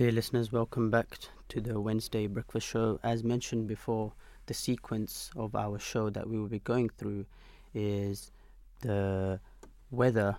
Dear 0.00 0.12
listeners, 0.12 0.50
welcome 0.50 0.90
back 0.90 1.18
to 1.50 1.60
the 1.60 1.78
Wednesday 1.78 2.26
Breakfast 2.26 2.66
Show. 2.66 2.98
As 3.02 3.22
mentioned 3.22 3.66
before, 3.66 4.14
the 4.46 4.54
sequence 4.54 5.30
of 5.36 5.54
our 5.54 5.78
show 5.78 6.08
that 6.08 6.26
we 6.26 6.38
will 6.38 6.48
be 6.48 6.60
going 6.60 6.88
through 6.88 7.26
is 7.74 8.32
the 8.80 9.40
weather 9.90 10.38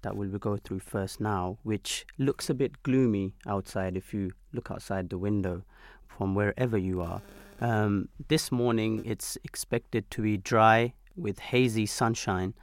that 0.00 0.16
we'll 0.16 0.30
going 0.38 0.60
through 0.60 0.78
first 0.78 1.20
now, 1.20 1.58
which 1.64 2.06
looks 2.16 2.48
a 2.48 2.54
bit 2.54 2.82
gloomy 2.82 3.34
outside 3.46 3.98
if 3.98 4.14
you 4.14 4.32
look 4.54 4.70
outside 4.70 5.10
the 5.10 5.18
window 5.18 5.64
from 6.08 6.34
wherever 6.34 6.78
you 6.78 7.02
are. 7.02 7.20
Um, 7.60 8.08
this 8.28 8.50
morning 8.50 9.02
it's 9.04 9.36
expected 9.44 10.10
to 10.12 10.22
be 10.22 10.38
dry 10.38 10.94
with 11.14 11.40
hazy 11.40 11.84
sunshine, 11.84 12.54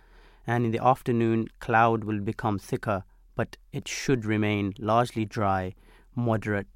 and 0.47 0.65
in 0.65 0.71
the 0.71 0.83
afternoon, 0.83 1.49
cloud 1.59 2.03
will 2.03 2.19
become 2.19 2.57
thicker, 2.57 3.03
but 3.35 3.57
it 3.71 3.87
should 3.87 4.25
remain 4.25 4.73
largely 4.79 5.23
dry, 5.23 5.75
moderate 6.15 6.67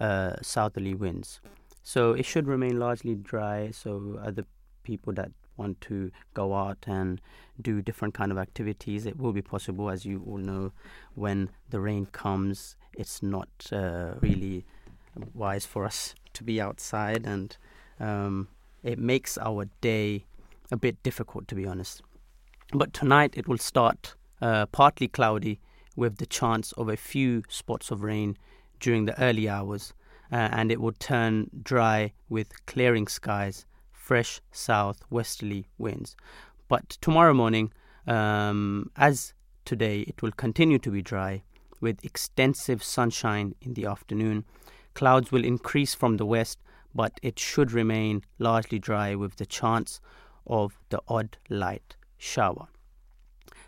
uh, 0.00 0.36
southerly 0.42 0.94
winds. 0.94 1.40
So 1.82 2.12
it 2.12 2.26
should 2.26 2.46
remain 2.46 2.78
largely 2.78 3.14
dry. 3.14 3.70
So 3.70 4.20
other 4.22 4.44
people 4.82 5.12
that 5.14 5.30
want 5.56 5.80
to 5.82 6.10
go 6.34 6.54
out 6.54 6.78
and 6.86 7.20
do 7.60 7.82
different 7.82 8.14
kind 8.14 8.30
of 8.30 8.38
activities, 8.38 9.06
it 9.06 9.18
will 9.18 9.32
be 9.32 9.42
possible. 9.42 9.90
As 9.90 10.04
you 10.04 10.22
all 10.26 10.38
know, 10.38 10.72
when 11.14 11.50
the 11.70 11.80
rain 11.80 12.06
comes, 12.06 12.76
it's 12.94 13.22
not 13.22 13.48
uh, 13.72 14.14
really 14.20 14.64
wise 15.34 15.66
for 15.66 15.84
us 15.84 16.14
to 16.34 16.44
be 16.44 16.60
outside, 16.60 17.26
and 17.26 17.56
um, 17.98 18.48
it 18.82 18.98
makes 18.98 19.36
our 19.38 19.66
day 19.80 20.24
a 20.70 20.76
bit 20.76 21.02
difficult, 21.02 21.48
to 21.48 21.54
be 21.54 21.66
honest. 21.66 22.02
But 22.72 22.92
tonight 22.92 23.32
it 23.36 23.48
will 23.48 23.58
start 23.58 24.14
uh, 24.40 24.66
partly 24.66 25.08
cloudy 25.08 25.58
with 25.96 26.18
the 26.18 26.26
chance 26.26 26.72
of 26.72 26.88
a 26.88 26.96
few 26.96 27.42
spots 27.48 27.90
of 27.90 28.02
rain 28.02 28.36
during 28.80 29.06
the 29.06 29.20
early 29.20 29.48
hours, 29.48 29.92
uh, 30.30 30.48
and 30.52 30.70
it 30.70 30.80
will 30.80 30.92
turn 30.92 31.50
dry 31.62 32.12
with 32.28 32.64
clearing 32.66 33.06
skies, 33.06 33.66
fresh 33.92 34.40
southwesterly 34.52 35.68
winds. 35.78 36.16
But 36.68 36.90
tomorrow 37.00 37.34
morning, 37.34 37.72
um, 38.06 38.90
as 38.96 39.34
today, 39.64 40.00
it 40.02 40.22
will 40.22 40.32
continue 40.32 40.78
to 40.78 40.90
be 40.90 41.02
dry 41.02 41.42
with 41.80 42.04
extensive 42.04 42.82
sunshine 42.82 43.54
in 43.60 43.74
the 43.74 43.86
afternoon. 43.86 44.44
Clouds 44.94 45.30
will 45.30 45.44
increase 45.44 45.94
from 45.94 46.16
the 46.16 46.26
west, 46.26 46.58
but 46.94 47.20
it 47.22 47.38
should 47.38 47.72
remain 47.72 48.22
largely 48.38 48.78
dry 48.78 49.14
with 49.14 49.36
the 49.36 49.46
chance 49.46 50.00
of 50.46 50.78
the 50.88 51.00
odd 51.06 51.36
light 51.48 51.96
shower. 52.16 52.68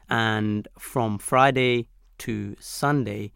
And 0.09 0.67
from 0.79 1.19
Friday 1.19 1.89
to 2.19 2.57
Sunday, 2.59 3.33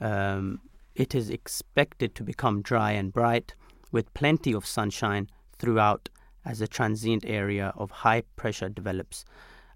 um, 0.00 0.60
it 0.94 1.14
is 1.14 1.30
expected 1.30 2.14
to 2.14 2.22
become 2.22 2.62
dry 2.62 2.92
and 2.92 3.12
bright 3.12 3.54
with 3.90 4.12
plenty 4.14 4.52
of 4.52 4.66
sunshine 4.66 5.28
throughout 5.58 6.08
as 6.44 6.60
a 6.60 6.68
transient 6.68 7.24
area 7.26 7.72
of 7.76 7.90
high 7.90 8.22
pressure 8.36 8.68
develops. 8.68 9.24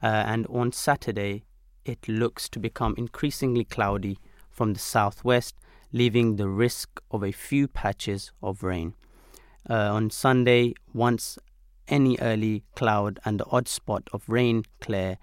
Uh, 0.02 0.06
and 0.06 0.46
on 0.48 0.70
Saturday, 0.72 1.44
it 1.84 2.06
looks 2.08 2.48
to 2.48 2.58
become 2.58 2.94
increasingly 2.96 3.64
cloudy 3.64 4.18
from 4.50 4.74
the 4.74 4.78
southwest, 4.78 5.54
leaving 5.92 6.36
the 6.36 6.48
risk 6.48 7.00
of 7.10 7.22
a 7.24 7.32
few 7.32 7.66
patches 7.66 8.32
of 8.42 8.62
rain. 8.62 8.94
Uh, 9.68 9.74
on 9.74 10.10
Sunday, 10.10 10.74
once 10.92 11.38
any 11.88 12.18
early 12.20 12.62
cloud 12.76 13.18
and 13.24 13.40
the 13.40 13.46
odd 13.50 13.66
spot 13.66 14.08
of 14.12 14.28
rain 14.28 14.64
clear, 14.80 15.16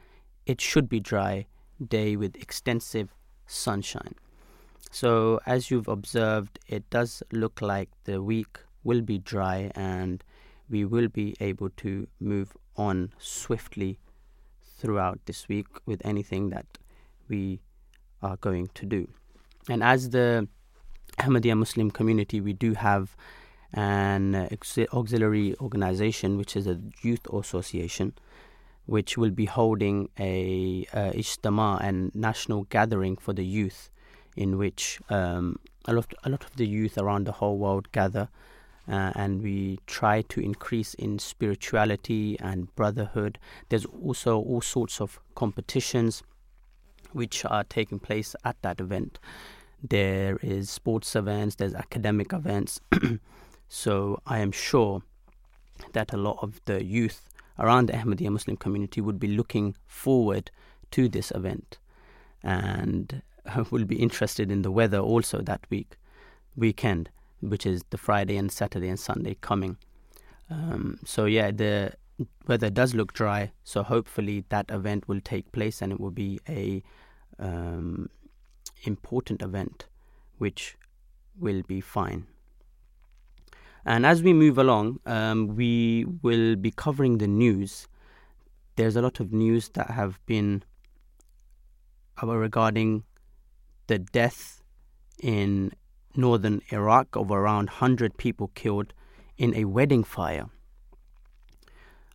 it 0.45 0.59
should 0.59 0.89
be 0.89 0.99
dry 0.99 1.45
day 1.87 2.15
with 2.15 2.35
extensive 2.35 3.13
sunshine. 3.45 4.15
So, 4.95 5.41
as 5.45 5.69
you've 5.69 5.89
observed, 5.89 6.57
it 6.69 6.89
does 6.89 7.21
look 7.33 7.61
like 7.61 7.89
the 8.05 8.21
week 8.21 8.59
will 8.85 9.01
be 9.01 9.17
dry 9.17 9.69
and 9.75 10.23
we 10.69 10.85
will 10.85 11.09
be 11.09 11.35
able 11.41 11.69
to 11.83 12.07
move 12.21 12.55
on 12.77 13.11
swiftly 13.17 13.99
throughout 14.63 15.19
this 15.25 15.49
week 15.49 15.67
with 15.85 16.01
anything 16.05 16.49
that 16.51 16.77
we 17.27 17.59
are 18.23 18.37
going 18.37 18.69
to 18.75 18.85
do. 18.85 19.09
And 19.67 19.83
as 19.83 20.11
the 20.11 20.47
Ahmadiyya 21.19 21.57
Muslim 21.57 21.91
community, 21.91 22.39
we 22.39 22.53
do 22.53 22.73
have 22.75 23.17
an 23.73 24.47
auxiliary 24.93 25.57
organization, 25.59 26.37
which 26.37 26.55
is 26.55 26.67
a 26.67 26.79
youth 27.01 27.27
association, 27.33 28.13
which 28.85 29.17
will 29.17 29.31
be 29.31 29.43
holding 29.43 30.07
a 30.17 30.87
uh, 30.93 31.11
and 31.81 32.15
national 32.15 32.63
gathering 32.69 33.17
for 33.17 33.33
the 33.33 33.45
youth, 33.45 33.89
in 34.35 34.57
which 34.57 34.99
um, 35.09 35.59
a 35.85 35.93
lot 35.93 36.13
a 36.23 36.29
lot 36.29 36.43
of 36.43 36.55
the 36.55 36.67
youth 36.67 36.97
around 36.97 37.25
the 37.25 37.31
whole 37.33 37.57
world 37.57 37.91
gather, 37.91 38.29
uh, 38.87 39.11
and 39.15 39.41
we 39.41 39.79
try 39.87 40.21
to 40.23 40.39
increase 40.39 40.93
in 40.95 41.19
spirituality 41.19 42.37
and 42.39 42.73
brotherhood. 42.75 43.37
There's 43.69 43.85
also 43.85 44.39
all 44.39 44.61
sorts 44.61 45.01
of 45.01 45.19
competitions 45.35 46.23
which 47.11 47.45
are 47.45 47.63
taking 47.63 47.99
place 47.99 48.35
at 48.43 48.61
that 48.61 48.79
event. 48.79 49.19
There 49.81 50.37
is 50.41 50.69
sports 50.69 51.15
events, 51.15 51.55
there's 51.55 51.75
academic 51.75 52.33
events. 52.33 52.81
so 53.69 54.19
I 54.25 54.39
am 54.39 54.51
sure 54.51 55.01
that 55.93 56.13
a 56.13 56.17
lot 56.17 56.39
of 56.41 56.59
the 56.65 56.83
youth 56.83 57.29
around 57.59 57.87
the 57.87 57.93
Ahmadiyya 57.93 58.31
Muslim 58.31 58.57
community 58.57 59.01
would 59.01 59.19
be 59.19 59.27
looking 59.27 59.75
forward 59.85 60.51
to 60.91 61.07
this 61.07 61.31
event 61.31 61.77
and 62.43 63.21
will 63.71 63.85
be 63.85 63.95
interested 63.95 64.51
in 64.51 64.61
the 64.61 64.71
weather 64.71 64.99
also 64.99 65.41
that 65.41 65.61
week 65.69 65.97
weekend 66.55 67.09
which 67.49 67.65
is 67.65 67.83
the 67.89 67.97
Friday 67.97 68.37
and 68.37 68.51
Saturday 68.51 68.89
and 68.89 68.99
Sunday 68.99 69.37
coming. 69.41 69.77
Um, 70.49 70.99
so 71.05 71.25
yeah, 71.25 71.51
the 71.51 71.93
weather 72.47 72.69
does 72.69 72.93
look 72.93 73.13
dry. 73.13 73.51
So 73.63 73.83
hopefully 73.83 74.45
that 74.49 74.69
event 74.69 75.07
will 75.07 75.21
take 75.21 75.51
place 75.51 75.81
and 75.81 75.91
it 75.91 75.99
will 75.99 76.11
be 76.11 76.39
a 76.47 76.83
um, 77.39 78.09
important 78.83 79.41
event, 79.41 79.85
which 80.37 80.77
will 81.39 81.61
be 81.63 81.81
fine. 81.81 82.27
And 83.85 84.05
as 84.05 84.23
we 84.23 84.33
move 84.33 84.57
along, 84.57 84.99
um, 85.05 85.55
we 85.55 86.05
will 86.23 86.55
be 86.55 86.71
covering 86.71 87.19
the 87.19 87.27
news. 87.27 87.87
There's 88.77 88.95
a 88.95 89.01
lot 89.01 89.19
of 89.19 89.31
news 89.31 89.69
that 89.69 89.91
have 89.91 90.19
been 90.25 90.63
regarding 92.21 93.03
the 93.87 93.99
death 93.99 94.61
in 95.21 95.71
northern 96.15 96.61
Iraq 96.71 97.15
of 97.15 97.31
around 97.31 97.67
100 97.67 98.17
people 98.17 98.49
killed 98.55 98.93
in 99.37 99.53
a 99.55 99.65
wedding 99.65 100.03
fire. 100.03 100.45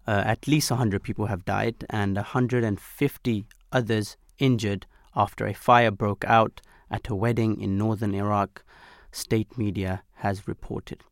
Uh, 0.07 0.23
at 0.25 0.49
least 0.49 0.71
100 0.71 1.03
people 1.03 1.27
have 1.27 1.45
died 1.45 1.85
and 1.91 2.17
150 2.17 3.47
others 3.73 4.17
injured 4.39 4.87
after 5.15 5.47
a 5.47 5.55
fire 5.55 5.91
broke 5.91 6.25
out 6.25 6.61
at 6.91 7.09
a 7.09 7.15
wedding 7.15 7.61
in 7.61 7.79
northern 7.79 8.15
Iraq, 8.15 8.65
state 9.13 9.57
media 9.59 10.03
has 10.17 10.49
reported. 10.49 11.03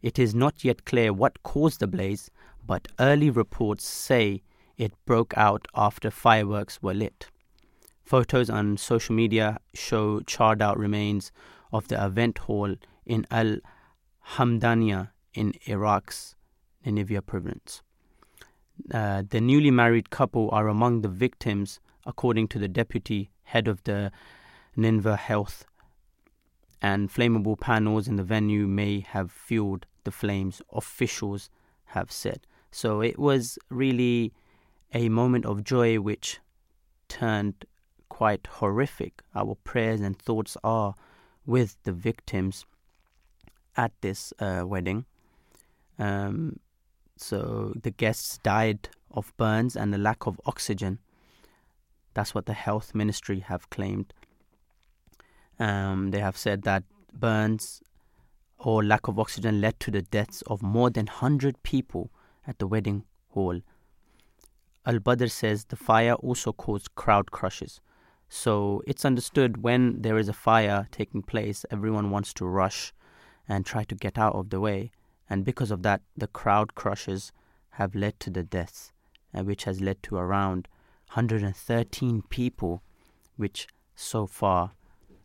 It 0.00 0.18
is 0.18 0.34
not 0.34 0.64
yet 0.64 0.84
clear 0.84 1.12
what 1.12 1.42
caused 1.42 1.80
the 1.80 1.86
blaze, 1.86 2.30
but 2.66 2.88
early 2.98 3.30
reports 3.30 3.84
say 3.84 4.42
it 4.76 4.92
broke 5.06 5.36
out 5.36 5.66
after 5.74 6.10
fireworks 6.10 6.80
were 6.80 6.94
lit. 6.94 7.28
Photos 8.08 8.48
on 8.48 8.78
social 8.78 9.14
media 9.14 9.58
show 9.74 10.20
charred 10.20 10.62
out 10.62 10.78
remains 10.78 11.30
of 11.70 11.88
the 11.88 12.02
event 12.02 12.38
hall 12.38 12.74
in 13.04 13.26
Al 13.30 13.58
Hamdaniya 14.36 15.10
in 15.34 15.52
Iraq's 15.66 16.34
Nineveh 16.86 17.20
province. 17.20 17.82
Uh, 18.90 19.24
the 19.28 19.42
newly 19.42 19.70
married 19.70 20.08
couple 20.08 20.48
are 20.52 20.68
among 20.68 21.02
the 21.02 21.08
victims, 21.10 21.80
according 22.06 22.48
to 22.48 22.58
the 22.58 22.66
deputy 22.66 23.28
head 23.42 23.68
of 23.68 23.84
the 23.84 24.10
Nineveh 24.74 25.16
Health, 25.16 25.66
and 26.80 27.10
flammable 27.12 27.60
panels 27.60 28.08
in 28.08 28.16
the 28.16 28.24
venue 28.24 28.66
may 28.66 29.00
have 29.00 29.30
fueled 29.30 29.84
the 30.04 30.10
flames, 30.10 30.62
officials 30.72 31.50
have 31.84 32.10
said. 32.10 32.46
So 32.70 33.02
it 33.02 33.18
was 33.18 33.58
really 33.68 34.32
a 34.94 35.10
moment 35.10 35.44
of 35.44 35.62
joy 35.62 36.00
which 36.00 36.40
turned 37.08 37.66
quite 38.08 38.46
horrific. 38.46 39.22
Our 39.34 39.56
prayers 39.64 40.00
and 40.00 40.18
thoughts 40.18 40.56
are 40.64 40.94
with 41.46 41.76
the 41.84 41.92
victims 41.92 42.66
at 43.76 43.92
this 44.00 44.32
uh, 44.38 44.64
wedding. 44.66 45.06
Um, 45.98 46.60
so 47.16 47.72
the 47.80 47.90
guests 47.90 48.38
died 48.38 48.88
of 49.10 49.32
burns 49.36 49.76
and 49.76 49.92
the 49.92 49.98
lack 49.98 50.26
of 50.26 50.40
oxygen. 50.46 50.98
That's 52.14 52.34
what 52.34 52.46
the 52.46 52.52
health 52.52 52.94
ministry 52.94 53.40
have 53.40 53.70
claimed. 53.70 54.12
Um, 55.58 56.10
they 56.10 56.20
have 56.20 56.36
said 56.36 56.62
that 56.62 56.84
burns 57.12 57.82
or 58.58 58.84
lack 58.84 59.08
of 59.08 59.18
oxygen 59.18 59.60
led 59.60 59.78
to 59.80 59.90
the 59.90 60.02
deaths 60.02 60.42
of 60.42 60.62
more 60.62 60.90
than 60.90 61.06
100 61.06 61.62
people 61.62 62.10
at 62.46 62.58
the 62.58 62.66
wedding 62.66 63.04
hall. 63.30 63.60
Al 64.86 64.98
Badr 64.98 65.26
says 65.26 65.66
the 65.66 65.76
fire 65.76 66.14
also 66.14 66.52
caused 66.52 66.94
crowd 66.94 67.30
crushes. 67.30 67.80
So 68.28 68.82
it's 68.86 69.04
understood 69.04 69.62
when 69.62 70.02
there 70.02 70.18
is 70.18 70.28
a 70.28 70.34
fire 70.34 70.88
taking 70.90 71.22
place, 71.22 71.64
everyone 71.70 72.10
wants 72.10 72.34
to 72.34 72.46
rush 72.46 72.92
and 73.48 73.64
try 73.64 73.84
to 73.84 73.94
get 73.94 74.18
out 74.18 74.34
of 74.34 74.50
the 74.50 74.60
way. 74.60 74.90
And 75.30 75.44
because 75.44 75.70
of 75.70 75.82
that, 75.82 76.02
the 76.16 76.26
crowd 76.26 76.74
crushes 76.74 77.32
have 77.70 77.94
led 77.94 78.20
to 78.20 78.30
the 78.30 78.42
deaths, 78.42 78.92
which 79.32 79.64
has 79.64 79.80
led 79.80 80.02
to 80.04 80.16
around 80.16 80.68
113 81.14 82.22
people, 82.28 82.82
which 83.36 83.66
so 83.94 84.26
far 84.26 84.72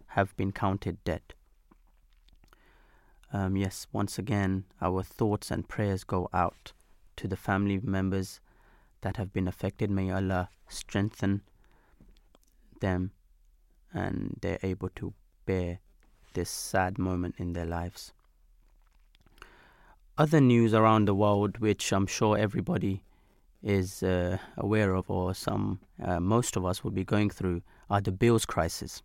have 0.08 0.36
been 0.38 0.52
counted 0.52 1.04
dead. 1.04 1.22
Um, 3.34 3.58
yes, 3.58 3.88
once 3.92 4.20
again, 4.20 4.66
our 4.82 5.02
thoughts 5.02 5.50
and 5.50 5.68
prayers 5.68 6.04
go 6.04 6.30
out 6.34 6.72
to 7.18 7.28
the 7.28 7.36
family 7.36 7.80
members 7.82 8.40
that 9.02 9.18
have 9.18 9.34
been 9.34 9.48
affected. 9.48 9.90
May 9.90 10.12
Allah 10.12 10.50
strengthen 10.68 11.42
them 12.84 13.12
and 13.94 14.38
they're 14.42 14.60
able 14.62 14.90
to 14.90 15.14
bear 15.46 15.80
this 16.34 16.50
sad 16.50 17.00
moment 17.00 17.36
in 17.38 17.54
their 17.54 17.66
lives. 17.66 18.14
Other 20.18 20.42
news 20.42 20.74
around 20.74 21.08
the 21.08 21.16
world, 21.16 21.58
which 21.58 21.92
I'm 21.92 22.06
sure 22.06 22.38
everybody 22.38 23.02
is 23.64 24.04
uh, 24.04 24.38
aware 24.58 24.94
of, 24.94 25.10
or 25.10 25.34
some, 25.34 25.80
uh, 26.04 26.20
most 26.20 26.56
of 26.56 26.66
us 26.66 26.84
will 26.84 26.92
be 26.92 27.06
going 27.06 27.30
through, 27.30 27.62
are 27.90 28.02
the 28.02 28.12
bills 28.12 28.46
crisis. 28.46 29.02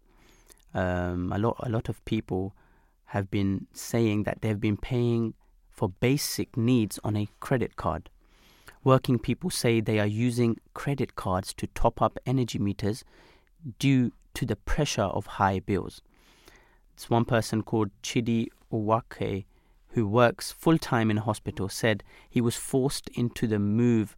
Um, 0.74 1.32
a 1.32 1.38
lot, 1.38 1.56
a 1.60 1.70
lot 1.70 1.88
of 1.88 2.04
people 2.04 2.54
have 3.06 3.30
been 3.30 3.66
saying 3.72 4.24
that 4.24 4.42
they've 4.42 4.60
been 4.60 4.76
paying 4.76 5.34
for 5.70 5.88
basic 5.88 6.56
needs 6.56 6.98
on 7.04 7.16
a 7.16 7.28
credit 7.40 7.76
card. 7.76 8.10
Working 8.84 9.18
people 9.18 9.50
say 9.50 9.80
they 9.80 9.98
are 9.98 10.06
using 10.06 10.58
credit 10.74 11.14
cards 11.14 11.54
to 11.54 11.66
top 11.68 12.02
up 12.02 12.18
energy 12.26 12.58
meters 12.58 13.04
due 13.78 14.12
to 14.34 14.46
the 14.46 14.56
pressure 14.56 15.02
of 15.02 15.26
high 15.26 15.60
bills. 15.60 16.02
It's 16.94 17.10
one 17.10 17.24
person 17.24 17.62
called 17.62 17.90
Chidi 18.02 18.48
Uwakwe 18.72 19.44
who 19.92 20.06
works 20.06 20.52
full 20.52 20.78
time 20.78 21.10
in 21.10 21.18
a 21.18 21.22
hospital 21.22 21.68
said 21.68 22.04
he 22.28 22.40
was 22.40 22.56
forced 22.56 23.08
into 23.10 23.46
the 23.46 23.58
move 23.58 24.16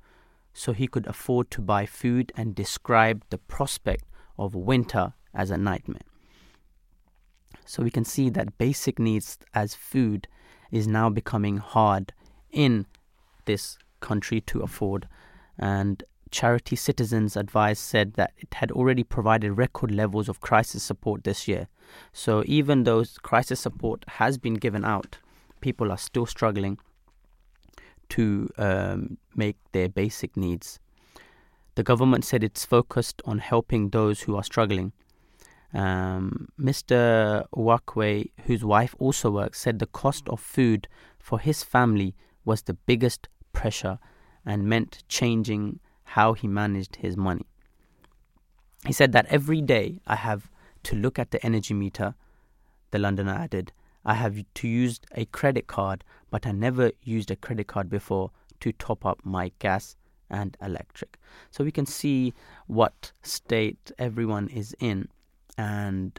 so 0.53 0.73
he 0.73 0.89
could 0.89 1.07
afford 1.07 1.51
to 1.51 1.61
buy 1.61 1.87
food 1.87 2.33
and 2.37 2.55
described 2.55 3.25
the 3.31 3.39
prospect 3.39 4.05
of 4.39 4.55
winter 4.55 5.15
as 5.33 5.51
a 5.51 5.57
nightmare. 5.57 6.03
So 7.65 7.83
we 7.83 7.91
can 7.91 8.05
see 8.05 8.31
that 8.31 8.59
basic 8.59 8.99
needs 8.99 9.39
as 9.55 9.75
food 9.75 10.27
is 10.73 10.89
now 10.89 11.09
becoming 11.09 11.59
hard 11.59 12.13
in 12.51 12.87
this 13.45 13.79
country 14.01 14.41
to 14.41 14.61
afford. 14.61 15.09
And 15.59 16.03
Charity 16.31 16.77
Citizens 16.77 17.37
Advice 17.37 17.81
said 17.81 18.15
that 18.15 18.32
it 18.37 18.55
had 18.55 18.71
already 18.71 19.03
provided 19.03 19.53
record 19.53 19.91
levels 19.91 20.29
of 20.29 20.41
crisis 20.41 20.82
support 20.82 21.25
this 21.25 21.49
year. 21.49 21.69
So 22.12 22.43
even 22.47 22.85
though 22.85 23.05
crisis 23.23 23.61
support 23.61 24.05
has 24.09 24.38
been 24.38 24.55
given 24.55 24.85
out, 24.85 25.19
people 25.61 25.91
are 25.91 25.99
still 25.99 26.27
struggling 26.27 26.79
to 28.11 28.49
um, 28.59 29.19
make 29.35 29.56
their 29.73 29.88
basic 29.88 30.37
needs. 30.37 30.79
The 31.75 31.82
government 31.82 32.25
said 32.25 32.44
it's 32.44 32.65
focused 32.65 33.23
on 33.25 33.38
helping 33.38 33.91
those 33.91 34.23
who 34.23 34.37
are 34.37 34.44
struggling. 34.44 34.93
Um, 35.73 36.49
Mr. 36.61 37.47
Wakwe, 37.55 38.31
whose 38.47 38.65
wife 38.65 38.94
also 38.99 39.31
works, 39.31 39.61
said 39.61 39.79
the 39.79 39.87
cost 39.87 40.29
of 40.29 40.41
food 40.41 40.88
for 41.19 41.38
his 41.38 41.62
family 41.62 42.15
was 42.44 42.62
the 42.62 42.75
biggest 42.75 43.29
pressure 43.53 43.99
and 44.44 44.65
meant 44.65 45.05
changing 45.09 45.79
how 46.15 46.33
he 46.33 46.49
managed 46.49 46.97
his 46.97 47.17
money. 47.17 47.47
He 48.85 48.93
said 48.93 49.12
that 49.12 49.27
every 49.27 49.61
day 49.62 50.01
I 50.09 50.17
have 50.17 50.51
to 50.83 50.97
look 50.97 51.21
at 51.21 51.31
the 51.31 51.45
energy 51.47 51.73
meter, 51.73 52.15
the 52.91 52.99
Londoner 52.99 53.33
added. 53.33 53.73
I 54.05 54.15
have 54.15 54.37
to 54.55 54.69
use 54.69 55.01
a 55.15 55.27
credit 55.27 55.69
card, 55.69 56.03
but 56.29 56.49
I 56.49 56.51
never 56.51 56.91
used 57.05 57.31
a 57.31 57.37
credit 57.37 57.69
card 57.69 57.89
before 57.89 58.33
to 58.59 58.73
top 58.73 59.07
up 59.07 59.21
my 59.25 59.53
gas 59.61 59.95
and 60.29 60.57
electric. 60.61 61.17
So 61.53 61.62
we 61.62 61.71
can 61.71 61.87
see 61.87 62.35
what 62.67 63.13
state 63.23 63.93
everyone 63.97 64.49
is 64.49 64.75
in 64.81 65.09
and 65.56 66.19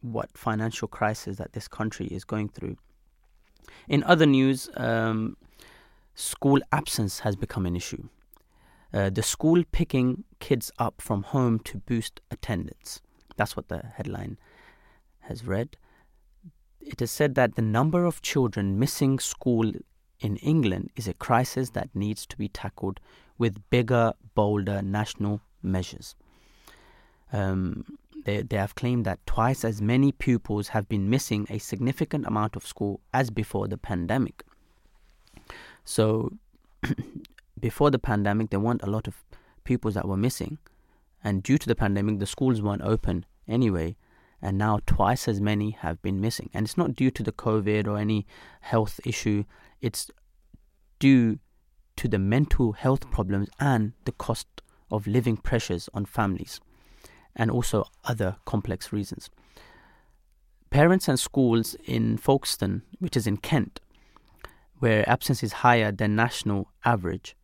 what 0.00 0.30
financial 0.38 0.88
crisis 0.88 1.36
that 1.36 1.52
this 1.52 1.68
country 1.68 2.06
is 2.06 2.24
going 2.24 2.48
through. 2.48 2.78
In 3.88 4.02
other 4.04 4.24
news, 4.24 4.70
um, 4.76 5.36
school 6.14 6.60
absence 6.72 7.18
has 7.20 7.36
become 7.36 7.66
an 7.66 7.76
issue. 7.76 8.08
Uh, 8.92 9.10
the 9.10 9.22
school 9.22 9.62
picking 9.70 10.24
kids 10.40 10.72
up 10.78 11.00
from 11.00 11.22
home 11.22 11.58
to 11.60 11.78
boost 11.78 12.20
attendance. 12.30 13.00
That's 13.36 13.56
what 13.56 13.68
the 13.68 13.82
headline 13.94 14.38
has 15.20 15.44
read. 15.44 15.76
It 16.80 17.02
is 17.02 17.10
said 17.10 17.34
that 17.34 17.54
the 17.54 17.62
number 17.62 18.04
of 18.04 18.22
children 18.22 18.78
missing 18.78 19.18
school 19.18 19.72
in 20.20 20.36
England 20.36 20.90
is 20.96 21.06
a 21.06 21.14
crisis 21.14 21.70
that 21.70 21.94
needs 21.94 22.26
to 22.26 22.36
be 22.36 22.48
tackled 22.48 22.98
with 23.36 23.68
bigger, 23.70 24.12
bolder 24.34 24.82
national 24.82 25.40
measures. 25.62 26.14
Um, 27.32 27.84
they, 28.24 28.42
they 28.42 28.56
have 28.56 28.74
claimed 28.74 29.04
that 29.04 29.24
twice 29.26 29.64
as 29.64 29.80
many 29.80 30.12
pupils 30.12 30.68
have 30.68 30.88
been 30.88 31.08
missing 31.08 31.46
a 31.50 31.58
significant 31.58 32.26
amount 32.26 32.56
of 32.56 32.66
school 32.66 33.00
as 33.12 33.30
before 33.30 33.68
the 33.68 33.78
pandemic. 33.78 34.42
So, 35.84 36.32
before 37.60 37.90
the 37.90 37.98
pandemic, 37.98 38.50
there 38.50 38.60
weren't 38.60 38.82
a 38.82 38.90
lot 38.90 39.06
of 39.06 39.24
pupils 39.64 39.94
that 39.94 40.08
were 40.08 40.16
missing, 40.16 40.58
and 41.22 41.42
due 41.42 41.58
to 41.58 41.66
the 41.66 41.74
pandemic, 41.74 42.18
the 42.18 42.26
schools 42.26 42.62
weren't 42.62 42.82
open 42.82 43.26
anyway, 43.46 43.96
and 44.40 44.56
now 44.56 44.80
twice 44.86 45.26
as 45.26 45.40
many 45.40 45.70
have 45.70 46.00
been 46.00 46.20
missing. 46.20 46.50
And 46.54 46.64
it's 46.64 46.76
not 46.76 46.94
due 46.94 47.10
to 47.10 47.22
the 47.22 47.32
COVID 47.32 47.86
or 47.86 47.98
any 47.98 48.26
health 48.60 49.00
issue, 49.04 49.44
it's 49.80 50.10
due 50.98 51.38
to 51.96 52.08
the 52.08 52.18
mental 52.18 52.72
health 52.72 53.10
problems 53.10 53.48
and 53.58 53.92
the 54.04 54.12
cost 54.12 54.46
of 54.90 55.06
living 55.06 55.36
pressures 55.36 55.88
on 55.92 56.04
families 56.04 56.60
and 57.34 57.50
also 57.50 57.84
other 58.04 58.36
complex 58.44 58.92
reasons. 58.92 59.30
Parents 60.70 61.08
and 61.08 61.18
schools 61.18 61.76
in 61.84 62.18
Folkestone, 62.18 62.82
which 62.98 63.16
is 63.16 63.26
in 63.26 63.38
Kent, 63.38 63.80
where 64.78 65.08
absence 65.08 65.42
is 65.42 65.52
higher 65.52 65.90
than 65.90 66.14
national 66.14 66.70
average, 66.84 67.34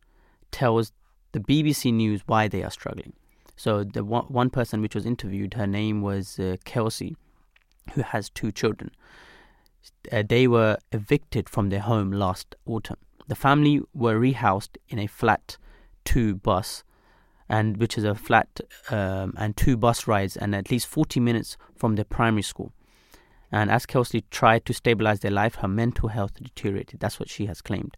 tells 0.51 0.91
the 1.31 1.39
BBC 1.39 1.93
News 1.93 2.21
why 2.25 2.47
they 2.47 2.63
are 2.63 2.71
struggling. 2.71 3.13
So 3.55 3.83
the 3.83 4.03
one, 4.03 4.25
one 4.25 4.49
person 4.49 4.81
which 4.81 4.95
was 4.95 5.05
interviewed, 5.05 5.53
her 5.53 5.67
name 5.67 6.01
was 6.01 6.39
uh, 6.39 6.57
Kelsey, 6.65 7.15
who 7.93 8.01
has 8.01 8.29
two 8.29 8.51
children. 8.51 8.91
Uh, 10.11 10.23
they 10.27 10.47
were 10.47 10.77
evicted 10.91 11.47
from 11.47 11.69
their 11.69 11.79
home 11.79 12.11
last 12.11 12.55
autumn. 12.65 12.97
The 13.27 13.35
family 13.35 13.81
were 13.93 14.19
rehoused 14.19 14.77
in 14.89 14.99
a 14.99 15.07
flat 15.07 15.57
two 16.03 16.35
bus 16.35 16.83
and 17.49 17.77
which 17.77 17.97
is 17.97 18.03
a 18.03 18.15
flat 18.15 18.59
um, 18.89 19.33
and 19.37 19.55
two 19.55 19.77
bus 19.77 20.07
rides 20.07 20.35
and 20.35 20.55
at 20.55 20.71
least 20.71 20.87
40 20.87 21.19
minutes 21.19 21.57
from 21.75 21.95
their 21.95 22.05
primary 22.05 22.41
school. 22.41 22.71
And 23.51 23.69
as 23.69 23.85
Kelsey 23.85 24.23
tried 24.31 24.65
to 24.65 24.73
stabilize 24.73 25.19
their 25.19 25.31
life, 25.31 25.55
her 25.55 25.67
mental 25.67 26.09
health 26.09 26.33
deteriorated. 26.35 26.99
That's 26.99 27.19
what 27.19 27.29
she 27.29 27.45
has 27.45 27.61
claimed. 27.61 27.95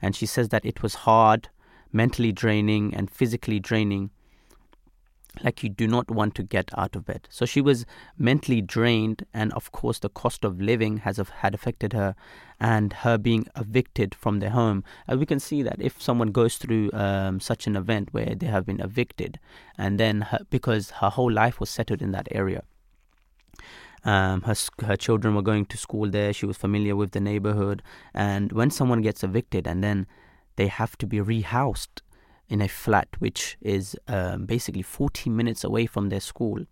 And 0.00 0.14
she 0.14 0.26
says 0.26 0.48
that 0.50 0.64
it 0.64 0.82
was 0.82 0.94
hard, 0.94 1.48
mentally 1.94 2.32
draining, 2.32 2.94
and 2.94 3.10
physically 3.10 3.58
draining 3.58 4.10
like 5.42 5.62
you 5.62 5.68
do 5.68 5.86
not 5.86 6.10
want 6.10 6.34
to 6.36 6.42
get 6.42 6.70
out 6.76 6.94
of 6.94 7.06
bed. 7.06 7.26
So 7.30 7.46
she 7.46 7.60
was 7.60 7.84
mentally 8.16 8.60
drained, 8.60 9.26
and 9.32 9.52
of 9.54 9.72
course, 9.72 9.98
the 9.98 10.08
cost 10.08 10.44
of 10.44 10.60
living 10.60 10.98
has 10.98 11.16
had 11.16 11.54
affected 11.54 11.92
her, 11.92 12.14
and 12.60 12.92
her 12.92 13.18
being 13.18 13.46
evicted 13.56 14.14
from 14.14 14.38
their 14.38 14.50
home. 14.50 14.84
And 15.08 15.18
we 15.18 15.26
can 15.26 15.40
see 15.40 15.62
that 15.62 15.76
if 15.80 16.00
someone 16.00 16.30
goes 16.30 16.56
through 16.56 16.90
um, 16.92 17.40
such 17.40 17.66
an 17.66 17.76
event 17.76 18.10
where 18.12 18.34
they 18.34 18.46
have 18.46 18.66
been 18.66 18.80
evicted, 18.80 19.40
and 19.76 19.98
then 19.98 20.22
her, 20.22 20.40
because 20.50 20.90
her 20.90 21.10
whole 21.10 21.32
life 21.32 21.58
was 21.58 21.70
settled 21.70 22.02
in 22.02 22.12
that 22.12 22.28
area. 22.30 22.62
Um, 24.04 24.42
her 24.42 24.54
her 24.84 24.96
children 24.96 25.34
were 25.34 25.42
going 25.42 25.64
to 25.66 25.78
school 25.78 26.10
there. 26.10 26.32
She 26.32 26.44
was 26.44 26.58
familiar 26.58 26.94
with 26.94 27.12
the 27.12 27.20
neighborhood, 27.20 27.82
and 28.12 28.52
when 28.52 28.70
someone 28.70 29.00
gets 29.00 29.24
evicted 29.24 29.66
and 29.66 29.82
then 29.82 30.06
they 30.56 30.68
have 30.68 30.96
to 30.98 31.06
be 31.06 31.18
rehoused 31.18 32.02
in 32.48 32.60
a 32.60 32.68
flat 32.68 33.08
which 33.18 33.56
is 33.60 33.96
um, 34.08 34.44
basically 34.46 34.82
40 34.82 35.30
minutes 35.30 35.64
away 35.64 35.86
from 35.86 36.08
their 36.08 36.20
school, 36.20 36.64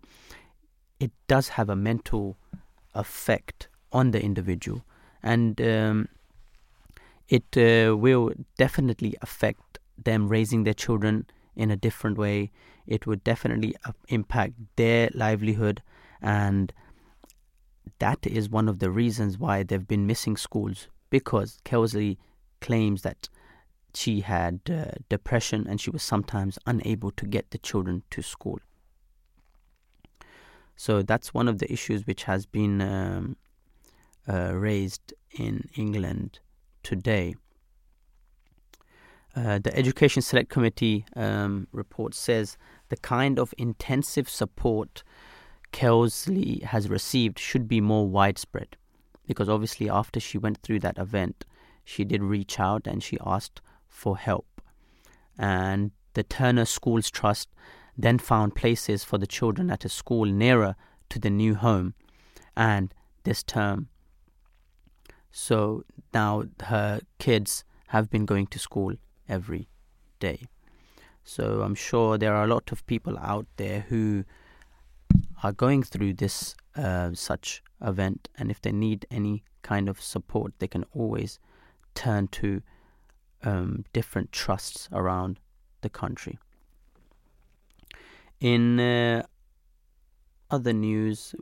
it 0.99 1.11
does 1.27 1.49
have 1.49 1.69
a 1.69 1.75
mental 1.75 2.37
effect 2.93 3.67
on 3.91 4.11
the 4.11 4.21
individual. 4.21 4.85
And 5.21 5.59
um, 5.61 6.09
it 7.27 7.57
uh, 7.57 7.95
will 7.97 8.31
definitely 8.57 9.15
affect 9.21 9.79
them 9.97 10.27
raising 10.27 10.63
their 10.63 10.73
children 10.73 11.25
in 11.55 11.71
a 11.71 11.75
different 11.75 12.17
way. 12.17 12.51
It 12.85 13.07
would 13.07 13.23
definitely 13.23 13.75
uh, 13.85 13.93
impact 14.09 14.53
their 14.75 15.09
livelihood. 15.13 15.81
And 16.21 16.73
that 17.99 18.25
is 18.25 18.49
one 18.49 18.67
of 18.67 18.79
the 18.79 18.91
reasons 18.91 19.37
why 19.37 19.63
they've 19.63 19.87
been 19.87 20.07
missing 20.07 20.37
schools 20.37 20.87
because 21.09 21.59
Kelsey 21.63 22.17
claims 22.59 23.03
that 23.03 23.29
she 23.93 24.21
had 24.21 24.61
uh, 24.69 24.85
depression 25.09 25.67
and 25.67 25.79
she 25.79 25.89
was 25.89 26.03
sometimes 26.03 26.57
unable 26.65 27.11
to 27.11 27.25
get 27.25 27.51
the 27.51 27.57
children 27.57 28.03
to 28.09 28.21
school. 28.21 28.59
So 30.75 31.01
that's 31.01 31.33
one 31.33 31.47
of 31.47 31.59
the 31.59 31.71
issues 31.71 32.07
which 32.07 32.23
has 32.23 32.45
been 32.45 32.81
um, 32.81 33.37
uh, 34.27 34.53
raised 34.55 35.13
in 35.31 35.69
England 35.75 36.39
today. 36.81 37.35
Uh, 39.35 39.59
the 39.59 39.75
Education 39.75 40.21
Select 40.21 40.49
Committee 40.49 41.05
um, 41.15 41.67
report 41.71 42.13
says 42.13 42.57
the 42.89 42.97
kind 42.97 43.39
of 43.39 43.53
intensive 43.57 44.29
support 44.29 45.03
Kelsey 45.71 46.59
has 46.65 46.87
received 46.87 47.39
should 47.39 47.67
be 47.67 47.81
more 47.81 48.07
widespread. 48.07 48.77
Because 49.25 49.49
obviously, 49.49 49.89
after 49.89 50.19
she 50.19 50.37
went 50.37 50.59
through 50.61 50.79
that 50.81 50.97
event, 50.97 51.45
she 51.83 52.03
did 52.03 52.21
reach 52.21 52.59
out 52.59 52.85
and 52.85 53.01
she 53.01 53.17
asked 53.25 53.61
for 53.93 54.17
help. 54.17 54.61
And 55.37 55.91
the 56.13 56.23
Turner 56.23 56.65
Schools 56.65 57.09
Trust 57.09 57.49
then 57.97 58.17
found 58.17 58.55
places 58.55 59.03
for 59.03 59.17
the 59.17 59.27
children 59.27 59.69
at 59.69 59.85
a 59.85 59.89
school 59.89 60.25
nearer 60.25 60.75
to 61.09 61.19
the 61.19 61.29
new 61.29 61.55
home. 61.55 61.93
And 62.57 62.93
this 63.23 63.43
term, 63.43 63.87
so 65.31 65.83
now 66.13 66.43
her 66.63 67.01
kids 67.19 67.63
have 67.87 68.09
been 68.09 68.25
going 68.25 68.47
to 68.47 68.59
school 68.59 68.93
every 69.29 69.69
day. 70.19 70.41
So 71.23 71.61
I'm 71.61 71.75
sure 71.75 72.17
there 72.17 72.35
are 72.35 72.43
a 72.43 72.53
lot 72.53 72.71
of 72.71 72.85
people 72.85 73.17
out 73.17 73.47
there 73.57 73.85
who 73.89 74.25
are 75.43 75.53
going 75.53 75.83
through 75.83 76.13
this 76.13 76.55
uh, 76.75 77.11
such 77.13 77.63
event, 77.81 78.29
and 78.37 78.49
if 78.51 78.61
they 78.61 78.71
need 78.71 79.05
any 79.11 79.43
kind 79.61 79.87
of 79.87 80.01
support, 80.01 80.53
they 80.59 80.67
can 80.67 80.85
always 80.93 81.39
turn 81.95 82.27
to 82.27 82.61
um, 83.43 83.85
different 83.93 84.31
trusts 84.31 84.89
around 84.91 85.39
the 85.81 85.89
country. 85.89 86.37
In 88.39 88.79
uh, 88.79 89.23
other 90.49 90.73
news 90.73 91.35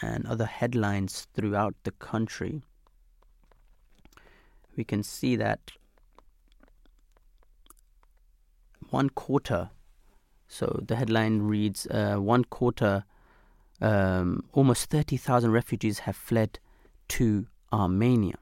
and 0.00 0.26
other 0.26 0.46
headlines 0.46 1.26
throughout 1.34 1.74
the 1.84 1.90
country, 1.92 2.62
we 4.76 4.84
can 4.84 5.02
see 5.02 5.34
that 5.36 5.72
one 8.90 9.10
quarter, 9.10 9.70
so 10.46 10.80
the 10.86 10.96
headline 10.96 11.42
reads 11.42 11.86
uh, 11.88 12.16
one 12.16 12.44
quarter, 12.44 13.04
um, 13.80 14.44
almost 14.52 14.90
30,000 14.90 15.50
refugees 15.50 16.00
have 16.00 16.16
fled 16.16 16.58
to 17.08 17.46
Armenia. 17.72 18.36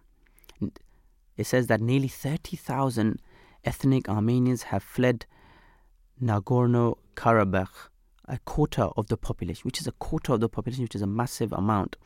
It 1.36 1.46
says 1.46 1.66
that 1.66 1.80
nearly 1.80 2.08
30,000 2.08 3.20
ethnic 3.64 4.08
Armenians 4.08 4.64
have 4.64 4.82
fled 4.82 5.26
Nagorno 6.22 6.96
Karabakh, 7.14 7.88
a 8.26 8.38
quarter 8.38 8.88
of 8.96 9.08
the 9.08 9.16
population, 9.16 9.62
which 9.64 9.80
is 9.80 9.86
a 9.86 9.92
quarter 9.92 10.32
of 10.32 10.40
the 10.40 10.48
population, 10.48 10.84
which 10.84 10.94
is 10.94 11.02
a 11.02 11.06
massive 11.06 11.52
amount 11.52 11.96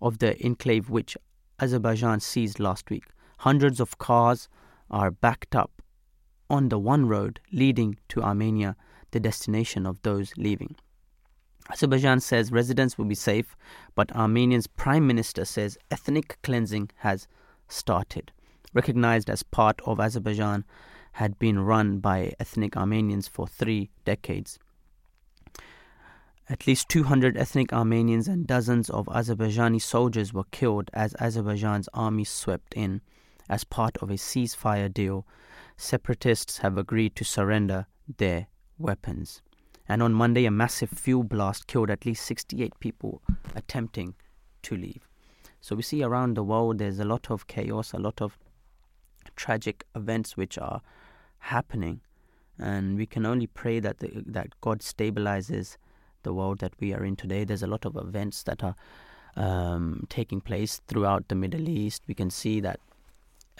of 0.00 0.18
the 0.18 0.36
enclave 0.44 0.90
which 0.90 1.16
Azerbaijan 1.60 2.20
seized 2.20 2.58
last 2.60 2.90
week. 2.90 3.04
Hundreds 3.38 3.80
of 3.80 3.98
cars 3.98 4.48
are 4.90 5.10
backed 5.10 5.54
up 5.54 5.82
on 6.50 6.68
the 6.68 6.78
one 6.78 7.06
road 7.06 7.40
leading 7.52 7.96
to 8.08 8.22
Armenia, 8.22 8.76
the 9.10 9.20
destination 9.20 9.86
of 9.86 10.00
those 10.02 10.32
leaving. 10.36 10.76
Azerbaijan 11.70 12.20
says 12.20 12.52
residents 12.52 12.96
will 12.96 13.06
be 13.06 13.14
safe, 13.14 13.56
but 13.94 14.14
Armenia's 14.14 14.66
prime 14.66 15.06
minister 15.06 15.44
says 15.44 15.78
ethnic 15.90 16.38
cleansing 16.42 16.90
has 16.96 17.26
started. 17.68 18.32
Recognized 18.76 19.30
as 19.30 19.42
part 19.42 19.80
of 19.86 19.98
Azerbaijan, 19.98 20.66
had 21.12 21.38
been 21.38 21.60
run 21.60 21.98
by 21.98 22.34
ethnic 22.38 22.76
Armenians 22.76 23.26
for 23.26 23.46
three 23.46 23.88
decades. 24.04 24.58
At 26.50 26.66
least 26.66 26.90
200 26.90 27.38
ethnic 27.38 27.72
Armenians 27.72 28.28
and 28.28 28.46
dozens 28.46 28.90
of 28.90 29.06
Azerbaijani 29.06 29.80
soldiers 29.80 30.34
were 30.34 30.44
killed 30.50 30.90
as 30.92 31.14
Azerbaijan's 31.18 31.88
army 31.94 32.24
swept 32.24 32.74
in 32.74 33.00
as 33.48 33.64
part 33.64 33.96
of 34.02 34.10
a 34.10 34.18
ceasefire 34.18 34.92
deal 34.92 35.26
separatists 35.78 36.58
have 36.58 36.76
agreed 36.76 37.16
to 37.16 37.24
surrender 37.24 37.86
their 38.18 38.48
weapons. 38.76 39.40
And 39.88 40.02
on 40.02 40.12
Monday, 40.12 40.44
a 40.44 40.50
massive 40.50 40.90
fuel 40.90 41.24
blast 41.24 41.66
killed 41.66 41.88
at 41.88 42.04
least 42.04 42.26
68 42.26 42.78
people 42.78 43.22
attempting 43.54 44.16
to 44.64 44.76
leave. 44.76 45.08
So 45.62 45.74
we 45.74 45.82
see 45.82 46.02
around 46.02 46.34
the 46.34 46.44
world 46.44 46.76
there's 46.76 47.00
a 47.00 47.06
lot 47.06 47.30
of 47.30 47.46
chaos, 47.46 47.94
a 47.94 47.98
lot 47.98 48.20
of 48.20 48.36
tragic 49.36 49.84
events 49.94 50.36
which 50.36 50.58
are 50.58 50.80
happening, 51.38 52.00
and 52.58 52.96
we 52.96 53.06
can 53.06 53.26
only 53.26 53.46
pray 53.46 53.80
that 53.80 53.98
the, 53.98 54.10
that 54.26 54.48
God 54.60 54.80
stabilizes 54.80 55.76
the 56.22 56.32
world 56.32 56.58
that 56.58 56.72
we 56.80 56.92
are 56.94 57.04
in 57.04 57.16
today. 57.16 57.44
There's 57.44 57.62
a 57.62 57.68
lot 57.68 57.84
of 57.84 57.96
events 57.96 58.42
that 58.44 58.64
are 58.64 58.74
um, 59.36 60.06
taking 60.08 60.40
place 60.40 60.80
throughout 60.88 61.28
the 61.28 61.34
Middle 61.34 61.68
East. 61.68 62.02
We 62.08 62.14
can 62.14 62.30
see 62.30 62.60
that 62.60 62.80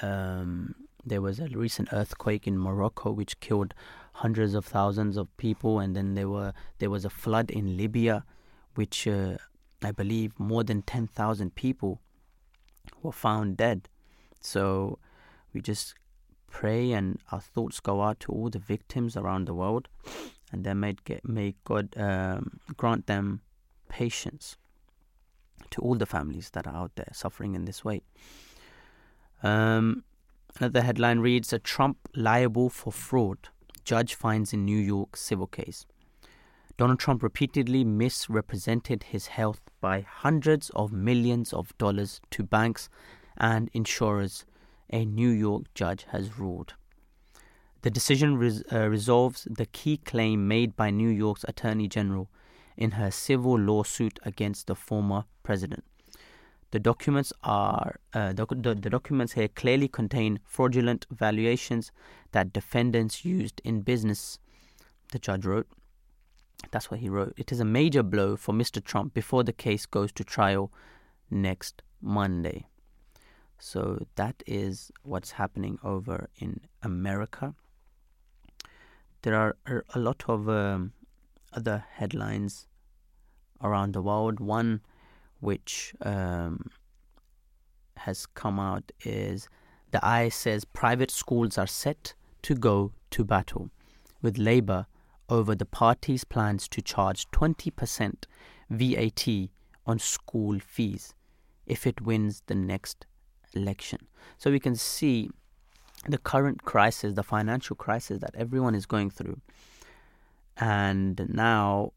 um, 0.03 0.75
there 1.05 1.21
was 1.21 1.39
a 1.39 1.49
recent 1.49 1.91
earthquake 1.93 2.47
in 2.47 2.59
Morocco 2.59 3.13
which 3.13 3.39
killed 3.41 3.75
hundreds 4.15 4.55
of 4.55 4.65
thousands 4.65 5.17
of 5.17 5.35
people, 5.37 5.79
and 5.79 5.95
then 5.95 6.15
there 6.15 6.29
were 6.29 6.53
there 6.79 6.91
was 6.91 7.05
a 7.05 7.11
flood 7.11 7.51
in 7.51 7.77
Libya, 7.77 8.25
which 8.75 9.07
uh, 9.07 9.37
I 9.85 9.93
believe 9.93 10.33
more 10.39 10.65
than 10.65 10.83
ten 10.83 11.07
thousand 11.07 11.55
people 11.55 12.01
were 13.03 13.13
found 13.13 13.57
dead. 13.57 13.89
So 14.41 14.99
we 15.57 15.63
just 15.63 15.95
pray 16.51 16.93
and 16.93 17.19
our 17.33 17.41
thoughts 17.41 17.81
go 17.81 18.03
out 18.03 18.21
to 18.21 18.33
all 18.33 18.51
the 18.51 18.59
victims 18.59 19.17
around 19.17 19.47
the 19.47 19.55
world, 19.55 19.89
and 20.53 20.65
then 20.65 20.81
may 20.81 20.95
get 21.05 21.27
may 21.29 21.55
God 21.65 21.95
um, 21.97 22.61
grant 22.77 23.07
them 23.07 23.41
patience 23.89 24.57
to 25.71 25.81
all 25.81 25.97
the 25.97 26.07
families 26.07 26.51
that 26.51 26.67
are 26.67 26.77
out 26.77 26.93
there 26.97 27.13
suffering 27.13 27.55
in 27.55 27.65
this 27.65 27.85
way. 27.85 28.03
Um, 29.43 30.05
Another 30.59 30.81
headline 30.81 31.19
reads 31.19 31.53
A 31.53 31.59
Trump 31.59 31.99
liable 32.15 32.71
for 32.71 32.91
fraud. 32.91 33.51
Judge 33.85 34.15
finds 34.15 34.55
in 34.55 34.65
New 34.65 34.79
York 34.79 35.15
civil 35.15 35.47
case. 35.47 35.85
Donald 36.79 36.99
Trump 36.99 37.23
repeatedly 37.23 37.85
misrepresented 37.85 39.03
his 39.03 39.27
health 39.27 39.61
by 39.83 40.01
hundreds 40.01 40.71
of 40.71 40.93
millions 40.93 41.53
of 41.53 41.77
dollars 41.77 42.23
to 42.31 42.43
banks 42.43 42.89
and 43.37 43.69
insurers, 43.75 44.47
a 44.91 45.05
New 45.05 45.29
York 45.29 45.65
judge 45.75 46.07
has 46.11 46.39
ruled. 46.39 46.75
The 47.83 47.91
decision 47.91 48.37
res- 48.37 48.65
uh, 48.73 48.89
resolves 48.89 49.47
the 49.51 49.67
key 49.67 49.97
claim 49.97 50.49
made 50.49 50.77
by 50.77 50.91
New 50.91 51.09
York's 51.09 51.45
Attorney 51.47 51.89
General 51.89 52.29
in 52.77 52.93
her 52.93 53.11
civil 53.11 53.59
lawsuit 53.59 54.19
against 54.25 54.67
the 54.67 54.75
former 54.75 55.25
president. 55.43 55.85
The 56.73 56.81
documents 56.81 57.33
are 57.45 58.01
uh, 58.13 58.33
the, 58.33 58.47
the, 58.51 58.75
the 58.75 58.91
documents 58.91 59.35
here 59.35 59.49
clearly 59.49 59.89
contain 59.89 60.41
fraudulent 60.45 61.07
valuations 61.11 61.93
that 62.33 62.53
defendants 62.53 63.25
used 63.25 63.61
in 63.65 63.83
business. 63.83 64.39
The 65.13 65.19
judge 65.19 65.47
wrote. 65.47 65.69
That's 66.73 66.91
what 66.91 67.01
he 67.01 67.09
wrote. 67.09 67.35
It 67.37 67.53
is 67.53 67.61
a 67.61 67.65
major 67.65 68.03
blow 68.03 68.37
for 68.37 68.53
Mr. 68.53 68.83
Trump 68.83 69.15
before 69.15 69.45
the 69.45 69.53
case 69.53 69.87
goes 69.87 70.11
to 70.13 70.25
trial 70.25 70.73
next 71.31 71.83
Monday. 72.03 72.67
So 73.59 74.07
that 74.17 74.43
is 74.47 74.91
what's 75.03 75.33
happening 75.33 75.79
over 75.83 76.29
in 76.39 76.61
America. 76.83 77.55
There 79.23 79.35
are 79.35 79.57
a 79.95 79.99
lot 79.99 80.25
of 80.29 80.49
um, 80.49 80.93
other 81.53 81.85
headlines 81.91 82.67
around 83.63 83.95
the 83.95 84.03
world. 84.03 84.41
One 84.41 84.83
which 85.41 85.95
um, 86.03 86.71
has 87.97 88.27
come 88.27 88.61
out 88.61 88.93
is 89.05 89.49
the 89.91 90.05
eye 90.05 90.29
says 90.29 90.65
private 90.65 91.11
schools 91.11 91.59
are 91.59 91.67
set 91.67 92.15
to 92.43 92.55
go 92.55 92.93
to 93.11 93.25
battle 93.25 93.71
with 94.23 94.39
Labour 94.39 94.87
over 95.29 95.55
the 95.55 95.67
party's 95.67 96.25
plans 96.25 96.69
to 96.69 96.83
charge 96.83 97.29
20% 97.31 98.25
VAT 98.71 99.29
on 99.87 99.99
school 99.99 100.59
fees 100.59 101.15
if 101.67 101.87
it 101.87 102.01
wins 102.01 102.43
the 102.47 102.55
next 102.55 103.07
election. 103.57 104.01
So 104.39 104.51
we 104.51 104.61
can 104.61 104.77
see 104.77 105.31
the 106.09 106.19
current 106.19 106.65
crisis, 106.65 107.15
the 107.15 107.23
financial 107.23 107.77
crisis 107.77 108.21
that 108.21 108.35
everyone 108.37 108.75
is 108.75 108.87
going 108.87 109.11
through. 109.11 109.41
And 110.57 111.29
now 111.33 111.93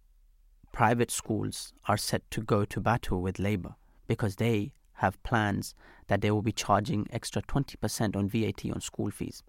private 0.72 1.12
schools 1.12 1.74
are 1.88 1.98
set 1.98 2.30
to 2.32 2.42
go 2.42 2.66
to 2.66 2.80
battle 2.80 3.22
with 3.22 3.40
Labour 3.40 3.76
because 4.08 4.36
they 4.38 4.74
have 4.94 5.22
plans 5.24 5.76
that 6.08 6.22
they 6.22 6.32
will 6.32 6.42
be 6.42 6.52
charging 6.52 7.08
extra 7.12 7.42
20% 7.42 8.16
on 8.16 8.28
VAT 8.28 8.66
on 8.74 8.82
school 8.82 9.12
fees 9.12 9.44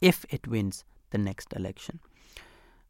if 0.00 0.24
it 0.30 0.46
wins 0.46 0.84
the 1.10 1.18
next 1.18 1.52
election. 1.54 2.00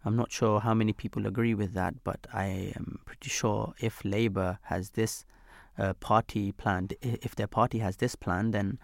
I'm 0.04 0.16
not 0.16 0.32
sure 0.32 0.60
how 0.60 0.74
many 0.74 0.92
people 0.92 1.26
agree 1.26 1.54
with 1.54 1.74
that, 1.74 1.94
but 2.04 2.26
I 2.32 2.72
am 2.76 3.00
pretty 3.04 3.28
sure 3.28 3.74
if 3.80 4.04
Labour 4.04 4.58
has 4.62 4.90
this 4.90 5.24
uh, 5.78 5.94
party 5.94 6.52
plan, 6.52 6.88
if 7.00 7.36
their 7.36 7.46
party 7.46 7.78
has 7.78 7.96
this 7.96 8.14
plan, 8.14 8.50
then 8.50 8.78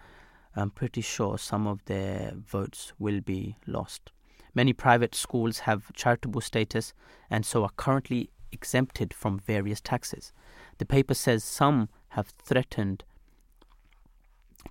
I'm 0.55 0.69
pretty 0.69 1.01
sure 1.01 1.37
some 1.37 1.67
of 1.67 1.83
their 1.85 2.33
votes 2.35 2.93
will 2.97 3.21
be 3.21 3.57
lost. 3.67 4.11
Many 4.53 4.71
private 4.71 5.13
schools 5.13 5.59
have 5.59 5.91
charitable 5.93 6.41
status 6.41 6.93
and 7.29 7.45
so 7.45 7.63
are 7.63 7.71
currently 7.75 8.29
exempted 8.51 9.13
from 9.13 9.39
various 9.39 9.81
taxes. 9.81 10.31
The 10.77 10.85
paper 10.85 11.13
says 11.13 11.43
some 11.43 11.89
have 12.09 12.29
threatened 12.29 13.03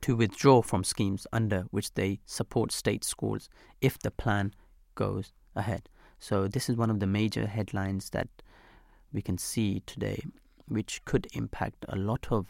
to 0.00 0.16
withdraw 0.16 0.62
from 0.62 0.84
schemes 0.84 1.26
under 1.32 1.66
which 1.70 1.92
they 1.94 2.20
support 2.24 2.72
state 2.72 3.04
schools 3.04 3.48
if 3.80 3.98
the 3.98 4.10
plan 4.10 4.54
goes 4.94 5.32
ahead. 5.54 5.88
So, 6.18 6.48
this 6.48 6.70
is 6.70 6.76
one 6.76 6.90
of 6.90 7.00
the 7.00 7.06
major 7.06 7.46
headlines 7.46 8.10
that 8.10 8.28
we 9.12 9.20
can 9.20 9.36
see 9.36 9.82
today, 9.84 10.24
which 10.68 11.04
could 11.04 11.26
impact 11.32 11.84
a 11.88 11.96
lot 11.96 12.26
of 12.30 12.46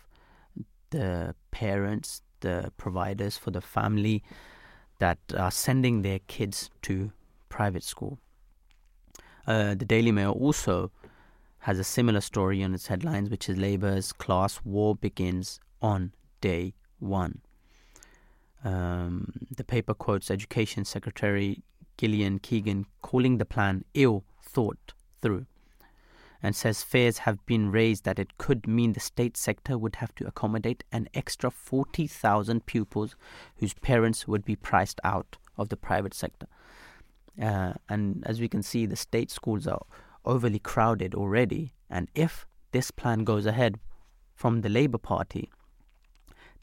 the 0.90 1.34
parents, 1.50 2.22
the 2.40 2.72
providers 2.76 3.36
for 3.36 3.50
the 3.50 3.60
family 3.60 4.22
that 4.98 5.18
are 5.36 5.50
sending 5.50 6.02
their 6.02 6.20
kids 6.28 6.70
to 6.82 7.12
private 7.48 7.82
school. 7.82 8.18
Uh, 9.46 9.74
the 9.74 9.84
Daily 9.84 10.12
Mail 10.12 10.32
also 10.32 10.90
has 11.60 11.78
a 11.78 11.84
similar 11.84 12.20
story 12.20 12.62
on 12.62 12.74
its 12.74 12.86
headlines, 12.86 13.30
which 13.30 13.48
is 13.48 13.56
Labour's 13.56 14.12
class 14.12 14.60
war 14.64 14.94
begins 14.94 15.60
on 15.80 16.12
day 16.40 16.74
one. 16.98 17.40
Um, 18.62 19.32
the 19.54 19.64
paper 19.64 19.94
quotes 19.94 20.30
Education 20.30 20.84
Secretary 20.84 21.62
Gillian 21.96 22.38
Keegan 22.38 22.86
calling 23.02 23.38
the 23.38 23.44
plan 23.44 23.84
ill 23.94 24.24
thought 24.42 24.94
through 25.20 25.46
and 26.44 26.54
says 26.54 26.82
fears 26.82 27.18
have 27.18 27.44
been 27.46 27.72
raised 27.72 28.04
that 28.04 28.18
it 28.18 28.36
could 28.36 28.68
mean 28.68 28.92
the 28.92 29.00
state 29.00 29.34
sector 29.34 29.78
would 29.78 29.96
have 29.96 30.14
to 30.14 30.26
accommodate 30.26 30.84
an 30.92 31.08
extra 31.14 31.50
40,000 31.50 32.66
pupils 32.66 33.16
whose 33.56 33.72
parents 33.72 34.28
would 34.28 34.44
be 34.44 34.54
priced 34.54 35.00
out 35.02 35.38
of 35.56 35.70
the 35.70 35.76
private 35.78 36.12
sector. 36.12 36.46
Uh, 37.40 37.72
and 37.88 38.22
as 38.26 38.42
we 38.42 38.48
can 38.48 38.62
see, 38.62 38.84
the 38.84 38.94
state 38.94 39.30
schools 39.30 39.66
are 39.66 39.80
overly 40.26 40.58
crowded 40.58 41.14
already. 41.14 41.72
And 41.88 42.10
if 42.14 42.46
this 42.72 42.90
plan 42.90 43.24
goes 43.24 43.46
ahead 43.46 43.78
from 44.34 44.60
the 44.60 44.68
Labour 44.68 44.98
Party, 44.98 45.48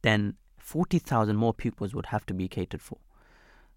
then 0.04 0.36
40,000 0.60 1.36
more 1.36 1.56
pupils 1.56 1.96
would 1.96 2.06
have 2.08 2.28
to 2.28 2.36
be 2.36 2.48
catered 2.48 2.84
for, 2.84 3.00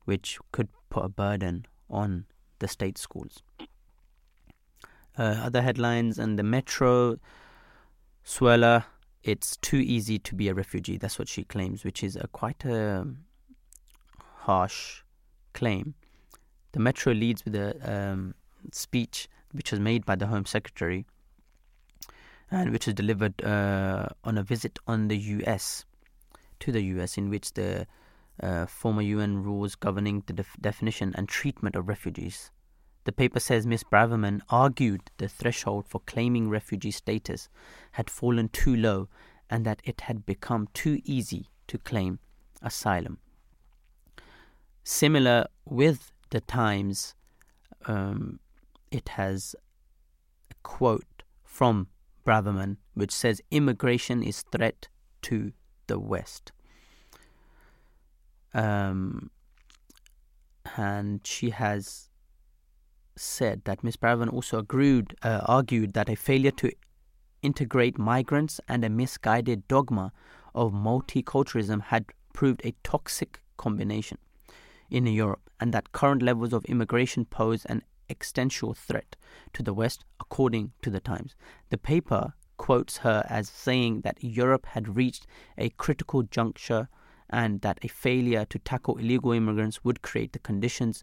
which 0.05 0.39
could 0.53 0.69
put 0.91 1.07
a 1.07 1.09
burden 1.09 1.65
on 1.89 2.27
the 2.59 2.69
state 2.69 2.99
schools. 2.99 3.43
Uh, 5.17 5.41
other 5.45 5.63
headlines 5.63 6.19
and 6.19 6.39
the 6.39 6.43
Metro 6.43 7.19
Suella, 8.25 8.85
it's 9.23 9.57
too 9.59 9.77
easy 9.77 10.19
to 10.19 10.35
be 10.35 10.49
a 10.49 10.55
refugee. 10.55 10.97
That's 10.97 11.19
what 11.19 11.29
she 11.29 11.45
claims, 11.45 11.85
which 11.85 12.03
is 12.03 12.17
a 12.17 12.27
quite 12.29 12.65
a 12.65 13.07
harsh 14.19 15.03
claim. 15.53 15.95
The 16.73 16.81
Metro 16.81 17.13
leads 17.13 17.45
with 17.45 17.55
a 17.55 17.77
um, 17.85 18.35
speech 18.73 19.29
which 19.53 19.71
was 19.71 19.79
made 19.81 20.05
by 20.05 20.17
the 20.17 20.27
Home 20.27 20.47
Secretary 20.47 21.07
and 22.51 22.71
which 22.71 22.87
was 22.87 22.95
delivered 22.95 23.43
uh, 23.43 24.09
on 24.25 24.39
a 24.39 24.43
visit 24.43 24.79
on 24.87 25.09
the 25.09 25.17
US 25.17 25.85
to 26.61 26.73
the 26.73 26.83
US, 26.83 27.17
in 27.17 27.31
which 27.31 27.53
the 27.55 27.87
uh, 28.43 28.67
former 28.67 29.03
UN 29.03 29.43
rules 29.43 29.75
governing 29.75 30.23
the 30.27 30.33
def- 30.33 30.57
definition 30.61 31.13
and 31.17 31.29
treatment 31.29 31.77
of 31.77 31.89
refugees 31.89 32.51
the 33.05 33.13
paper 33.13 33.41
says 33.41 33.67
Miss 33.67 33.85
Braverman 33.85 34.41
argued 34.49 35.11
the 35.19 35.29
threshold 35.29 35.87
for 35.87 36.01
claiming 36.01 36.49
refugee 36.49 36.91
status 36.91 37.49
had 37.93 38.11
fallen 38.11 38.49
too 38.49 38.75
low 38.75 39.09
and 39.51 39.65
that 39.67 39.81
it 39.85 40.03
had 40.03 40.25
become 40.25 40.69
too 40.73 41.01
easy 41.05 41.49
to 41.67 41.79
claim 41.79 42.19
asylum. 42.63 43.19
Similar 44.83 45.47
with 45.65 46.13
the 46.31 46.41
Times, 46.41 47.15
um, 47.87 48.41
it 48.91 49.11
has 49.11 49.55
a 50.51 50.55
quote 50.63 51.23
from 51.45 51.89
Braverman 52.27 52.79
which 52.95 53.13
says 53.13 53.43
immigration 53.51 54.23
is 54.23 54.43
threat 54.51 54.89
to 55.23 55.53
the 55.87 55.99
West. 55.99 56.53
Um, 58.55 59.31
and 60.77 61.21
she 61.27 61.51
has 61.51 62.09
said 63.17 63.63
that 63.65 63.85
Ms. 63.85 63.97
Braverman 63.97 64.33
also 64.33 64.59
agreed, 64.59 65.15
uh, 65.23 65.43
argued 65.45 65.93
that 65.95 66.09
a 66.09 66.17
failure 66.17 66.51
to 66.53 66.73
integrate 67.43 67.99
migrants 67.99 68.61
and 68.69 68.85
a 68.85 68.89
misguided 68.89 69.67
dogma 69.69 70.13
of 70.55 70.73
multiculturalism 70.73 71.83
had 71.83 72.07
proved 72.33 72.61
a 72.65 72.75
toxic 72.83 73.43
combination 73.57 74.19
in 74.91 75.07
Europe, 75.07 75.51
and 75.61 75.73
that 75.73 75.93
current 75.93 76.23
levels 76.23 76.53
of 76.53 76.65
immigration 76.67 77.25
pose 77.25 77.65
an 77.67 77.83
existential 78.11 78.75
threat 78.75 79.17
to 79.53 79.63
the 79.63 79.75
West, 79.75 80.05
according 80.21 80.73
to 80.83 80.91
the 80.91 81.01
Times. 81.01 81.35
The 81.71 81.79
paper 81.79 82.35
quotes 82.57 82.99
her 82.99 83.25
as 83.29 83.49
saying 83.49 84.03
that 84.03 84.23
Europe 84.23 84.67
had 84.67 84.97
reached 84.97 85.27
a 85.59 85.71
critical 85.71 86.23
juncture 86.23 86.89
and 87.31 87.61
that 87.63 87.79
a 87.83 87.89
failure 87.89 88.45
to 88.45 88.59
tackle 88.59 88.99
illegal 88.99 89.33
immigrants 89.33 89.83
would 89.83 90.03
create 90.03 90.33
the 90.33 90.39
conditions 90.39 91.03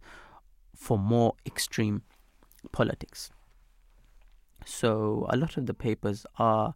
for 0.76 0.98
more 0.98 1.36
extreme 1.46 2.04
politics. 2.72 3.32
So, 4.66 5.26
a 5.30 5.38
lot 5.38 5.58
of 5.58 5.66
the 5.66 5.74
papers 5.74 6.26
are 6.38 6.76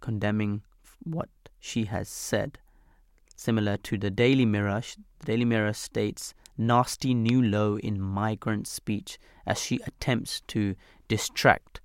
condemning 0.00 0.62
what 1.02 1.28
she 1.60 1.84
has 1.84 2.08
said. 2.08 2.58
Similar 3.34 3.76
to 3.78 3.98
the 3.98 4.10
Daily 4.10 4.46
Mirror, 4.46 4.82
the 5.20 5.26
Daily 5.26 5.44
Mirror 5.44 5.74
states 5.74 6.34
nasty 6.56 7.12
new 7.12 7.42
low 7.42 7.76
in 7.76 8.00
migrant 8.00 8.66
speech 8.66 9.18
as 9.46 9.60
she 9.60 9.78
attempts 9.86 10.40
to 10.48 10.74
distract 11.06 11.80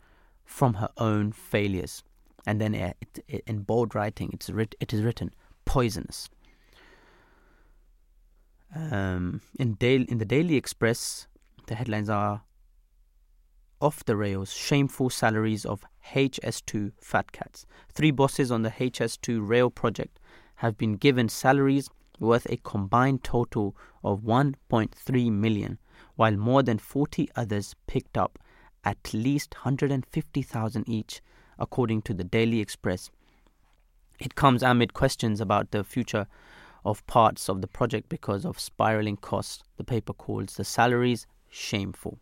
from 0.46 0.76
her 0.76 0.90
own 0.98 1.32
failures. 1.32 2.04
And 2.46 2.60
then 2.60 2.74
eh, 2.74 2.94
it, 3.28 3.44
in 3.46 3.60
bold 3.60 3.94
writing, 3.94 4.30
it's 4.34 4.50
writ, 4.50 4.76
it 4.80 4.94
is 4.94 5.02
written 5.02 5.32
poisonous. 5.66 6.30
Um, 8.74 9.42
in, 9.60 9.74
Daily, 9.74 10.06
in 10.06 10.18
the 10.18 10.26
Daily 10.26 10.56
Express, 10.56 11.28
the 11.68 11.76
headlines 11.76 12.10
are 12.10 12.44
off 13.82 14.06
the 14.06 14.16
rails, 14.16 14.54
shameful 14.54 15.10
salaries 15.10 15.66
of 15.66 15.84
HS2 16.14 16.92
fat 17.02 17.32
cats. 17.32 17.66
Three 17.92 18.12
bosses 18.12 18.52
on 18.52 18.62
the 18.62 18.70
HS2 18.70 19.48
rail 19.48 19.70
project 19.70 20.20
have 20.56 20.78
been 20.78 20.94
given 20.94 21.28
salaries 21.28 21.90
worth 22.20 22.46
a 22.50 22.58
combined 22.58 23.24
total 23.24 23.76
of 24.04 24.22
1.3 24.22 25.32
million, 25.32 25.80
while 26.16 26.38
more 26.38 26.62
than 26.62 26.78
40 26.78 27.30
others 27.36 27.76
picked 27.88 28.18
up 28.18 28.38
at 28.84 29.14
least 29.14 29.56
150,000 29.56 30.88
each, 30.88 31.22
according 31.58 32.04
to 32.04 32.14
the 32.14 32.24
Daily 32.24 32.60
Express. 32.60 33.10
It 34.20 34.36
comes 34.36 34.62
amid 34.62 34.94
questions 34.94 35.42
about 35.42 35.72
the 35.72 35.84
future 35.84 36.28
of 36.84 37.06
parts 37.08 37.50
of 37.50 37.62
the 37.62 37.68
project 37.68 38.10
because 38.10 38.46
of 38.46 38.60
spiraling 38.60 39.18
costs. 39.18 39.64
The 39.78 39.84
paper 39.84 40.14
calls 40.14 40.56
the 40.56 40.64
salaries 40.64 41.28
shameful. 41.50 42.20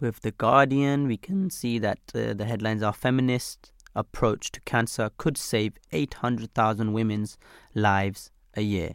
With 0.00 0.20
The 0.22 0.32
Guardian, 0.32 1.06
we 1.06 1.16
can 1.16 1.50
see 1.50 1.78
that 1.78 2.00
uh, 2.14 2.34
the 2.34 2.44
headlines 2.44 2.82
are 2.82 2.92
feminist 2.92 3.72
approach 3.94 4.50
to 4.52 4.60
cancer 4.62 5.10
could 5.16 5.36
save 5.36 5.74
800,000 5.92 6.92
women's 6.92 7.38
lives 7.74 8.30
a 8.54 8.62
year. 8.62 8.94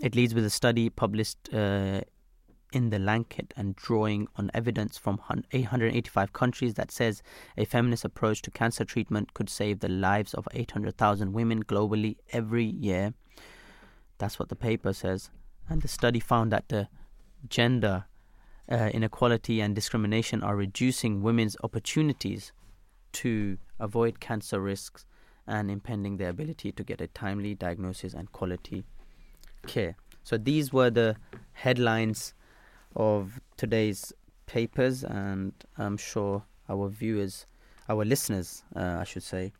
It 0.00 0.16
leads 0.16 0.34
with 0.34 0.44
a 0.44 0.50
study 0.50 0.88
published 0.88 1.52
uh, 1.52 2.00
in 2.72 2.90
the 2.90 2.98
Lancet 2.98 3.52
and 3.56 3.76
drawing 3.76 4.28
on 4.36 4.50
evidence 4.54 4.96
from 4.96 5.20
885 5.52 6.32
countries 6.32 6.74
that 6.74 6.90
says 6.90 7.22
a 7.56 7.64
feminist 7.64 8.04
approach 8.04 8.42
to 8.42 8.50
cancer 8.50 8.84
treatment 8.84 9.34
could 9.34 9.50
save 9.50 9.80
the 9.80 9.88
lives 9.88 10.34
of 10.34 10.46
800,000 10.52 11.32
women 11.32 11.64
globally 11.64 12.16
every 12.32 12.64
year. 12.64 13.14
That's 14.18 14.38
what 14.38 14.48
the 14.48 14.56
paper 14.56 14.92
says. 14.92 15.30
And 15.68 15.82
the 15.82 15.88
study 15.88 16.20
found 16.20 16.52
that 16.52 16.68
the 16.68 16.88
gender 17.48 18.04
uh, 18.70 18.90
inequality 18.92 19.60
and 19.60 19.74
discrimination 19.74 20.42
are 20.42 20.56
reducing 20.56 21.22
women's 21.22 21.56
opportunities 21.62 22.52
to 23.12 23.58
avoid 23.78 24.20
cancer 24.20 24.60
risks 24.60 25.06
and 25.46 25.70
impeding 25.70 26.16
their 26.16 26.28
ability 26.28 26.70
to 26.72 26.84
get 26.84 27.00
a 27.00 27.08
timely 27.08 27.54
diagnosis 27.54 28.14
and 28.14 28.30
quality 28.30 28.84
care. 29.66 29.96
So 30.22 30.36
these 30.36 30.72
were 30.72 30.90
the 30.90 31.16
headlines 31.52 32.34
of 32.96 33.40
today's 33.56 34.12
papers, 34.46 35.04
and 35.04 35.52
I'm 35.78 35.96
sure 35.96 36.44
our 36.68 36.88
viewers, 36.88 37.46
our 37.88 38.04
listeners, 38.04 38.64
uh, 38.76 38.98
I 39.00 39.04
should 39.04 39.22
say, 39.22 39.52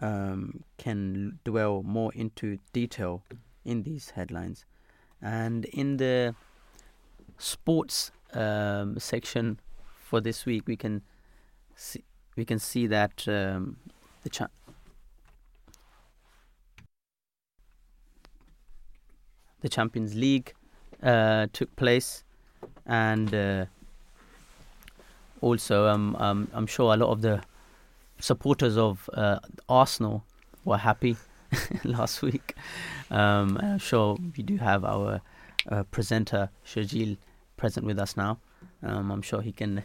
um, 0.00 0.62
can 0.76 1.38
dwell 1.44 1.82
more 1.82 2.12
into 2.14 2.58
detail 2.72 3.22
in 3.64 3.82
these 3.82 4.10
headlines. 4.10 4.64
And 5.20 5.64
in 5.66 5.96
the 5.96 6.34
sports 7.38 8.10
um, 8.34 8.98
section 8.98 9.60
for 9.96 10.20
this 10.20 10.46
week, 10.46 10.66
we 10.66 10.76
can 10.76 11.02
see 11.76 12.04
we 12.36 12.44
can 12.44 12.58
see 12.58 12.86
that 12.86 13.26
um, 13.28 13.76
the 14.22 14.30
cha- 14.30 14.48
the 19.60 19.68
Champions 19.68 20.14
League 20.14 20.54
took 21.02 21.74
place, 21.76 22.24
and 22.86 23.34
uh, 23.34 23.64
also, 25.40 25.86
um, 25.86 26.16
um, 26.16 26.48
I'm 26.52 26.66
sure 26.66 26.92
a 26.94 26.96
lot 26.96 27.10
of 27.10 27.22
the 27.22 27.42
supporters 28.18 28.76
of 28.76 29.08
uh, 29.14 29.38
Arsenal 29.68 30.24
were 30.64 30.78
happy 30.78 31.16
last 31.84 32.22
week. 32.22 32.54
Um, 33.10 33.58
I'm 33.62 33.78
sure 33.78 34.16
we 34.36 34.42
do 34.42 34.56
have 34.58 34.84
our 34.84 35.20
uh, 35.70 35.84
presenter 35.84 36.50
Sharjeel 36.66 37.16
present 37.56 37.86
with 37.86 37.98
us 37.98 38.16
now. 38.16 38.38
Um, 38.82 39.10
I'm 39.10 39.22
sure 39.22 39.40
he 39.40 39.52
can 39.52 39.82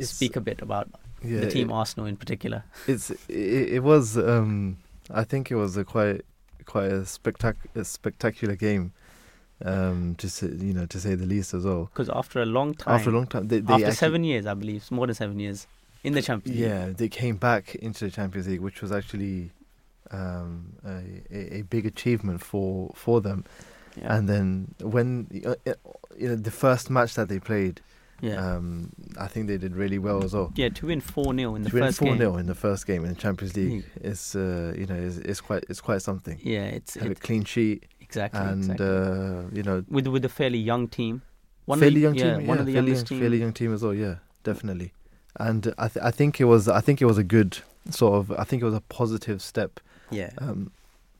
speak 0.00 0.36
a 0.36 0.40
bit 0.40 0.62
about 0.62 0.88
Yeah, 1.22 1.40
the 1.40 1.50
team 1.50 1.70
it- 1.70 1.74
Arsenal 1.74 2.06
in 2.06 2.16
particular. 2.16 2.64
it's 2.86 3.10
it, 3.28 3.74
it 3.76 3.82
was 3.82 4.16
um 4.16 4.78
I 5.10 5.24
think 5.24 5.50
it 5.50 5.56
was 5.56 5.76
a 5.76 5.84
quite 5.84 6.22
quite 6.64 6.90
a 6.90 7.00
spectac- 7.04 7.68
a 7.74 7.84
spectacular 7.84 8.54
game 8.56 8.92
um 9.64 10.14
to 10.16 10.28
say, 10.28 10.46
you 10.46 10.72
know 10.72 10.86
to 10.86 10.98
say 10.98 11.14
the 11.14 11.26
least 11.26 11.52
as 11.54 11.64
well 11.64 11.84
Because 11.92 12.08
after 12.08 12.40
a 12.40 12.46
long 12.46 12.74
time, 12.74 12.94
after 12.94 13.10
a 13.10 13.12
long 13.12 13.26
time 13.26 13.48
they, 13.48 13.60
they 13.60 13.72
after 13.74 13.86
actually- 13.86 13.96
seven 13.96 14.24
years, 14.24 14.46
I 14.46 14.54
believe, 14.54 14.76
it's 14.76 14.90
more 14.90 15.06
than 15.06 15.14
seven 15.14 15.38
years 15.38 15.66
in 16.02 16.14
the 16.14 16.22
Champions 16.22 16.58
League. 16.58 16.68
yeah 16.68 16.90
they 16.96 17.08
came 17.08 17.36
back 17.36 17.74
into 17.74 18.04
the 18.06 18.10
Champions 18.10 18.48
League 18.48 18.60
which 18.60 18.80
was 18.80 18.90
actually 18.90 19.50
um 20.12 20.72
a, 20.84 21.58
a, 21.58 21.62
big 21.62 21.86
achievement 21.86 22.40
for 22.42 22.90
for 22.96 23.20
them 23.20 23.44
yeah, 23.96 24.16
and 24.16 24.28
then 24.28 24.74
when 24.80 25.28
uh, 25.46 25.54
uh, 25.68 25.74
you 26.18 26.28
know 26.28 26.36
the 26.36 26.50
first 26.50 26.90
match 26.90 27.14
that 27.14 27.28
they 27.28 27.38
played 27.38 27.80
yeah. 28.22 28.54
um 28.54 28.90
I 29.18 29.28
think 29.28 29.46
they 29.46 29.56
did 29.56 29.76
really 29.76 29.98
well 29.98 30.24
as 30.24 30.32
well 30.34 30.52
yeah, 30.56 30.68
to 30.70 30.86
win 30.86 31.00
four 31.00 31.34
0 31.34 31.54
in 31.54 31.62
the 31.62 31.70
to 31.70 31.74
win 31.76 31.84
first 31.84 31.98
4 31.98 32.08
game. 32.08 32.18
0 32.18 32.36
in 32.36 32.46
the 32.46 32.54
first 32.54 32.86
game 32.86 33.04
in 33.04 33.10
the 33.10 33.20
Champions 33.20 33.56
League 33.56 33.70
League. 33.70 33.84
is 34.02 34.34
uh, 34.34 34.74
you 34.76 34.86
know 34.86 34.94
is, 34.96 35.18
is 35.18 35.40
quite 35.40 35.64
it's 35.68 35.80
quite 35.80 36.02
something 36.02 36.38
Yeah, 36.42 36.64
it's 36.64 36.94
have 36.94 37.10
a 37.10 37.14
clean 37.14 37.44
sheet 37.44 37.84
exactly 38.10 38.40
and 38.40 38.60
exactly. 38.62 38.86
uh, 38.86 39.42
you 39.52 39.62
know 39.62 39.84
with 39.88 40.06
with 40.06 40.24
a 40.24 40.28
fairly 40.28 40.58
young 40.58 40.88
team. 40.88 41.22
One 41.66 41.78
fairly 41.78 41.96
the, 41.96 42.00
young 42.00 42.14
yeah, 42.16 42.36
team, 42.36 42.46
one 42.46 42.56
yeah, 42.56 42.60
of 42.62 42.66
the 42.66 42.72
fairly, 42.72 42.88
youngest 42.90 43.10
young, 43.10 43.20
fairly 43.20 43.38
young 43.38 43.52
team 43.52 43.72
as 43.74 43.82
well. 43.82 43.94
Yeah, 43.94 44.16
definitely. 44.42 44.92
And 45.38 45.72
I, 45.78 45.86
th- 45.88 46.04
I 46.04 46.10
think 46.10 46.40
it 46.40 46.46
was, 46.46 46.66
I 46.66 46.80
think 46.80 47.00
it 47.00 47.04
was 47.06 47.18
a 47.18 47.22
good 47.22 47.58
sort 47.90 48.14
of, 48.14 48.32
I 48.32 48.44
think 48.44 48.62
it 48.62 48.64
was 48.64 48.74
a 48.74 48.80
positive 48.80 49.40
step. 49.40 49.78
Yeah, 50.10 50.30
Um, 50.38 50.72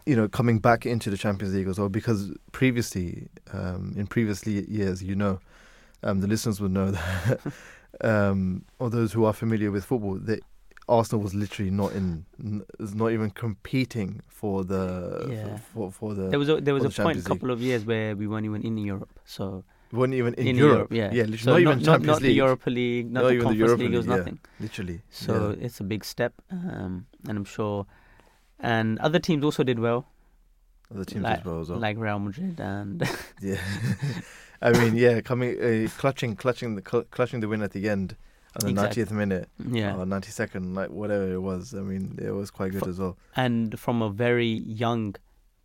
you 0.07 0.16
know, 0.16 0.26
coming 0.29 0.59
back 0.59 0.87
into 0.87 1.11
the 1.11 1.16
Champions 1.16 1.55
League 1.55 1.68
as 1.68 1.79
well, 1.79 1.88
because 1.88 2.33
previously, 2.50 3.29
um, 3.53 3.94
in 3.96 4.09
previous 4.09 4.44
years, 4.44 5.05
you 5.05 5.14
know, 5.14 5.38
um, 6.03 6.20
the 6.20 6.26
listeners 6.26 6.61
would 6.61 6.72
know 6.72 6.90
that, 6.96 7.40
um, 8.00 8.64
or 8.81 8.90
those 8.90 9.12
who 9.12 9.24
are 9.24 9.33
familiar 9.33 9.70
with 9.70 9.85
football, 9.85 10.14
that 10.14 10.40
Arsenal 10.90 11.22
was 11.22 11.35
literally 11.35 11.70
not 11.70 11.92
in, 11.92 12.24
n- 12.38 12.62
not 13.03 13.12
even 13.12 13.31
competing 13.31 14.20
for 14.26 14.64
the, 14.64 15.29
Yeah. 15.31 15.57
for, 15.72 15.90
for 15.90 16.14
the, 16.14 16.29
there 16.29 16.38
was 16.38 16.48
a, 16.48 16.61
there 16.61 16.74
was 16.74 16.83
for 16.83 16.88
a 16.88 16.92
the 16.92 17.03
point 17.03 17.18
a 17.18 17.22
couple 17.22 17.50
of 17.50 17.61
years 17.62 17.85
where 17.85 18.16
we 18.16 18.26
weren't 18.26 18.44
even 18.44 18.62
in 18.62 18.76
Europe. 18.79 19.18
So 19.24 19.64
we 19.92 19.98
weren't 19.98 20.14
even 20.14 20.35
in, 20.35 20.46
in 20.48 20.57
Europe. 20.57 20.92
yeah, 20.92 21.11
yeah, 21.12 21.24
literally, 21.24 21.38
so 21.38 21.50
not 21.53 21.61
even 21.61 21.79
not, 21.79 21.85
Champions 21.85 22.07
not 22.07 22.22
League. 22.22 22.31
the 22.31 22.35
Europa 22.35 22.70
League, 22.70 23.11
not, 23.11 23.22
Not 23.22 23.29
the 23.29 23.35
even 23.35 23.38
the 23.38 23.44
Conference 23.44 23.68
Europa 23.68 23.83
League. 23.83 23.94
It 23.94 23.96
was 23.96 24.07
League, 24.07 24.12
yeah. 24.12 24.18
nothing. 24.18 24.38
literally. 24.61 25.03
So 25.11 25.33
yeah. 25.59 25.64
it's 25.66 25.81
a 25.81 25.85
big 25.85 26.05
step, 26.05 26.33
um, 26.50 27.07
and 27.29 27.37
I'm 27.38 27.44
sure. 27.44 27.87
And 28.59 28.98
other 28.98 29.18
teams 29.18 29.44
also 29.44 29.62
did 29.62 29.79
well, 29.79 30.07
Other 30.94 31.05
teams 31.05 31.22
like, 31.24 31.38
as 31.40 31.44
well. 31.44 31.61
As 31.61 31.68
well. 31.70 31.79
like 31.79 31.96
Real 31.98 32.18
Madrid 32.18 32.61
and 32.61 33.03
yeah, 33.40 33.57
I 34.62 34.72
mean, 34.72 34.96
yeah, 34.96 35.20
coming, 35.22 35.50
uh, 35.61 35.88
clutching, 35.98 36.37
clutching 36.37 36.74
the 36.74 36.83
cl- 36.88 37.05
clutching 37.11 37.40
the 37.40 37.48
win 37.48 37.62
at 37.62 37.72
the 37.72 37.88
end 37.88 38.16
on 38.56 38.60
the 38.64 38.70
Exactly. 38.70 38.74
ninetieth 39.02 39.12
minute 39.12 39.48
yeah, 39.68 39.96
or 39.96 40.06
ninety 40.06 40.30
second, 40.30 40.74
like 40.74 40.90
whatever 40.90 41.32
it 41.32 41.40
was. 41.40 41.74
I 41.74 41.80
mean, 41.80 42.18
it 42.20 42.30
was 42.32 42.50
quite 42.50 42.72
good 42.72 42.82
For- 42.82 42.90
as 42.90 42.98
well. 42.98 43.16
and 43.36 43.78
from 43.78 44.02
a 44.02 44.10
very 44.10 44.48
young 44.48 45.14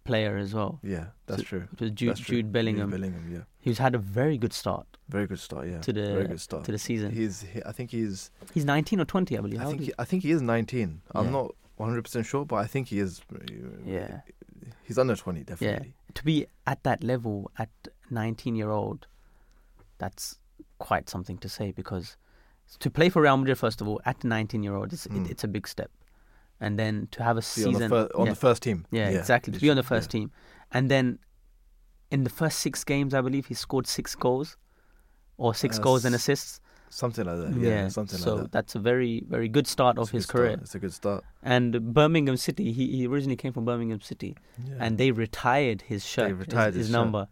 player 0.03 0.37
as 0.37 0.53
well. 0.53 0.79
Yeah, 0.83 1.07
that's 1.25 1.41
So- 1.41 1.47
true. 1.47 1.67
It 1.73 1.81
was 1.81 1.91
Jude, 1.91 2.15
true. 2.17 2.35
Jude 2.37 2.51
Bellingham, 2.51 2.91
Bellingham, 2.91 3.27
yeah, 3.31 3.41
He's 3.59 3.79
had 3.79 3.95
a 3.95 3.97
very 3.97 4.37
good 4.37 4.53
start 4.53 4.87
very 5.07 5.27
good 5.27 5.39
start. 5.39 5.67
Yeah, 5.67 5.81
To 5.81 5.93
the- 5.93 6.13
very 6.13 6.27
good 6.27 6.41
start. 6.41 6.63
to 6.63 6.71
the 6.71 6.79
season. 6.79 7.11
He's, 7.11 7.41
he, 7.41 7.61
I 7.63 7.71
think 7.71 7.91
he's, 7.91 8.31
He's 8.55 8.65
19 8.65 8.99
or 8.99 9.05
20, 9.05 9.37
I 9.37 9.41
believe. 9.41 9.61
I 9.61 9.65
think, 9.65 9.81
he, 9.81 9.93
I 9.99 10.03
think 10.03 10.23
he 10.23 10.31
is 10.31 10.41
nineteen. 10.41 11.01
I'm 11.13 11.31
not 11.31 11.53
one 11.75 11.89
hundred 11.89 12.01
percent 12.05 12.25
sure, 12.25 12.43
but 12.43 12.55
I 12.55 12.65
think 12.65 12.87
he 12.87 12.97
is. 12.99 13.21
uh, 13.31 13.37
yeah. 13.85 14.21
he's 14.83 14.97
under 14.97 15.15
twenty, 15.15 15.43
definitely. 15.43 15.89
Yeah. 15.89 16.11
To 16.15 16.23
be 16.23 16.47
at 16.65 16.81
that 16.83 17.03
level 17.03 17.51
at 17.59 17.69
19 18.09 18.55
year 18.55 18.71
old, 18.71 19.05
that's 19.99 20.39
quite 20.79 21.07
something 21.09 21.37
to 21.39 21.49
say 21.49 21.71
because 21.71 22.17
to 22.79 22.89
play 22.89 23.09
for 23.09 23.21
Real 23.21 23.37
Madrid 23.37 23.57
first 23.57 23.81
of 23.81 23.87
all 23.87 24.01
at 24.05 24.23
19 24.23 24.63
year 24.63 24.75
old, 24.75 24.93
it's 24.93 25.07
Mm. 25.07 25.25
it, 25.25 25.31
it's 25.31 25.43
a 25.43 25.47
big 25.47 25.67
step, 25.67 25.91
and 26.59 26.77
then 26.79 27.07
to 27.11 27.23
have 27.23 27.37
a 27.37 27.41
Be 27.41 27.45
on 27.45 27.73
season 27.73 27.73
the, 27.73 27.89
fir- 27.89 28.09
on 28.15 28.25
yeah, 28.25 28.31
the 28.33 28.39
first 28.39 28.63
team. 28.63 28.85
yeah, 28.91 29.09
exactly 29.09 29.53
to 29.53 29.59
be 29.59 29.69
on 29.69 29.75
the 29.77 29.83
first 29.83 30.09
team, 30.09 30.31
and 30.71 30.89
then 30.89 31.19
in 32.11 32.23
the 32.23 32.29
first 32.29 32.59
six 32.59 32.83
games, 32.83 33.13
I 33.13 33.21
believe 33.21 33.47
he 33.47 33.53
scored 33.55 33.87
six 33.87 34.15
goals, 34.15 34.57
or 35.37 35.53
six 35.53 35.79
Uh, 35.79 35.81
goals 35.83 36.05
and 36.05 36.13
assists. 36.15 36.59
something 36.89 37.25
like 37.25 37.37
that. 37.37 37.53
Yeah, 37.59 37.87
something 37.89 38.17
so 38.19 38.35
like 38.35 38.43
that. 38.43 38.45
So 38.45 38.49
that's 38.51 38.75
a 38.75 38.79
very 38.79 39.23
very 39.27 39.49
good 39.49 39.67
start 39.67 39.97
of 39.97 40.03
It's 40.03 40.11
his 40.11 40.25
good 40.25 40.29
start. 40.29 40.41
career. 40.45 40.57
It's 40.61 40.75
a 40.75 40.79
good 40.79 40.93
start. 40.93 41.23
And 41.43 41.93
Birmingham 41.93 42.37
City, 42.37 42.71
he, 42.71 42.85
he 42.97 43.07
originally 43.07 43.35
came 43.35 43.51
from 43.53 43.65
Birmingham 43.65 44.01
City, 44.01 44.35
Yeah. 44.67 44.75
and 44.79 44.97
they 44.97 45.11
retired 45.11 45.81
his 45.83 46.05
shirt, 46.05 46.29
his- 46.29 46.39
retired 46.39 46.73
his, 46.73 46.87
his 46.87 46.87
shirt. 46.87 46.93
number. 47.01 47.27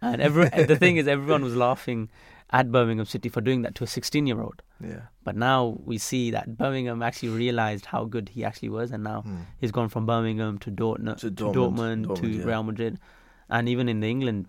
And 0.00 0.20
every, 0.22 0.48
the 0.72 0.76
thing 0.76 0.96
is, 0.96 1.06
everyone 1.08 1.42
was 1.42 1.56
laughing 1.56 2.08
at 2.50 2.70
Birmingham 2.70 3.06
City 3.06 3.28
for 3.28 3.40
doing 3.40 3.62
that 3.62 3.74
to 3.76 3.84
a 3.84 3.86
16 3.86 4.26
year 4.26 4.40
old. 4.40 4.62
yeah. 4.80 5.02
But 5.24 5.36
now 5.36 5.78
we 5.84 5.96
see 5.98 6.30
that 6.32 6.56
Birmingham 6.58 7.02
actually 7.02 7.30
realized 7.30 7.86
how 7.86 8.04
good 8.04 8.28
he 8.28 8.44
actually 8.44 8.68
was, 8.68 8.90
and 8.92 9.02
now 9.02 9.22
Hmm. 9.22 9.36
he's 9.58 9.72
gone 9.72 9.88
from 9.88 10.04
Birmingham 10.06 10.58
to 10.58 10.70
Dortmund, 10.70 11.18
To 11.18 11.30
to, 11.30 11.44
Dortmund, 11.44 11.54
Dortmund, 11.54 12.06
Dortmund, 12.06 12.20
to 12.20 12.28
yeah. 12.28 12.44
Real 12.44 12.62
Madrid, 12.62 12.98
and 13.48 13.68
even 13.68 13.88
in 13.88 14.00
the 14.00 14.08
England 14.10 14.46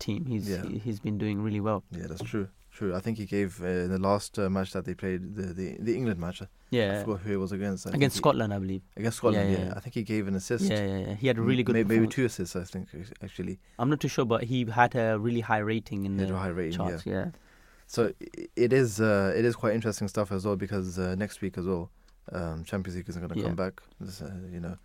team, 0.00 0.26
he's 0.26 0.48
Yeah. 0.48 0.64
he's 0.66 0.98
been 1.00 1.18
doing 1.18 1.40
really 1.40 1.60
well. 1.60 1.84
Yeah, 1.92 2.06
that's 2.08 2.22
true. 2.22 2.48
True. 2.76 2.94
I 2.98 3.00
think 3.04 3.16
he 3.22 3.26
gave 3.36 3.50
uh, 3.62 3.66
in 3.86 3.90
the 3.96 3.98
last 4.10 4.38
uh, 4.38 4.50
match 4.56 4.70
that 4.74 4.84
they 4.84 4.94
played, 5.02 5.20
the 5.38 5.46
the, 5.60 5.66
the 5.86 5.94
England 6.00 6.18
match. 6.24 6.38
I 6.42 6.46
Yeah, 6.70 7.02
forgot 7.04 7.20
who 7.24 7.32
it 7.36 7.40
was 7.44 7.52
against. 7.58 7.86
I 7.86 7.90
against 7.98 8.16
he- 8.16 8.22
Scotland, 8.24 8.50
I 8.56 8.58
believe. 8.64 8.82
Against 9.00 9.16
Scotland, 9.20 9.48
Yeah, 9.50 9.56
yeah, 9.56 9.62
yeah, 9.64 9.68
yeah. 9.70 9.76
I 9.78 9.80
think 9.82 9.94
he 10.00 10.02
gave 10.14 10.24
an 10.30 10.34
assist. 10.40 10.64
Yeah, 10.72 10.84
yeah, 10.92 10.98
yeah. 11.06 11.14
He 11.22 11.26
had 11.30 11.38
a 11.38 11.44
really 11.50 11.62
good. 11.66 11.74
Maybe, 11.78 11.88
maybe 11.94 12.08
two 12.16 12.24
assists. 12.30 12.54
I 12.54 12.64
think 12.72 12.88
actually. 13.26 13.54
I'm 13.78 13.88
not 13.92 14.00
too 14.04 14.08
sure, 14.16 14.26
but 14.34 14.40
he 14.52 14.58
had 14.80 14.94
a 14.94 15.06
really 15.26 15.40
high 15.50 15.62
rating 15.72 16.00
in 16.08 16.18
He 16.18 16.24
the 16.26 16.36
high 16.44 16.54
rating. 16.60 16.76
Charts. 16.78 17.06
Yeah. 17.06 17.30
So 17.94 18.00
it 18.64 18.72
is 18.82 19.00
uh, 19.00 19.32
it 19.38 19.44
is 19.44 19.54
quite 19.62 19.74
interesting 19.78 20.08
stuff 20.08 20.28
as 20.36 20.44
well 20.44 20.56
because 20.56 20.98
uh, 20.98 21.14
next 21.24 21.40
week 21.40 21.56
as 21.56 21.64
well, 21.70 21.84
um, 22.38 22.64
Champions 22.64 22.96
League 22.96 23.08
is 23.08 23.16
going 23.16 23.30
to 23.34 23.38
Yeah. 23.38 23.46
come 23.46 23.56
back. 23.64 23.74
This, 24.00 24.20
uh, 24.20 24.32
you 24.56 24.60
know, 24.66 24.76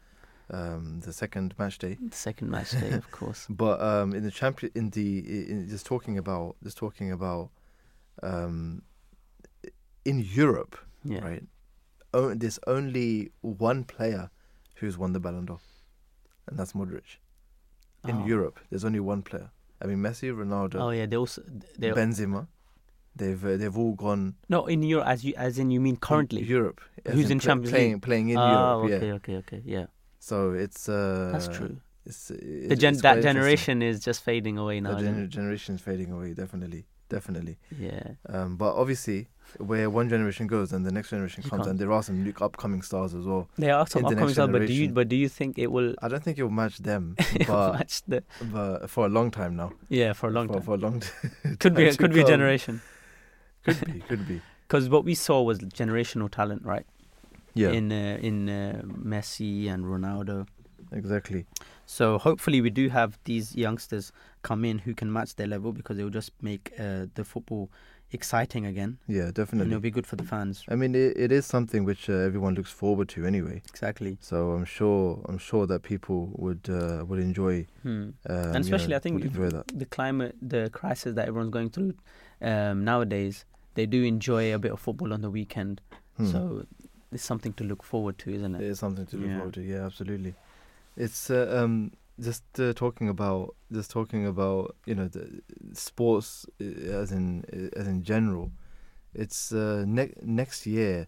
um, 0.51 0.99
the 1.08 1.12
second 1.23 1.56
match 1.58 1.77
day. 1.80 1.97
The 2.10 2.15
second 2.15 2.49
match 2.51 2.71
day, 2.71 2.91
of 3.04 3.10
course. 3.12 3.47
But 3.63 3.82
um, 3.82 4.13
in 4.13 4.23
the 4.23 4.32
champion, 4.32 4.71
in 4.75 4.89
the 4.91 5.08
in, 5.51 5.67
just 5.67 5.86
talking 5.86 6.17
about 6.17 6.56
just 6.63 6.77
talking 6.77 7.12
about 7.12 7.49
um, 8.24 8.84
in 10.06 10.19
Europe, 10.19 10.78
Yeah. 11.04 11.24
right? 11.24 11.43
Oh, 12.13 12.34
there's 12.34 12.60
only 12.67 13.32
one 13.41 13.84
player 13.84 14.30
who's 14.76 14.97
won 14.97 15.13
the 15.13 15.19
Ballon 15.19 15.45
d'Or, 15.45 15.60
and 16.47 16.58
that's 16.58 16.74
Modric. 16.74 17.17
In 18.08 18.17
Oh. 18.17 18.26
Europe, 18.26 18.60
there's 18.69 18.84
only 18.84 19.00
one 19.00 19.21
player. 19.21 19.52
I 19.82 19.86
mean, 19.88 19.97
Messi, 20.00 20.32
Ronaldo, 20.34 20.76
Oh 20.82 20.89
yeah, 20.89 21.06
they 21.06 21.17
also 21.17 21.41
they 21.78 21.91
Benzema. 21.91 22.47
They've 23.15 23.43
uh, 23.45 23.58
they've 23.58 23.78
all 23.78 23.93
gone 23.93 24.36
no 24.47 24.65
in 24.67 24.84
Europe 24.84 25.08
as 25.08 25.24
you 25.26 25.34
as 25.38 25.60
in 25.60 25.69
you 25.69 25.80
mean 25.82 25.97
currently. 25.97 26.41
Europe. 26.43 26.82
Who's 27.10 27.30
in 27.30 27.39
pla- 27.39 27.47
Champions 27.47 27.71
playing, 27.71 27.93
League? 27.93 28.02
Playing 28.02 28.30
in 28.30 28.38
oh, 28.38 28.50
Europe, 28.52 28.86
okay, 28.86 29.08
yeah. 29.08 29.13
okay, 29.13 29.36
okay, 29.38 29.62
yeah. 29.65 29.86
So 30.19 30.52
it's 30.54 30.88
uh, 30.88 31.30
That's 31.34 31.47
true. 31.47 31.78
It's, 32.06 32.28
The 32.30 32.76
gen- 32.76 32.97
that 32.97 33.21
generation 33.21 33.82
is 33.82 34.00
just 34.00 34.24
fading 34.24 34.58
away 34.58 34.80
now. 34.82 34.97
Isn't 34.97 35.15
gener- 35.15 35.30
generation 35.30 35.76
is 35.76 35.82
fading 35.82 36.12
away. 36.12 36.34
Definitely, 36.34 36.86
definitely. 37.15 37.56
Yeah. 37.88 38.08
Um, 38.36 38.50
but 38.62 38.71
obviously, 38.84 39.19
where 39.69 39.88
one 40.00 40.08
generation 40.13 40.45
goes 40.56 40.67
and 40.74 40.82
the 40.89 40.93
next 40.97 41.10
generation 41.13 41.39
You 41.43 41.50
comes, 41.50 41.60
can't- 41.62 41.69
and 41.71 41.80
there 41.82 41.91
are 41.97 42.04
some 42.10 42.17
new 42.26 42.34
upcoming 42.47 42.82
stars 42.89 43.12
as 43.19 43.26
well. 43.32 43.43
There 43.58 43.76
are 43.80 43.86
some 43.93 44.02
the 44.04 44.08
upcoming 44.10 44.34
stars, 44.34 44.50
but 44.56 44.65
do 44.71 44.74
you 44.82 44.88
but 45.00 45.08
do 45.13 45.17
you 45.24 45.30
think 45.39 45.60
it 45.65 45.69
will 45.76 45.89
I 46.02 46.08
don't 46.12 46.24
think 46.28 46.38
it 46.39 46.43
will 46.47 46.58
match 46.63 46.78
them, 46.91 47.04
but, 47.47 47.74
match 47.80 47.95
the 48.12 48.24
but 48.56 48.89
for 48.89 49.04
a 49.06 49.10
long 49.17 49.30
time 49.39 49.54
now. 49.63 49.69
yeah 50.00 50.12
for 50.19 50.28
a 50.32 50.34
long 50.38 50.47
for, 50.47 50.54
time? 50.56 50.63
For 50.69 50.76
a 50.80 50.82
long 50.86 50.95
could 51.62 51.76
be 51.80 51.86
time 51.89 51.95
could 52.02 52.13
be 52.19 52.21
a 52.21 52.30
generation 52.36 52.82
Could 53.65 53.80
be, 53.86 54.00
could 54.10 54.24
be. 54.32 54.38
because 54.67 54.89
what 54.89 55.04
we 55.10 55.15
saw 55.15 55.38
was 55.50 55.58
generational 55.82 56.30
talent, 56.39 56.62
right? 56.74 56.86
Yeah, 57.54 57.71
In 57.80 57.91
uh, 57.91 58.28
in 58.30 58.36
uh, 58.50 58.82
Messi 59.13 59.54
and 59.74 59.82
Ronaldo. 59.93 60.47
exactly. 61.00 61.41
So 61.91 62.17
hopefully 62.17 62.62
we 62.62 62.69
do 62.69 62.88
have 62.88 63.19
these 63.25 63.54
youngsters 63.54 64.13
come 64.43 64.63
in 64.63 64.80
who 64.80 64.93
can 64.93 65.12
match 65.12 65.36
their 65.36 65.47
level 65.47 65.73
because 65.73 65.99
it 65.99 66.04
will 66.06 66.17
just 66.21 66.32
make 66.41 66.71
uh, 66.80 67.08
the 67.15 67.25
football 67.25 67.69
exciting 68.13 68.65
again. 68.65 68.97
Yeah, 69.10 69.23
And 69.25 69.34
definitely. 69.34 69.71
it'll 69.71 69.82
be 69.82 69.91
good 69.91 70.08
for 70.08 70.15
the 70.15 70.23
fans. 70.23 70.63
I 70.69 70.75
mean, 70.75 70.95
it, 70.95 71.17
it 71.17 71.32
is 71.34 71.45
something 71.45 71.84
which 71.84 72.10
uh, 72.10 72.13
everyone 72.13 72.56
looks 72.56 72.71
forward 72.71 73.10
to 73.10 73.25
anyway. 73.25 73.62
Exactly. 73.69 74.17
So 74.21 74.51
I'm 74.51 74.63
sure, 74.63 75.21
I'm 75.27 75.38
sure 75.38 75.67
that 75.67 75.84
people 75.84 76.30
would 76.36 76.69
uh, 76.69 77.04
would 77.10 77.19
enjoy. 77.19 77.67
Hmm. 77.84 77.89
Um, 77.89 78.12
and 78.30 78.56
you 78.56 78.60
especially 78.62 78.91
know, 78.91 78.95
I 78.95 78.99
think 78.99 79.77
the 79.77 79.86
climate, 79.97 80.36
the 80.41 80.69
crisis 80.71 81.13
that 81.15 81.27
everyone's 81.27 81.51
going 81.51 81.71
through 81.71 81.93
um, 82.41 82.86
nowadays, 82.86 83.43
they 83.75 83.86
do 83.86 84.01
enjoy 84.04 84.56
a 84.56 84.60
bit 84.60 84.71
of 84.71 84.80
football 84.80 85.12
on 85.12 85.21
the 85.21 85.30
weekend. 85.30 85.82
Hmm. 86.15 86.32
So 86.32 86.65
it's 87.12 87.23
something 87.25 87.51
to 87.60 87.65
look 87.65 87.84
forward 87.84 88.17
to, 88.19 88.34
isn't 88.34 88.56
It 88.56 88.62
it? 88.62 88.67
is 88.67 88.80
something 88.80 89.06
to 89.08 89.17
look 89.17 89.30
Yeah. 89.30 89.38
forward 89.39 89.54
to. 89.56 89.62
Yeah, 89.62 89.86
absolutely. 89.86 90.36
It's 90.97 91.30
uh, 91.30 91.63
um 91.63 91.91
just 92.19 92.43
uh, 92.60 92.73
talking 92.73 93.10
about 93.10 93.56
just 93.71 93.89
talking 93.91 94.27
about 94.27 94.75
you 94.86 94.95
know 94.95 95.08
the 95.08 95.41
sports 95.73 96.45
uh, 96.62 97.01
as 97.01 97.12
in 97.12 97.43
uh, 97.54 97.80
as 97.80 97.88
in 97.88 98.04
general 98.04 98.51
It's 99.13 99.51
uh, 99.51 99.84
ne- 99.88 100.13
next 100.23 100.65
year. 100.65 101.08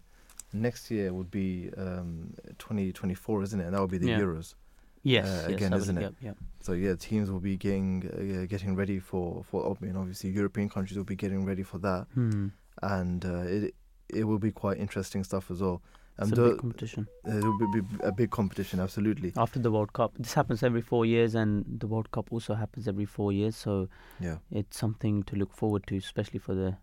Next 0.52 0.90
year 0.90 1.12
would 1.12 1.30
be 1.30 1.70
um, 1.76 2.34
2024, 2.58 3.42
isn't 3.42 3.60
it? 3.60 3.64
And 3.64 3.74
that 3.74 3.80
would 3.80 3.90
be 3.90 3.98
the 3.98 4.08
Yeah. 4.08 4.20
Euros. 4.20 4.54
Yes, 5.02 5.26
Uh, 5.26 5.52
again, 5.54 5.72
isn't 5.74 5.98
it? 5.98 6.02
Yep, 6.02 6.14
yep. 6.22 6.36
So 6.60 6.72
yeah, 6.72 6.94
teams 6.96 7.28
will 7.30 7.40
be 7.40 7.56
getting 7.56 8.04
uh, 8.06 8.46
getting 8.46 8.76
ready 8.76 8.98
for 9.00 9.42
for. 9.44 9.58
I 9.66 9.84
mean, 9.84 9.96
obviously, 9.96 10.30
European 10.30 10.68
countries 10.68 10.96
will 10.96 11.04
be 11.04 11.16
getting 11.16 11.44
ready 11.44 11.62
for 11.64 11.78
that, 11.78 12.06
Hmm. 12.14 12.48
and 12.82 13.24
uh, 13.24 13.44
it 13.56 13.74
it 14.08 14.24
will 14.24 14.38
be 14.38 14.52
quite 14.52 14.78
interesting 14.78 15.24
stuff 15.24 15.50
as 15.50 15.60
well. 15.60 15.80
It's 16.18 16.30
Um, 16.30 16.32
a 16.32 16.36
the- 16.36 16.50
big 16.50 16.58
competition. 16.60 17.08
uh, 17.26 17.36
it 17.38 17.42
will 17.44 17.72
be 17.72 17.82
a 18.04 18.12
big 18.12 18.30
competition, 18.30 18.78
absolutely. 18.80 19.32
After 19.36 19.58
the 19.58 19.70
World 19.72 19.92
Cup, 19.92 20.12
this 20.16 20.34
happens 20.34 20.62
every 20.62 20.80
four 20.80 21.04
years, 21.04 21.34
and 21.34 21.64
the 21.80 21.88
World 21.88 22.10
Cup 22.12 22.32
also 22.32 22.54
happens 22.54 22.86
every 22.86 23.04
four 23.04 23.32
years. 23.32 23.56
So 23.56 23.88
Yeah. 24.20 24.38
it's 24.50 24.78
something 24.78 25.24
to 25.24 25.34
look 25.36 25.52
forward 25.52 25.86
to, 25.88 25.96
especially 25.96 26.38
for 26.38 26.54
the 26.54 26.76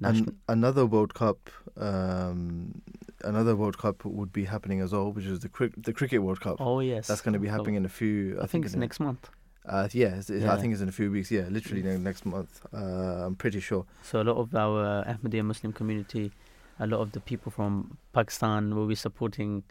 national. 0.00 0.34
another 0.48 0.84
World 0.86 1.14
Cup, 1.14 1.50
um, 1.76 2.82
another 3.22 3.54
World 3.54 3.78
Cup 3.78 4.04
would 4.04 4.32
be 4.32 4.44
happening 4.46 4.80
as 4.80 4.90
well, 4.92 5.12
which 5.12 5.24
is 5.26 5.38
the 5.40 5.48
cric- 5.48 5.80
the 5.80 5.92
Cricket 5.92 6.22
World 6.22 6.40
Cup. 6.40 6.56
oh 6.60 6.80
yes, 6.80 7.06
That's 7.06 7.20
going 7.20 7.34
to 7.34 7.38
be 7.38 7.48
happening 7.48 7.76
in 7.76 7.84
a 7.84 7.88
few. 7.88 8.38
I, 8.40 8.46
think 8.46 8.64
it's 8.64 8.74
in 8.74 8.80
a- 8.80 8.86
next 8.86 8.98
month. 8.98 9.30
Uh, 9.66 9.88
yeah, 9.92 10.16
it's, 10.16 10.28
it's- 10.30 10.50
I 10.50 10.60
think 10.60 10.72
it's 10.72 10.82
in 10.82 10.88
a 10.88 10.92
few 10.92 11.10
weeks. 11.12 11.30
Yeah, 11.30 11.46
literally 11.48 11.82
next 11.98 12.26
month. 12.26 12.60
Uh, 12.72 13.26
I'm 13.26 13.36
pretty 13.36 13.60
sure. 13.60 13.86
So 14.02 14.20
a 14.20 14.24
lot 14.24 14.36
of 14.36 14.54
our 14.54 15.04
Ahmadiyya 15.04 15.44
Muslim 15.44 15.72
community, 15.72 16.32
a 16.78 16.86
lot 16.86 17.00
of 17.00 17.12
the 17.12 17.20
people 17.20 17.52
from 17.52 17.98
Pakistan 18.12 18.74
will 18.74 18.86
be 18.86 18.94
supporting 18.94 19.62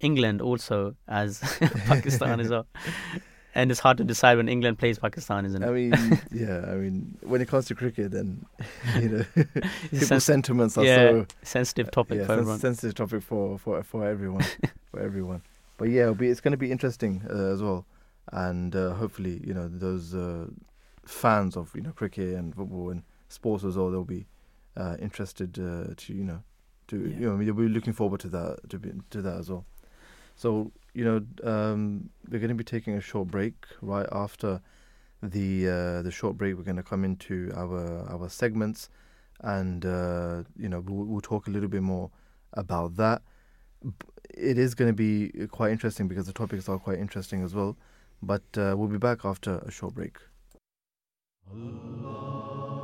England 0.00 0.40
also 0.40 0.94
as 1.08 1.40
Pakistan 1.86 2.40
as 2.40 2.50
well. 2.50 2.66
And 3.54 3.70
it's 3.70 3.78
hard 3.80 3.98
to 3.98 4.04
decide 4.04 4.36
when 4.36 4.48
England 4.48 4.78
plays 4.78 4.98
Pakistan, 4.98 5.46
isn't 5.46 5.62
it? 5.62 5.66
I 5.66 5.70
mean, 5.70 5.92
yeah, 6.32 6.64
I 6.66 6.74
mean, 6.74 7.16
when 7.22 7.40
it 7.40 7.46
comes 7.46 7.66
to 7.66 7.74
cricket, 7.74 8.10
then 8.10 8.44
you 9.00 9.08
know, 9.08 9.24
people's 9.34 10.08
sens- 10.08 10.24
sentiments 10.24 10.76
are 10.76 10.84
yeah, 10.84 10.96
so 10.96 11.26
sensitive 11.42 11.90
topic 11.92 12.18
yeah, 12.18 12.26
for 12.26 12.32
sens- 12.32 12.40
everyone. 12.40 12.58
sensitive 12.58 12.94
topic 12.94 13.22
for 13.22 13.58
for 13.58 13.82
for 13.84 14.04
everyone, 14.04 14.44
for 14.90 15.00
everyone. 15.00 15.42
But 15.78 15.88
yeah, 15.88 16.02
it'll 16.02 16.14
be, 16.14 16.28
it's 16.28 16.40
going 16.40 16.52
to 16.52 16.58
be 16.58 16.72
interesting 16.72 17.22
uh, 17.30 17.52
as 17.52 17.62
well, 17.62 17.86
and 18.32 18.74
uh, 18.74 18.94
hopefully, 18.94 19.40
you 19.44 19.54
know, 19.54 19.68
those 19.68 20.14
uh, 20.16 20.46
fans 21.06 21.56
of 21.56 21.70
you 21.76 21.82
know 21.82 21.92
cricket 21.92 22.34
and 22.34 22.54
football 22.54 22.90
and 22.90 23.04
sports 23.28 23.62
as 23.62 23.76
well, 23.76 23.90
they'll 23.90 24.04
be 24.04 24.26
uh, 24.76 24.96
interested 25.00 25.58
uh, 25.58 25.94
to 25.96 26.14
you 26.14 26.24
know 26.24 26.42
to 26.88 26.98
yeah. 26.98 27.18
you 27.18 27.36
know 27.36 27.52
we're 27.52 27.68
looking 27.68 27.92
forward 27.92 28.20
to 28.20 28.28
that 28.28 28.58
to 28.70 28.78
be, 28.78 28.92
to 29.10 29.22
that 29.22 29.38
as 29.38 29.50
well. 29.50 29.64
So 30.36 30.72
you 30.94 31.04
know 31.04 31.48
um, 31.48 32.10
we're 32.28 32.40
going 32.40 32.48
to 32.48 32.54
be 32.54 32.64
taking 32.64 32.94
a 32.94 33.00
short 33.00 33.28
break 33.28 33.54
right 33.80 34.06
after 34.12 34.60
the 35.22 35.68
uh, 35.68 36.02
the 36.02 36.10
short 36.10 36.36
break. 36.36 36.56
We're 36.56 36.64
going 36.64 36.76
to 36.76 36.82
come 36.82 37.04
into 37.04 37.52
our 37.54 38.06
our 38.10 38.28
segments, 38.28 38.88
and 39.40 39.84
uh, 39.84 40.42
you 40.58 40.68
know 40.68 40.80
we'll, 40.80 41.04
we'll 41.04 41.20
talk 41.20 41.46
a 41.46 41.50
little 41.50 41.68
bit 41.68 41.82
more 41.82 42.10
about 42.52 42.96
that. 42.96 43.22
It 44.30 44.58
is 44.58 44.74
going 44.74 44.88
to 44.88 44.94
be 44.94 45.46
quite 45.48 45.70
interesting 45.70 46.08
because 46.08 46.26
the 46.26 46.32
topics 46.32 46.68
are 46.68 46.78
quite 46.78 46.98
interesting 46.98 47.44
as 47.44 47.54
well. 47.54 47.76
But 48.22 48.42
uh, 48.56 48.74
we'll 48.76 48.88
be 48.88 48.98
back 48.98 49.24
after 49.24 49.58
a 49.58 49.70
short 49.70 49.94
break. 49.94 50.16
Allah. 51.52 52.83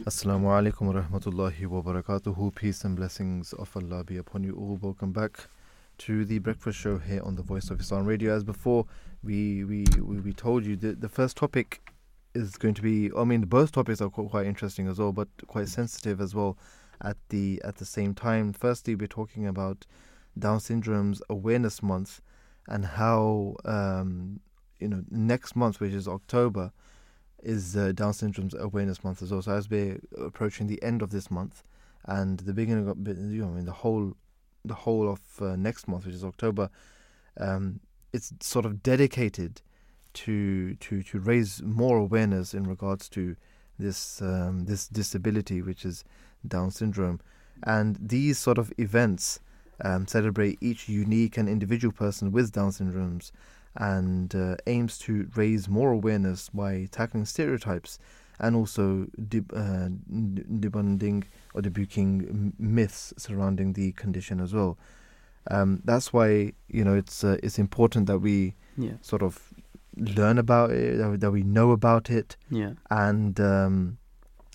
Assalamu 0.00 0.46
alaikum 0.46 0.86
wa 0.86 1.02
rahmatullahi 1.02 1.66
wa 1.66 1.82
barakatuhu. 1.82 2.54
Peace 2.54 2.82
and 2.82 2.96
blessings 2.96 3.52
of 3.52 3.76
Allah 3.76 4.02
be 4.02 4.16
upon 4.16 4.42
you 4.42 4.54
all. 4.54 4.78
Welcome 4.80 5.12
back 5.12 5.46
to 5.98 6.24
the 6.24 6.38
breakfast 6.38 6.78
show 6.78 6.96
here 6.96 7.20
on 7.22 7.36
the 7.36 7.42
Voice 7.42 7.68
of 7.70 7.78
Islam 7.78 8.06
Radio. 8.06 8.34
As 8.34 8.42
before, 8.42 8.86
we 9.22 9.64
we 9.64 9.84
we, 10.00 10.18
we 10.20 10.32
told 10.32 10.64
you 10.64 10.76
that 10.76 11.02
the 11.02 11.10
first 11.10 11.36
topic 11.36 11.82
is 12.34 12.56
going 12.56 12.72
to 12.72 12.82
be. 12.82 13.10
I 13.16 13.24
mean, 13.24 13.42
both 13.42 13.70
topics 13.70 14.00
are 14.00 14.08
quite 14.08 14.46
interesting 14.46 14.88
as 14.88 14.98
well, 14.98 15.12
but 15.12 15.28
quite 15.46 15.68
sensitive 15.68 16.22
as 16.22 16.34
well 16.34 16.56
at 17.02 17.18
the 17.28 17.60
at 17.62 17.76
the 17.76 17.84
same 17.84 18.14
time. 18.14 18.54
Firstly, 18.54 18.94
we're 18.94 19.08
talking 19.08 19.46
about 19.46 19.84
Down 20.38 20.58
Syndrome's 20.58 21.20
Awareness 21.28 21.82
Month 21.82 22.22
and 22.66 22.86
how 22.86 23.56
um, 23.66 24.40
you 24.80 24.88
know 24.88 25.04
next 25.10 25.54
month, 25.54 25.80
which 25.80 25.92
is 25.92 26.08
October 26.08 26.72
is 27.42 27.76
uh, 27.76 27.92
Down 27.92 28.12
Syndrome's 28.12 28.54
Awareness 28.54 29.02
Month 29.02 29.22
as 29.22 29.32
well. 29.32 29.42
So 29.42 29.52
as 29.52 29.68
we're 29.68 30.00
approaching 30.18 30.66
the 30.66 30.82
end 30.82 31.02
of 31.02 31.10
this 31.10 31.30
month 31.30 31.64
and 32.04 32.38
the 32.40 32.52
beginning 32.52 32.88
of 32.88 32.96
you 33.06 33.42
know, 33.42 33.48
I 33.48 33.54
mean 33.54 33.64
the 33.64 33.72
whole 33.72 34.14
the 34.64 34.74
whole 34.74 35.10
of 35.10 35.20
uh, 35.40 35.56
next 35.56 35.88
month, 35.88 36.06
which 36.06 36.14
is 36.14 36.24
October, 36.24 36.70
um, 37.38 37.80
it's 38.12 38.32
sort 38.40 38.64
of 38.64 38.82
dedicated 38.82 39.60
to 40.14 40.74
to 40.76 41.02
to 41.02 41.20
raise 41.20 41.62
more 41.62 41.98
awareness 41.98 42.54
in 42.54 42.64
regards 42.64 43.08
to 43.10 43.36
this 43.78 44.22
um, 44.22 44.64
this 44.66 44.86
disability, 44.88 45.62
which 45.62 45.84
is 45.84 46.04
Down 46.46 46.70
syndrome, 46.70 47.20
and 47.64 47.98
these 48.00 48.38
sort 48.38 48.58
of 48.58 48.72
events 48.78 49.40
um, 49.80 50.06
celebrate 50.06 50.58
each 50.60 50.88
unique 50.88 51.36
and 51.36 51.48
individual 51.48 51.92
person 51.92 52.30
with 52.30 52.52
Down 52.52 52.70
syndromes 52.70 53.32
and 53.76 54.34
uh, 54.34 54.56
aims 54.66 54.98
to 54.98 55.28
raise 55.34 55.68
more 55.68 55.90
awareness 55.92 56.48
by 56.50 56.88
tackling 56.90 57.24
stereotypes 57.24 57.98
and 58.38 58.54
also 58.56 59.06
deb- 59.28 59.52
uh, 59.54 59.88
or 61.54 61.62
debunking 61.62 62.52
myths 62.58 63.12
surrounding 63.16 63.72
the 63.74 63.92
condition 63.92 64.40
as 64.40 64.52
well. 64.54 64.78
Um, 65.50 65.80
that's 65.84 66.12
why 66.12 66.52
you 66.68 66.84
know 66.84 66.94
it's 66.94 67.24
uh, 67.24 67.36
it's 67.42 67.58
important 67.58 68.06
that 68.06 68.18
we 68.18 68.54
Yeah, 68.76 68.96
sort 69.00 69.22
of 69.22 69.52
learn 69.96 70.38
about 70.38 70.70
it, 70.70 70.98
that 70.98 71.10
we, 71.10 71.16
that 71.18 71.30
we 71.32 71.42
know 71.42 71.72
about 71.72 72.10
it, 72.10 72.36
yeah, 72.50 72.72
and 72.90 73.38
um, 73.40 73.98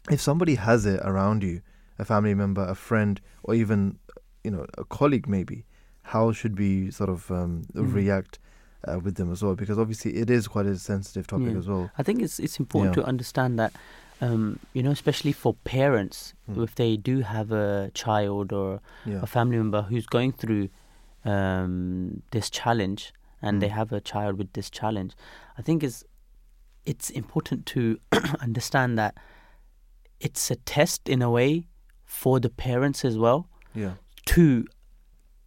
if 0.09 0.21
somebody 0.21 0.55
has 0.55 0.85
it 0.85 1.01
around 1.03 1.43
you, 1.43 1.61
a 1.99 2.05
family 2.05 2.33
member, 2.33 2.63
a 2.63 2.75
friend, 2.75 3.19
or 3.43 3.53
even 3.53 3.99
you 4.43 4.51
know 4.51 4.65
a 4.77 4.85
colleague, 4.85 5.27
maybe, 5.27 5.65
how 6.03 6.31
should 6.31 6.57
we 6.57 6.89
sort 6.91 7.09
of 7.09 7.29
um, 7.31 7.63
Mhm. 7.73 7.93
react 7.93 8.39
uh, 8.85 8.99
with 8.99 9.15
them 9.15 9.31
as 9.31 9.41
well? 9.43 9.55
Because 9.55 9.77
obviously 9.79 10.15
it 10.17 10.29
is 10.29 10.47
quite 10.47 10.65
a 10.65 10.77
sensitive 10.77 11.27
topic 11.27 11.51
Yeah. 11.53 11.57
as 11.59 11.67
well. 11.67 11.91
I 11.97 12.03
think 12.03 12.21
it's 12.21 12.39
it's 12.39 12.59
important 12.59 12.95
Yeah. 12.97 13.03
to 13.03 13.07
understand 13.07 13.57
that, 13.59 13.73
um, 14.21 14.59
you 14.73 14.83
know, 14.83 14.91
especially 14.91 15.31
for 15.33 15.53
parents, 15.63 16.33
Hmm. 16.45 16.63
if 16.63 16.75
they 16.75 16.97
do 16.97 17.21
have 17.21 17.51
a 17.51 17.91
child 17.93 18.53
or 18.53 18.79
Yeah, 19.05 19.21
a 19.21 19.27
family 19.27 19.57
member 19.57 19.81
who's 19.83 20.05
going 20.07 20.31
through 20.33 20.69
um, 21.25 22.21
this 22.31 22.49
challenge 22.49 23.13
and 23.41 23.61
they 23.61 23.67
Mm. 23.69 23.73
have 23.79 23.91
a 23.91 23.99
child 24.01 24.37
with 24.37 24.53
this 24.53 24.69
challenge, 24.69 25.13
I 25.57 25.61
think 25.61 25.83
it's 25.83 26.03
it's 26.85 27.09
important 27.09 27.65
to 27.65 27.99
understand 28.39 28.97
that 28.97 29.13
it's 30.21 30.49
a 30.51 30.55
test 30.55 31.09
in 31.09 31.21
a 31.21 31.29
way 31.29 31.67
for 32.05 32.39
the 32.39 32.49
parents 32.49 33.03
as 33.05 33.17
well 33.17 33.49
yeah, 33.75 33.95
to 34.25 34.65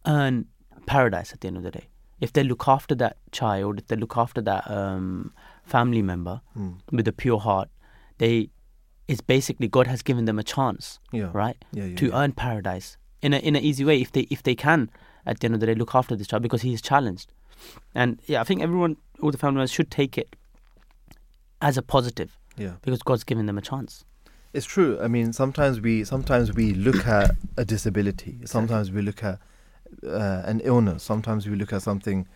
earn 0.05 0.45
paradise 0.85 1.33
at 1.33 1.41
the 1.41 1.47
end 1.47 1.57
of 1.57 1.63
the 1.63 1.71
day. 1.71 1.87
If 2.21 2.33
they 2.33 2.43
look 2.43 2.67
after 2.67 2.95
that 2.95 3.17
child, 3.31 3.79
if 3.79 3.87
they 3.87 3.95
look 3.95 4.15
after 4.15 4.41
that 4.41 4.69
um, 4.69 5.33
family 5.65 6.01
member 6.01 6.41
mm. 6.57 6.77
with 6.91 7.07
a 7.07 7.11
pure 7.11 7.39
heart, 7.39 7.69
they 8.19 8.49
it's 9.07 9.21
basically 9.21 9.67
God 9.67 9.87
has 9.87 10.01
given 10.01 10.25
them 10.25 10.39
a 10.39 10.43
chance, 10.43 10.99
yeah, 11.11 11.31
right? 11.33 11.57
yeah, 11.73 11.85
yeah, 11.85 11.95
to 11.97 12.15
earn 12.15 12.31
paradise 12.31 12.97
in 13.21 13.33
a 13.33 13.37
in 13.37 13.55
an 13.55 13.63
easy 13.63 13.83
way 13.83 13.99
if 14.01 14.11
they 14.11 14.21
if 14.29 14.43
they 14.43 14.55
can 14.55 14.89
at 15.25 15.39
the 15.39 15.45
end 15.45 15.53
of 15.53 15.59
the 15.59 15.65
day 15.65 15.75
look 15.75 15.93
after 15.93 16.15
this 16.15 16.27
child 16.27 16.41
because 16.43 16.61
he 16.61 16.73
is 16.73 16.81
challenged 16.81 17.31
and 17.93 18.19
yeah 18.25 18.41
i 18.41 18.43
think 18.43 18.61
everyone 18.61 18.97
all 19.21 19.29
the 19.29 19.37
family 19.37 19.57
members 19.57 19.71
should 19.71 19.91
take 19.91 20.17
it 20.17 20.35
as 21.61 21.77
a 21.77 21.81
positive 21.83 22.39
yeah. 22.57 22.73
because 22.81 23.03
god's 23.03 23.23
given 23.23 23.45
them 23.45 23.57
a 23.57 23.61
chance 23.61 24.03
It's 24.53 24.65
true. 24.65 24.99
I 25.01 25.07
mean, 25.07 25.31
sometimes 25.31 25.79
we 25.79 26.03
sometimes 26.03 26.53
we 26.53 26.73
look 26.73 27.07
at 27.07 27.31
a 27.55 27.63
disability. 27.63 28.39
Sometimes 28.43 28.91
we 28.91 29.01
look 29.01 29.23
at 29.23 29.39
uh, 30.05 30.41
an 30.45 30.59
illness. 30.61 31.03
Sometimes 31.03 31.47
we 31.47 31.55
look 31.55 31.73
at 31.73 31.81
something 31.81 32.27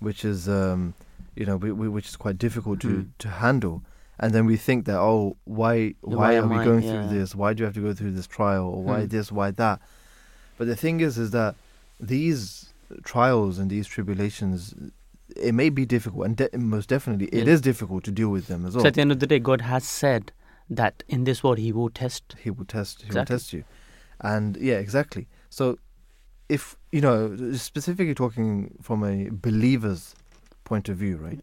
which 0.00 0.24
is, 0.24 0.48
um, 0.48 0.94
you 1.36 1.46
know, 1.46 1.56
we, 1.56 1.70
we, 1.72 1.88
which 1.88 2.08
is 2.08 2.16
quite 2.16 2.38
difficult 2.38 2.80
to, 2.80 2.88
Hmm. 2.88 3.02
to 3.18 3.28
handle, 3.28 3.82
and 4.18 4.32
then 4.34 4.46
we 4.46 4.56
think 4.56 4.84
that 4.86 4.98
oh, 4.98 5.36
why 5.44 5.94
why, 6.00 6.16
why 6.16 6.36
are 6.36 6.46
we 6.48 6.56
I- 6.56 6.64
going 6.64 6.82
yeah. 6.82 6.90
through 7.08 7.18
this? 7.18 7.34
Why 7.34 7.52
do 7.54 7.60
you 7.60 7.64
have 7.66 7.74
to 7.74 7.80
go 7.80 7.92
through 7.94 8.12
this 8.12 8.26
trial? 8.26 8.64
Or 8.66 8.82
why 8.82 9.00
Hmm. 9.02 9.06
this? 9.08 9.30
Why 9.32 9.50
that? 9.52 9.80
But 10.58 10.66
the 10.66 10.76
thing 10.76 11.00
is, 11.00 11.18
is 11.18 11.30
that 11.30 11.54
these 11.98 12.72
trials 13.04 13.58
and 13.58 13.70
these 13.70 13.86
tribulations, 13.86 14.74
it 15.36 15.54
may 15.54 15.70
be 15.70 15.86
difficult, 15.86 16.26
and 16.26 16.36
de- 16.36 16.58
most 16.58 16.88
definitely, 16.88 17.26
it 17.26 17.46
Yeah. 17.46 17.52
is 17.54 17.60
difficult 17.60 18.04
to 18.04 18.10
deal 18.10 18.28
with 18.28 18.46
them 18.48 18.66
as 18.66 18.74
well. 18.74 18.82
so 18.84 18.88
at 18.88 18.94
the 18.94 19.00
end 19.00 19.12
of 19.12 19.20
the 19.20 19.26
day 19.26 19.38
god 19.38 19.62
has 19.62 19.84
said 19.84 20.30
that 20.68 21.02
in 21.08 21.24
this 21.24 21.42
world 21.42 21.58
he 21.58 21.72
will 21.72 21.88
test 21.90 22.34
he 22.44 22.50
will 22.50 22.64
test 22.66 23.00
he 23.02 23.06
Exactly. 23.06 23.18
will 23.34 23.38
test 23.38 23.52
you 23.52 23.64
And 24.20 24.56
yeah, 24.56 24.78
exactly. 24.78 25.26
So 25.50 25.78
if 26.56 26.76
you 26.96 27.00
know, 27.06 27.18
specifically 27.70 28.14
talking 28.14 28.50
from 28.86 28.98
a 29.12 29.16
believer's 29.30 30.04
point 30.70 30.86
of 30.92 30.96
view, 31.02 31.16
right? 31.26 31.40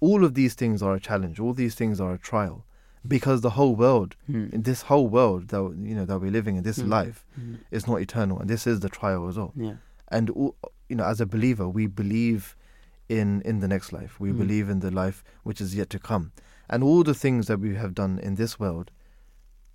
All 0.00 0.20
of 0.24 0.32
these 0.34 0.54
things 0.60 0.82
are 0.82 0.94
a 0.94 1.00
challenge. 1.08 1.36
All 1.38 1.54
these 1.62 1.76
things 1.80 2.00
are 2.04 2.12
a 2.14 2.18
trial, 2.30 2.56
because 3.16 3.38
the 3.40 3.54
whole 3.58 3.74
world, 3.84 4.10
Mm. 4.28 4.46
in 4.56 4.60
this 4.70 4.80
whole 4.90 5.08
world 5.18 5.42
that 5.52 5.62
you 5.88 5.94
know 5.98 6.06
that 6.10 6.18
we're 6.22 6.36
living 6.38 6.56
in, 6.58 6.62
this 6.70 6.80
Mm. 6.80 6.88
life 6.98 7.18
Mm. 7.40 7.58
is 7.76 7.86
not 7.90 8.00
eternal, 8.06 8.36
and 8.40 8.48
this 8.54 8.66
is 8.72 8.76
the 8.80 8.88
trial 8.98 9.22
as 9.30 9.36
well. 9.40 9.52
Yeah. 9.68 9.76
And 10.16 10.26
all, 10.38 10.54
you 10.88 10.96
know, 10.98 11.04
as 11.12 11.20
a 11.20 11.26
believer, 11.34 11.66
we 11.78 11.84
believe 12.02 12.42
in 13.08 13.28
in 13.50 13.56
the 13.60 13.68
next 13.74 13.88
life. 13.98 14.12
We 14.24 14.30
Mm. 14.32 14.38
believe 14.42 14.66
in 14.74 14.80
the 14.80 14.90
life 15.02 15.18
which 15.46 15.60
is 15.64 15.70
yet 15.80 15.88
to 15.90 15.98
come, 16.10 16.24
and 16.72 16.82
all 16.82 17.02
the 17.10 17.18
things 17.24 17.46
that 17.48 17.58
we 17.60 17.70
have 17.82 17.94
done 18.02 18.14
in 18.28 18.34
this 18.42 18.52
world, 18.64 18.90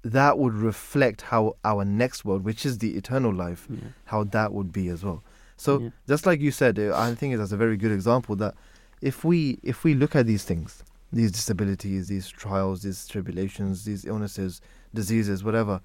that 0.03 0.37
would 0.37 0.53
reflect 0.53 1.21
how 1.23 1.55
our 1.65 1.83
next 1.83 2.23
world, 2.25 2.43
which 2.43 2.65
is 2.65 2.77
the 2.77 2.95
eternal 2.95 3.33
life, 3.33 3.67
Yeah. 3.69 3.77
how 4.05 4.23
that 4.25 4.53
would 4.53 4.71
be 4.71 4.87
as 4.89 5.03
well. 5.03 5.23
So 5.57 5.79
Yeah. 5.79 5.89
just 6.07 6.25
like 6.25 6.39
you 6.39 6.51
said, 6.51 6.77
uh, 6.79 6.93
I 6.95 7.15
think 7.15 7.35
that's 7.37 7.51
a 7.51 7.57
very 7.57 7.77
good 7.77 7.91
example 7.91 8.35
that 8.37 8.53
if 9.01 9.23
we 9.25 9.59
if 9.63 9.83
we 9.83 9.93
look 9.93 10.15
at 10.15 10.25
these 10.25 10.43
things, 10.43 10.83
these 11.11 11.31
disabilities, 11.31 12.07
these 12.07 12.27
trials, 12.29 12.81
these 12.83 13.07
tribulations, 13.07 13.85
these 13.85 14.05
illnesses, 14.05 14.61
diseases, 14.93 15.43
whatever, 15.43 15.81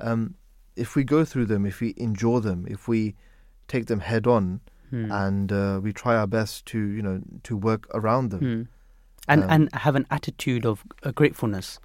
um, 0.00 0.34
if 0.76 0.94
we 0.94 1.02
go 1.04 1.24
through 1.24 1.46
them, 1.46 1.66
if 1.66 1.80
we 1.80 1.94
endure 1.96 2.40
them, 2.40 2.64
if 2.68 2.86
we 2.88 3.14
take 3.66 3.86
them 3.86 4.00
head 4.00 4.26
on, 4.26 4.60
Mm. 4.92 5.10
and 5.26 5.52
uh, 5.52 5.80
we 5.82 5.92
try 5.92 6.16
our 6.16 6.26
best 6.26 6.64
to 6.66 6.78
you 6.78 7.02
know 7.02 7.20
to 7.42 7.56
work 7.56 7.86
around 7.92 8.30
them, 8.30 8.40
Mm. 8.40 8.68
And 9.30 9.42
Um, 9.44 9.50
and 9.50 9.68
have 9.74 9.94
an 9.96 10.06
attitude 10.10 10.64
of 10.64 10.82
uh, 11.02 11.10
gratefulness. 11.10 11.78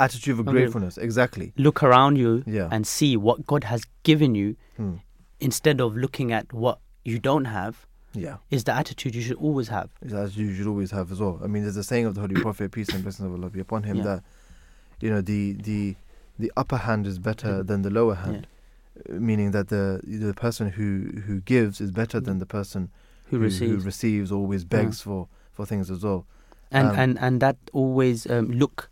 Attitude 0.00 0.38
of 0.40 0.46
gratefulness, 0.46 0.98
exactly. 0.98 1.52
Look 1.56 1.82
around 1.82 2.16
you 2.16 2.42
Yeah. 2.46 2.68
and 2.70 2.86
see 2.86 3.16
what 3.16 3.46
God 3.46 3.64
has 3.64 3.82
given 4.02 4.34
you 4.34 4.56
Hmm. 4.76 4.94
instead 5.40 5.80
of 5.80 5.96
looking 5.96 6.32
at 6.32 6.52
what 6.52 6.78
you 7.04 7.18
don't 7.18 7.46
have. 7.46 7.86
Yeah. 8.12 8.36
Is 8.50 8.64
the 8.64 8.72
attitude 8.74 9.14
you 9.14 9.22
should 9.22 9.36
always 9.36 9.68
have. 9.68 9.88
as 10.12 10.36
you 10.36 10.52
should 10.54 10.66
always 10.66 10.90
have 10.90 11.12
as 11.12 11.20
well. 11.20 11.38
I 11.44 11.46
mean, 11.46 11.62
there's 11.62 11.76
a 11.76 11.84
saying 11.84 12.06
of 12.06 12.14
the 12.14 12.20
Holy 12.20 12.34
Prophet, 12.46 12.72
peace 12.72 12.88
and 12.88 13.02
blessings 13.04 13.26
of 13.26 13.32
Allah 13.32 13.50
be 13.50 13.60
upon 13.60 13.84
him, 13.84 13.96
Yeah. 13.98 14.02
that 14.04 14.22
you 15.00 15.10
know 15.10 15.20
the 15.20 15.52
the 15.52 15.94
the 16.38 16.50
upper 16.56 16.78
hand 16.78 17.06
is 17.06 17.18
better 17.18 17.62
Mm. 17.62 17.66
than 17.68 17.82
the 17.82 17.90
lower 17.90 18.14
hand, 18.16 18.46
uh, 19.08 19.12
meaning 19.14 19.52
that 19.52 19.68
the 19.68 20.00
the 20.04 20.34
person 20.34 20.70
who 20.70 21.20
who 21.26 21.40
gives 21.40 21.80
is 21.80 21.90
better 21.92 22.18
than 22.20 22.38
the 22.38 22.46
person 22.46 22.90
Who 23.30 23.38
receives 23.38 23.84
receives 23.84 24.32
always 24.32 24.64
begs 24.64 25.00
for 25.00 25.28
for 25.52 25.64
things 25.64 25.88
as 25.90 26.02
well. 26.02 26.26
and 26.72 26.88
um, 26.88 26.98
and 26.98 27.18
and 27.20 27.40
that 27.40 27.56
always 27.72 28.26
um, 28.28 28.50
look 28.50 28.89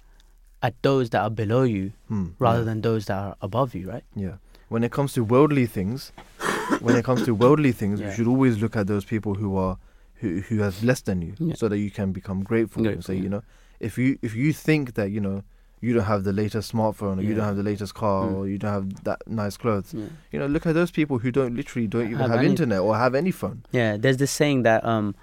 at 0.62 0.74
those 0.82 1.10
that 1.10 1.22
are 1.22 1.30
below 1.30 1.62
you 1.62 1.92
Hmm, 2.08 2.28
rather 2.38 2.58
yeah, 2.60 2.64
than 2.64 2.80
those 2.82 3.06
that 3.06 3.16
are 3.18 3.36
above 3.40 3.74
you, 3.74 3.90
right? 3.90 4.04
yeah. 4.16 4.36
When 4.68 4.84
it 4.84 4.92
comes 4.92 5.12
to 5.14 5.24
worldly 5.24 5.66
things, 5.66 6.12
when 6.80 6.94
it 6.96 7.04
comes 7.04 7.24
to 7.24 7.34
worldly 7.34 7.72
things, 7.72 8.00
you 8.00 8.10
should 8.12 8.26
always 8.26 8.60
look 8.60 8.76
at 8.76 8.86
those 8.86 9.04
people 9.04 9.34
who 9.34 9.56
are 9.56 9.78
who 10.16 10.40
who 10.40 10.58
have 10.58 10.82
less 10.82 11.00
than 11.02 11.22
you, 11.22 11.34
Yeah. 11.38 11.54
so 11.54 11.68
that 11.68 11.78
you 11.78 11.90
can 11.90 12.12
become 12.12 12.42
grateful. 12.42 12.82
Grateful, 12.82 13.14
yeah. 13.14 13.22
you 13.22 13.28
know, 13.28 13.42
if 13.80 13.96
you 13.96 14.18
if 14.20 14.34
you 14.34 14.52
think 14.52 14.94
that 14.94 15.10
you 15.10 15.20
know 15.20 15.42
you 15.80 15.94
don't 15.94 16.04
have 16.04 16.24
the 16.24 16.32
latest 16.32 16.72
smartphone 16.72 17.18
or 17.18 17.22
you 17.22 17.34
don't 17.34 17.44
have 17.44 17.56
the 17.56 17.62
latest 17.62 17.94
car 17.94 18.24
Mm. 18.26 18.34
or 18.36 18.48
you 18.48 18.58
don't 18.58 18.72
have 18.72 19.04
that 19.04 19.22
nice 19.28 19.56
clothes, 19.56 19.94
Yeah. 19.94 20.06
you 20.32 20.38
know, 20.40 20.46
look 20.46 20.66
at 20.66 20.74
those 20.74 20.90
people 20.90 21.18
who 21.20 21.30
don't 21.30 21.54
literally 21.54 21.86
don't 21.86 22.06
even 22.06 22.18
Have 22.18 22.30
have, 22.30 22.44
internet 22.44 22.80
or 22.80 22.96
have 22.96 23.14
any 23.14 23.30
phone. 23.30 23.62
Yeah, 23.70 23.96
there's 23.96 24.16
this 24.16 24.32
saying 24.32 24.64
that 24.64 24.84
um, 24.84 25.14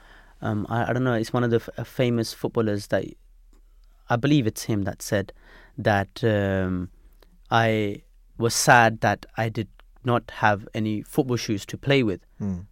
um, 0.42 0.66
I, 0.70 0.90
I 0.90 0.94
don't 0.94 1.04
know. 1.04 1.14
It's 1.14 1.34
one 1.34 1.44
of 1.44 1.52
the 1.52 1.62
f- 1.78 1.86
famous 1.88 2.34
footballers 2.34 2.88
that 2.88 3.04
I 4.10 4.16
believe 4.16 4.46
it's 4.48 4.64
him 4.64 4.84
that 4.84 5.02
said 5.02 5.34
that 5.78 6.24
um, 6.24 6.90
I 7.52 8.04
was 8.38 8.54
sad 8.54 9.02
that 9.02 9.26
I 9.38 9.50
did 9.50 9.68
not 10.04 10.30
have 10.32 10.68
any 10.74 11.02
football 11.02 11.38
shoes 11.38 11.66
to 11.68 11.78
play 11.78 12.04
with. 12.04 12.22
Mm. 12.42 12.66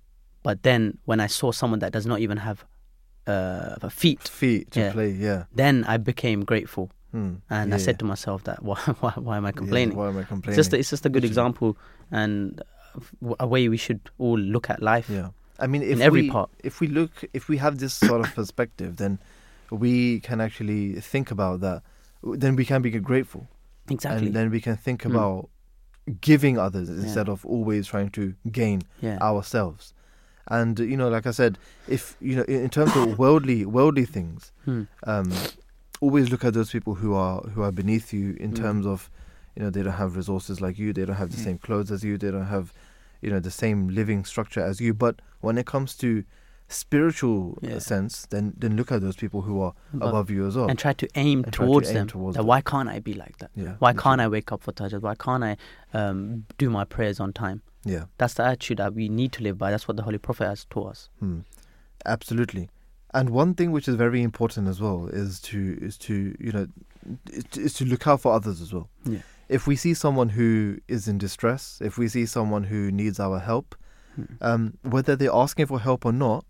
But 0.43 0.63
then 0.63 0.98
when 1.06 1.19
I 1.19 1.28
saw 1.28 1.52
someone 1.52 1.80
that 1.80 1.91
does 1.93 2.06
not 2.06 2.19
even 2.19 2.38
have 2.38 2.65
uh, 3.26 3.76
a 3.82 3.89
feet, 3.89 4.28
Feet 4.28 4.72
to 4.72 4.80
Yeah. 4.82 4.91
play, 4.91 5.10
yeah. 5.12 5.46
then 5.56 5.86
I 5.86 5.96
became 5.98 6.43
grateful, 6.43 6.91
Mm. 7.13 7.41
and 7.50 7.74
I 7.74 7.78
Yeah. 7.78 7.84
said 7.86 8.00
to 8.00 8.06
myself 8.06 8.43
that 8.43 8.62
why 8.63 8.76
why, 9.00 9.12
why 9.15 9.38
am 9.38 9.46
I 9.46 9.50
Yeah, 9.50 9.54
complaining? 9.62 9.96
why 9.98 10.10
am 10.10 10.17
I 10.17 10.24
complaining? 10.24 10.60
It's 10.60 10.67
just 10.67 10.74
a, 10.74 10.78
it's 10.80 10.89
just 10.89 11.06
a 11.06 11.10
good 11.10 11.24
example 11.24 11.78
and 12.12 12.62
a 13.39 13.48
way 13.48 13.69
we 13.69 13.78
should 13.78 14.02
all 14.17 14.38
look 14.38 14.69
at 14.69 14.82
life. 14.82 15.10
Yeah, 15.10 15.30
I 15.58 15.67
mean, 15.67 15.82
if 15.84 16.02
every 16.02 16.24
we, 16.24 16.30
part. 16.30 16.50
if 16.63 16.82
we 16.82 16.88
look, 16.88 17.24
if 17.34 17.48
we 17.48 17.58
have 17.58 17.78
this 17.78 17.93
sort 17.93 18.19
of 18.22 18.36
perspective, 18.36 18.98
then 18.98 19.19
we 19.71 20.19
can 20.19 20.39
actually 20.41 20.93
think 21.02 21.32
about 21.32 21.62
that. 21.62 21.82
Then 22.23 22.56
we 22.56 22.65
can 22.65 22.82
be 22.82 22.89
grateful, 22.91 23.47
Exactly. 23.89 24.28
and 24.28 24.36
then 24.36 24.49
we 24.49 24.62
can 24.62 24.78
think 24.78 25.04
Mm. 25.04 25.10
about 25.12 25.49
giving 26.21 26.58
others 26.58 26.89
instead 26.89 27.30
of 27.30 27.45
always 27.45 27.88
trying 27.88 28.10
to 28.12 28.34
gain 28.52 28.82
yeah. 29.02 29.17
ourselves. 29.21 29.93
And 30.47 30.78
you 30.80 30.97
know, 30.97 31.10
like 31.10 31.26
I 31.26 31.32
said, 31.32 31.58
if 31.88 32.17
you 32.19 32.36
know, 32.36 32.43
in 32.43 32.63
in 32.63 32.69
terms 32.69 32.95
of 32.95 33.17
worldly 33.23 33.65
worldly 33.65 34.06
things, 34.06 34.52
Hmm. 34.65 34.84
um, 35.08 35.32
always 36.02 36.30
look 36.30 36.43
at 36.43 36.54
those 36.54 36.71
people 36.71 36.95
who 36.95 37.13
are 37.13 37.41
who 37.54 37.62
are 37.62 37.71
beneath 37.71 38.12
you 38.13 38.36
in 38.39 38.52
Mm. 38.52 38.58
terms 38.62 38.86
of, 38.86 39.10
you 39.56 39.63
know, 39.63 39.69
they 39.69 39.84
don't 39.84 39.93
have 39.93 40.15
resources 40.17 40.60
like 40.62 40.78
you, 40.78 40.91
they 40.93 41.06
don't 41.06 41.15
have 41.15 41.32
the 41.32 41.38
Mm. 41.38 41.43
same 41.43 41.58
clothes 41.58 41.91
as 41.91 42.04
you, 42.04 42.17
they 42.17 42.32
don't 42.32 42.47
have, 42.47 42.73
you 43.21 43.30
know, 43.30 43.39
the 43.39 43.52
same 43.52 43.88
living 43.88 44.26
structure 44.26 44.60
as 44.62 44.82
you. 44.82 44.93
But 44.93 45.21
when 45.39 45.58
it 45.58 45.65
comes 45.65 45.95
to 45.97 46.23
spiritual 46.74 47.58
Yeah. 47.62 47.80
sense, 47.80 48.26
then 48.30 48.54
then 48.58 48.76
look 48.76 48.92
at 48.92 49.02
those 49.02 49.16
people 49.16 49.42
who 49.42 49.62
are 49.62 49.74
Above- 49.94 50.10
above 50.10 50.30
you 50.30 50.48
as 50.48 50.56
well. 50.56 50.68
and 50.70 50.78
try 50.80 50.94
to 50.94 51.08
aim 51.16 51.44
And 51.44 51.54
try 51.54 51.66
to 51.66 51.70
towards 51.72 51.90
aim 51.90 51.96
them. 51.96 52.08
towards 52.08 52.38
them. 52.38 52.46
why 52.46 52.62
can't 52.62 52.90
I 52.90 53.00
be 53.00 53.14
like 53.14 53.38
that? 53.38 53.52
yeah. 53.56 53.76
Why 53.80 53.94
can't 53.94 54.20
I 54.22 54.28
wake 54.28 54.52
up 54.52 54.62
for 54.64 54.72
tahajjud? 54.74 55.02
Why 55.02 55.16
can't 55.16 55.44
I 55.44 55.58
um, 55.94 56.46
do 56.58 56.70
my 56.70 56.84
prayers 56.86 57.20
on 57.20 57.34
time? 57.34 57.62
Yeah. 57.86 58.06
That's 58.18 58.34
the 58.36 58.44
attitude 58.46 58.78
that 58.78 58.94
we 58.94 59.10
need 59.10 59.32
to 59.34 59.44
live 59.44 59.58
by. 59.58 59.72
That's 59.72 59.88
what 59.88 59.98
the 59.98 60.04
Holy 60.04 60.18
Prophet 60.18 60.48
has 60.48 60.66
taught 60.66 60.92
us. 60.92 61.10
Hmm. 61.20 61.40
Absolutely. 62.06 62.70
And 63.14 63.30
one 63.30 63.54
thing 63.54 63.72
which 63.72 63.88
is 63.88 63.96
very 63.96 64.24
important 64.24 64.68
as 64.68 64.82
well 64.82 65.08
is 65.08 65.40
to 65.42 65.78
is 65.82 65.98
to 66.00 66.36
you 66.40 66.52
know 66.52 66.68
is 67.32 67.44
to, 67.52 67.62
is 67.62 67.74
to 67.76 67.86
look 67.86 68.08
out 68.08 68.22
for 68.22 68.34
others 68.34 68.60
as 68.62 68.74
well. 68.74 68.90
Yeah. 69.06 69.20
If 69.50 69.68
we 69.68 69.76
see 69.76 69.94
someone 69.94 70.30
who 70.30 70.80
is 70.88 71.08
in 71.08 71.18
distress, 71.20 71.80
if 71.84 71.98
we 71.98 72.08
see 72.08 72.26
someone 72.26 72.64
who 72.64 72.92
needs 72.92 73.20
our 73.20 73.40
help, 73.40 73.76
Hmm. 74.16 74.24
um, 74.42 74.78
whether 74.84 75.16
they're 75.16 75.34
asking 75.34 75.66
for 75.68 75.80
help 75.80 76.06
or 76.06 76.12
not, 76.14 76.46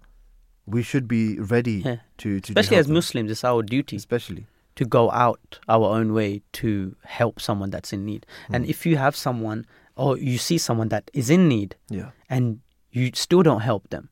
we 0.66 0.82
should 0.82 1.08
be 1.08 1.38
ready 1.40 1.82
Yeah. 1.86 1.98
to 2.18 2.40
to 2.40 2.52
Especially 2.52 2.78
as 2.78 2.88
them. 2.88 2.96
Muslims, 2.96 3.32
it's 3.32 3.44
our 3.44 3.62
duty 3.64 3.96
especially. 3.98 4.46
to 4.76 4.86
go 4.86 5.12
out 5.12 5.60
our 5.68 5.86
own 5.98 6.14
way 6.14 6.42
to 6.52 6.96
help 7.04 7.40
someone 7.40 7.70
that's 7.70 7.94
in 7.94 8.04
need. 8.06 8.26
And 8.50 8.66
Hmm. 8.66 8.70
if 8.72 8.86
you 8.88 8.98
have 8.98 9.16
someone 9.16 9.66
or 9.96 10.18
you 10.18 10.38
see 10.40 10.58
someone 10.58 10.90
that 10.90 11.12
is 11.14 11.30
in 11.30 11.48
need 11.48 11.76
yeah, 11.90 12.10
and 12.30 12.60
you 12.92 13.12
still 13.14 13.44
don't 13.44 13.62
help 13.62 13.88
them, 13.90 14.10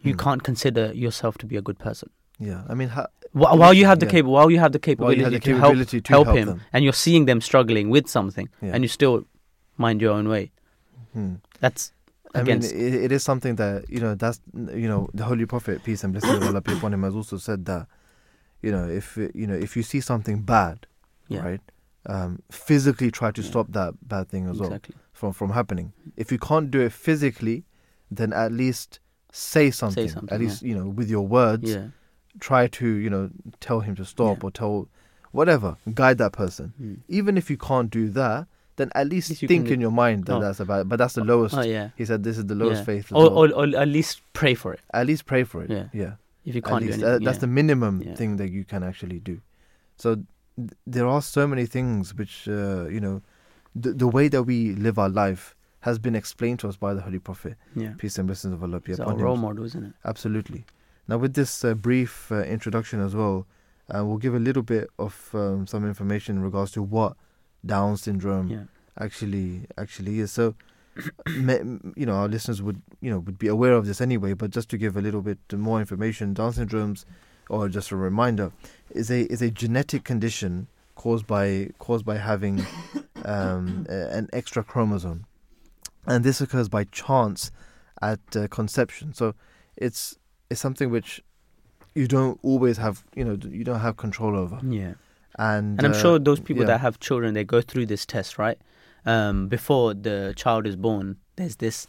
you 0.00 0.12
Hmm. 0.12 0.18
can't 0.24 0.42
consider 0.44 0.92
yourself 0.94 1.36
to 1.38 1.46
be 1.46 1.56
a 1.56 1.62
good 1.62 1.78
person. 1.78 2.10
yeah. 2.38 2.62
I 2.68 2.74
mean, 2.74 2.88
ha- 2.90 3.08
Wh- 3.32 3.58
While 3.60 3.74
you 3.74 3.86
have 3.86 3.98
the 3.98 4.06
Yeah. 4.06 4.12
capa- 4.12 4.28
while 4.28 4.48
you 4.50 4.60
have 4.60 4.70
the 4.70 4.78
While 4.78 4.82
capability, 4.94 5.22
have 5.22 5.32
the 5.32 5.40
to 5.40 5.44
capability 5.54 5.96
help 5.96 6.04
to 6.04 6.12
help 6.12 6.26
help 6.26 6.38
him, 6.38 6.46
them. 6.46 6.60
and 6.72 6.84
you're 6.84 6.92
seeing 7.06 7.24
them 7.26 7.40
struggling 7.40 7.90
with 7.90 8.06
something, 8.08 8.48
Yeah. 8.62 8.72
and 8.74 8.84
you 8.84 8.88
still 8.88 9.24
mind 9.76 10.00
your 10.00 10.12
own 10.12 10.28
way, 10.28 10.52
hmm. 11.12 11.34
that's 11.58 11.92
I 12.34 12.42
mean, 12.42 12.62
it, 12.64 12.94
it 13.06 13.12
is 13.12 13.22
something 13.22 13.56
that 13.56 13.88
you 13.88 14.00
know. 14.00 14.14
That's 14.14 14.40
you 14.54 14.88
know, 14.88 15.08
the 15.14 15.24
Holy 15.24 15.46
Prophet, 15.46 15.82
peace 15.84 16.02
and 16.04 16.12
blessings 16.12 16.34
of 16.36 16.42
Allah 16.46 16.60
be 16.60 16.72
upon 16.72 16.92
him, 16.92 17.02
has 17.04 17.14
also 17.14 17.36
said 17.36 17.64
that 17.66 17.86
you 18.62 18.72
know, 18.72 18.88
if 18.88 19.16
you 19.16 19.46
know, 19.46 19.54
if 19.54 19.76
you 19.76 19.82
see 19.82 20.00
something 20.00 20.42
bad, 20.42 20.86
yeah, 21.28 21.40
right, 21.44 21.60
um, 22.06 22.40
physically 22.50 23.10
try 23.10 23.30
to 23.30 23.42
Yeah. 23.42 23.48
stop 23.50 23.72
that 23.72 23.94
bad 24.08 24.28
thing 24.28 24.48
as 24.48 24.58
well 24.58 24.78
from 25.12 25.32
from 25.32 25.50
happening. 25.50 25.92
If 26.16 26.32
you 26.32 26.38
can't 26.38 26.70
do 26.70 26.80
it 26.80 26.92
physically, 26.92 27.64
then 28.10 28.32
at 28.32 28.52
least 28.52 28.98
say 29.32 29.70
something. 29.70 30.08
Say 30.08 30.14
something, 30.14 30.34
at 30.34 30.40
least 30.40 30.62
you 30.62 30.74
know, 30.74 30.88
with 30.88 31.08
your 31.10 31.26
words, 31.26 31.70
Yeah, 31.70 31.88
try 32.40 32.66
to 32.66 32.86
you 32.86 33.10
know 33.10 33.30
tell 33.60 33.80
him 33.80 33.94
to 33.96 34.04
stop 34.04 34.38
Yeah. 34.42 34.46
or 34.48 34.50
tell 34.50 34.88
whatever, 35.32 35.76
guide 35.94 36.18
that 36.18 36.32
person. 36.32 36.72
Mm. 36.80 36.98
Even 37.08 37.36
if 37.36 37.50
you 37.50 37.56
can't 37.56 37.90
do 37.90 38.08
that, 38.10 38.46
then 38.76 38.90
at 38.94 39.08
least 39.08 39.28
least 39.30 39.46
think 39.46 39.68
in 39.68 39.80
your 39.80 39.90
mind 39.92 40.24
that 40.26 40.36
Oh. 40.36 40.40
that's 40.40 40.60
about. 40.60 40.88
But 40.88 40.96
that's 40.98 41.14
the 41.14 41.24
lowest. 41.24 41.54
oh 41.56 41.62
yeah, 41.62 41.90
He 41.96 42.04
said 42.04 42.22
this 42.24 42.38
is 42.38 42.46
the 42.46 42.54
lowest 42.54 42.80
yeah. 42.80 42.84
faith. 42.86 43.12
Or, 43.12 43.30
or, 43.30 43.52
or 43.54 43.64
at 43.76 43.88
least 43.88 44.22
pray 44.32 44.54
for 44.54 44.72
it 44.74 44.80
at 44.92 45.06
least 45.06 45.26
pray 45.26 45.44
for 45.44 45.62
it. 45.62 45.70
Yeah. 45.70 45.86
yeah. 45.92 46.12
if 46.44 46.54
you 46.54 46.62
can't 46.62 46.82
least 46.82 46.94
anything. 46.94 47.10
that- 47.12 47.24
that's 47.24 47.36
yeah. 47.36 47.40
the 47.40 47.46
minimum 47.46 48.02
Yeah. 48.02 48.14
thing 48.14 48.36
that 48.38 48.50
you 48.50 48.64
can 48.64 48.82
actually 48.82 49.20
do. 49.20 49.40
So 49.96 50.16
th- 50.56 50.70
there 50.86 51.06
are 51.06 51.22
so 51.22 51.46
many 51.46 51.66
things 51.66 52.14
which 52.14 52.48
uh, 52.48 52.86
you 52.86 53.00
know, 53.00 53.22
the 53.74 53.92
the 53.92 54.08
way 54.08 54.28
that 54.28 54.42
we 54.44 54.72
live 54.74 54.98
our 54.98 55.08
life 55.08 55.54
has 55.80 55.98
been 55.98 56.14
explained 56.16 56.58
to 56.60 56.68
us 56.68 56.76
by 56.76 56.94
the 56.94 57.02
Holy 57.02 57.18
Prophet, 57.18 57.54
yeah. 57.76 57.92
peace 57.98 58.16
and 58.18 58.26
blessings 58.26 58.54
of 58.54 58.62
Allah 58.62 58.80
be 58.80 58.92
upon 58.92 59.18
role 59.18 59.36
model, 59.36 59.64
isn't 59.64 59.84
it? 59.84 59.92
Absolutely. 60.04 60.64
Now, 61.06 61.18
with 61.18 61.34
this 61.34 61.62
uh, 61.62 61.74
brief 61.74 62.32
uh, 62.32 62.36
introduction 62.44 63.00
as 63.00 63.14
well, 63.14 63.46
uh, 63.94 64.02
we'll 64.02 64.16
give 64.16 64.34
a 64.34 64.38
little 64.38 64.62
bit 64.62 64.88
of 64.98 65.28
um, 65.34 65.66
some 65.66 65.84
information 65.86 66.36
in 66.36 66.42
regards 66.42 66.70
to 66.72 66.82
what 66.82 67.16
Down 67.64 67.96
syndrome 67.96 68.48
Yeah, 68.48 68.64
actually 68.98 69.66
actually 69.78 70.20
is. 70.20 70.32
So, 70.32 70.54
you 71.26 72.06
know, 72.06 72.14
our 72.14 72.28
listeners 72.28 72.60
would 72.62 72.82
you 73.00 73.10
know 73.10 73.18
would 73.20 73.38
be 73.38 73.48
aware 73.48 73.72
of 73.72 73.86
this 73.86 74.00
anyway. 74.00 74.34
But 74.34 74.50
just 74.50 74.68
to 74.70 74.78
give 74.78 74.96
a 74.96 75.00
little 75.00 75.22
bit 75.22 75.38
more 75.52 75.80
information, 75.80 76.34
Down 76.34 76.52
syndrome's, 76.52 77.06
or 77.48 77.68
just 77.68 77.90
a 77.90 77.96
reminder, 77.96 78.52
is 78.90 79.10
a 79.10 79.22
is 79.32 79.42
a 79.42 79.50
genetic 79.50 80.04
condition 80.04 80.68
caused 80.94 81.26
by 81.26 81.70
caused 81.78 82.04
by 82.04 82.18
having 82.18 82.64
um, 83.24 83.86
an 83.88 84.28
extra 84.32 84.62
chromosome. 84.62 85.24
and 86.06 86.24
this 86.24 86.40
occurs 86.40 86.68
by 86.68 86.84
chance 86.84 87.50
at 88.02 88.20
uh, 88.36 88.46
conception. 88.48 89.14
So 89.14 89.34
it's 89.76 90.18
it's 90.50 90.60
something 90.60 90.90
which 90.90 91.22
you 91.94 92.06
don't 92.08 92.38
always 92.42 92.76
have, 92.78 93.04
you 93.14 93.24
know, 93.24 93.38
you 93.48 93.64
don't 93.64 93.80
have 93.80 93.96
control 93.96 94.36
over. 94.36 94.60
Yeah. 94.68 94.94
And 95.38 95.78
And 95.78 95.86
I'm 95.86 95.92
uh, 95.92 95.98
sure 95.98 96.18
those 96.18 96.40
people 96.40 96.62
yeah. 96.62 96.68
that 96.72 96.80
have 96.80 97.00
children, 97.00 97.34
they 97.34 97.44
go 97.44 97.60
through 97.60 97.86
this 97.86 98.06
test, 98.06 98.38
right? 98.38 98.58
Um, 99.06 99.48
before 99.48 99.94
the 99.94 100.32
child 100.36 100.66
is 100.66 100.76
born, 100.76 101.16
there's 101.36 101.56
this, 101.56 101.86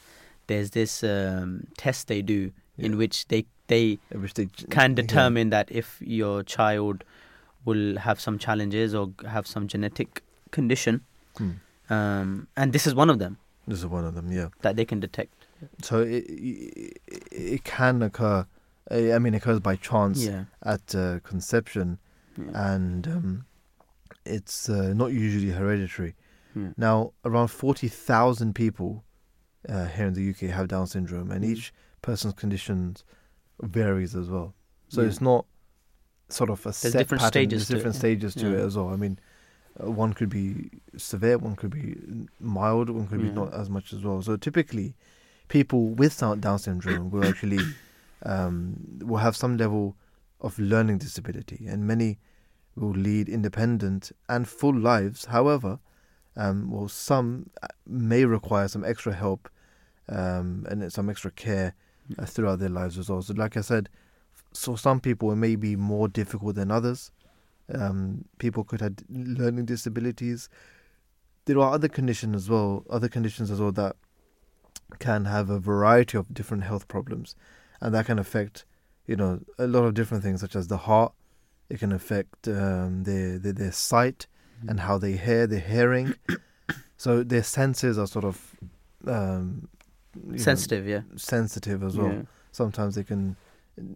there's 0.47 0.71
this 0.71 1.03
um, 1.03 1.67
test 1.77 2.07
they 2.07 2.21
do 2.21 2.51
in 2.77 2.97
which 2.97 3.27
they 3.27 3.45
they 3.67 3.97
which 4.11 4.33
they 4.35 4.47
can 4.69 4.91
yeah. 4.91 4.95
determine 5.01 5.49
that 5.49 5.71
if 5.71 5.97
your 6.01 6.43
child 6.43 7.03
will 7.63 7.97
have 7.97 8.19
some 8.19 8.37
challenges 8.37 8.93
or 8.93 9.11
have 9.27 9.47
some 9.47 9.67
genetic 9.67 10.21
condition, 10.51 11.01
Hmm. 11.37 11.51
um, 11.89 12.47
and 12.55 12.73
this 12.73 12.85
is 12.85 12.93
one 12.93 13.09
of 13.09 13.17
them 13.19 13.37
This 13.67 13.79
is 13.79 13.85
one 13.87 14.05
of 14.05 14.13
them. 14.13 14.31
Yeah. 14.31 14.49
that 14.61 14.75
they 14.75 14.85
can 14.85 14.99
detect. 14.99 15.33
So 15.81 16.01
it 16.01 16.25
it, 16.27 16.97
it 17.31 17.63
can 17.63 18.01
occur. 18.03 18.45
uh, 18.91 18.95
I 19.15 19.19
mean, 19.19 19.33
it 19.33 19.37
occurs 19.37 19.59
by 19.59 19.75
chance 19.77 20.23
Yeah, 20.23 20.45
at 20.63 20.93
uh, 20.93 21.19
conception, 21.23 21.97
yeah. 22.38 22.73
and 22.73 23.07
um, 23.07 23.45
it's 24.25 24.69
uh, 24.69 24.93
not 24.93 25.11
usually 25.11 25.51
hereditary. 25.51 26.15
yeah. 26.55 26.69
Now, 26.77 27.13
around 27.23 27.49
40,000 27.49 28.53
people 28.53 29.03
uh, 29.69 29.86
here 29.86 30.05
in 30.07 30.13
the 30.13 30.29
UK 30.29 30.51
have 30.55 30.67
Down 30.67 30.88
syndrome, 30.88 31.31
and 31.31 31.43
Mm. 31.43 31.49
each 31.49 31.73
person's 32.01 32.33
condition 32.33 32.95
varies 33.61 34.15
as 34.15 34.29
well. 34.29 34.53
So 34.89 35.01
Yeah. 35.01 35.07
it's 35.07 35.21
not 35.21 35.45
sort 36.29 36.49
of 36.49 36.59
a 36.61 36.63
There's 36.65 36.77
set 36.77 36.93
different 36.93 37.21
pattern. 37.21 37.31
stages 37.31 37.67
There's 37.67 37.69
it, 37.71 37.73
different 37.75 37.95
yeah. 37.95 37.99
stages 37.99 38.36
to 38.36 38.53
it 38.55 38.59
as 38.65 38.77
well. 38.77 38.89
I 38.89 38.95
mean, 38.95 39.17
uh, 39.83 39.91
one 39.91 40.13
could 40.13 40.29
be 40.29 40.69
severe, 40.97 41.38
one 41.38 41.55
could 41.55 41.71
be 41.71 41.95
mild, 42.39 42.89
one 42.89 43.07
could 43.07 43.21
be 43.21 43.29
not 43.31 43.53
as 43.53 43.69
much 43.69 43.91
as 43.93 44.03
well. 44.03 44.21
So 44.21 44.38
typically, 44.38 44.95
people 45.47 45.89
with 45.89 46.17
Down 46.17 46.39
Down 46.39 46.59
syndrome 46.59 47.09
will 47.11 47.25
actually 47.25 47.59
um, 48.23 48.77
will 49.01 49.17
have 49.17 49.36
some 49.36 49.57
level 49.57 49.95
of 50.45 50.59
learning 50.59 50.99
disability, 50.99 51.65
and 51.67 51.87
many 51.87 52.19
will 52.75 52.91
lead 52.91 53.27
independent 53.27 54.11
and 54.29 54.47
full 54.47 54.77
lives. 54.77 55.25
However, 55.25 55.79
um, 56.37 56.69
well, 56.69 56.87
some 56.87 57.49
uh, 57.63 57.67
may 57.87 58.25
require 58.25 58.67
some 58.67 58.83
extra 58.83 59.13
help 59.13 59.49
um, 60.09 60.65
and 60.69 60.91
some 60.91 61.09
extra 61.09 61.31
care 61.31 61.73
uh, 62.19 62.25
throughout 62.25 62.59
their 62.59 62.69
lives 62.69 62.97
as 62.97 63.09
well. 63.09 63.21
So, 63.21 63.33
like 63.33 63.57
I 63.57 63.61
said, 63.61 63.89
so 64.53 64.75
some 64.75 64.99
people 64.99 65.31
it 65.31 65.37
may 65.37 65.55
be 65.55 65.75
more 65.75 66.07
difficult 66.07 66.55
than 66.55 66.71
others. 66.71 67.11
Um, 67.73 68.25
people 68.37 68.63
could 68.63 68.81
have 68.81 68.95
learning 69.09 69.65
disabilities. 69.65 70.49
There 71.45 71.59
are 71.59 71.73
other 71.73 71.87
conditions 71.87 72.35
as 72.35 72.49
well, 72.49 72.85
other 72.89 73.09
conditions 73.09 73.49
as 73.49 73.59
well 73.59 73.71
that 73.73 73.95
can 74.99 75.25
have 75.25 75.49
a 75.49 75.59
variety 75.59 76.17
of 76.17 76.33
different 76.33 76.63
health 76.63 76.87
problems, 76.87 77.35
and 77.81 77.93
that 77.95 78.05
can 78.05 78.19
affect, 78.19 78.65
you 79.07 79.15
know, 79.15 79.39
a 79.59 79.67
lot 79.67 79.83
of 79.83 79.93
different 79.93 80.23
things 80.23 80.41
such 80.41 80.55
as 80.55 80.67
the 80.67 80.77
heart. 80.77 81.13
It 81.69 81.79
can 81.79 81.91
affect 81.91 82.47
um, 82.47 83.03
their, 83.03 83.39
their 83.39 83.53
their 83.53 83.71
sight 83.71 84.27
and 84.67 84.79
how 84.81 84.97
they 84.97 85.13
hear, 85.13 85.47
their 85.47 85.59
hearing. 85.59 86.13
so 86.97 87.23
their 87.23 87.43
senses 87.43 87.97
are 87.97 88.07
sort 88.07 88.25
of 88.25 88.55
um, 89.07 89.67
you 90.25 90.31
know, 90.31 90.37
sensitive. 90.37 90.87
Yeah, 90.87 91.01
sensitive 91.15 91.83
as 91.83 91.97
well. 91.97 92.11
Yeah. 92.13 92.21
Sometimes 92.51 92.95
they 92.95 93.03
can 93.03 93.35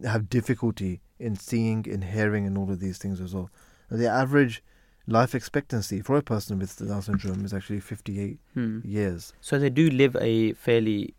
have 0.04 0.28
difficulty 0.28 1.00
in 1.18 1.36
seeing, 1.36 1.86
in 1.86 2.02
hearing, 2.02 2.46
and 2.46 2.58
all 2.58 2.70
of 2.70 2.80
these 2.80 2.98
things 2.98 3.20
as 3.20 3.34
well. 3.34 3.50
The 3.90 4.08
average 4.08 4.62
life 5.06 5.34
expectancy 5.34 6.02
for 6.02 6.16
a 6.16 6.22
person 6.22 6.58
with 6.58 6.76
Down 6.86 7.02
syndrome 7.02 7.44
is 7.44 7.54
actually 7.54 7.80
58 7.80 8.38
Hmm. 8.54 8.80
years. 8.84 9.32
So 9.40 9.58
they 9.58 9.70
do 9.70 9.90
live 9.90 10.16
a 10.20 10.52
fairly 10.52 11.14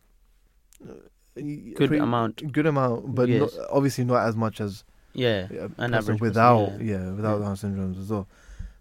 Good 1.35 1.75
good 1.75 1.93
amount. 1.93 2.51
Good 2.51 2.65
amount, 2.65 3.15
but 3.15 3.29
not, 3.29 3.49
obviously 3.69 4.03
not 4.03 4.27
as 4.27 4.35
much 4.35 4.59
as 4.61 4.83
Yeah, 5.13 5.47
an 5.49 5.69
person 5.77 5.93
average 5.93 6.05
person, 6.05 6.19
without, 6.19 6.81
yeah. 6.81 6.97
yeah, 6.99 7.11
without 7.11 7.39
Yeah. 7.39 7.45
Down 7.45 7.55
syndromes 7.55 7.99
as 7.99 8.09
well. 8.09 8.27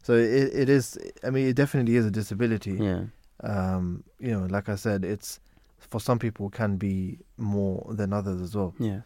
So 0.02 0.14
it 0.14 0.50
it 0.54 0.68
is. 0.68 0.98
I 1.22 1.30
mean, 1.30 1.46
it 1.46 1.54
definitely 1.56 1.96
is 1.96 2.06
a 2.06 2.10
disability. 2.10 2.72
yeah, 2.72 3.04
Um, 3.42 4.02
you 4.18 4.30
know, 4.32 4.46
like 4.46 4.68
I 4.68 4.76
said, 4.76 5.04
it's 5.04 5.40
for 5.78 6.00
some 6.00 6.18
people 6.18 6.50
can 6.50 6.76
be 6.76 7.18
more 7.36 7.86
than 7.94 8.12
others 8.12 8.40
as 8.40 8.54
well. 8.54 8.74
yeah. 8.78 9.00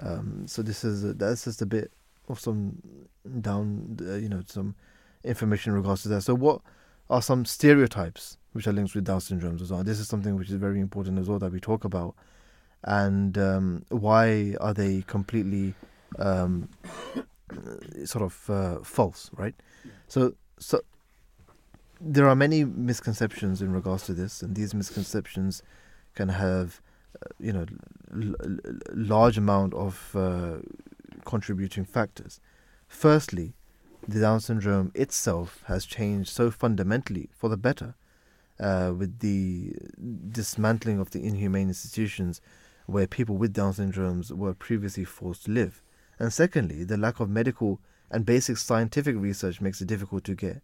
Um, 0.00 0.46
so 0.46 0.62
this 0.62 0.84
is 0.84 1.14
that's 1.16 1.44
just 1.44 1.60
a 1.62 1.66
bit 1.66 1.90
of 2.28 2.38
some 2.38 2.76
down, 3.40 3.96
uh, 4.00 4.14
you 4.14 4.28
know, 4.28 4.42
some 4.46 4.74
information 5.24 5.72
in 5.72 5.76
regards 5.76 6.02
to 6.02 6.08
that. 6.10 6.22
So 6.22 6.34
what 6.34 6.60
are 7.10 7.22
some 7.22 7.44
stereotypes 7.44 8.36
which 8.52 8.66
are 8.66 8.72
linked 8.72 8.94
with 8.94 9.04
Down 9.04 9.18
syndromes 9.20 9.60
as 9.60 9.70
well? 9.72 9.82
This 9.82 9.98
is 9.98 10.08
something 10.08 10.36
which 10.36 10.48
is 10.50 10.54
very 10.56 10.80
important 10.80 11.18
as 11.18 11.28
well 11.28 11.38
that 11.40 11.50
we 11.52 11.58
talk 11.60 11.84
about, 11.84 12.14
and 12.84 13.36
um, 13.36 13.84
why 13.88 14.54
are 14.60 14.74
they 14.74 15.02
completely 15.06 15.74
um, 16.18 16.68
sort 18.04 18.24
of 18.24 18.50
uh, 18.50 18.78
false, 18.82 19.30
right? 19.36 19.54
So 20.06 20.34
so 20.58 20.80
there 22.00 22.28
are 22.28 22.36
many 22.36 22.64
misconceptions 22.64 23.60
in 23.60 23.72
regards 23.72 24.04
to 24.04 24.14
this, 24.14 24.42
and 24.42 24.54
these 24.54 24.74
misconceptions 24.74 25.62
can 26.14 26.28
have, 26.28 26.80
uh, 27.22 27.28
you 27.40 27.52
know, 27.52 27.66
l- 28.14 28.34
l- 28.40 28.78
large 28.94 29.36
amount 29.36 29.74
of 29.74 30.14
uh, 30.14 30.56
contributing 31.24 31.84
factors. 31.84 32.40
Firstly, 32.86 33.54
the 34.06 34.20
Down 34.20 34.40
syndrome 34.40 34.92
itself 34.94 35.62
has 35.66 35.84
changed 35.84 36.30
so 36.30 36.50
fundamentally 36.50 37.28
for 37.36 37.48
the 37.48 37.56
better, 37.56 37.94
uh, 38.60 38.92
with 38.96 39.18
the 39.18 39.74
dismantling 40.30 40.98
of 40.98 41.10
the 41.10 41.24
inhumane 41.24 41.68
institutions 41.68 42.40
where 42.88 43.06
people 43.06 43.36
with 43.36 43.52
Down 43.52 43.74
syndromes 43.74 44.30
were 44.32 44.54
previously 44.54 45.04
forced 45.04 45.44
to 45.44 45.50
live. 45.50 45.82
And 46.18 46.32
secondly, 46.32 46.84
the 46.84 46.96
lack 46.96 47.20
of 47.20 47.28
medical 47.28 47.80
and 48.10 48.24
basic 48.24 48.56
scientific 48.56 49.14
research 49.14 49.60
makes 49.60 49.82
it 49.82 49.88
difficult 49.88 50.24
to 50.24 50.34
get 50.34 50.62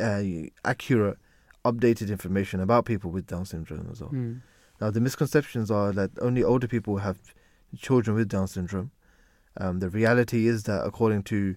uh, 0.00 0.22
accurate, 0.64 1.18
updated 1.64 2.08
information 2.08 2.58
about 2.58 2.84
people 2.84 3.12
with 3.12 3.28
Down 3.28 3.44
syndrome 3.44 3.88
as 3.92 4.00
well. 4.00 4.10
Hmm. 4.10 4.38
Now, 4.80 4.90
the 4.90 5.00
misconceptions 5.00 5.70
are 5.70 5.92
that 5.92 6.10
only 6.20 6.42
older 6.42 6.66
people 6.66 6.98
have 6.98 7.18
children 7.78 8.16
with 8.16 8.28
Down 8.28 8.48
syndrome. 8.48 8.90
Um, 9.56 9.78
the 9.78 9.88
reality 9.88 10.48
is 10.48 10.64
that, 10.64 10.84
according 10.84 11.22
to 11.24 11.54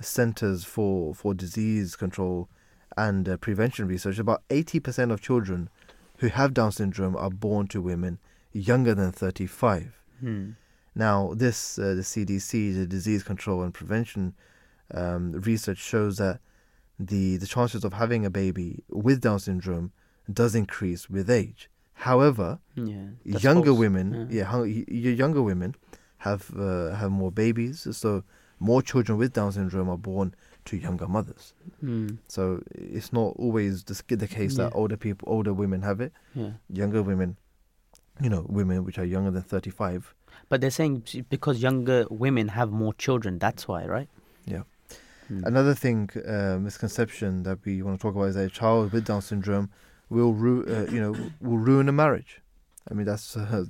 Centers 0.00 0.62
for, 0.64 1.12
for 1.12 1.34
Disease 1.34 1.96
Control 1.96 2.48
and 2.96 3.28
uh, 3.28 3.36
Prevention 3.36 3.88
Research, 3.88 4.20
about 4.20 4.46
80% 4.48 5.10
of 5.10 5.20
children 5.20 5.70
who 6.18 6.28
have 6.28 6.54
Down 6.54 6.70
syndrome 6.70 7.16
are 7.16 7.30
born 7.30 7.66
to 7.68 7.82
women 7.82 8.20
younger 8.52 8.94
than 8.94 9.12
35. 9.12 9.92
Hmm. 10.20 10.50
Now, 10.94 11.32
this 11.34 11.78
uh, 11.78 11.94
the 11.94 12.02
CDC, 12.02 12.74
the 12.74 12.86
Disease 12.86 13.22
Control 13.22 13.62
and 13.62 13.72
Prevention 13.72 14.34
um, 14.92 15.32
research 15.32 15.78
shows 15.78 16.16
that 16.18 16.40
the 16.98 17.36
the 17.36 17.46
chances 17.46 17.84
of 17.84 17.92
having 17.92 18.24
a 18.26 18.30
baby 18.30 18.82
with 18.88 19.20
Down 19.20 19.38
syndrome 19.38 19.92
does 20.32 20.54
increase 20.54 21.08
with 21.08 21.30
age. 21.30 21.70
However, 21.94 22.58
Yeah. 22.74 23.08
younger 23.24 23.70
false. 23.70 23.78
women, 23.78 24.28
yeah, 24.30 24.44
hung- 24.44 24.62
y- 24.62 24.84
y- 24.88 24.94
younger 25.22 25.42
women 25.42 25.74
have 26.18 26.50
uh, 26.58 26.94
have 26.94 27.10
more 27.12 27.30
babies, 27.30 27.86
so 27.96 28.24
more 28.58 28.82
children 28.82 29.18
with 29.18 29.32
Down 29.32 29.52
syndrome 29.52 29.88
are 29.88 29.96
born 29.98 30.34
to 30.64 30.76
younger 30.76 31.06
mothers. 31.06 31.54
Hmm. 31.80 32.08
So 32.28 32.62
it's 32.74 33.12
not 33.12 33.34
always 33.36 33.84
the, 33.84 34.16
the 34.16 34.26
case 34.26 34.56
that 34.56 34.72
older 34.74 34.96
people, 34.96 35.28
older 35.30 35.52
women 35.54 35.82
have 35.82 36.00
it. 36.00 36.12
Yeah. 36.34 36.52
Younger 36.72 37.02
women, 37.02 37.36
you 38.20 38.28
know, 38.30 38.44
women 38.48 38.84
which 38.84 38.98
are 38.98 39.04
younger 39.04 39.30
than 39.30 39.42
thirty 39.42 39.70
five, 39.70 40.14
But 40.48 40.60
they're 40.60 40.70
saying 40.80 41.02
because 41.30 41.62
younger 41.62 42.06
women 42.10 42.48
have 42.48 42.70
more 42.70 42.94
children, 42.94 43.38
that's 43.38 43.68
why, 43.68 43.84
right? 43.86 44.08
Yeah. 44.46 44.62
Hmm. 45.28 45.44
Another 45.44 45.74
thing, 45.74 46.10
uh, 46.26 46.56
misconception 46.58 47.42
that 47.42 47.58
we 47.64 47.82
want 47.82 47.98
to 47.98 48.02
talk 48.02 48.14
about 48.16 48.28
is 48.28 48.34
that 48.36 48.44
a 48.46 48.54
child 48.60 48.92
with 48.92 49.04
Down 49.04 49.20
syndrome 49.22 49.68
will, 50.08 50.32
ru- 50.32 50.64
uh, 50.66 50.90
you 50.90 51.00
know, 51.00 51.12
will 51.40 51.58
ruin 51.58 51.88
a 51.88 51.92
marriage. 51.92 52.40
I 52.90 52.94
mean, 52.94 53.04
that's 53.06 53.36
uh, 53.36 53.64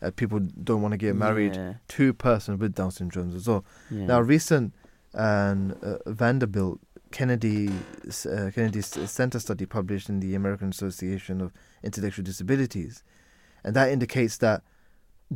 uh, 0.00 0.10
people 0.14 0.38
don't 0.40 0.82
want 0.82 0.92
to 0.92 0.98
get 0.98 1.16
married 1.16 1.56
Yeah. 1.56 1.74
to 1.88 2.10
a 2.10 2.14
person 2.14 2.58
with 2.58 2.74
Down 2.74 2.90
syndrome 2.92 3.34
as 3.34 3.48
well. 3.48 3.64
yeah. 3.90 4.06
Now, 4.06 4.20
recent 4.20 4.72
um, 5.14 5.74
uh, 5.82 5.96
Vanderbilt 6.06 6.78
Kennedy 7.10 7.68
uh, 7.68 8.50
Kennedy 8.54 8.82
Center 8.82 9.38
study 9.40 9.64
published 9.66 10.08
in 10.08 10.20
the 10.20 10.34
American 10.34 10.68
Association 10.68 11.40
of 11.40 11.52
Intellectual 11.82 12.24
Disabilities, 12.24 13.02
and 13.66 13.74
that 13.76 13.90
indicates 13.90 14.38
that 14.38 14.62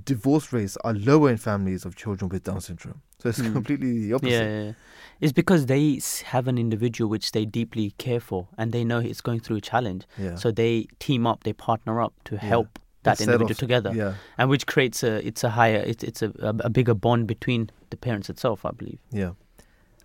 divorce 0.05 0.53
rates 0.53 0.77
are 0.85 0.95
lower 0.95 1.29
in 1.31 1.37
families 1.37 1.85
of 1.85 1.97
children 1.97 2.29
with 2.29 2.45
Down 2.45 2.61
syndrome. 2.61 3.03
So 3.19 3.29
it's 3.29 3.39
Hmm. 3.39 3.53
completely 3.53 4.07
the 4.07 4.13
opposite. 4.15 4.31
Yeah, 4.33 4.49
yeah, 4.49 4.63
yeah. 4.67 4.73
It's 5.21 5.33
because 5.33 5.67
they 5.67 6.01
have 6.27 6.47
an 6.49 6.57
individual 6.57 7.11
which 7.11 7.33
they 7.33 7.45
deeply 7.45 7.91
care 7.99 8.21
for 8.21 8.49
and 8.57 8.73
they 8.73 8.85
know 8.85 8.99
it's 9.01 9.21
going 9.21 9.41
through 9.41 9.57
a 9.57 9.61
challenge. 9.61 10.07
Yeah. 10.17 10.37
So 10.37 10.51
they 10.53 10.87
team 11.01 11.27
up, 11.27 11.43
they 11.45 11.53
partner 11.53 12.01
up 12.01 12.15
to 12.27 12.37
Yeah. 12.37 12.41
help 12.55 12.79
that 13.03 13.13
Instead 13.13 13.25
individual 13.35 13.51
of- 13.51 13.59
together. 13.59 13.93
Yeah, 13.95 14.15
And 14.39 14.49
which 14.49 14.67
creates 14.67 15.03
a 15.03 15.27
it's 15.27 15.43
a 15.45 15.51
higher 15.51 15.83
it's 15.87 16.05
it's 16.05 16.23
a, 16.23 16.31
a, 16.39 16.55
a 16.69 16.71
bigger 16.71 16.95
bond 16.95 17.27
between 17.27 17.71
the 17.91 17.97
parents 17.97 18.31
itself, 18.31 18.65
I 18.65 18.71
believe. 18.71 19.01
yeah. 19.11 19.33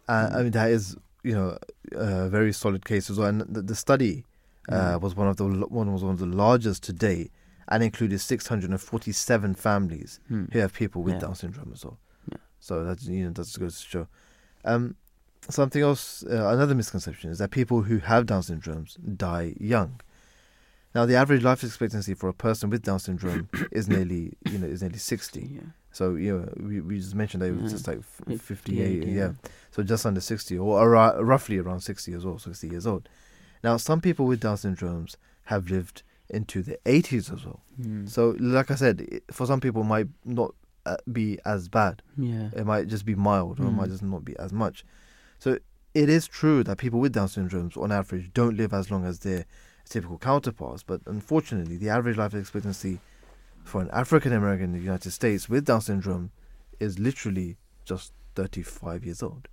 Uh, 0.07 0.29
I 0.31 0.37
Mm. 0.39 0.43
mean, 0.43 0.51
that 0.51 0.69
is, 0.71 0.95
you 1.23 1.33
know, 1.33 1.57
a 1.91 2.27
very 2.29 2.53
solid 2.53 2.85
case 2.85 3.09
as 3.09 3.17
well. 3.19 3.27
And 3.29 3.41
the, 3.41 3.61
the 3.61 3.75
study 3.75 4.23
uh, 4.69 4.97
Mm. 4.97 5.01
was 5.01 5.15
one 5.15 5.27
of 5.27 5.37
the 5.37 5.45
one 5.81 5.87
was 5.93 6.03
one 6.03 6.13
of 6.13 6.19
the 6.19 6.25
largest 6.45 6.81
to 6.87 6.93
date, 6.93 7.31
and 7.67 7.83
included 7.83 8.19
647 8.19 9.55
families 9.55 10.19
Hmm. 10.27 10.45
who 10.51 10.59
have 10.59 10.73
people 10.73 11.03
with 11.03 11.15
Yeah. 11.15 11.19
Down 11.21 11.35
syndrome 11.35 11.71
as 11.73 11.83
well. 11.83 11.97
Yeah. 12.31 12.37
So 12.59 12.83
that's 12.83 13.05
you 13.05 13.25
know 13.25 13.31
that's 13.31 13.57
goes 13.57 13.79
to 13.81 13.87
show. 13.87 14.07
Um, 14.63 14.95
something 15.49 15.81
else, 15.81 16.23
uh, 16.23 16.47
another 16.49 16.75
misconception 16.75 17.29
is 17.31 17.37
that 17.39 17.51
people 17.51 17.83
who 17.83 17.97
have 17.99 18.25
Down 18.25 18.41
syndromes 18.41 18.97
die 19.17 19.55
young. 19.59 19.99
Now, 20.95 21.05
the 21.05 21.15
average 21.15 21.43
life 21.43 21.61
expectancy 21.63 22.13
for 22.13 22.29
a 22.29 22.33
person 22.33 22.69
with 22.69 22.81
Down 22.83 22.99
syndrome 22.99 23.49
is 23.71 23.87
nearly 23.87 24.33
you 24.49 24.57
know 24.59 24.67
is 24.67 24.81
nearly 24.81 24.97
60. 24.99 25.41
Yeah. 25.41 25.61
So 25.91 26.15
you 26.15 26.37
know 26.37 26.53
we, 26.57 26.81
we 26.81 26.99
just 26.99 27.15
mentioned 27.15 27.41
that 27.41 27.47
it 27.49 27.55
was 27.61 27.63
Yeah. 27.63 27.69
just 27.77 27.87
like 27.87 27.99
f- 27.99 28.21
Fif- 28.27 28.41
58, 28.41 29.07
yeah. 29.07 29.31
So 29.71 29.83
just 29.83 30.05
under 30.05 30.21
60 30.21 30.57
or 30.57 30.95
ar- 30.95 31.23
roughly 31.23 31.57
around 31.57 31.81
60 31.81 32.11
years 32.11 32.25
old, 32.25 32.41
60 32.41 32.67
years 32.67 32.85
old. 32.87 33.07
Now, 33.63 33.77
some 33.77 33.99
people 34.01 34.25
with 34.25 34.39
Down 34.41 34.57
syndromes 34.57 35.15
have 35.45 35.69
lived 35.69 36.03
into 36.29 36.61
the 36.63 36.77
80s 36.85 37.31
as 37.33 37.45
well. 37.45 37.61
Mm. 37.81 38.09
So, 38.09 38.35
like 38.39 38.71
I 38.71 38.75
said, 38.75 39.01
it, 39.01 39.23
for 39.31 39.45
some 39.45 39.59
people, 39.59 39.81
it 39.81 39.85
might 39.85 40.07
not 40.23 40.53
uh, 40.85 40.97
be 41.11 41.39
as 41.45 41.67
bad. 41.69 42.01
yeah. 42.17 42.49
It 42.55 42.65
might 42.65 42.87
just 42.87 43.05
be 43.05 43.15
mild, 43.15 43.59
or 43.59 43.65
it 43.67 43.71
might 43.71 43.87
Mm. 43.87 43.91
just 43.91 44.03
not 44.03 44.23
be 44.25 44.37
as 44.37 44.51
much. 44.53 44.83
So, 45.39 45.57
it 45.93 46.09
is 46.09 46.27
true 46.27 46.63
that 46.63 46.77
people 46.77 46.99
with 46.99 47.13
Down 47.13 47.27
syndromes, 47.27 47.77
on 47.77 47.91
average, 47.91 48.31
don't 48.33 48.55
live 48.57 48.73
as 48.73 48.91
long 48.91 49.05
as 49.05 49.19
their 49.19 49.45
typical 49.87 50.17
counterparts. 50.17 50.83
But 50.83 51.01
unfortunately, 51.05 51.77
the 51.77 51.89
average 51.89 52.17
life 52.17 52.33
expectancy 52.33 52.99
for 53.63 53.81
an 53.81 53.89
African 53.91 54.33
American 54.33 54.65
in 54.65 54.73
the 54.73 54.79
United 54.79 55.11
States 55.11 55.47
with 55.49 55.65
Down 55.65 55.81
syndrome 55.81 56.31
is 56.79 56.99
literally 56.99 57.57
just 57.85 58.11
35 58.35 59.05
years 59.05 59.23
old. 59.23 59.47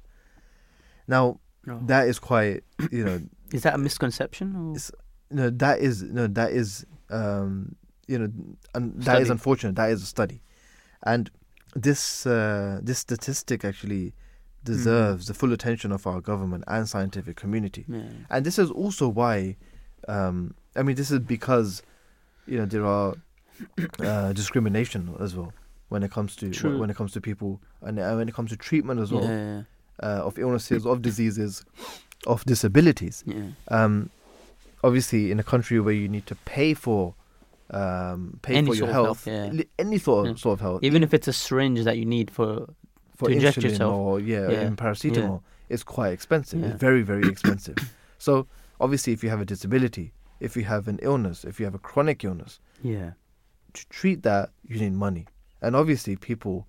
Now, 1.07 1.39
Oh. 1.68 1.79
that 1.87 2.09
is 2.09 2.18
quite, 2.18 2.64
you 2.91 3.05
know, 3.05 3.23
Is 3.53 3.62
that 3.62 3.75
a 3.75 3.79
misconception? 3.79 4.57
Or? 4.57 4.77
No, 5.33 5.51
that 5.51 5.80
is 5.80 6.03
no, 6.03 6.26
that 6.26 6.51
is 6.53 6.85
um, 7.11 7.74
you 8.07 8.18
know, 8.18 8.30
un- 8.74 8.93
that 8.97 9.20
is 9.22 9.30
unfortunate. 9.30 9.76
That 9.76 9.91
is 9.91 10.03
a 10.03 10.07
study, 10.07 10.41
and 11.03 11.30
this 11.74 12.26
uh, 12.26 12.80
this 12.83 12.99
statistic 12.99 13.64
actually 13.64 14.12
deserves 14.64 15.26
the 15.26 15.35
full 15.35 15.53
attention 15.53 15.91
of 15.93 16.07
our 16.07 16.20
government 16.20 16.62
and 16.68 16.89
scientific 16.89 17.37
community. 17.37 17.85
yeah. 17.89 18.03
And 18.30 18.47
this 18.47 18.59
is 18.61 18.70
also 18.70 19.09
why, 19.09 19.57
um, 20.07 20.55
I 20.76 20.83
mean, 20.85 20.95
this 20.95 21.11
is 21.11 21.18
because, 21.18 21.83
you 22.47 22.59
know, 22.59 22.66
there 22.66 22.87
are 22.87 23.14
uh, 23.99 24.33
discrimination 24.33 25.14
as 25.18 25.35
well 25.35 25.53
when 25.89 26.03
it 26.05 26.11
comes 26.12 26.37
to 26.37 26.51
True. 26.51 26.78
when 26.78 26.91
it 26.91 26.97
comes 26.97 27.12
to 27.12 27.20
people 27.20 27.61
and 27.83 27.99
uh, 27.99 28.14
when 28.14 28.28
it 28.28 28.35
comes 28.35 28.51
to 28.51 28.57
treatment 28.57 29.01
as 29.01 29.11
well 29.12 29.24
Yeah. 29.24 29.62
uh, 30.03 30.22
of 30.26 30.39
illnesses, 30.39 30.87
of 30.87 31.03
diseases, 31.03 31.64
of 32.26 32.45
disabilities 32.45 33.24
Yeah. 33.26 33.51
um, 33.68 34.11
obviously 34.83 35.30
in 35.30 35.39
a 35.39 35.43
country 35.43 35.80
where 35.80 35.95
you 35.95 36.09
need 36.09 36.26
to 36.26 36.35
pay 36.35 36.74
for 36.74 37.14
um, 37.70 38.39
pay 38.43 38.57
Any 38.57 38.70
for 38.70 38.74
your 38.76 38.89
health, 38.89 39.24
health, 39.24 39.55
yeah. 39.55 39.62
any 39.78 39.97
sort 39.99 40.26
of, 40.26 40.37
Yeah. 40.37 40.41
sort 40.41 40.55
of 40.55 40.61
health, 40.61 40.80
Even 40.83 41.03
if 41.03 41.14
it's 41.14 41.26
a 41.28 41.33
syringe 41.33 41.85
that 41.85 41.97
you 41.97 42.05
need 42.05 42.30
for 42.30 42.66
for 43.16 43.28
to 43.28 43.35
inject 43.35 43.62
yourself. 43.62 43.95
or 43.95 44.20
yeah, 44.20 44.51
Yeah. 44.51 44.61
and 44.61 44.76
paracetamol, 44.76 45.43
it's 45.70 45.83
quite 45.83 46.12
expensive. 46.12 46.62
It's 46.62 46.78
very 46.78 47.03
very 47.03 47.26
expensive. 47.28 47.76
so 48.18 48.47
obviously, 48.80 49.12
if 49.14 49.24
you 49.24 49.30
have 49.30 49.41
a 49.41 49.47
disability, 49.47 50.12
if 50.41 50.55
you 50.57 50.64
have 50.64 50.87
an 50.89 50.99
illness, 51.03 51.45
if 51.45 51.59
you 51.61 51.64
have 51.64 51.74
a 51.74 51.78
chronic 51.78 52.24
illness, 52.24 52.61
yeah. 52.83 53.12
to 53.72 53.89
treat 53.89 54.22
that 54.24 54.51
you 54.68 54.78
need 54.78 54.93
money, 54.93 55.26
and 55.62 55.74
obviously 55.76 56.16
people. 56.16 56.66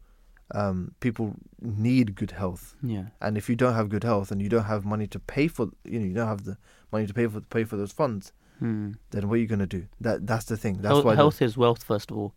Um, 0.54 0.94
people 1.00 1.36
need 1.62 2.14
good 2.16 2.32
health, 2.32 2.76
Yeah. 2.84 3.06
and 3.20 3.38
if 3.38 3.50
you 3.50 3.56
don't 3.56 3.74
have 3.74 3.90
good 3.90 4.04
health 4.04 4.32
and 4.32 4.40
you 4.42 4.50
don't 4.50 4.66
have 4.66 4.86
money 4.86 5.08
to 5.08 5.20
pay 5.20 5.48
for, 5.48 5.70
you 5.84 6.00
know, 6.00 6.06
you 6.06 6.14
don't 6.14 6.28
have 6.28 6.44
the 6.46 6.58
money 6.92 7.08
to 7.08 7.14
pay 7.14 7.26
for 7.26 7.42
pay 7.42 7.64
for 7.64 7.76
those 7.76 7.92
funds, 7.92 8.32
Hmm. 8.60 8.92
then 9.10 9.28
what 9.28 9.36
are 9.36 9.42
you 9.42 9.48
gonna 9.48 9.66
do? 9.66 9.88
That 10.00 10.28
that's 10.28 10.46
the 10.46 10.56
thing. 10.58 10.76
That's 10.76 10.94
Health, 10.94 11.06
why 11.06 11.16
health 11.16 11.42
is 11.42 11.58
wealth 11.58 11.84
first 11.84 12.12
of 12.12 12.18
all. 12.18 12.34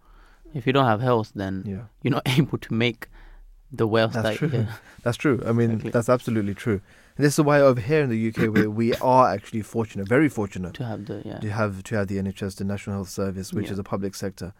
If 0.54 0.66
you 0.66 0.72
don't 0.72 0.86
have 0.86 1.02
health, 1.02 1.32
then 1.34 1.62
yeah, 1.66 1.84
you're 2.02 2.12
not 2.14 2.26
able 2.38 2.56
to 2.56 2.72
make 2.72 3.08
the 3.70 3.86
wealth 3.86 4.14
That's 4.14 4.28
that 4.28 4.36
true. 4.38 4.48
yeah. 4.60 4.72
that's 5.02 5.18
true. 5.18 5.42
I 5.44 5.52
mean, 5.52 5.70
Exactly. 5.72 5.90
that's 5.90 6.08
absolutely 6.08 6.54
true. 6.54 6.80
And 7.16 7.26
this 7.26 7.38
is 7.38 7.44
why 7.44 7.60
over 7.60 7.80
here 7.80 8.02
in 8.02 8.08
the 8.08 8.28
UK, 8.28 8.48
we 8.54 8.66
we 8.66 8.94
are 9.14 9.28
actually 9.34 9.62
fortunate, 9.62 10.08
very 10.08 10.30
fortunate, 10.30 10.72
to 10.74 10.84
have 10.86 11.04
the 11.04 11.20
yeah. 11.24 11.38
to 11.40 11.50
have 11.50 11.82
to 11.82 11.96
have 11.96 12.06
the 12.08 12.16
NHS, 12.16 12.56
the 12.56 12.64
National 12.64 12.96
Health 12.96 13.10
Service, 13.10 13.52
which 13.52 13.66
Yeah. 13.66 13.72
is 13.74 13.78
a 13.78 13.84
public 13.84 14.14
sector, 14.14 14.54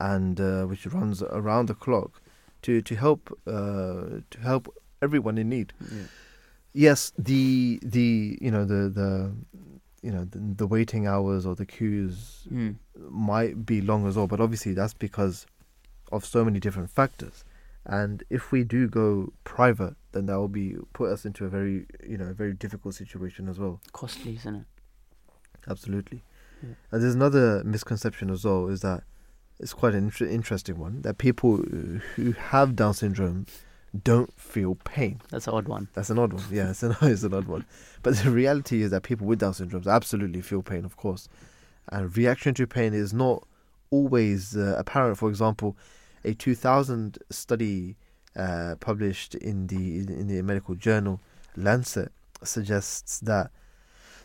and 0.00 0.40
uh, 0.40 0.64
which 0.64 0.86
runs 0.86 1.22
around 1.22 1.66
the 1.68 1.74
clock 1.74 2.20
to 2.64 2.82
to 2.82 2.94
help 2.96 3.22
uh, 3.46 4.20
to 4.30 4.38
help 4.42 4.68
everyone 5.00 5.38
in 5.38 5.48
need. 5.48 5.72
yeah. 5.80 6.08
Yes, 6.76 7.12
the 7.16 7.78
the 7.82 8.36
you 8.40 8.50
know 8.50 8.64
the 8.64 8.88
the 9.00 9.10
you 10.02 10.10
know 10.14 10.24
the, 10.24 10.38
the 10.62 10.66
waiting 10.66 11.06
hours 11.06 11.46
or 11.46 11.54
the 11.54 11.66
queues 11.66 12.48
Mm. 12.52 12.74
might 13.10 13.64
be 13.64 13.80
long 13.80 14.06
as 14.08 14.16
well, 14.16 14.26
but 14.26 14.40
obviously 14.40 14.74
that's 14.74 14.92
because 14.94 15.46
of 16.12 16.24
so 16.24 16.44
many 16.44 16.58
different 16.60 16.90
factors. 16.90 17.44
And 17.86 18.22
if 18.30 18.50
we 18.52 18.64
do 18.64 18.88
go 18.88 19.32
private, 19.44 19.94
then 20.12 20.26
that 20.26 20.36
will 20.38 20.48
be 20.62 20.76
put 20.92 21.10
us 21.12 21.24
into 21.24 21.44
a 21.44 21.48
very 21.48 21.86
you 22.12 22.18
know 22.18 22.26
a 22.26 22.34
very 22.34 22.52
difficult 22.54 22.94
situation 22.94 23.48
as 23.48 23.58
well. 23.58 23.80
Costly, 23.92 24.34
isn't 24.36 24.54
it? 24.56 24.66
Absolutely. 25.68 26.22
Yeah. 26.62 26.74
And 26.90 27.02
there's 27.02 27.14
another 27.14 27.62
misconception 27.64 28.30
as 28.30 28.44
well 28.44 28.68
is 28.68 28.80
that 28.80 29.02
it's 29.60 29.72
quite 29.72 29.94
an 29.94 30.04
inter- 30.04 30.26
interesting 30.26 30.78
one 30.78 31.02
that 31.02 31.18
people 31.18 31.56
who 31.56 32.32
have 32.32 32.76
Down 32.76 32.94
syndrome 32.94 33.46
don't 34.02 34.32
feel 34.38 34.74
pain. 34.74 35.20
That's 35.30 35.46
an 35.46 35.54
odd 35.54 35.68
one. 35.68 35.88
That's 35.94 36.10
an 36.10 36.18
odd 36.18 36.32
one. 36.32 36.42
Yeah, 36.50 36.70
it's 36.70 36.82
an, 36.82 36.96
it's 37.02 37.22
an 37.22 37.34
odd 37.34 37.46
one. 37.46 37.64
But 38.02 38.16
the 38.16 38.30
reality 38.30 38.82
is 38.82 38.90
that 38.90 39.02
people 39.02 39.26
with 39.26 39.38
Down 39.38 39.52
syndromes 39.52 39.86
absolutely 39.86 40.40
feel 40.40 40.62
pain, 40.62 40.84
of 40.84 40.96
course. 40.96 41.28
And 41.90 42.16
reaction 42.16 42.54
to 42.54 42.66
pain 42.66 42.94
is 42.94 43.12
not 43.12 43.46
always 43.90 44.56
uh, 44.56 44.74
apparent. 44.78 45.18
For 45.18 45.28
example, 45.28 45.76
a 46.24 46.34
2000 46.34 47.18
study 47.30 47.96
uh, 48.36 48.74
published 48.80 49.34
in 49.36 49.68
the 49.68 49.98
in 49.98 50.26
the 50.26 50.42
medical 50.42 50.74
journal 50.74 51.20
Lancet 51.56 52.10
suggests 52.42 53.20
that 53.20 53.50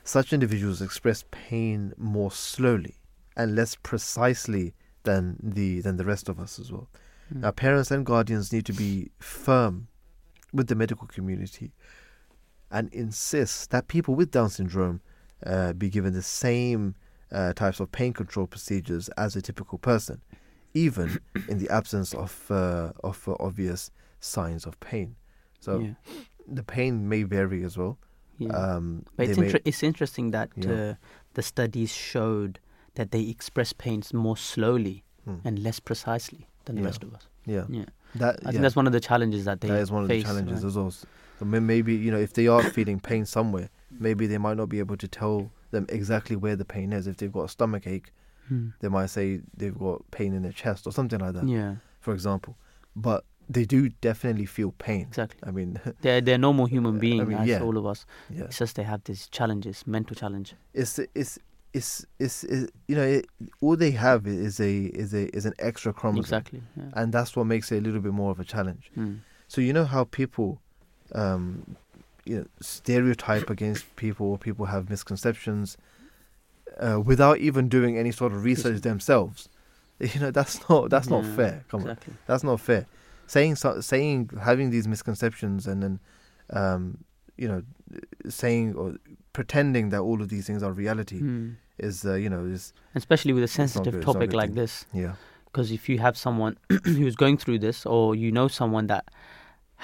such 0.03 0.33
individuals 0.33 0.81
express 0.81 1.23
pain 1.29 1.93
more 1.97 2.31
slowly 2.31 2.95
and 3.37 3.55
less 3.55 3.75
precisely 3.75 4.73
than 5.09 5.23
the 5.57 5.69
than 5.85 5.95
the 6.01 6.05
rest 6.13 6.25
of 6.31 6.35
us 6.45 6.59
as 6.63 6.67
well. 6.73 6.87
Mm. 7.33 7.41
Now, 7.43 7.51
parents 7.65 7.89
and 7.93 8.01
guardians 8.11 8.45
need 8.53 8.65
to 8.71 8.73
be 8.85 8.89
firm 9.19 9.73
with 10.57 10.67
the 10.71 10.75
medical 10.83 11.07
community 11.15 11.67
and 12.71 12.85
insist 13.03 13.71
that 13.71 13.83
people 13.95 14.13
with 14.19 14.29
Down 14.31 14.49
syndrome 14.49 14.97
uh, 15.45 15.73
be 15.73 15.89
given 15.89 16.13
the 16.13 16.27
same 16.45 16.95
uh, 17.31 17.53
types 17.53 17.79
of 17.79 17.87
pain 17.99 18.13
control 18.13 18.47
procedures 18.47 19.09
as 19.25 19.35
a 19.35 19.41
typical 19.41 19.77
person, 19.77 20.17
even 20.73 21.07
in 21.51 21.57
the 21.59 21.69
absence 21.79 22.09
of 22.25 22.31
uh, 22.49 22.91
of 23.09 23.17
uh, 23.27 23.35
obvious 23.47 23.91
signs 24.19 24.65
of 24.65 24.73
pain. 24.91 25.15
So 25.65 25.71
yeah. 25.79 25.93
the 26.57 26.63
pain 26.63 26.93
may 27.11 27.23
vary 27.37 27.61
as 27.69 27.75
well. 27.77 27.95
yeah. 28.37 28.49
Um, 28.61 28.85
but 29.17 29.27
it's, 29.29 29.37
may- 29.39 29.47
inter- 29.47 29.65
it's 29.69 29.83
interesting 29.91 30.31
that 30.31 30.49
Yeah. 30.55 30.71
uh, 30.73 30.93
the 31.37 31.41
studies 31.41 31.91
showed 32.11 32.59
that 32.99 33.11
they 33.11 33.23
express 33.35 33.71
pains 33.85 34.13
more 34.13 34.37
slowly 34.37 34.97
Hmm. 35.25 35.35
and 35.47 35.59
less 35.67 35.79
precisely 35.79 36.41
than 36.65 36.75
the 36.75 36.81
Yeah. 36.81 36.87
rest 36.91 37.03
of 37.03 37.13
us. 37.17 37.23
yeah, 37.45 37.65
Yeah. 37.69 37.85
that 38.15 38.35
I 38.35 38.43
think 38.43 38.53
yeah. 38.55 38.61
that's 38.61 38.75
one 38.81 38.87
of 38.87 38.93
the 38.97 38.99
challenges 39.09 39.43
that 39.45 39.57
they 39.61 39.69
that 39.69 39.81
is 39.85 39.91
one 39.91 40.03
of 40.03 40.09
the 40.09 40.21
challenges 40.29 40.59
right? 40.63 40.67
as 40.69 40.75
well. 40.77 40.91
Maybe 41.73 41.95
you 42.05 42.11
know 42.13 42.19
if 42.27 42.33
they 42.39 42.47
are 42.47 42.63
feeling 42.77 42.99
pain 43.11 43.25
somewhere, 43.25 43.69
maybe 44.07 44.27
they 44.27 44.37
might 44.37 44.57
not 44.61 44.69
be 44.75 44.79
able 44.79 44.97
to 44.97 45.07
tell 45.07 45.51
them 45.71 45.85
exactly 45.99 46.35
where 46.43 46.55
the 46.61 46.65
pain 46.75 46.91
is. 46.93 47.07
If 47.07 47.15
they've 47.17 47.31
got 47.39 47.45
a 47.49 47.49
stomach 47.57 47.87
ache, 47.95 48.11
Hmm. 48.49 48.67
they 48.81 48.89
might 48.97 49.09
say 49.17 49.25
they've 49.59 49.77
got 49.87 49.97
pain 50.11 50.33
in 50.33 50.41
their 50.45 50.51
chest 50.63 50.85
or 50.87 50.91
something 50.91 51.19
like 51.25 51.33
that, 51.37 51.47
Yeah, 51.47 51.75
for 51.99 52.13
example. 52.13 52.53
But 52.95 53.23
they 53.57 53.65
do 53.65 53.89
definitely 54.09 54.45
feel 54.45 54.71
pain. 54.89 55.03
exactly. 55.11 55.39
I 55.49 55.51
mean, 55.51 55.79
They're 56.03 56.21
they're 56.21 56.37
normal 56.47 56.65
human 56.75 56.95
I 56.97 56.99
beings, 56.99 57.27
mean, 57.27 57.37
as 57.37 57.47
yeah. 57.47 57.61
all 57.65 57.77
of 57.77 57.85
us. 57.85 58.05
yeah, 58.29 58.45
It's 58.45 58.57
just 58.59 58.75
they 58.75 58.83
have 58.93 59.01
these 59.05 59.27
challenges, 59.37 59.85
mental 59.87 60.15
challenge. 60.15 60.55
it's 60.73 60.99
it's 61.21 61.39
it's 61.73 62.05
it's, 62.19 62.43
it's 62.45 62.71
you 62.87 62.95
know 62.95 63.03
it, 63.03 63.27
all 63.61 63.75
they 63.75 63.91
have 63.91 64.25
is 64.27 64.59
a 64.59 64.85
is 64.85 65.13
a 65.13 65.27
is 65.35 65.45
an 65.45 65.53
extra 65.59 65.93
chromosome, 65.93 66.19
Exactly. 66.21 66.61
Yeah. 66.75 66.83
and 66.93 67.13
that's 67.13 67.35
what 67.35 67.45
makes 67.45 67.71
it 67.71 67.77
a 67.77 67.81
little 67.81 68.01
bit 68.01 68.13
more 68.13 68.31
of 68.31 68.39
a 68.39 68.43
challenge. 68.43 68.91
Hmm. 68.95 69.15
So 69.47 69.61
you 69.61 69.73
know 69.73 69.85
how 69.85 70.03
people, 70.05 70.61
um, 71.13 71.75
you 72.25 72.37
know, 72.37 72.45
stereotype 72.61 73.49
against 73.49 73.95
people, 73.95 74.27
or 74.27 74.37
people 74.37 74.65
have 74.65 74.89
misconceptions, 74.89 75.77
uh, 76.79 76.99
without 77.03 77.39
even 77.39 77.67
doing 77.69 77.97
any 77.97 78.11
sort 78.11 78.31
of 78.31 78.43
research 78.43 78.81
themselves. 78.81 79.49
You 80.01 80.21
know 80.21 80.31
that's 80.31 80.69
not 80.69 80.89
that's 80.89 81.09
not 81.09 81.25
fair. 81.25 81.65
Come 81.67 81.83
on, 81.85 81.97
that's 82.25 82.41
not 82.41 82.61
fair. 82.61 82.85
Saying 83.27 83.55
so, 83.57 83.81
saying 83.81 84.29
having 84.41 84.69
these 84.69 84.87
misconceptions 84.87 85.67
and 85.67 85.83
then, 85.83 85.99
um, 86.51 86.99
you 87.41 87.47
know, 87.47 87.61
saying 88.27 88.75
or 88.75 88.87
pretending 89.33 89.89
that 89.89 90.01
all 90.01 90.21
of 90.21 90.29
these 90.29 90.45
things 90.47 90.61
are 90.63 90.71
reality 90.73 91.19
Hmm. 91.19 91.49
is 91.77 92.05
uh, 92.05 92.15
you 92.23 92.29
know 92.29 92.43
is 92.45 92.73
Especially 92.95 93.33
with 93.33 93.43
a 93.43 93.47
sensitive 93.47 93.93
good, 93.93 93.99
it's 94.01 94.07
not 94.07 94.15
a 94.15 94.19
topic 94.19 94.33
like 94.33 94.49
thing. 94.49 94.55
this, 94.61 94.85
yeah 94.93 95.13
because 95.45 95.71
if 95.71 95.89
you 95.89 95.97
have 95.99 96.15
someone 96.17 96.57
who's 96.85 97.15
going 97.15 97.37
through 97.37 97.59
this, 97.59 97.85
or 97.85 98.15
you 98.23 98.31
know 98.31 98.47
someone 98.47 98.87
that 98.87 99.05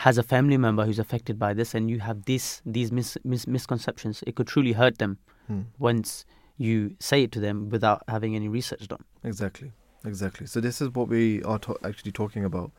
has 0.05 0.17
a 0.17 0.23
family 0.23 0.57
member 0.57 0.85
who's 0.85 0.99
affected 0.99 1.39
by 1.39 1.53
this, 1.53 1.73
and 1.73 1.89
you 1.89 1.99
have 1.99 2.25
these 2.25 2.61
these 2.65 2.91
mis- 2.91 3.17
mis- 3.23 3.47
misconceptions, 3.47 4.23
it 4.27 4.35
could 4.35 4.47
truly 4.47 4.73
hurt 4.73 4.97
them 4.97 5.17
Hmm. 5.47 5.61
once 5.79 6.25
you 6.57 6.95
say 6.99 7.23
it 7.23 7.31
to 7.31 7.39
them 7.39 7.69
without 7.69 8.01
having 8.07 8.35
any 8.35 8.47
research 8.49 8.87
done. 8.87 9.03
Exactly, 9.23 9.71
exactly. 10.05 10.47
So 10.47 10.59
this 10.61 10.81
is 10.81 10.89
what 10.97 11.07
we 11.09 11.43
are 11.43 11.59
ta- 11.59 11.81
actually 11.83 12.11
talking 12.11 12.43
about, 12.45 12.71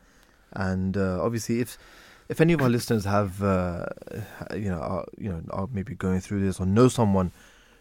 and 0.53 0.95
uh, 0.97 1.19
obviously, 1.27 1.59
if 1.61 1.77
if 2.29 2.41
any 2.41 2.53
of 2.53 2.61
our 2.61 2.69
listeners 2.69 3.05
have, 3.05 3.41
uh, 3.41 3.85
you 4.53 4.69
know, 4.69 4.79
are, 4.79 5.05
you 5.17 5.29
know, 5.29 5.41
are 5.51 5.67
maybe 5.71 5.95
going 5.95 6.19
through 6.19 6.45
this 6.45 6.59
or 6.59 6.65
know 6.65 6.87
someone 6.87 7.31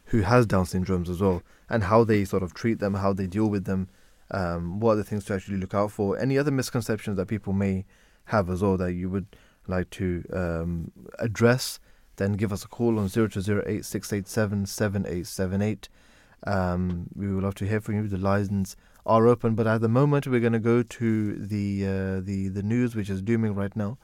who 0.07 0.21
has 0.23 0.47
Down 0.47 0.65
syndromes 0.65 1.09
as 1.09 1.21
well, 1.21 1.43
and 1.69 1.85
how 1.85 2.05
they 2.05 2.25
sort 2.25 2.43
of 2.43 2.55
treat 2.55 2.79
them, 2.79 2.95
how 2.95 3.13
they 3.13 3.27
deal 3.27 3.49
with 3.49 3.65
them, 3.65 3.89
um, 4.31 4.81
what 4.81 4.93
are 4.93 4.97
the 4.97 5.05
things 5.05 5.25
to 5.25 5.35
actually 5.35 5.57
look 5.57 5.75
out 5.75 5.91
for, 5.91 6.19
any 6.19 6.39
other 6.39 6.51
misconceptions 6.51 7.17
that 7.17 7.27
people 7.27 7.53
may 7.53 7.85
have 8.27 8.51
as 8.51 8.63
well 8.63 8.77
that 8.77 8.93
you 8.93 9.09
would 9.09 9.27
like 9.67 9.91
to 9.91 10.25
um, 10.33 10.93
address, 11.19 11.81
then 12.17 12.33
give 12.33 12.53
us 12.53 12.65
a 12.65 12.69
call 12.69 12.99
on 12.99 13.09
0208 13.09 13.85
687 13.85 14.67
7878. 14.67 15.89
Um, 16.47 17.09
we 17.15 17.33
would 17.33 17.43
love 17.43 17.55
to 17.57 17.67
hear 17.67 17.81
from 17.81 17.97
you. 17.97 18.09
The 18.09 18.17
lines 18.17 18.77
are 19.05 19.27
open, 19.27 19.55
but 19.55 19.67
at 19.67 19.81
the 19.81 19.89
moment 19.89 20.27
we're 20.27 20.41
going 20.41 20.53
to 20.53 20.59
go 20.59 20.83
to 20.83 21.35
the 21.35 21.87
uh, 21.87 22.21
the 22.21 22.49
the 22.49 22.63
news, 22.63 22.95
which 22.95 23.11
is 23.11 23.23
dooming 23.23 23.55
right 23.55 23.75
now, 23.75 23.99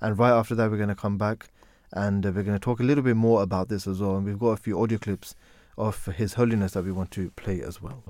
and 0.00 0.18
right 0.18 0.30
after 0.30 0.54
that, 0.54 0.70
we're 0.70 0.76
going 0.76 0.88
to 0.88 0.94
come 0.94 1.18
back 1.18 1.48
and 1.92 2.24
we're 2.24 2.42
going 2.42 2.56
to 2.56 2.58
talk 2.58 2.80
a 2.80 2.84
little 2.84 3.04
bit 3.04 3.16
more 3.16 3.42
about 3.42 3.68
this 3.68 3.86
as 3.86 4.00
well. 4.00 4.16
And 4.16 4.24
we've 4.24 4.38
got 4.38 4.50
a 4.50 4.56
few 4.56 4.80
audio 4.80 4.98
clips 4.98 5.34
of 5.76 6.06
His 6.06 6.34
Holiness 6.34 6.72
that 6.72 6.84
we 6.84 6.92
want 6.92 7.10
to 7.12 7.30
play 7.30 7.62
as 7.62 7.80
well. 7.82 8.02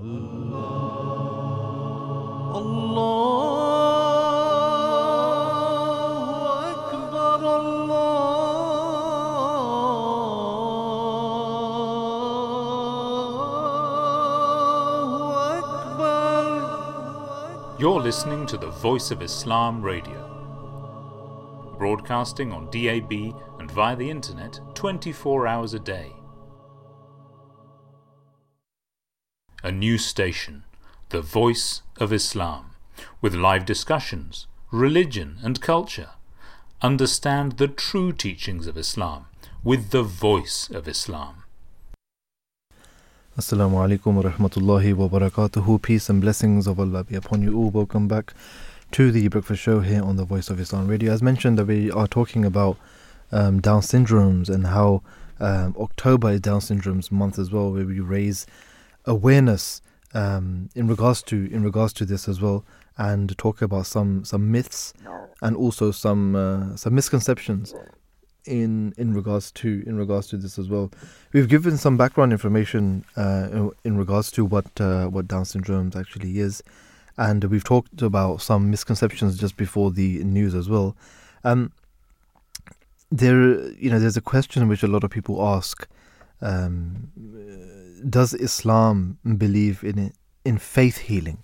Allah. 2.53 3.49
You're 17.79 18.01
listening 18.01 18.45
to 18.47 18.57
the 18.57 18.69
Voice 18.69 19.09
of 19.09 19.21
Islam 19.21 19.81
Radio 19.81 20.28
broadcasting 21.79 22.51
on 22.51 22.69
DAB 22.69 23.11
and 23.57 23.71
via 23.71 23.95
the 23.95 24.09
internet 24.09 24.59
24 24.75 25.47
hours 25.47 25.73
a 25.73 25.79
day. 25.79 26.11
A 29.63 29.71
new 29.71 29.97
station, 29.97 30.63
the 31.09 31.21
Voice 31.21 31.81
of 31.97 32.13
Islam, 32.13 32.71
with 33.21 33.33
live 33.33 33.65
discussions, 33.65 34.45
religion 34.71 35.37
and 35.41 35.61
culture. 35.61 36.11
Understand 36.81 37.53
the 37.53 37.67
true 37.67 38.11
teachings 38.11 38.67
of 38.67 38.77
Islam 38.77 39.25
with 39.63 39.89
the 39.91 40.03
Voice 40.03 40.69
of 40.69 40.87
Islam. 40.87 41.43
Assalamu 43.37 43.79
alaikum 43.83 44.15
wa 44.15 44.23
rahmatullahi 44.29 44.93
wa 44.93 45.07
barakatuhu. 45.07 45.81
Peace 45.81 46.09
and 46.09 46.21
blessings 46.21 46.67
of 46.67 46.79
Allah 46.79 47.05
be 47.05 47.15
upon 47.15 47.41
you 47.41 47.57
all. 47.57 47.69
Welcome 47.69 48.07
back 48.09 48.33
to 48.91 49.11
the 49.11 49.27
Breakfast 49.27 49.61
Show 49.61 49.81
here 49.81 50.03
on 50.03 50.15
the 50.15 50.25
Voice 50.25 50.49
of 50.49 50.59
Islam 50.59 50.87
Radio. 50.87 51.11
As 51.11 51.21
mentioned, 51.21 51.57
that 51.59 51.65
we 51.65 51.91
are 51.91 52.07
talking 52.07 52.43
about 52.43 52.77
um, 53.31 53.61
Down 53.61 53.81
syndromes 53.81 54.49
and 54.49 54.67
how 54.67 55.03
um, 55.39 55.75
October 55.79 56.31
is 56.31 56.41
Down 56.41 56.59
syndromes 56.59 57.11
month 57.11 57.37
as 57.37 57.51
well, 57.51 57.71
where 57.71 57.85
we 57.85 57.99
raise 57.99 58.47
awareness 59.05 59.81
um, 60.13 60.69
in 60.75 60.87
regards 60.87 61.21
to 61.23 61.49
in 61.51 61.63
regards 61.63 61.93
to 61.93 62.05
this 62.05 62.27
as 62.27 62.41
well, 62.41 62.65
and 62.97 63.37
talk 63.37 63.61
about 63.61 63.85
some 63.85 64.25
some 64.25 64.51
myths 64.51 64.93
and 65.41 65.55
also 65.55 65.91
some 65.91 66.35
uh, 66.35 66.75
some 66.75 66.95
misconceptions 66.95 67.75
in 68.45 68.93
in 68.97 69.13
regards 69.13 69.51
to 69.51 69.83
in 69.85 69.97
regards 69.97 70.27
to 70.27 70.37
this 70.37 70.57
as 70.57 70.67
well. 70.67 70.91
We've 71.31 71.47
given 71.47 71.77
some 71.77 71.95
background 71.95 72.31
information 72.31 73.05
uh, 73.15 73.69
in, 73.83 73.97
regards 73.97 74.31
to 74.31 74.45
what 74.45 74.65
uh, 74.81 75.07
what 75.07 75.27
Down 75.27 75.45
syndrome 75.45 75.91
actually 75.95 76.39
is, 76.39 76.63
and 77.19 77.43
we've 77.43 77.65
talked 77.65 78.01
about 78.01 78.41
some 78.41 78.71
misconceptions 78.71 79.37
just 79.37 79.57
before 79.57 79.91
the 79.91 80.23
news 80.23 80.55
as 80.55 80.69
well. 80.69 80.95
Um, 81.43 81.73
there, 83.11 83.69
you 83.73 83.89
know, 83.91 83.99
there's 83.99 84.15
a 84.15 84.21
question 84.21 84.69
which 84.69 84.83
a 84.83 84.87
lot 84.87 85.03
of 85.03 85.11
people 85.11 85.45
ask: 85.45 85.85
um, 86.41 87.11
Does 88.09 88.33
Islam 88.33 89.17
believe 89.37 89.83
in 89.83 90.13
in 90.45 90.57
faith 90.57 90.97
healing? 90.97 91.39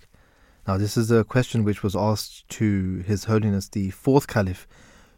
Now, 0.66 0.78
this 0.78 0.96
is 0.96 1.10
a 1.10 1.24
question 1.24 1.62
which 1.62 1.82
was 1.82 1.94
asked 1.94 2.48
to 2.48 3.04
His 3.06 3.24
Holiness 3.24 3.68
the 3.68 3.90
Fourth 3.90 4.26
Caliph 4.26 4.66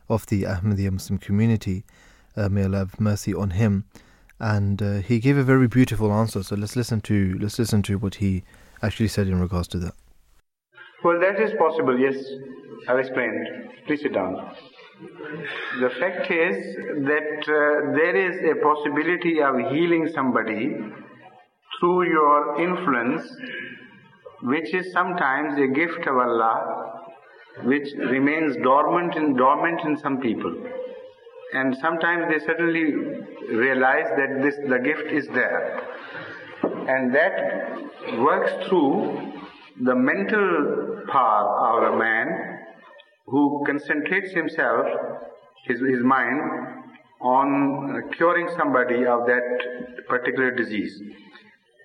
of 0.09 0.27
the 0.27 0.43
Ahmadiyya 0.43 0.91
Muslim 0.91 1.19
community. 1.19 1.85
Uh, 2.37 2.49
may 2.49 2.65
Allah 2.65 2.79
have 2.79 3.01
mercy 3.01 3.33
on 3.33 3.51
him. 3.51 3.85
And 4.41 4.83
uh, 4.83 4.99
he 4.99 5.19
gave 5.21 5.37
a 5.37 5.43
very 5.43 5.69
beautiful 5.69 6.13
answer. 6.13 6.43
So 6.43 6.57
let's 6.57 6.77
listen 6.77 7.01
to 7.03 7.39
let's 7.41 7.59
listen 7.59 7.83
to 7.85 7.99
what 7.99 8.17
he 8.17 8.43
actually 8.83 9.09
said 9.09 9.29
in 9.29 9.41
regards 9.41 9.69
to 9.69 9.79
that. 9.79 9.95
Well, 11.05 11.21
that 11.21 11.41
is 11.41 11.53
possible, 11.59 11.99
yes. 11.99 12.17
I've 12.89 12.99
explained. 12.99 13.47
Please 13.87 14.03
sit 14.03 14.15
down. 14.15 14.35
The 15.81 15.91
fact 15.91 16.31
is 16.31 16.75
that 17.07 17.39
uh, 17.47 17.93
there 17.95 18.17
is 18.17 18.37
a 18.51 18.61
possibility 18.61 19.41
of 19.41 19.73
healing 19.73 20.09
somebody 20.13 20.77
through 21.79 22.09
your 22.09 22.61
influence, 22.61 23.31
which 24.43 24.75
is 24.75 24.93
sometimes 24.93 25.59
a 25.61 25.69
gift 25.69 26.07
of 26.09 26.17
Allah, 26.17 27.13
which 27.63 27.93
remains 27.97 28.57
dormant 28.57 29.15
in, 29.15 29.37
dormant 29.37 29.81
in 29.85 29.97
some 29.99 30.21
people. 30.21 30.53
And 31.55 31.77
sometimes 31.81 32.25
they 32.29 32.45
suddenly 32.45 32.93
realize 33.51 34.07
that 34.17 34.43
this, 34.43 34.57
the 34.69 34.79
gift 34.79 35.13
is 35.13 35.29
there. 35.29 35.81
And 36.89 37.15
that 37.15 38.19
works 38.19 38.53
through 38.69 39.38
the 39.83 39.95
mental 39.95 41.03
power 41.11 41.87
of 41.87 41.95
a 41.95 41.99
man 41.99 42.59
who 43.27 43.63
concentrates 43.67 44.33
himself, 44.33 44.87
his, 45.67 45.81
his 45.81 46.03
mind, 46.03 46.41
on 47.21 48.11
curing 48.17 48.49
somebody 48.57 49.07
of 49.07 49.27
that 49.27 50.07
particular 50.09 50.51
disease. 50.51 51.01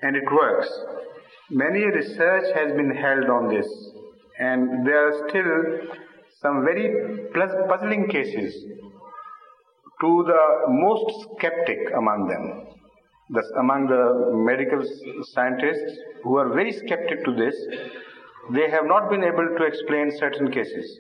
And 0.02 0.16
it 0.16 0.24
works. 0.32 0.70
Many 1.50 1.86
research 1.86 2.54
has 2.56 2.72
been 2.74 2.96
held 2.96 3.26
on 3.30 3.50
this, 3.50 3.68
and 4.40 4.88
there 4.88 5.08
are 5.08 5.30
still 5.30 5.98
some 6.42 6.64
very 6.64 7.30
puzzling 7.68 8.08
cases 8.10 8.54
to 10.02 10.24
the 10.28 10.44
most 10.70 11.28
skeptic 11.38 11.80
among 11.96 12.28
them. 12.28 12.73
Thus, 13.34 13.50
among 13.60 13.88
the 13.88 14.32
medical 14.50 14.82
scientists 15.34 15.98
who 16.24 16.38
are 16.38 16.50
very 16.54 16.72
skeptic 16.72 17.24
to 17.26 17.34
this, 17.34 17.56
they 18.52 18.70
have 18.70 18.86
not 18.86 19.10
been 19.10 19.24
able 19.24 19.48
to 19.58 19.64
explain 19.64 20.12
certain 20.18 20.52
cases. 20.52 21.00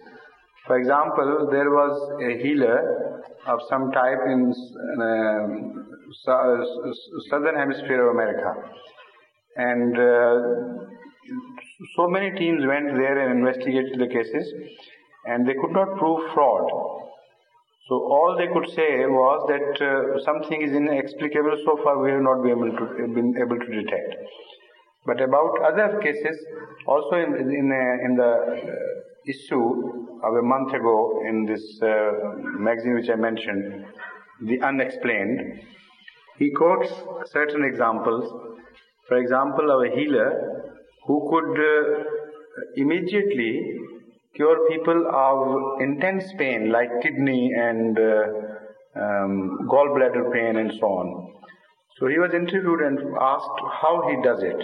For 0.65 0.77
example, 0.77 1.49
there 1.51 1.69
was 1.69 1.93
a 2.21 2.41
healer 2.41 3.21
of 3.47 3.59
some 3.69 3.91
type 3.91 4.19
in 4.25 4.51
s- 4.51 4.73
southern 7.29 7.55
hemisphere 7.55 8.07
of 8.07 8.15
America, 8.15 8.53
and 9.57 9.99
uh, 9.99 10.85
so 11.95 12.07
many 12.07 12.31
teams 12.37 12.65
went 12.65 12.95
there 12.95 13.17
and 13.19 13.39
investigated 13.39 13.99
the 13.99 14.07
cases, 14.07 14.45
and 15.25 15.47
they 15.47 15.53
could 15.53 15.71
not 15.71 15.97
prove 15.97 16.31
fraud. 16.33 16.65
So 17.87 17.95
all 17.95 18.35
they 18.37 18.47
could 18.47 18.69
say 18.69 19.05
was 19.05 19.45
that 19.51 19.81
uh, 19.85 20.23
something 20.23 20.61
is 20.61 20.71
inexplicable. 20.71 21.57
So 21.65 21.77
far, 21.83 21.99
we 21.99 22.11
have 22.11 22.21
not 22.21 22.41
been 22.41 22.51
able 22.51 22.71
to 22.71 23.07
been 23.13 23.35
able 23.37 23.59
to 23.59 23.69
detect. 23.81 24.15
But 25.05 25.19
about 25.19 25.61
other 25.61 25.99
cases, 26.01 26.37
also 26.87 27.15
in 27.15 27.33
in, 27.61 27.71
uh, 27.71 28.05
in 28.05 28.15
the 28.15 28.31
uh, 28.31 29.03
issue 29.27 29.67
of 30.23 30.33
a 30.35 30.41
month 30.41 30.73
ago 30.73 31.21
in 31.27 31.45
this 31.45 31.81
uh, 31.81 32.11
magazine 32.57 32.95
which 32.95 33.09
I 33.09 33.15
mentioned, 33.15 33.85
the 34.41 34.61
unexplained, 34.61 35.59
he 36.39 36.51
quotes 36.51 36.89
certain 37.25 37.65
examples. 37.65 38.31
For 39.09 39.17
example, 39.17 39.69
of 39.69 39.91
a 39.91 39.93
healer 39.93 40.29
who 41.05 41.17
could 41.29 41.51
uh, 41.59 42.03
immediately 42.77 43.82
cure 44.35 44.67
people 44.69 45.07
of 45.13 45.81
intense 45.81 46.25
pain 46.37 46.71
like 46.71 46.89
kidney 47.01 47.51
and 47.55 47.97
uh, 47.97 48.23
um, 48.95 49.67
gallbladder 49.69 50.31
pain 50.33 50.57
and 50.57 50.71
so 50.79 50.87
on. 50.87 51.33
So 51.99 52.07
he 52.07 52.17
was 52.17 52.33
interviewed 52.33 52.81
and 52.81 52.99
asked 53.21 53.59
how 53.81 54.09
he 54.09 54.21
does 54.23 54.41
it. 54.41 54.61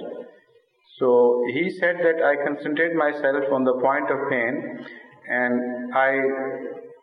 So 0.98 1.44
he 1.54 1.70
said 1.70 1.98
that 2.00 2.24
I 2.24 2.44
concentrate 2.44 2.96
myself 2.96 3.46
on 3.54 3.64
the 3.64 3.74
point 3.74 4.10
of 4.12 4.30
pain 4.30 4.86
and 5.30 5.94
I 5.94 6.20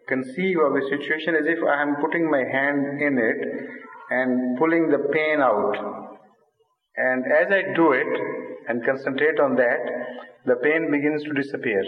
conceive 0.08 0.58
of 0.58 0.74
a 0.74 0.82
situation 0.88 1.34
as 1.34 1.46
if 1.46 1.58
I 1.64 1.82
am 1.82 1.96
putting 1.96 2.30
my 2.30 2.44
hand 2.44 3.00
in 3.00 3.18
it 3.18 3.70
and 4.10 4.58
pulling 4.58 4.90
the 4.90 5.08
pain 5.12 5.40
out. 5.40 5.76
And 6.96 7.24
as 7.32 7.50
I 7.50 7.74
do 7.74 7.92
it 7.92 8.06
and 8.68 8.84
concentrate 8.84 9.38
on 9.40 9.56
that, 9.56 9.78
the 10.44 10.56
pain 10.56 10.90
begins 10.90 11.22
to 11.24 11.32
disappear. 11.32 11.82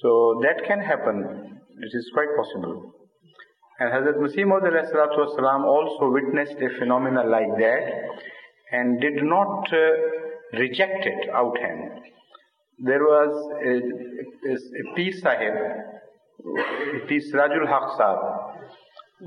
So 0.00 0.40
that 0.42 0.64
can 0.66 0.80
happen. 0.80 1.60
It 1.80 1.92
is 1.92 2.10
quite 2.12 2.28
possible. 2.36 2.94
And 3.78 3.92
Hazrat 3.92 4.16
Masih 4.16 4.46
Maud 4.46 4.62
also 5.64 6.10
witnessed 6.10 6.56
a 6.60 6.78
phenomena 6.78 7.24
like 7.24 7.56
that. 7.58 7.84
and 8.72 9.00
did 9.00 9.22
not 9.22 9.72
uh, 9.72 10.58
reject 10.58 11.06
it 11.06 11.28
outhand. 11.34 12.00
There 12.78 13.02
was 13.02 13.32
a, 13.70 14.52
Sahib, 15.12 15.54
Peer 17.08 17.20
Rajul 17.34 17.66
Haq 17.68 17.96
Sahib, 17.96 18.70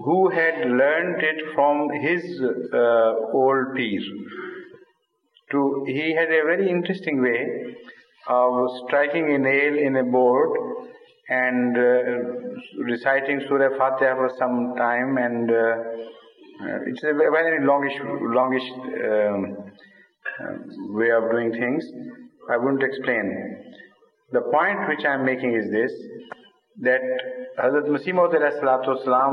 who 0.04 0.30
had 0.30 0.70
learned 0.70 1.22
it 1.22 1.54
from 1.54 1.90
his 2.02 2.42
uh, 2.74 3.14
old 3.34 3.76
Peer. 3.76 4.02
To, 5.52 5.84
he 5.86 6.16
had 6.16 6.30
a 6.30 6.44
very 6.46 6.70
interesting 6.70 7.22
way 7.22 7.76
of 8.28 8.70
striking 8.88 9.34
a 9.34 9.38
nail 9.38 9.78
in 9.78 9.96
a 9.98 10.04
board 10.04 10.50
and 11.30 11.78
uh, 11.78 12.84
reciting 12.84 13.42
Surah 13.48 13.78
Fatiha 13.78 14.16
for 14.16 14.32
some 14.38 14.76
time 14.78 15.18
and 15.18 15.50
uh, 15.50 15.76
uh, 16.62 16.80
it's 16.86 17.04
a 17.04 17.14
very 17.14 17.66
longish, 17.66 17.94
longish 18.22 18.70
um, 19.04 19.58
uh, 20.40 20.94
way 20.94 21.10
of 21.12 21.32
doing 21.32 21.52
things. 21.52 21.84
I 22.50 22.58
wouldn't 22.58 22.84
explain. 22.84 23.74
The 24.32 24.42
point 24.42 24.88
which 24.88 25.06
I 25.06 25.16
am 25.16 25.26
making 25.26 25.56
is 25.56 25.72
this 25.72 25.92
that 26.82 27.02
Hazrat 27.60 27.88
Masih 27.88 28.14
Maud 28.14 28.34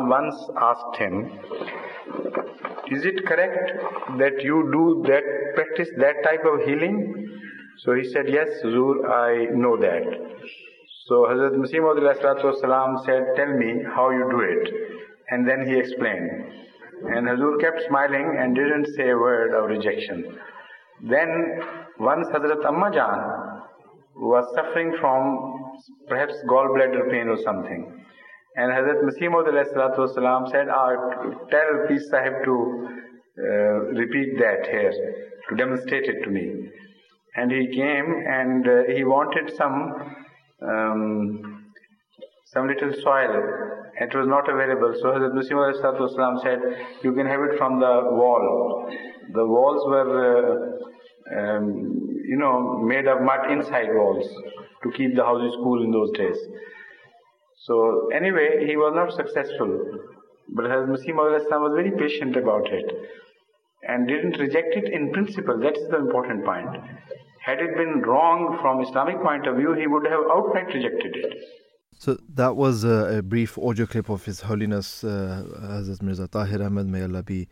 once 0.09 0.35
asked 0.61 0.97
him, 0.99 1.39
Is 2.91 3.05
it 3.05 3.25
correct 3.27 3.73
that 4.19 4.43
you 4.43 4.69
do 4.73 5.05
that, 5.09 5.55
practice 5.55 5.89
that 5.99 6.23
type 6.23 6.45
of 6.45 6.67
healing? 6.67 7.31
So 7.85 7.95
he 7.95 8.05
said, 8.05 8.29
Yes, 8.29 8.49
Zur, 8.63 9.09
I 9.09 9.47
know 9.55 9.77
that. 9.79 10.03
So 11.07 11.27
Hazrat 11.27 11.55
Masih 11.57 11.81
Maud 11.81 13.05
said, 13.07 13.23
Tell 13.37 13.57
me 13.57 13.83
how 13.95 14.11
you 14.11 14.29
do 14.31 14.41
it. 14.41 14.69
And 15.31 15.49
then 15.49 15.67
he 15.67 15.79
explained. 15.79 16.31
And 17.09 17.27
Hazur 17.27 17.59
kept 17.61 17.81
smiling 17.89 18.37
and 18.39 18.55
didn't 18.55 18.87
say 18.97 19.11
a 19.11 19.17
word 19.17 19.55
of 19.55 19.71
rejection. 19.71 20.39
Then 21.03 21.63
once 21.99 22.29
Hazrat 22.29 22.65
Amma 22.67 22.91
Jan 22.93 23.63
was 24.17 24.45
suffering 24.55 24.95
from 25.01 25.73
perhaps 26.09 26.35
gallbladder 26.47 27.11
pain 27.11 27.29
or 27.29 27.39
something. 27.43 28.05
And 28.57 28.71
Hazrat 28.71 29.03
Masih 29.03 29.31
Maud 29.31 29.47
said, 30.51 30.69
ah, 30.69 30.91
Tell 31.51 31.87
Peer 31.89 32.01
Sahib 32.11 32.45
to 32.45 32.89
uh, 33.39 33.45
repeat 33.97 34.39
that 34.39 34.67
here, 34.67 34.93
to 35.49 35.57
demonstrate 35.57 36.05
it 36.05 36.23
to 36.25 36.31
me. 36.31 36.69
And 37.37 37.51
he 37.53 37.69
came 37.69 38.25
and 38.29 38.67
uh, 38.67 38.83
he 38.95 39.05
wanted 39.05 39.55
some 39.57 40.17
um, 40.63 41.73
some 42.45 42.67
little 42.67 42.93
soil 43.03 43.81
it 44.01 44.15
was 44.15 44.27
not 44.27 44.49
available. 44.49 44.95
So 45.01 45.09
Hazrat 45.09 45.35
Masih 45.35 46.43
said, 46.43 46.61
you 47.03 47.13
can 47.13 47.27
have 47.27 47.41
it 47.43 47.59
from 47.59 47.81
the 47.81 48.01
wall. 48.11 48.91
The 49.33 49.47
walls 49.47 49.87
were, 49.87 50.79
uh, 51.31 51.39
um, 51.39 52.09
you 52.25 52.37
know, 52.37 52.79
made 52.79 53.07
of 53.07 53.21
mud 53.21 53.51
inside 53.51 53.89
walls 53.93 54.27
to 54.83 54.91
keep 54.93 55.15
the 55.15 55.23
houses 55.23 55.55
cool 55.63 55.85
in 55.85 55.91
those 55.91 56.11
days. 56.13 56.37
So 57.65 58.09
anyway, 58.09 58.67
he 58.67 58.77
was 58.77 58.93
not 58.95 59.13
successful. 59.13 59.99
But 60.49 60.65
Hazrat 60.65 60.89
Masih 60.89 61.15
was 61.15 61.73
very 61.77 61.91
patient 61.91 62.37
about 62.37 62.67
it 62.73 62.91
and 63.91 64.07
didn't 64.07 64.39
reject 64.39 64.77
it 64.81 64.87
in 64.93 65.13
principle. 65.13 65.59
That's 65.59 65.85
the 65.91 65.97
important 65.97 66.45
point. 66.45 66.77
Had 67.49 67.59
it 67.61 67.77
been 67.77 68.03
wrong 68.03 68.59
from 68.61 68.81
Islamic 68.83 69.21
point 69.21 69.47
of 69.47 69.57
view, 69.57 69.73
he 69.73 69.87
would 69.87 70.07
have 70.07 70.21
outright 70.31 70.73
rejected 70.73 71.17
it. 71.17 71.33
So 71.99 72.17
that 72.35 72.57
was 72.57 72.85
a, 72.85 73.19
a, 73.19 73.23
brief 73.23 73.59
audio 73.59 73.87
clip 73.87 74.09
of 74.09 74.25
His 74.25 74.41
Holiness 74.41 75.05
uh, 75.05 75.45
Hazrat 75.61 76.03
Mirza 76.03 76.29
Tahir 76.29 76.63
Ahmad. 76.63 76.87
May 76.87 77.03
Allah 77.03 77.23
be, 77.23 77.49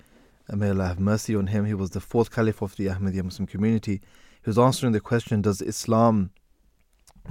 may 0.49 0.71
Allah 0.71 0.87
have 0.87 1.01
mercy 1.01 1.35
on 1.35 1.49
him. 1.49 1.67
He 1.67 1.75
was 1.75 1.91
the 1.91 2.01
fourth 2.01 2.31
caliph 2.31 2.63
of 2.63 2.77
the 2.77 2.87
Ahmadiyya 2.87 3.25
Muslim 3.25 3.47
community. 3.47 4.01
He 4.43 4.49
was 4.49 4.59
answering 4.59 4.93
the 4.93 5.01
question: 5.01 5.43
Does 5.43 5.61
Islam 5.61 6.31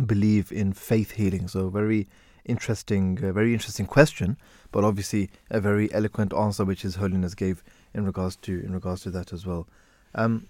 believe 0.05 0.51
in 0.51 0.74
faith 0.74 1.12
healing? 1.12 1.47
So 1.47 1.70
very 1.70 2.08
interesting, 2.45 3.18
uh, 3.24 3.32
very 3.32 3.53
interesting 3.53 3.88
question, 3.88 4.38
but 4.72 4.84
obviously 4.84 5.30
a 5.49 5.60
very 5.60 5.91
eloquent 5.93 6.34
answer 6.34 6.66
which 6.66 6.84
His 6.84 6.95
Holiness 6.95 7.34
gave 7.34 7.64
in 7.98 8.06
regards 8.06 8.36
to 8.38 8.60
in 8.60 8.74
regards 8.74 9.02
to 9.02 9.12
that 9.12 9.34
as 9.34 9.45
well. 9.45 9.68
Um, 10.16 10.48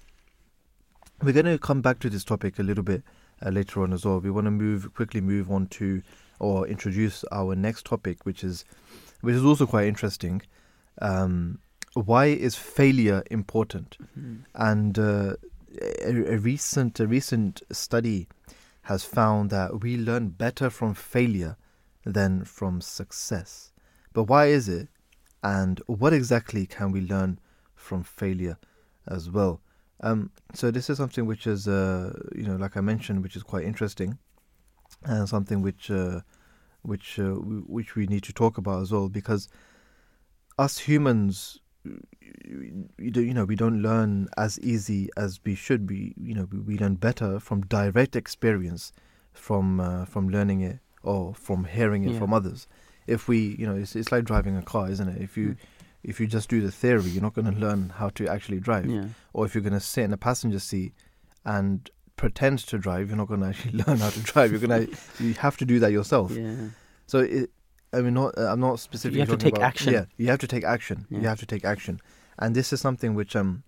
we're 1.24 1.34
going 1.34 1.45
to 1.45 1.58
come 1.58 1.82
back 1.82 2.00
to 2.00 2.10
this 2.10 2.24
topic 2.24 2.60
a 2.60 2.64
little 2.64 2.84
bit 2.84 3.02
uh, 3.43 3.50
later 3.50 3.82
on 3.82 3.93
as 3.93 4.06
well. 4.06 4.20
We 4.20 4.30
want 4.30 4.45
to 4.45 4.52
move 4.52 4.93
quickly 4.93 5.22
move 5.22 5.50
on 5.50 5.68
to 5.68 6.04
or 6.39 6.68
introduce 6.68 7.24
our 7.32 7.56
next 7.56 7.86
topic, 7.86 8.26
which 8.26 8.43
is 8.43 8.66
which 9.22 9.36
is 9.36 9.43
also 9.43 9.66
quite 9.66 9.88
interesting. 9.88 10.41
Um, 11.02 11.60
why 11.93 12.26
is 12.26 12.56
failure 12.56 13.24
important? 13.32 13.98
Mm-hmm. 14.18 14.36
And 14.54 15.00
uh, 15.00 15.36
a, 16.04 16.34
a, 16.34 16.38
recent 16.38 17.00
a 17.00 17.08
recent 17.08 17.62
study 17.72 18.28
has 18.84 19.04
found 19.04 19.50
that 19.50 19.82
we 19.82 19.98
learn 19.98 20.30
better 20.30 20.70
from 20.70 20.93
failure 20.93 21.58
than 22.06 22.43
from 22.43 22.82
success. 22.82 23.72
But 24.14 24.24
why 24.24 24.48
is 24.48 24.70
it? 24.70 24.88
And 25.48 25.82
what 25.88 26.12
exactly 26.12 26.66
can 26.66 26.91
we 26.91 27.00
learn 27.00 27.39
from 27.74 28.04
failure 28.04 28.58
as 29.08 29.32
well? 29.32 29.62
Um, 30.02 30.32
so 30.54 30.72
this 30.72 30.89
is 30.89 30.98
something 30.98 31.26
which 31.26 31.48
is, 31.48 31.70
uh, 31.70 32.12
you 32.36 32.43
know, 32.43 32.58
like 32.58 32.76
I 32.76 32.82
mentioned, 32.82 33.24
which 33.24 33.38
is 33.38 33.43
quite 33.43 33.64
interesting 33.64 34.18
and 35.06 35.30
something 35.30 35.62
which 35.62 35.89
uh, 35.89 36.20
which 36.82 37.18
uh, 37.18 37.36
which 37.78 37.95
we 37.95 38.08
need 38.08 38.24
to 38.24 38.34
talk 38.34 38.58
about 38.58 38.82
as 38.82 38.91
well 38.91 39.08
because 39.08 39.48
us 40.58 40.80
humans 40.80 41.60
you 42.98 43.34
know 43.34 43.45
we 43.45 43.56
don't 43.56 43.82
learn 43.82 44.28
as 44.36 44.60
easy 44.60 45.10
as 45.16 45.39
we 45.45 45.56
should 45.56 45.88
be 45.88 46.14
you 46.22 46.34
know 46.34 46.48
we 46.66 46.78
learn 46.78 46.95
better 46.95 47.39
from 47.39 47.62
direct 47.62 48.16
experience 48.16 48.91
from 49.32 49.80
uh, 49.80 50.04
from 50.04 50.28
learning 50.28 50.62
it 50.62 50.80
or 51.04 51.34
from 51.34 51.64
hearing 51.64 52.04
it 52.04 52.12
yeah. 52.12 52.20
from 52.20 52.34
others 52.34 52.68
if 53.08 53.28
we 53.28 53.55
you 53.58 53.66
know 53.66 53.76
it's, 53.76 53.95
it's 53.95 54.12
like 54.12 54.24
driving 54.24 54.55
a 54.58 54.62
car 54.62 54.89
isn't 54.89 55.08
it 55.08 55.22
if 55.22 55.38
you 55.38 55.49
mm. 55.49 55.58
if 56.03 56.20
you 56.20 56.28
just 56.28 56.49
do 56.49 56.62
the 56.62 56.72
theory 56.72 57.10
you're 57.10 57.24
not 57.24 57.34
going 57.34 57.51
to 57.51 57.60
learn 57.60 57.89
how 57.89 58.10
to 58.10 58.28
actually 58.28 58.60
drive 58.60 58.86
yeah. 58.86 59.05
or 59.34 59.45
if 59.45 59.55
you're 59.55 59.64
going 59.64 59.74
to 59.74 59.80
sit 59.80 60.03
in 60.03 60.14
a 60.14 60.18
passenger 60.18 60.60
seat 60.60 60.93
and 61.45 61.89
pretend 62.18 62.60
to 62.60 62.78
drive, 62.78 63.08
you're 63.08 63.18
not 63.18 63.28
going 63.28 63.39
to 63.39 63.47
actually 63.47 63.72
learn 63.88 63.99
how 63.99 64.10
to 64.10 64.20
drive. 64.20 64.51
You're 64.51 64.60
going 64.60 64.88
to 65.18 65.24
you 65.24 65.34
have 65.36 65.55
to 65.58 65.66
do 65.66 65.80
that 65.80 65.91
yourself. 65.91 66.32
Yeah. 66.32 66.55
So 67.05 67.20
it, 67.20 67.49
I 67.93 68.01
mean, 68.01 68.16
not 68.16 68.38
I'm 68.38 68.60
not 68.60 68.82
specifically. 68.82 69.22
You 69.22 69.26
have 69.26 69.39
to 69.39 69.43
take 69.43 69.55
about, 69.55 69.66
action. 69.66 69.93
Yeah, 69.93 70.05
you 70.18 70.28
have 70.28 70.39
to 70.39 70.47
take 70.47 70.66
action. 70.66 71.05
Yeah. 71.10 71.20
You 71.20 71.28
have 71.28 71.39
to 71.39 71.45
take 71.45 71.64
action, 71.64 72.01
and 72.38 72.53
this 72.53 72.74
is 72.74 72.82
something 72.82 73.16
which 73.16 73.36
um, 73.36 73.64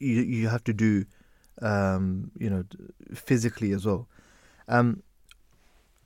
you 0.00 0.22
you 0.22 0.48
have 0.48 0.64
to 0.64 0.72
do, 0.72 1.04
um, 1.62 2.32
you 2.36 2.50
know, 2.50 2.64
physically 3.14 3.70
as 3.70 3.86
well. 3.86 4.08
Um, 4.66 5.02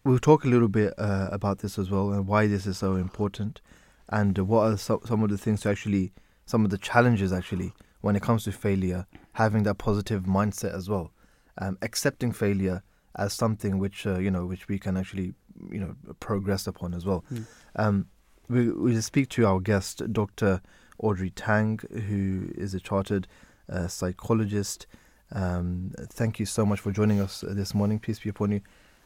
we'll 0.05 0.19
talk 0.19 0.45
a 0.45 0.49
little 0.49 0.69
bit 0.69 0.95
uh, 0.99 1.29
about 1.31 1.59
this 1.59 1.79
as 1.79 1.91
well 1.91 2.13
and 2.13 2.27
why 2.27 2.47
this 2.47 2.67
is 2.67 2.79
so 2.79 2.97
important, 2.97 3.61
and 4.09 4.37
what 4.39 4.73
are 4.73 4.77
so, 4.77 5.01
some 5.05 5.23
of 5.23 5.31
the 5.31 5.39
things 5.39 5.63
to 5.63 5.71
actually, 5.71 6.13
some 6.47 6.65
of 6.65 6.71
the 6.71 6.79
challenges 6.79 7.33
actually 7.33 7.73
when 8.01 8.17
it 8.17 8.23
comes 8.23 8.45
to 8.45 8.53
failure, 8.53 9.07
having 9.35 9.63
that 9.63 9.79
positive 9.79 10.25
mindset 10.25 10.75
as 10.75 10.89
well 10.89 11.13
um, 11.59 11.79
accepting 11.83 12.33
failure 12.33 12.83
as 13.17 13.33
something 13.33 13.79
which 13.79 14.07
uh, 14.07 14.19
you 14.19 14.31
know 14.31 14.47
which 14.47 14.69
we 14.69 14.79
can 14.79 14.97
actually 14.97 15.35
you 15.71 15.81
know 15.81 15.95
progress 16.21 16.67
upon 16.67 16.95
as 16.95 17.05
well. 17.05 17.25
Mm. 17.33 17.47
Um, 17.77 18.07
we 18.49 18.71
we 18.71 19.01
speak 19.01 19.29
to 19.31 19.47
our 19.47 19.61
guest, 19.61 20.13
Dr. 20.13 20.61
Audrey 20.99 21.31
Tang, 21.31 21.81
who 22.09 22.51
is 22.55 22.75
a 22.75 22.81
chartered 22.81 23.29
uh, 23.71 23.87
psychologist. 23.87 24.87
Um, 25.35 25.93
thank 25.99 26.39
you 26.39 26.47
so 26.47 26.67
much 26.67 26.81
for 26.81 26.93
joining 26.93 27.21
us 27.21 27.43
this 27.47 27.75
morning. 27.75 27.99
Peace 27.99 28.19
be 28.19 28.29
upon 28.29 28.53
you, 28.53 28.61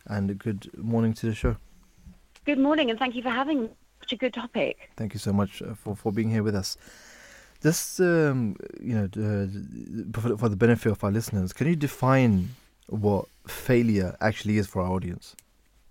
and 0.06 0.38
good 0.38 0.70
morning 0.76 1.12
to 1.14 1.26
the 1.26 1.34
show. 1.34 1.56
Good 2.44 2.58
morning, 2.58 2.90
and 2.90 2.98
thank 2.98 3.14
you 3.14 3.22
for 3.22 3.30
having 3.30 3.68
such 4.00 4.12
a 4.12 4.16
good 4.16 4.34
topic. 4.34 4.90
Thank 4.96 5.14
you 5.14 5.20
so 5.20 5.32
much 5.32 5.62
uh, 5.62 5.74
for 5.74 5.96
for 5.96 6.12
being 6.12 6.30
here 6.30 6.42
with 6.42 6.54
us. 6.54 6.76
Just 7.62 8.00
um, 8.00 8.56
you 8.80 8.94
know, 8.94 9.04
uh, 9.04 10.20
for, 10.20 10.36
for 10.36 10.48
the 10.48 10.56
benefit 10.56 10.92
of 10.92 11.02
our 11.02 11.10
listeners, 11.10 11.52
can 11.52 11.66
you 11.66 11.76
define 11.76 12.50
what 12.88 13.26
failure 13.46 14.16
actually 14.20 14.58
is 14.58 14.66
for 14.66 14.82
our 14.82 14.92
audience? 14.92 15.34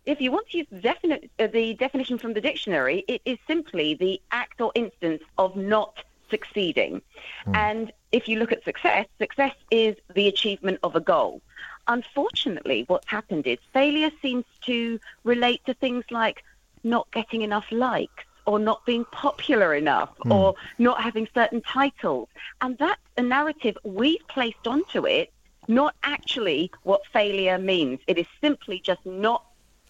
If 0.06 0.22
you 0.22 0.32
want 0.32 0.48
to 0.50 0.60
use 0.60 0.68
definite, 0.82 1.32
uh, 1.40 1.48
the 1.48 1.74
definition 1.74 2.18
from 2.18 2.34
the 2.34 2.42
dictionary, 2.42 3.04
it 3.08 3.22
is 3.26 3.40
simply 3.48 3.96
the 3.96 4.22
act 4.32 4.62
or 4.62 4.72
instance 4.76 5.24
of 5.38 5.56
not 5.56 6.04
succeeding. 6.30 7.02
Hmm. 7.46 7.56
And 7.56 7.92
if 8.12 8.28
you 8.28 8.38
look 8.38 8.52
at 8.52 8.64
success, 8.64 9.08
success 9.20 9.56
is 9.72 9.96
the 10.14 10.28
achievement 10.28 10.80
of 10.84 10.96
a 10.96 11.00
goal. 11.00 11.42
Unfortunately, 11.88 12.86
what's 12.88 13.08
happened 13.08 13.46
is 13.48 13.60
failure 13.74 14.12
seems 14.22 14.46
to 14.62 15.00
relate 15.24 15.62
to 15.66 15.74
things 15.74 16.04
like 16.10 16.44
not 16.84 17.10
getting 17.12 17.42
enough 17.42 17.72
likes 17.72 18.24
or 18.46 18.60
not 18.60 18.86
being 18.86 19.06
popular 19.06 19.74
enough 19.74 20.10
mm. 20.26 20.34
or 20.34 20.56
not 20.78 21.02
having 21.02 21.28
certain 21.34 21.62
titles. 21.62 22.30
And 22.62 22.78
that's 22.78 23.02
a 23.18 23.22
narrative 23.22 23.78
we've 23.84 24.26
placed 24.28 24.68
onto 24.68 25.06
it, 25.08 25.32
not 25.68 25.96
actually 26.04 26.72
what 26.84 27.02
failure 27.12 27.58
means. 27.58 28.00
It 28.08 28.18
is 28.18 28.28
simply 28.42 28.80
just 28.80 29.04
not 29.06 29.44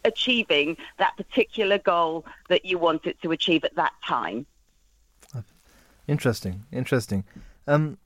achieving 0.05 0.77
that 0.97 1.17
particular 1.17 1.77
goal 1.77 2.25
that 2.49 2.63
you 2.65 2.77
wanted 2.77 3.21
to 3.23 3.31
achieve 3.31 3.63
at 3.63 3.75
that 3.75 3.93
time. 4.05 4.45
Interesting, 6.07 6.63
interesting. 6.71 7.23
Um, 7.67 7.97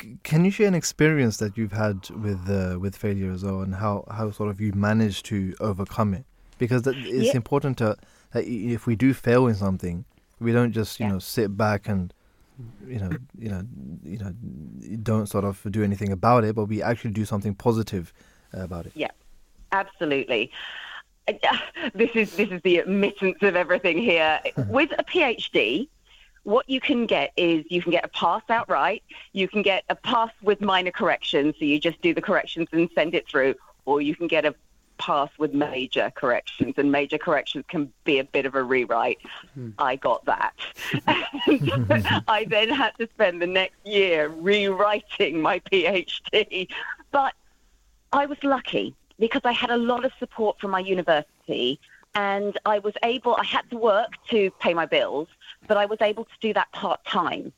c- 0.00 0.18
can 0.22 0.44
you 0.44 0.50
share 0.50 0.68
an 0.68 0.74
experience 0.74 1.36
that 1.38 1.56
you've 1.56 1.72
had 1.72 2.08
with 2.10 2.48
uh, 2.48 2.78
with 2.78 2.96
failure 2.96 3.30
as 3.32 3.42
well, 3.44 3.60
and 3.62 3.74
how, 3.74 4.04
how 4.10 4.30
sort 4.30 4.50
of 4.50 4.60
you 4.60 4.72
managed 4.72 5.26
to 5.26 5.54
overcome 5.60 6.14
it? 6.14 6.24
Because 6.58 6.82
that, 6.82 6.96
it's 6.96 7.28
Yeah. 7.28 7.36
important 7.36 7.78
to 7.78 7.96
that 8.32 8.44
if 8.46 8.86
we 8.86 8.96
do 8.96 9.14
fail 9.14 9.46
in 9.46 9.54
something, 9.54 10.04
we 10.40 10.52
don't 10.52 10.72
just 10.72 10.98
you 11.00 11.06
Yeah. 11.06 11.12
know 11.12 11.18
sit 11.18 11.56
back 11.56 11.88
and 11.88 12.12
you 12.86 12.98
know 12.98 13.10
you 13.38 13.48
know 13.48 13.62
you 14.02 14.18
know 14.18 14.32
don't 15.02 15.26
sort 15.28 15.44
of 15.44 15.64
do 15.70 15.82
anything 15.84 16.12
about 16.12 16.44
it, 16.44 16.54
but 16.54 16.64
we 16.66 16.82
actually 16.82 17.12
do 17.12 17.24
something 17.24 17.54
positive 17.54 18.12
about 18.52 18.86
it. 18.86 18.92
Yeah, 18.94 19.10
absolutely. 19.72 20.50
This 21.94 22.10
is 22.14 22.36
this 22.36 22.50
is 22.50 22.60
the 22.62 22.78
admittance 22.78 23.36
of 23.42 23.54
everything 23.54 23.98
here. 23.98 24.40
With 24.68 24.90
a 24.98 25.04
PhD, 25.04 25.88
what 26.44 26.68
you 26.68 26.80
can 26.80 27.06
get 27.06 27.32
is 27.36 27.64
you 27.68 27.82
can 27.82 27.92
get 27.92 28.04
a 28.04 28.08
pass 28.08 28.42
outright, 28.48 29.02
you 29.32 29.48
can 29.48 29.62
get 29.62 29.84
a 29.88 29.94
pass 29.94 30.30
with 30.42 30.60
minor 30.60 30.90
corrections, 30.90 31.54
so 31.58 31.64
you 31.64 31.78
just 31.78 32.00
do 32.00 32.14
the 32.14 32.22
corrections 32.22 32.68
and 32.72 32.88
send 32.94 33.14
it 33.14 33.28
through, 33.28 33.54
or 33.84 34.00
you 34.00 34.14
can 34.14 34.26
get 34.26 34.44
a 34.44 34.54
pass 34.98 35.30
with 35.38 35.54
major 35.54 36.12
corrections, 36.14 36.74
and 36.76 36.90
major 36.90 37.18
corrections 37.18 37.64
can 37.68 37.92
be 38.04 38.18
a 38.18 38.24
bit 38.24 38.46
of 38.46 38.54
a 38.54 38.62
rewrite. 38.62 39.18
Hmm. 39.54 39.70
I 39.78 39.96
got 39.96 40.24
that. 40.26 40.54
I 42.28 42.46
then 42.48 42.68
had 42.68 42.90
to 42.98 43.08
spend 43.14 43.40
the 43.40 43.46
next 43.46 43.76
year 43.84 44.28
rewriting 44.28 45.40
my 45.40 45.60
PhD, 45.60 46.68
but 47.10 47.34
I 48.12 48.26
was 48.26 48.38
lucky 48.42 48.94
because 49.18 49.42
I 49.44 49.52
had 49.52 49.70
a 49.70 49.76
lot 49.76 50.04
of 50.04 50.12
support 50.18 50.60
from 50.60 50.70
my 50.70 50.80
university 50.80 51.80
and 52.14 52.58
I 52.64 52.78
was 52.78 52.94
able, 53.04 53.36
I 53.36 53.44
had 53.44 53.68
to 53.70 53.76
work 53.76 54.08
to 54.30 54.50
pay 54.58 54.74
my 54.74 54.86
bills, 54.86 55.28
but 55.66 55.76
I 55.76 55.86
was 55.86 55.98
able 56.00 56.24
to 56.24 56.30
do 56.40 56.52
that 56.54 56.70
part 56.72 57.04
time. 57.04 57.52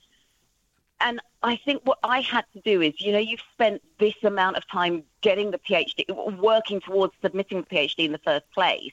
And 1.01 1.21
I 1.43 1.57
think 1.57 1.83
what 1.85 1.99
I 2.03 2.21
had 2.21 2.45
to 2.53 2.61
do 2.61 2.83
is, 2.83 3.01
you 3.01 3.13
know, 3.13 3.19
you've 3.19 3.43
spent 3.53 3.83
this 3.99 4.15
amount 4.23 4.57
of 4.57 4.69
time 4.69 5.03
getting 5.23 5.51
the 5.51 5.59
PhD, 5.59 6.05
working 6.39 6.81
towards 6.81 7.15
submitting 7.23 7.63
the 7.63 7.67
PhD 7.67 8.05
in 8.05 8.13
the 8.13 8.19
first 8.19 8.51
place, 8.53 8.93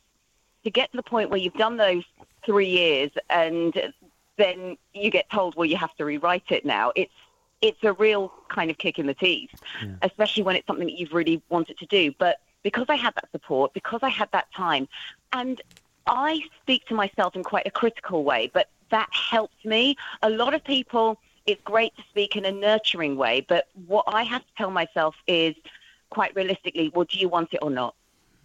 to 0.64 0.72
get 0.72 0.91
to 0.91 0.97
the 0.97 1.03
point 1.03 1.30
where 1.30 1.39
you've 1.39 1.53
done 1.55 1.78
those 1.78 2.03
three 2.45 2.70
years 2.70 3.12
and 3.30 3.93
then 4.38 4.78
you 4.93 5.10
get 5.12 5.30
told, 5.30 5.55
well, 5.55 5.66
you 5.66 5.76
have 5.78 5.93
to 5.95 6.05
rewrite 6.05 6.49
it 6.49 6.66
now. 6.66 6.91
It's 6.95 7.12
it's 7.62 7.84
a 7.84 7.93
real 7.93 8.32
kind 8.49 8.70
of 8.70 8.78
kick 8.78 8.99
in 8.99 9.08
the 9.08 9.16
teeth, 9.16 9.49
Yeah. 9.82 9.95
especially 10.03 10.43
when 10.43 10.55
it's 10.55 10.68
something 10.68 10.86
that 10.86 10.93
you've 10.93 11.14
really 11.14 11.41
wanted 11.49 11.80
to 11.80 11.88
do. 11.88 12.14
But 12.20 12.39
because 12.62 12.86
I 12.88 12.95
had 12.95 13.16
that 13.16 13.32
support, 13.32 13.74
because 13.74 14.01
I 14.03 14.10
had 14.10 14.32
that 14.32 14.51
time, 14.53 14.88
and 15.34 15.60
I 16.05 16.41
speak 16.62 16.86
to 16.86 16.93
myself 16.93 17.36
in 17.36 17.43
quite 17.43 17.66
a 17.66 17.72
critical 17.72 18.24
way, 18.24 18.51
but 18.53 18.70
that 18.90 19.10
helps 19.12 19.64
me. 19.66 19.96
A 20.22 20.30
lot 20.30 20.54
of 20.54 20.64
people, 20.64 21.20
it's 21.46 21.62
great 21.64 21.96
to 21.98 22.04
speak 22.10 22.36
in 22.36 22.46
a 22.46 22.52
nurturing 22.52 23.16
way, 23.16 23.46
but 23.48 23.68
what 23.88 24.06
I 24.08 24.24
have 24.24 24.42
to 24.42 24.54
tell 24.58 24.72
myself 24.72 25.16
is 25.28 25.56
quite 26.10 26.36
realistically, 26.36 26.92
well, 26.94 27.06
do 27.06 27.20
you 27.20 27.30
want 27.30 27.54
it 27.54 27.60
or 27.62 27.70
not? 27.70 27.96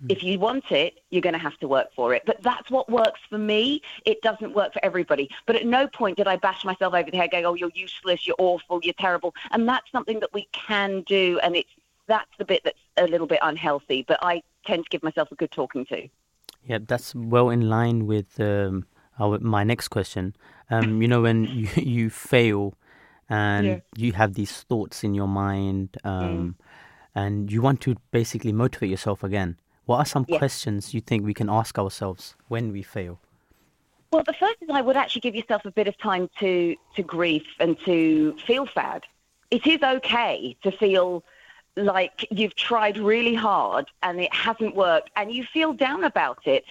If 0.09 0.25
you 0.25 0.39
want 0.39 0.73
it, 0.73 0.99
you're 1.11 1.23
going 1.23 1.35
to 1.35 1.39
have 1.39 1.57
to 1.59 1.69
work 1.69 1.89
for 1.95 2.13
it. 2.13 2.23
But 2.27 2.43
that's 2.43 2.71
what 2.71 2.91
works 2.91 3.21
for 3.31 3.39
me. 3.39 3.83
It 4.05 4.21
doesn't 4.23 4.53
work 4.53 4.73
for 4.73 4.85
everybody. 4.85 5.31
But 5.47 5.55
at 5.57 5.65
no 5.65 5.87
point 5.87 6.17
did 6.17 6.27
I 6.27 6.37
bash 6.37 6.65
myself 6.65 6.93
over 6.93 7.09
the 7.09 7.17
head 7.17 7.31
going, 7.31 7.47
oh, 7.47 7.55
you're 7.55 7.71
useless, 7.75 8.27
you're 8.27 8.37
awful, 8.39 8.81
you're 8.83 8.95
terrible. 8.99 9.33
And 9.53 9.69
that's 9.69 9.91
something 9.93 10.19
that 10.21 10.33
we 10.33 10.49
can 10.53 11.03
do. 11.03 11.39
And 11.43 11.55
it's 11.55 11.71
that's 12.09 12.31
the 12.37 12.45
bit 12.45 12.63
that's 12.65 12.81
a 12.97 13.07
little 13.07 13.29
bit 13.29 13.39
unhealthy. 13.43 14.05
But 14.07 14.19
I 14.23 14.43
tend 14.67 14.85
to 14.85 14.91
give 14.91 15.05
myself 15.05 15.31
a 15.31 15.37
good 15.37 15.53
talking 15.53 15.87
to. 15.87 16.09
Yeah, 16.67 16.79
that's 16.85 17.15
well 17.15 17.51
in 17.51 17.69
line 17.69 18.07
with 18.07 18.41
um, 18.41 18.87
my 19.29 19.65
next 19.65 19.89
question. 19.89 20.35
Um, 20.71 21.03
you 21.03 21.09
know, 21.09 21.23
when 21.23 21.45
you, 21.45 21.69
you 21.77 22.11
fail 22.11 22.75
and 23.29 23.67
Yeah. 23.67 23.81
you 23.97 24.13
have 24.13 24.35
these 24.35 24.63
thoughts 24.63 25.05
in 25.05 25.15
your 25.15 25.29
mind 25.29 25.97
um, 26.05 26.57
and 27.15 27.51
you 27.53 27.63
want 27.63 27.81
to 27.83 27.97
basically 28.11 28.53
motivate 28.53 28.91
yourself 28.91 29.23
again, 29.25 29.59
what 29.87 29.99
are 29.99 30.05
some 30.05 30.25
Yeah. 30.29 30.39
questions 30.39 30.95
you 30.95 31.01
think 31.01 31.25
we 31.25 31.35
can 31.35 31.49
ask 31.51 31.79
ourselves 31.79 32.37
when 32.49 32.73
we 32.73 32.83
fail? 32.83 33.21
Well, 34.13 34.23
the 34.25 34.35
first 34.35 34.57
is 34.61 34.69
I 34.71 34.83
would 34.83 34.97
actually 34.97 35.23
give 35.23 35.35
yourself 35.35 35.65
a 35.65 35.71
bit 35.71 35.89
of 35.89 35.97
time 35.99 36.29
to 36.41 36.77
to 36.97 37.03
grief 37.03 37.45
and 37.59 37.79
to 37.81 38.37
feel 38.47 38.67
sad. 38.75 39.05
It 39.51 39.67
is 39.67 39.83
okay 39.83 40.57
to 40.63 40.71
feel 40.71 41.25
like 41.77 42.27
you've 42.31 42.55
tried 42.55 42.99
really 42.99 43.35
hard 43.35 43.87
and 44.03 44.21
it 44.21 44.33
hasn't 44.35 44.75
worked 44.77 45.11
and 45.17 45.33
you 45.33 45.45
feel 45.45 45.73
down 45.73 46.05
about 46.05 46.47
it. 46.47 46.65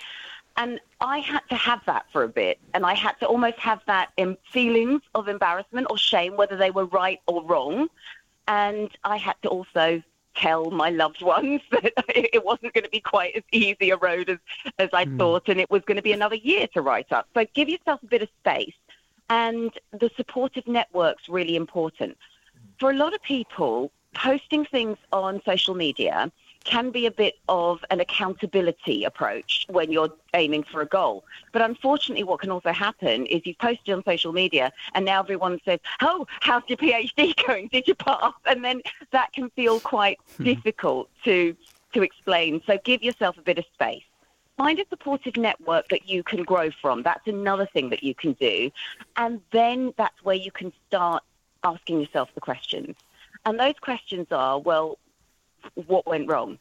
And 0.61 0.79
I 0.99 1.17
had 1.17 1.41
to 1.49 1.55
have 1.55 1.81
that 1.87 2.05
for 2.11 2.21
a 2.21 2.27
bit, 2.27 2.59
and 2.75 2.85
I 2.85 2.93
had 2.93 3.13
to 3.21 3.25
almost 3.25 3.57
have 3.57 3.81
that 3.87 4.09
in 4.15 4.37
feelings 4.51 5.01
of 5.15 5.27
embarrassment 5.27 5.87
or 5.89 5.97
shame, 5.97 6.37
whether 6.37 6.55
they 6.55 6.69
were 6.69 6.85
right 6.85 7.19
or 7.25 7.43
wrong. 7.43 7.87
And 8.47 8.91
I 9.03 9.17
had 9.17 9.37
to 9.41 9.49
also 9.49 10.03
tell 10.35 10.69
my 10.69 10.91
loved 10.91 11.23
ones 11.23 11.61
that 11.71 11.93
it 12.09 12.45
wasn't 12.45 12.75
going 12.75 12.83
to 12.83 12.91
be 12.91 12.99
quite 12.99 13.35
as 13.35 13.41
easy 13.51 13.89
a 13.89 13.97
road 13.97 14.29
as, 14.29 14.37
as 14.77 14.89
I 14.93 15.05
hmm. 15.05 15.17
thought, 15.17 15.49
and 15.49 15.59
it 15.59 15.71
was 15.71 15.81
going 15.87 15.95
to 15.95 16.03
be 16.03 16.13
another 16.13 16.35
year 16.35 16.67
to 16.75 16.81
write 16.83 17.11
up. 17.11 17.27
So 17.33 17.43
give 17.55 17.67
yourself 17.67 18.03
a 18.03 18.07
bit 18.07 18.21
of 18.21 18.29
space. 18.39 18.75
And 19.31 19.71
the 19.91 20.11
supportive 20.15 20.67
network's 20.67 21.27
really 21.27 21.55
important. 21.55 22.17
For 22.79 22.91
a 22.91 22.95
lot 22.95 23.15
of 23.15 23.21
people, 23.23 23.91
posting 24.13 24.65
things 24.65 24.99
on 25.11 25.41
social 25.43 25.73
media 25.73 26.31
can 26.63 26.91
be 26.91 27.05
a 27.05 27.11
bit 27.11 27.35
of 27.49 27.83
an 27.89 27.99
accountability 27.99 29.03
approach 29.03 29.65
when 29.69 29.91
you're 29.91 30.09
aiming 30.33 30.63
for 30.63 30.81
a 30.81 30.85
goal. 30.85 31.23
But 31.51 31.61
unfortunately, 31.61 32.23
what 32.23 32.39
can 32.39 32.51
also 32.51 32.71
happen 32.71 33.25
is 33.25 33.41
you've 33.45 33.57
posted 33.57 33.93
on 33.93 34.03
social 34.03 34.31
media 34.31 34.71
and 34.93 35.05
now 35.05 35.19
everyone 35.19 35.59
says, 35.65 35.79
Oh, 36.01 36.27
how's 36.41 36.63
your 36.67 36.77
PhD 36.77 37.35
going? 37.47 37.67
Did 37.69 37.87
you 37.87 37.95
pass? 37.95 38.33
And 38.45 38.63
then 38.63 38.81
that 39.11 39.33
can 39.33 39.49
feel 39.51 39.79
quite 39.79 40.19
hmm. 40.37 40.43
difficult 40.43 41.09
to, 41.23 41.55
to 41.93 42.03
explain. 42.03 42.61
So 42.65 42.77
give 42.83 43.03
yourself 43.03 43.37
a 43.37 43.41
bit 43.41 43.57
of 43.57 43.65
space. 43.73 44.03
Find 44.57 44.79
a 44.79 44.85
supportive 44.89 45.37
network 45.37 45.89
that 45.89 46.07
you 46.07 46.21
can 46.23 46.43
grow 46.43 46.69
from. 46.81 47.01
That's 47.01 47.27
another 47.27 47.65
thing 47.65 47.89
that 47.89 48.03
you 48.03 48.13
can 48.13 48.33
do. 48.33 48.69
And 49.15 49.41
then 49.51 49.93
that's 49.97 50.23
where 50.23 50.35
you 50.35 50.51
can 50.51 50.71
start 50.87 51.23
asking 51.63 51.99
yourself 52.01 52.29
the 52.35 52.41
questions. 52.41 52.95
And 53.45 53.59
those 53.59 53.73
questions 53.81 54.27
are, 54.31 54.59
well, 54.59 54.99
what 55.87 56.05
went 56.05 56.29
wrong? 56.29 56.57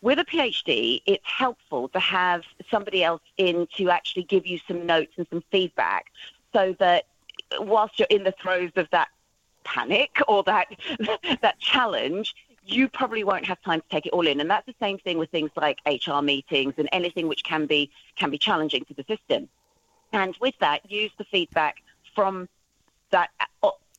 With 0.00 0.18
a 0.18 0.24
PhD, 0.24 1.02
it's 1.06 1.24
helpful 1.24 1.88
to 1.88 2.00
have 2.00 2.42
somebody 2.70 3.02
else 3.02 3.22
in 3.36 3.66
to 3.76 3.90
actually 3.90 4.24
give 4.24 4.46
you 4.46 4.58
some 4.66 4.86
notes 4.86 5.12
and 5.16 5.26
some 5.30 5.42
feedback 5.50 6.06
so 6.52 6.74
that 6.78 7.06
whilst 7.60 7.98
you're 7.98 8.08
in 8.10 8.24
the 8.24 8.32
throes 8.32 8.70
of 8.76 8.88
that 8.90 9.08
panic 9.64 10.18
or 10.28 10.42
that 10.44 10.68
that 11.42 11.58
challenge, 11.58 12.34
you 12.64 12.88
probably 12.88 13.24
won't 13.24 13.44
have 13.46 13.60
time 13.62 13.80
to 13.80 13.88
take 13.90 14.06
it 14.06 14.12
all 14.12 14.26
in. 14.26 14.40
And 14.40 14.50
that's 14.50 14.66
the 14.66 14.74
same 14.80 14.98
thing 14.98 15.18
with 15.18 15.30
things 15.30 15.50
like 15.56 15.78
HR 15.86 16.20
meetings 16.20 16.74
and 16.78 16.88
anything 16.92 17.28
which 17.28 17.44
can 17.44 17.66
be 17.66 17.90
can 18.16 18.30
be 18.30 18.38
challenging 18.38 18.84
to 18.86 18.94
the 18.94 19.04
system. 19.04 19.48
And 20.12 20.36
with 20.40 20.54
that, 20.60 20.90
use 20.90 21.10
the 21.18 21.24
feedback 21.24 21.76
from 22.14 22.48
that 23.10 23.30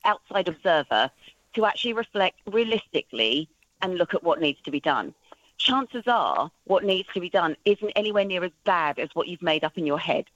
outside 0.03 0.47
observer 0.47 1.11
to 1.53 1.65
actually 1.65 1.93
reflect 1.93 2.39
realistically 2.45 3.49
and 3.82 3.95
look 3.95 4.13
at 4.13 4.23
what 4.23 4.41
needs 4.41 4.61
to 4.63 4.71
be 4.71 4.80
done. 4.80 5.13
Chances 5.57 6.03
are 6.07 6.51
what 6.65 6.84
needs 6.84 7.07
to 7.13 7.19
be 7.19 7.30
done 7.30 7.55
isn't 7.65 7.91
anywhere 7.95 8.25
near 8.25 8.43
as 8.43 8.51
bad 8.63 8.99
as 8.99 9.09
what 9.13 9.28
you've 9.28 9.41
made 9.41 9.63
up 9.63 9.78
in 9.78 9.86
your 9.86 9.99
head. 9.99 10.25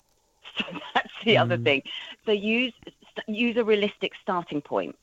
So 0.57 0.65
that's 0.93 1.13
the 1.23 1.37
other 1.37 1.57
mm. 1.57 1.63
thing. 1.63 1.83
So 2.25 2.31
use 2.33 2.73
use 3.27 3.55
a 3.57 3.63
realistic 3.63 4.13
starting 4.21 4.61
point. 4.61 4.97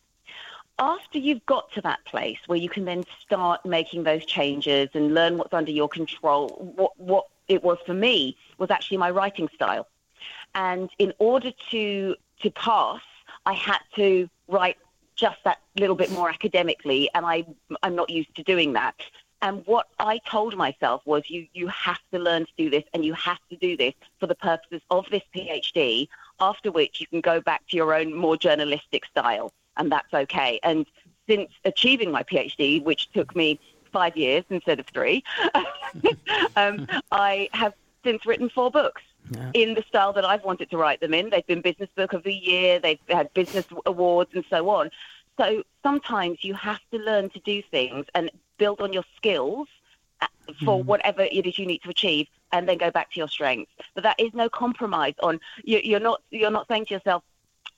After 0.79 1.19
you've 1.19 1.45
got 1.47 1.73
to 1.73 1.81
that 1.83 2.05
place 2.05 2.39
where 2.47 2.59
you 2.59 2.69
can 2.69 2.85
then 2.85 3.05
start 3.21 3.65
making 3.65 4.03
those 4.03 4.27
changes 4.27 4.91
and 4.95 5.15
learn 5.15 5.39
what's 5.39 5.55
under 5.55 5.71
your 5.71 5.89
control, 5.89 6.49
what 6.77 6.99
what 7.01 7.27
it 7.47 7.63
was 7.63 7.79
for 7.87 7.95
me 7.95 8.37
was 8.59 8.71
actually 8.71 8.99
my 8.99 9.11
writing 9.11 9.49
style. 9.55 9.87
And 10.55 10.91
in 10.99 11.13
order 11.19 11.53
to 11.71 12.17
to 12.41 12.51
pass, 12.51 13.01
I 13.47 13.55
had 13.55 13.81
to 13.97 14.29
write 14.49 14.77
just 15.19 15.39
that 15.45 15.59
little 15.77 15.97
bit 15.97 16.11
more 16.13 16.31
academically, 16.31 17.11
and 17.15 17.27
I 17.27 17.45
I'm 17.83 17.95
not 17.95 18.09
used 18.09 18.35
to 18.37 18.43
doing 18.43 18.73
that. 18.75 18.95
And 19.41 19.65
what 19.67 19.87
I 20.01 20.19
told 20.19 20.57
myself 20.57 21.03
was, 21.05 21.23
you 21.29 21.47
you 21.53 21.69
have 21.69 22.01
to 22.13 22.19
learn 22.19 22.47
to 22.47 22.53
do 22.57 22.71
this, 22.71 22.85
and 22.95 23.05
you 23.05 23.13
have 23.15 23.41
to 23.51 23.57
do 23.57 23.77
this 23.77 23.95
for 24.19 24.27
the 24.27 24.35
purposes 24.35 24.81
of 24.91 25.05
this 25.11 25.23
PhD. 25.35 26.09
After 26.41 26.71
which, 26.71 27.01
you 27.01 27.07
can 27.09 27.21
go 27.21 27.41
back 27.41 27.67
to 27.69 27.77
your 27.77 27.95
own 27.95 28.15
more 28.15 28.37
journalistic 28.37 29.05
style, 29.07 29.53
and 29.77 29.91
that's 29.91 30.13
okay. 30.15 30.61
And 30.63 30.87
since 31.29 31.51
achieving 31.65 32.11
my 32.11 32.23
PhD, 32.23 32.83
which 32.83 33.11
took 33.13 33.35
me 33.37 33.61
five 33.93 34.17
years 34.17 34.45
instead 34.51 34.79
of 34.81 34.87
three, 34.87 35.25
um, 36.57 36.87
I 37.11 37.49
have 37.53 37.75
since 38.05 38.25
written 38.25 38.49
four 38.49 38.71
books 38.71 39.03
Yeah. 39.31 39.51
in 39.55 39.75
the 39.75 39.83
style 39.89 40.13
that 40.15 40.25
I've 40.25 40.45
wanted 40.45 40.71
to 40.71 40.77
write 40.77 41.01
them 41.01 41.15
in. 41.15 41.31
They've 41.31 41.47
been 41.47 41.61
Business 41.61 41.91
Book 41.95 42.13
of 42.13 42.23
the 42.23 42.35
Year, 42.35 42.79
they've 42.79 43.01
had 43.09 43.33
business 43.35 43.67
awards, 43.87 44.31
and 44.35 44.45
so 44.49 44.69
on. 44.71 44.91
So 45.39 45.63
sometimes 45.83 46.43
you 46.43 46.55
have 46.55 46.81
to 46.93 46.99
learn 46.99 47.31
to 47.31 47.39
do 47.41 47.63
things 47.63 48.07
and 48.15 48.31
build 48.59 48.81
on 48.81 48.93
your 48.93 49.05
skills 49.17 49.69
uh, 50.21 50.27
for 50.65 50.83
whatever 50.83 51.23
it 51.23 51.47
is 51.47 51.59
you 51.59 51.67
need 51.67 51.83
to 51.83 51.91
achieve, 51.91 52.27
and 52.53 52.69
then 52.69 52.79
go 52.79 52.91
back 52.91 53.13
to 53.13 53.19
your 53.21 53.29
strengths. 53.29 53.71
But 53.95 54.05
that 54.05 54.19
is 54.19 54.33
no 54.35 54.49
compromise 54.49 55.15
on 55.23 55.41
you, 55.63 55.81
you're 55.85 56.01
not 56.01 56.23
you're 56.31 56.51
not 56.51 56.67
saying 56.69 56.87
to 56.87 56.95
yourself, 56.95 57.23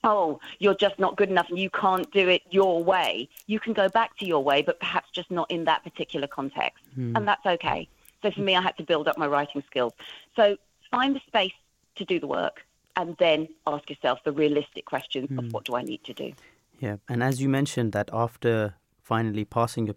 oh, 0.04 0.40
you're 0.58 0.74
just 0.74 0.98
not 0.98 1.16
good 1.16 1.28
enough 1.30 1.48
and 1.50 1.58
you 1.58 1.70
can't 1.70 2.10
do 2.12 2.28
it 2.28 2.42
your 2.50 2.82
way. 2.82 3.28
You 3.46 3.60
can 3.60 3.72
go 3.72 3.88
back 3.88 4.16
to 4.18 4.26
your 4.26 4.42
way, 4.42 4.62
but 4.62 4.78
perhaps 4.80 5.10
just 5.10 5.30
not 5.30 5.50
in 5.50 5.64
that 5.64 5.84
particular 5.84 6.26
context. 6.26 6.82
And 7.16 7.28
that's 7.28 7.44
okay. 7.44 7.88
So 8.22 8.30
for 8.30 8.40
me, 8.40 8.56
I 8.56 8.62
had 8.62 8.76
to 8.78 8.82
build 8.82 9.08
up 9.08 9.18
my 9.18 9.26
writing 9.26 9.62
skills. 9.66 9.92
So 10.36 10.56
find 10.90 11.14
the 11.16 11.20
space 11.26 11.52
to 11.96 12.04
do 12.04 12.18
the 12.20 12.26
work 12.26 12.64
and 12.96 13.16
then 13.18 13.48
ask 13.66 13.88
yourself 13.88 14.18
the 14.24 14.32
realistic 14.32 14.84
questions 14.84 15.28
of 15.38 15.52
what 15.52 15.64
do 15.64 15.74
I 15.76 15.82
need 15.82 16.02
to 16.04 16.14
do. 16.14 16.32
Yeah, 16.80 16.96
and 17.08 17.22
as 17.22 17.40
you 17.40 17.48
mentioned 17.48 17.92
that 17.92 18.10
after 18.12 18.74
finally 19.02 19.44
passing 19.44 19.86
your 19.86 19.96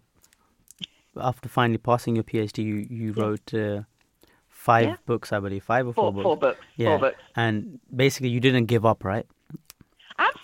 after 1.20 1.48
finally 1.48 1.78
passing 1.78 2.14
your 2.16 2.24
PhD, 2.24 2.58
you 2.64 2.86
you 2.90 3.12
wrote 3.12 3.52
uh, 3.54 3.82
five 4.48 4.86
Yeah. 4.86 4.96
books, 5.06 5.32
I 5.32 5.40
believe, 5.40 5.62
five 5.64 5.86
or 5.86 5.92
four, 5.94 6.04
Four, 6.04 6.12
books. 6.12 6.22
four 6.24 6.36
books. 6.36 6.60
Yeah, 6.76 6.88
Four 6.90 6.98
books. 6.98 7.22
and 7.36 7.80
basically 7.94 8.28
you 8.30 8.40
didn't 8.40 8.66
give 8.66 8.84
up, 8.84 9.04
right? 9.04 9.26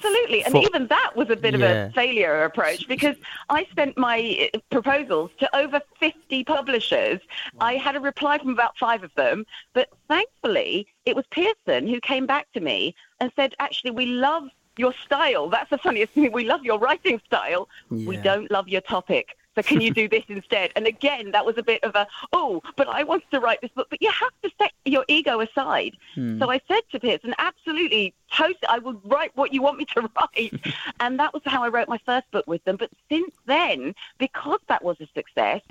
Absolutely. 0.03 0.45
And 0.45 0.53
For- 0.53 0.63
even 0.63 0.87
that 0.87 1.13
was 1.15 1.29
a 1.31 1.37
bit 1.37 1.55
of 1.55 1.63
a 1.63 1.91
failure 1.95 2.45
approach 2.45 2.89
because 2.89 3.17
I 3.51 3.67
sent 3.77 3.99
my 3.99 4.49
uh, 4.55 4.59
proposals 4.71 5.31
to 5.41 5.57
over 5.57 5.81
50 5.99 6.45
publishers. 6.45 7.21
I 7.61 7.75
had 7.75 7.97
a 7.97 8.01
reply 8.01 8.39
from 8.39 8.51
about 8.51 8.79
five 8.79 9.03
of 9.05 9.15
them, 9.15 9.45
but 9.75 9.89
thankfully 10.09 10.87
it 11.05 11.15
was 11.15 11.25
Pearson 11.31 11.87
who 11.87 12.01
came 12.01 12.27
back 12.27 12.51
to 12.53 12.61
me 12.61 12.95
and 13.21 13.31
said, 13.37 13.55
actually, 13.59 13.91
we 13.91 14.07
love 14.07 14.49
your 14.79 14.95
style. 15.05 15.49
That's 15.51 15.69
the 15.69 15.79
funniest 15.79 16.15
thing. 16.15 16.33
We 16.33 16.45
love 16.45 16.65
your 16.65 16.79
writing 16.79 17.21
style. 17.27 17.69
We 17.91 18.17
don't 18.17 18.51
love 18.51 18.69
your 18.69 18.81
topic. 18.81 19.37
So 19.57 19.63
can 19.63 19.81
you 19.81 19.93
do 19.93 20.09
this 20.09 20.25
instead? 20.29 20.71
And 20.77 20.87
again, 20.87 21.33
that 21.33 21.45
was 21.45 21.59
a 21.59 21.63
bit 21.63 21.83
of 21.83 21.95
a, 21.97 22.07
oh, 22.33 22.63
but 22.77 22.89
I 22.89 23.03
wanted 23.03 23.31
to 23.33 23.41
write 23.41 23.61
this 23.61 23.71
book. 23.73 23.89
But 23.91 24.01
you 24.01 24.11
have 24.11 24.33
to 24.43 24.51
set 24.61 24.73
your 24.85 25.05
ego 25.09 25.41
aside. 25.41 25.97
Hmm. 26.15 26.39
So 26.39 26.51
I 26.51 26.61
said 26.69 26.83
to 26.93 27.01
Pearson, 27.01 27.35
absolutely, 27.39 28.15
toast, 28.33 28.65
I 28.69 28.79
will 28.79 29.01
write 29.05 29.37
what 29.37 29.53
you 29.53 29.63
want 29.63 29.79
me 29.79 29.87
to 29.87 30.03
write. 30.37 30.53
and 31.01 31.19
that 31.19 31.35
was 31.35 31.43
how 31.45 31.65
I 31.65 31.69
wrote 31.69 31.89
my 31.89 32.01
first 32.07 32.31
book 32.31 32.47
with 32.47 32.63
them. 32.65 32.77
But 32.77 32.91
since 33.11 33.33
then, 33.47 33.95
because 34.19 34.61
that 34.69 34.85
was 34.85 34.97
a 35.01 35.09
success, 35.15 35.63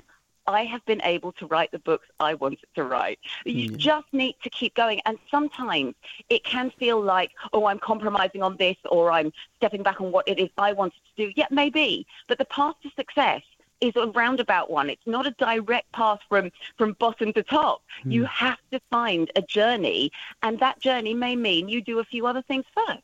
I 0.46 0.64
have 0.64 0.84
been 0.84 1.00
able 1.02 1.32
to 1.32 1.46
write 1.46 1.70
the 1.70 1.78
books 1.78 2.06
I 2.18 2.34
wanted 2.34 2.66
to 2.74 2.84
write. 2.84 3.18
You 3.44 3.68
just 3.70 4.06
need 4.12 4.34
to 4.42 4.50
keep 4.50 4.74
going. 4.74 5.00
And 5.06 5.18
sometimes 5.30 5.94
it 6.28 6.44
can 6.44 6.70
feel 6.78 7.00
like, 7.00 7.30
oh, 7.52 7.66
I'm 7.66 7.78
compromising 7.78 8.42
on 8.42 8.56
this 8.56 8.76
or 8.90 9.12
I'm 9.12 9.32
stepping 9.56 9.82
back 9.82 10.00
on 10.00 10.10
what 10.12 10.26
it 10.28 10.38
is 10.38 10.48
I 10.58 10.72
wanted 10.72 11.00
to 11.16 11.26
do. 11.26 11.32
Yeah, 11.36 11.46
maybe. 11.50 12.06
But 12.26 12.38
the 12.38 12.46
path 12.46 12.74
to 12.82 12.90
success 12.96 13.42
is 13.80 13.92
a 13.96 14.08
roundabout 14.08 14.70
one. 14.70 14.90
It's 14.90 15.06
not 15.06 15.26
a 15.26 15.30
direct 15.32 15.90
path 15.92 16.20
from, 16.28 16.50
from 16.76 16.92
bottom 16.94 17.32
to 17.32 17.42
top. 17.42 17.82
You 18.04 18.24
have 18.24 18.58
to 18.72 18.80
find 18.90 19.30
a 19.36 19.42
journey. 19.42 20.12
And 20.42 20.58
that 20.60 20.80
journey 20.80 21.14
may 21.14 21.36
mean 21.36 21.68
you 21.68 21.80
do 21.80 21.98
a 21.98 22.04
few 22.04 22.26
other 22.26 22.42
things 22.42 22.64
first. 22.74 23.02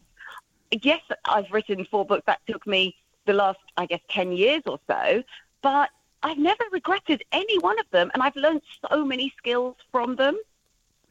Yes, 0.82 1.00
I've 1.24 1.50
written 1.50 1.86
four 1.90 2.04
books. 2.04 2.24
That 2.26 2.40
took 2.46 2.66
me 2.66 2.96
the 3.24 3.32
last, 3.32 3.58
I 3.76 3.86
guess, 3.86 4.00
10 4.10 4.32
years 4.32 4.62
or 4.66 4.78
so. 4.86 5.22
But 5.62 5.90
I've 6.22 6.38
never 6.38 6.64
regretted 6.72 7.22
any 7.32 7.58
one 7.58 7.78
of 7.78 7.86
them, 7.90 8.10
and 8.12 8.22
I've 8.22 8.36
learned 8.36 8.62
so 8.90 9.04
many 9.04 9.32
skills 9.38 9.76
from 9.92 10.16
them. 10.16 10.36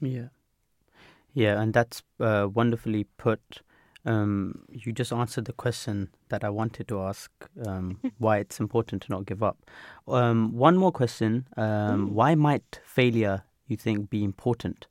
Yeah, 0.02 0.28
yeah, 1.34 1.62
and 1.62 1.74
that's 1.74 2.04
uh, 2.20 2.48
wonderfully 2.52 3.06
put. 3.18 3.62
Um, 4.06 4.64
you 4.70 4.92
just 4.92 5.12
answered 5.12 5.46
the 5.46 5.54
question 5.54 6.10
that 6.30 6.44
I 6.44 6.50
wanted 6.50 6.88
to 6.90 7.02
ask: 7.02 7.32
um, 7.66 8.00
why 8.20 8.38
it's 8.38 8.60
important 8.60 9.02
to 9.04 9.12
not 9.12 9.26
give 9.26 9.42
up. 9.42 9.58
Um, 10.08 10.54
one 10.54 10.78
more 10.78 10.92
question: 10.92 11.48
um, 11.58 12.14
Why 12.14 12.36
might 12.36 12.80
failure, 12.86 13.44
you 13.68 13.78
think, 13.78 14.10
be 14.10 14.24
important 14.24 14.88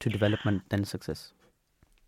to 0.00 0.08
development 0.08 0.62
than 0.70 0.84
success? 0.84 1.32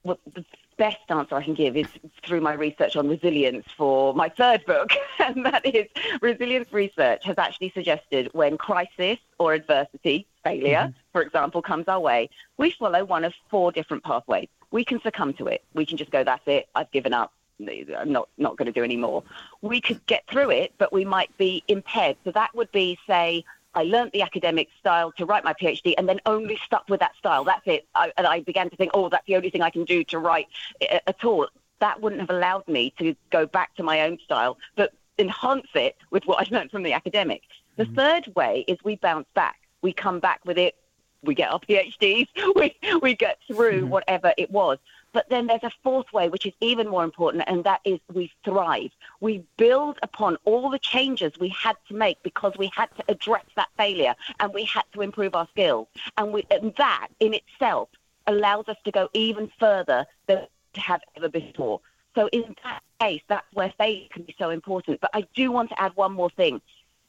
Well, 0.05 0.19
the 0.35 0.45
best 0.79 0.99
answer 1.11 1.37
I 1.37 1.45
can 1.45 1.55
give 1.55 1.77
is 1.77 1.87
through 2.25 2.41
my 2.41 2.55
research 2.55 2.97
on 2.97 3.09
resilience 3.09 3.67
for 3.77 4.15
my 4.15 4.29
third 4.29 4.65
book, 4.67 4.91
and 5.21 5.47
that 5.47 5.65
is 5.65 5.87
resilience 6.21 6.73
research 6.73 7.25
has 7.25 7.39
actually 7.39 7.71
suggested 7.71 8.29
when 8.33 8.59
crisis 8.59 9.19
or 9.39 9.55
adversity, 9.55 10.27
failure, 10.43 10.93
for 11.13 11.23
example, 11.23 11.63
comes 11.63 11.87
our 11.87 12.01
way, 12.01 12.29
we 12.57 12.73
follow 12.73 13.05
one 13.05 13.25
of 13.25 13.33
four 13.49 13.71
different 13.71 14.03
pathways. 14.03 14.49
We 14.73 14.85
can 14.85 15.01
succumb 15.01 15.35
to 15.35 15.47
it. 15.47 15.63
We 15.75 15.87
can 15.87 15.97
just 15.97 16.11
go, 16.11 16.25
that's 16.25 16.43
it, 16.47 16.69
I've 16.75 16.91
given 16.91 17.13
up. 17.15 17.33
I'm 17.61 18.11
not, 18.11 18.29
not 18.39 18.57
going 18.57 18.67
to 18.67 18.73
do 18.73 18.83
any 18.83 18.97
more. 18.97 19.23
We 19.61 19.81
could 19.81 20.05
get 20.07 20.25
through 20.29 20.51
it, 20.51 20.73
but 20.79 20.93
we 20.93 21.05
might 21.05 21.37
be 21.39 21.63
impaired. 21.69 22.17
So 22.25 22.33
that 22.33 22.53
would 22.57 22.73
be, 22.73 22.99
say, 23.07 23.45
I 23.75 23.85
learnt 23.85 24.13
the 24.13 24.23
academic 24.23 24.69
style 24.81 25.13
to 25.13 25.25
write 25.25 25.45
my 25.45 25.55
PhD 25.55 25.95
and 25.97 26.09
then 26.09 26.21
only 26.27 26.59
stuck 26.65 26.89
with 26.89 27.01
that 27.01 27.15
style. 27.17 27.45
That's 27.45 27.63
it. 27.67 27.87
I, 27.95 28.13
and 28.17 28.27
I 28.27 28.41
began 28.41 28.69
to 28.71 28.77
think, 28.77 28.91
oh, 28.95 29.09
that's 29.09 29.27
the 29.27 29.37
only 29.37 29.51
thing 29.51 29.63
I 29.63 29.71
can 29.71 29.85
do 29.85 30.03
to 30.05 30.19
write 30.19 30.49
uh, 30.91 30.99
at 31.07 31.25
all. 31.25 31.47
That 31.79 32.01
wouldn't 32.01 32.21
have 32.21 32.31
allowed 32.31 32.67
me 32.67 32.93
to 32.99 33.15
go 33.31 33.47
back 33.47 33.75
to 33.77 33.83
my 33.83 34.03
own 34.03 34.19
style, 34.25 34.59
but 34.77 34.93
enhance 35.19 35.69
it 35.75 35.97
with 36.11 36.25
what 36.25 36.45
I 36.45 36.55
learned 36.55 36.71
from 36.71 36.83
the 36.83 36.93
academic. 36.93 37.43
The 37.77 37.87
third 37.87 38.33
way 38.35 38.65
is 38.67 38.79
we 38.85 38.97
bounce 38.97 39.27
back. 39.35 39.57
We 39.83 39.93
come 39.93 40.21
back 40.21 40.41
with 40.45 40.59
it. 40.59 40.75
We 41.23 41.35
get 41.35 41.53
our 41.53 41.61
PhDs. 41.61 42.29
We, 42.57 42.77
we 43.01 43.15
get 43.15 43.39
through 43.47 43.83
mm-hmm. 43.83 43.89
whatever 43.89 44.35
it 44.37 44.51
was. 44.51 44.79
But 45.13 45.29
then 45.29 45.47
there's 45.47 45.63
a 45.63 45.71
fourth 45.83 46.13
way, 46.13 46.29
which 46.29 46.47
is 46.47 46.53
even 46.61 46.89
more 46.89 47.05
important, 47.05 47.45
and 47.47 47.65
that 47.65 47.81
is 47.85 48.01
we 48.13 48.33
thrive. 48.45 48.91
We 49.21 49.45
build 49.59 49.99
upon 50.03 50.39
all 50.45 50.71
the 50.71 50.79
changes 50.79 51.33
we 51.39 51.51
had 51.51 51.77
to 51.89 51.95
make 51.95 52.23
because 52.23 52.55
we 52.59 52.71
had 52.75 52.89
to 52.97 53.05
address 53.09 53.45
that 53.57 53.69
failure 53.77 54.15
and 54.41 54.53
we 54.55 54.65
had 54.65 54.85
to 54.95 55.03
improve 55.03 55.35
our 55.35 55.47
skills. 55.49 55.89
And, 56.17 56.33
we, 56.33 56.47
and 56.51 56.75
that 56.77 57.09
in 57.21 57.35
itself 57.35 57.91
allows 58.27 58.69
us 58.69 58.77
to 58.85 58.91
go 58.91 59.09
even 59.13 59.51
further 59.59 60.07
than 60.27 60.47
to 60.73 60.81
have 60.81 61.03
ever 61.17 61.29
before. 61.29 61.81
So 62.15 62.29
in 62.29 62.55
that 62.65 62.83
case, 63.01 63.23
that's 63.29 63.47
where 63.53 63.73
failure 63.79 64.09
can 64.11 64.23
be 64.23 64.35
so 64.39 64.51
important. 64.51 65.01
But 65.01 65.11
I 65.13 65.27
do 65.35 65.53
want 65.53 65.71
to 65.71 65.81
add 65.81 65.93
one 65.95 66.13
more 66.13 66.31
thing. 66.31 66.61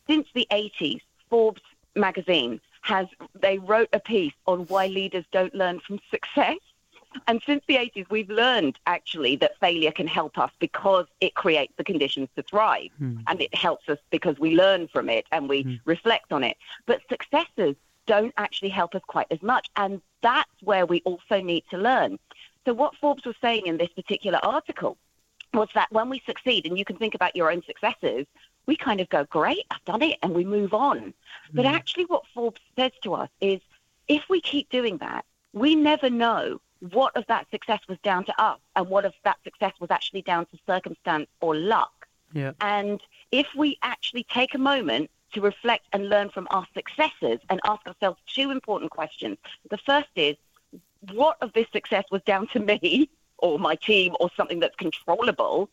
Since 0.08 0.28
the 0.34 0.48
80s, 0.52 1.02
Forbes 1.30 1.62
magazine 1.96 2.60
has, 2.84 3.08
they 3.40 3.58
wrote 3.58 3.90
a 3.94 4.00
piece 4.00 4.34
on 4.46 4.62
why 4.68 4.88
leaders 4.88 5.26
don't 5.32 5.56
learn 5.56 5.80
from 5.80 6.00
success. 6.12 6.58
And 7.28 7.42
since 7.46 7.64
the 7.68 7.76
80s, 7.76 8.10
we've 8.10 8.30
learned 8.30 8.80
actually 8.88 9.36
that 9.38 9.60
failure 9.60 9.92
can 9.92 10.08
help 10.08 10.38
us 10.38 10.52
because 10.60 11.06
it 11.22 11.36
creates 11.36 11.74
the 11.78 11.84
conditions 11.84 12.30
to 12.36 12.44
thrive. 12.44 12.90
Hmm. 12.98 13.20
And 13.28 13.42
it 13.42 13.54
helps 13.54 13.88
us 13.88 14.00
because 14.10 14.40
we 14.40 14.56
learn 14.56 14.88
from 14.88 15.10
it 15.10 15.26
and 15.32 15.48
we 15.48 15.64
hmm. 15.64 15.76
reflect 15.86 16.32
on 16.32 16.44
it. 16.44 16.58
But 16.86 17.02
successes 17.10 17.76
don't 18.06 18.34
actually 18.38 18.70
help 18.70 18.96
us 18.96 19.02
quite 19.08 19.28
as 19.32 19.42
much. 19.42 19.70
And 19.76 20.02
that's 20.22 20.52
where 20.62 20.86
we 20.86 21.02
also 21.06 21.42
need 21.42 21.64
to 21.72 21.78
learn. 21.78 22.20
So, 22.66 22.74
what 22.74 22.96
Forbes 22.96 23.26
was 23.26 23.36
saying 23.42 23.68
in 23.68 23.78
this 23.78 23.90
particular 23.90 24.40
article 24.44 24.98
was 25.54 25.70
that 25.76 25.92
when 25.92 26.10
we 26.10 26.22
succeed, 26.26 26.66
and 26.66 26.78
you 26.78 26.86
can 26.86 26.98
think 26.98 27.16
about 27.16 27.36
your 27.36 27.52
own 27.52 27.62
successes, 27.64 28.26
we 28.66 28.76
kind 28.76 29.02
of 29.02 29.10
go, 29.10 29.26
Great, 29.26 29.66
I've 29.72 29.84
done 29.86 30.02
it, 30.02 30.18
and 30.22 30.34
we 30.34 30.46
move 30.46 30.74
on. 30.74 31.14
But 31.54 31.66
mm. 31.66 31.72
actually, 31.72 32.06
what 32.06 32.24
Forbes 32.34 32.62
says 32.78 32.92
to 33.04 33.14
us 33.14 33.30
is 33.42 33.60
if 34.08 34.24
we 34.30 34.42
keep 34.42 34.70
doing 34.70 34.98
that, 34.98 35.26
we 35.54 35.76
never 35.76 36.10
know 36.10 36.60
what 36.92 37.16
of 37.16 37.26
that 37.28 37.50
success 37.52 37.80
was 37.88 37.98
down 38.04 38.26
to 38.26 38.42
us 38.42 38.60
and 38.76 38.90
what 38.90 39.06
of 39.06 39.14
that 39.24 39.38
success 39.44 39.74
was 39.80 39.90
actually 39.90 40.22
down 40.22 40.46
to 40.48 40.58
circumstance 40.68 41.28
or 41.40 41.56
luck. 41.56 42.08
Yeah. 42.34 42.52
And 42.60 43.00
if 43.32 43.48
we 43.56 43.78
actually 43.84 44.26
take 44.26 44.54
a 44.54 44.58
moment 44.58 45.10
to 45.34 45.42
reflect 45.42 45.86
and 45.94 46.10
learn 46.10 46.30
from 46.30 46.48
our 46.52 46.66
successes 46.74 47.40
and 47.50 47.60
ask 47.66 47.86
ourselves 47.88 48.20
two 48.28 48.52
important 48.52 48.92
questions. 48.92 49.38
The 49.70 49.78
first 49.78 50.10
is, 50.16 50.36
what 51.12 51.38
of 51.42 51.52
this 51.54 51.68
success 51.74 52.06
was 52.12 52.22
down 52.24 52.48
to 52.54 52.60
me 52.60 53.10
or 53.38 53.60
my 53.60 53.76
team 53.76 54.16
or 54.20 54.30
something 54.38 54.60
that's 54.60 54.76
controllable? 54.76 55.70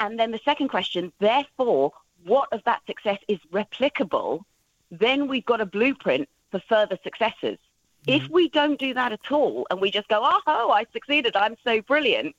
And 0.00 0.18
then 0.18 0.32
the 0.32 0.40
second 0.44 0.68
question, 0.68 1.12
therefore, 1.20 1.92
what 2.24 2.52
of 2.52 2.62
that 2.64 2.82
success 2.86 3.18
is 3.28 3.38
replicable? 3.52 4.42
Then 4.90 5.28
we've 5.28 5.44
got 5.44 5.60
a 5.60 5.66
blueprint 5.66 6.28
for 6.50 6.60
further 6.68 6.98
successes. 7.02 7.58
If 8.06 8.24
mm-hmm. 8.24 8.34
we 8.34 8.48
don't 8.48 8.78
do 8.78 8.94
that 8.94 9.12
at 9.12 9.32
all 9.32 9.66
and 9.70 9.80
we 9.80 9.90
just 9.90 10.08
go, 10.08 10.20
oh, 10.22 10.70
I 10.70 10.84
succeeded, 10.92 11.36
I'm 11.36 11.56
so 11.64 11.80
brilliant, 11.80 12.36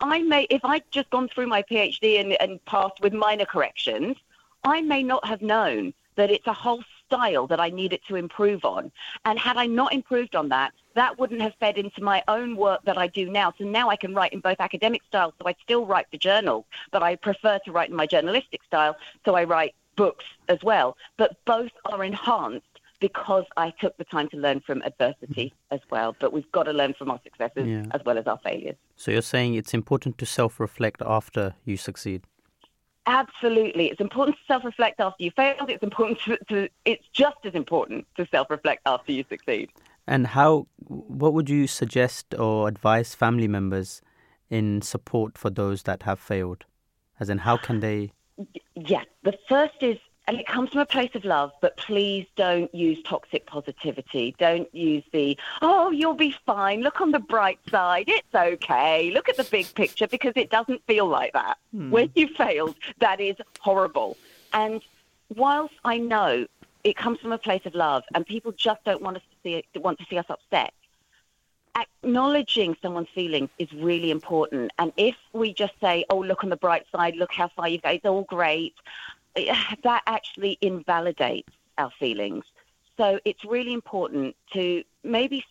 I 0.00 0.22
may, 0.22 0.46
if 0.50 0.64
I'd 0.64 0.90
just 0.90 1.08
gone 1.10 1.28
through 1.28 1.46
my 1.46 1.62
PhD 1.62 2.20
and, 2.20 2.32
and 2.40 2.62
passed 2.66 3.00
with 3.00 3.14
minor 3.14 3.46
corrections, 3.46 4.16
I 4.64 4.82
may 4.82 5.02
not 5.02 5.26
have 5.26 5.40
known 5.40 5.94
that 6.16 6.30
it's 6.30 6.46
a 6.46 6.52
whole 6.52 6.82
style 7.06 7.46
that 7.46 7.60
I 7.60 7.70
needed 7.70 8.00
to 8.08 8.16
improve 8.16 8.64
on. 8.64 8.92
And 9.24 9.38
had 9.38 9.56
I 9.56 9.66
not 9.66 9.92
improved 9.92 10.34
on 10.36 10.48
that, 10.50 10.72
that 10.94 11.18
wouldn't 11.18 11.42
have 11.42 11.54
fed 11.60 11.78
into 11.78 12.02
my 12.02 12.22
own 12.28 12.56
work 12.56 12.80
that 12.84 12.98
I 12.98 13.06
do 13.06 13.28
now. 13.30 13.52
So 13.58 13.64
now 13.64 13.88
I 13.90 13.96
can 13.96 14.14
write 14.14 14.32
in 14.32 14.40
both 14.40 14.60
academic 14.60 15.02
styles. 15.08 15.34
So 15.40 15.48
I 15.48 15.54
still 15.62 15.86
write 15.86 16.06
for 16.10 16.16
journals, 16.16 16.64
but 16.90 17.02
I 17.02 17.16
prefer 17.16 17.58
to 17.64 17.72
write 17.72 17.90
in 17.90 17.96
my 17.96 18.06
journalistic 18.06 18.62
style. 18.64 18.96
So 19.24 19.34
I 19.34 19.44
write 19.44 19.74
books 19.96 20.24
as 20.48 20.58
well. 20.62 20.96
But 21.16 21.36
both 21.44 21.72
are 21.86 22.02
enhanced 22.04 22.66
because 22.98 23.44
I 23.58 23.70
took 23.78 23.96
the 23.98 24.04
time 24.04 24.28
to 24.30 24.38
learn 24.38 24.60
from 24.60 24.82
adversity 24.82 25.52
as 25.70 25.80
well. 25.90 26.16
But 26.18 26.32
we've 26.32 26.50
got 26.52 26.62
to 26.64 26.72
learn 26.72 26.94
from 26.94 27.10
our 27.10 27.20
successes 27.22 27.66
Yeah. 27.66 27.84
as 27.92 28.00
well 28.06 28.16
as 28.16 28.26
our 28.26 28.38
failures. 28.38 28.76
So 28.96 29.10
you're 29.10 29.22
saying 29.22 29.54
it's 29.54 29.74
important 29.74 30.16
to 30.18 30.26
self-reflect 30.26 31.02
after 31.04 31.54
you 31.66 31.76
succeed. 31.76 32.22
Absolutely. 33.06 33.86
It's 33.86 34.00
important 34.00 34.36
to 34.36 34.42
self 34.46 34.64
reflect 34.64 35.00
after 35.00 35.22
you 35.22 35.30
failed. 35.30 35.70
It's 35.70 35.82
important 35.82 36.18
to, 36.22 36.38
to, 36.48 36.68
it's 36.84 37.06
just 37.12 37.36
as 37.44 37.54
important 37.54 38.06
to 38.16 38.26
self 38.30 38.50
reflect 38.50 38.82
after 38.84 39.12
you 39.12 39.24
succeed. 39.28 39.70
And 40.06 40.26
how? 40.28 40.66
What 40.78 41.32
would 41.34 41.48
you 41.48 41.66
suggest 41.66 42.34
or 42.38 42.68
advise 42.68 43.14
family 43.14 43.48
members 43.48 44.02
in 44.50 44.82
support 44.82 45.38
for 45.38 45.50
those 45.50 45.84
that 45.84 46.02
have 46.02 46.18
failed? 46.18 46.64
As 47.20 47.30
in, 47.30 47.38
how 47.38 47.56
can 47.56 47.80
they? 47.80 48.12
Yeah, 48.74 49.02
the 49.22 49.34
first 49.48 49.74
is, 49.80 49.98
and 50.26 50.38
it 50.38 50.46
comes 50.46 50.70
from 50.70 50.80
a 50.80 50.86
place 50.86 51.14
of 51.14 51.24
love, 51.24 51.52
but 51.60 51.76
please 51.76 52.26
don't 52.34 52.74
use 52.74 53.00
toxic 53.04 53.46
positivity. 53.46 54.34
Don't 54.38 54.72
use 54.74 55.04
the, 55.12 55.38
oh, 55.62 55.90
you'll 55.90 56.14
be 56.14 56.34
fine. 56.44 56.82
Look 56.82 57.00
on 57.00 57.12
the 57.12 57.20
bright 57.20 57.60
side. 57.70 58.06
It's 58.08 58.34
okay. 58.34 59.10
Look 59.12 59.28
at 59.28 59.36
the 59.36 59.44
big 59.44 59.72
picture 59.74 60.08
because 60.08 60.32
it 60.34 60.50
doesn't 60.50 60.84
feel 60.86 61.06
like 61.06 61.32
that. 61.34 61.58
Hmm. 61.70 61.90
When 61.90 62.10
you 62.14 62.28
failed, 62.28 62.74
that 62.98 63.20
is 63.20 63.36
horrible. 63.60 64.16
And 64.52 64.82
whilst 65.34 65.74
I 65.84 65.98
know 65.98 66.46
it 66.82 66.96
comes 66.96 67.20
from 67.20 67.32
a 67.32 67.38
place 67.38 67.64
of 67.64 67.74
love 67.74 68.02
and 68.14 68.26
people 68.26 68.52
just 68.52 68.82
don't 68.84 69.02
want 69.02 69.18
us 69.18 69.22
to 69.30 69.36
see 69.42 69.54
it, 69.54 69.66
want 69.80 69.98
to 70.00 70.06
see 70.10 70.18
us 70.18 70.26
upset, 70.28 70.72
acknowledging 71.76 72.76
someone's 72.80 73.08
feelings 73.14 73.50
is 73.58 73.72
really 73.72 74.10
important. 74.10 74.72
And 74.78 74.92
if 74.96 75.14
we 75.32 75.52
just 75.52 75.74
say, 75.80 76.04
oh, 76.10 76.18
look 76.18 76.42
on 76.42 76.50
the 76.50 76.56
bright 76.56 76.86
side, 76.90 77.16
look 77.16 77.32
how 77.32 77.48
far 77.48 77.68
you've 77.68 77.82
got, 77.82 77.94
it's 77.94 78.06
all 78.06 78.22
great, 78.22 78.74
that 79.82 80.02
actually 80.06 80.58
invalidates 80.60 81.52
our 81.78 81.90
feelings. 81.98 82.44
So 82.96 83.20
it's 83.24 83.44
really 83.44 83.74
important 83.74 84.34
to 84.54 84.82
maybe 85.04 85.44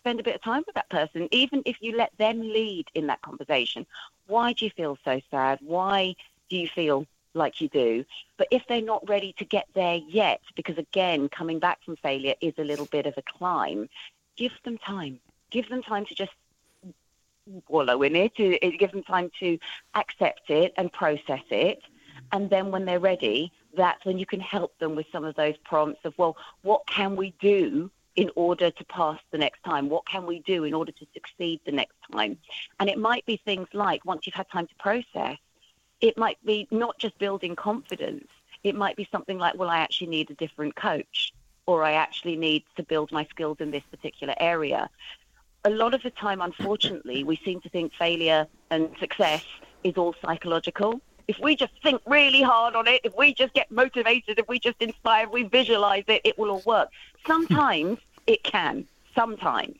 spend 0.00 0.20
a 0.20 0.22
bit 0.22 0.36
of 0.36 0.42
time 0.42 0.62
with 0.66 0.74
that 0.74 0.88
person, 0.88 1.28
even 1.32 1.62
if 1.64 1.76
you 1.80 1.96
let 1.96 2.16
them 2.18 2.40
lead 2.40 2.86
in 2.94 3.06
that 3.08 3.22
conversation. 3.22 3.86
Why 4.26 4.52
do 4.52 4.64
you 4.64 4.70
feel 4.70 4.96
so 5.04 5.20
sad? 5.30 5.58
Why 5.62 6.14
do 6.48 6.56
you 6.56 6.68
feel 6.68 7.06
like 7.34 7.60
you 7.60 7.68
do? 7.68 8.04
But 8.36 8.48
if 8.50 8.62
they're 8.68 8.82
not 8.82 9.08
ready 9.08 9.34
to 9.38 9.44
get 9.44 9.66
there 9.74 9.96
yet, 9.96 10.40
because 10.54 10.78
again, 10.78 11.28
coming 11.28 11.58
back 11.58 11.82
from 11.84 11.96
failure 11.96 12.34
is 12.40 12.54
a 12.58 12.64
little 12.64 12.86
bit 12.86 13.06
of 13.06 13.14
a 13.16 13.22
climb, 13.22 13.88
give 14.36 14.52
them 14.64 14.78
time. 14.78 15.18
Give 15.50 15.68
them 15.68 15.82
time 15.82 16.06
to 16.06 16.14
just 16.14 16.32
wallow 17.68 18.02
in 18.02 18.14
it, 18.16 18.34
give 18.36 18.92
them 18.92 19.02
time 19.02 19.30
to 19.40 19.58
accept 19.94 20.50
it 20.50 20.72
and 20.76 20.92
process 20.92 21.42
it. 21.50 21.82
And 22.32 22.48
then 22.48 22.70
when 22.70 22.86
they're 22.86 22.98
ready, 22.98 23.52
that's 23.76 24.04
when 24.04 24.18
you 24.18 24.26
can 24.26 24.40
help 24.40 24.78
them 24.78 24.96
with 24.96 25.06
some 25.12 25.24
of 25.24 25.34
those 25.36 25.56
prompts 25.64 26.00
of, 26.04 26.14
well, 26.16 26.36
what 26.62 26.86
can 26.86 27.14
we 27.14 27.34
do 27.40 27.90
in 28.16 28.30
order 28.36 28.70
to 28.70 28.84
pass 28.84 29.18
the 29.30 29.38
next 29.38 29.62
time? 29.64 29.88
What 29.88 30.06
can 30.06 30.26
we 30.26 30.40
do 30.40 30.64
in 30.64 30.74
order 30.74 30.92
to 30.92 31.06
succeed 31.14 31.60
the 31.64 31.72
next 31.72 31.96
time? 32.10 32.38
And 32.80 32.88
it 32.88 32.98
might 32.98 33.24
be 33.26 33.36
things 33.36 33.68
like 33.72 34.04
once 34.04 34.26
you've 34.26 34.34
had 34.34 34.50
time 34.50 34.66
to 34.66 34.74
process, 34.76 35.36
it 36.00 36.18
might 36.18 36.38
be 36.44 36.66
not 36.70 36.98
just 36.98 37.18
building 37.18 37.54
confidence. 37.54 38.28
It 38.64 38.74
might 38.74 38.96
be 38.96 39.08
something 39.10 39.38
like, 39.38 39.56
well, 39.56 39.70
I 39.70 39.78
actually 39.78 40.08
need 40.08 40.30
a 40.30 40.34
different 40.34 40.74
coach, 40.76 41.32
or 41.66 41.84
I 41.84 41.92
actually 41.92 42.36
need 42.36 42.64
to 42.76 42.82
build 42.82 43.12
my 43.12 43.24
skills 43.26 43.58
in 43.60 43.70
this 43.70 43.84
particular 43.90 44.34
area. 44.40 44.90
A 45.64 45.70
lot 45.70 45.94
of 45.94 46.02
the 46.02 46.10
time, 46.10 46.40
unfortunately, 46.40 47.24
we 47.24 47.36
seem 47.44 47.60
to 47.60 47.68
think 47.68 47.92
failure 47.94 48.46
and 48.70 48.90
success 48.98 49.44
is 49.84 49.94
all 49.96 50.14
psychological. 50.24 51.00
If 51.28 51.38
we 51.38 51.56
just 51.56 51.72
think 51.82 52.00
really 52.06 52.42
hard 52.42 52.74
on 52.74 52.88
it, 52.88 53.00
if 53.04 53.16
we 53.16 53.34
just 53.34 53.54
get 53.54 53.70
motivated, 53.70 54.38
if 54.38 54.48
we 54.48 54.58
just 54.58 54.80
inspire, 54.80 55.24
if 55.24 55.30
we 55.30 55.44
visualize 55.44 56.04
it, 56.08 56.20
it 56.24 56.38
will 56.38 56.50
all 56.50 56.62
work. 56.66 56.88
Sometimes 57.26 57.98
it 58.26 58.42
can, 58.42 58.86
sometimes. 59.14 59.76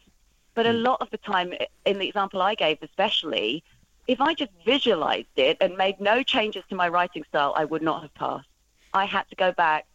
But 0.55 0.66
a 0.66 0.72
hmm. 0.72 0.82
lot 0.82 1.01
of 1.01 1.11
the 1.11 1.18
time, 1.18 1.55
in 1.84 1.99
the 1.99 2.07
example 2.07 2.43
I 2.43 2.55
gave 2.55 2.78
especially, 2.82 3.64
if 4.07 4.20
I 4.20 4.34
just 4.34 4.51
visualized 4.64 5.28
it 5.36 5.57
and 5.61 5.76
made 5.76 6.01
no 6.01 6.22
changes 6.22 6.64
to 6.68 6.74
my 6.74 6.88
writing 6.88 7.24
style, 7.28 7.55
I 7.57 7.64
would 7.64 7.82
not 7.82 8.03
have 8.03 8.14
passed. 8.14 8.49
I 8.95 9.05
had 9.05 9.28
to 9.30 9.36
go 9.36 9.53
back, 9.53 9.86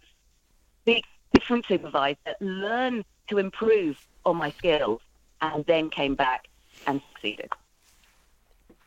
be 0.85 1.03
different 1.33 1.65
supervisor, 1.65 2.17
learn 2.39 3.03
to 3.27 3.37
improve 3.37 3.99
on 4.25 4.37
my 4.37 4.51
skills, 4.51 5.01
and 5.41 5.65
then 5.65 5.89
came 5.89 6.15
back 6.15 6.47
and 6.87 7.01
succeeded. 7.13 7.51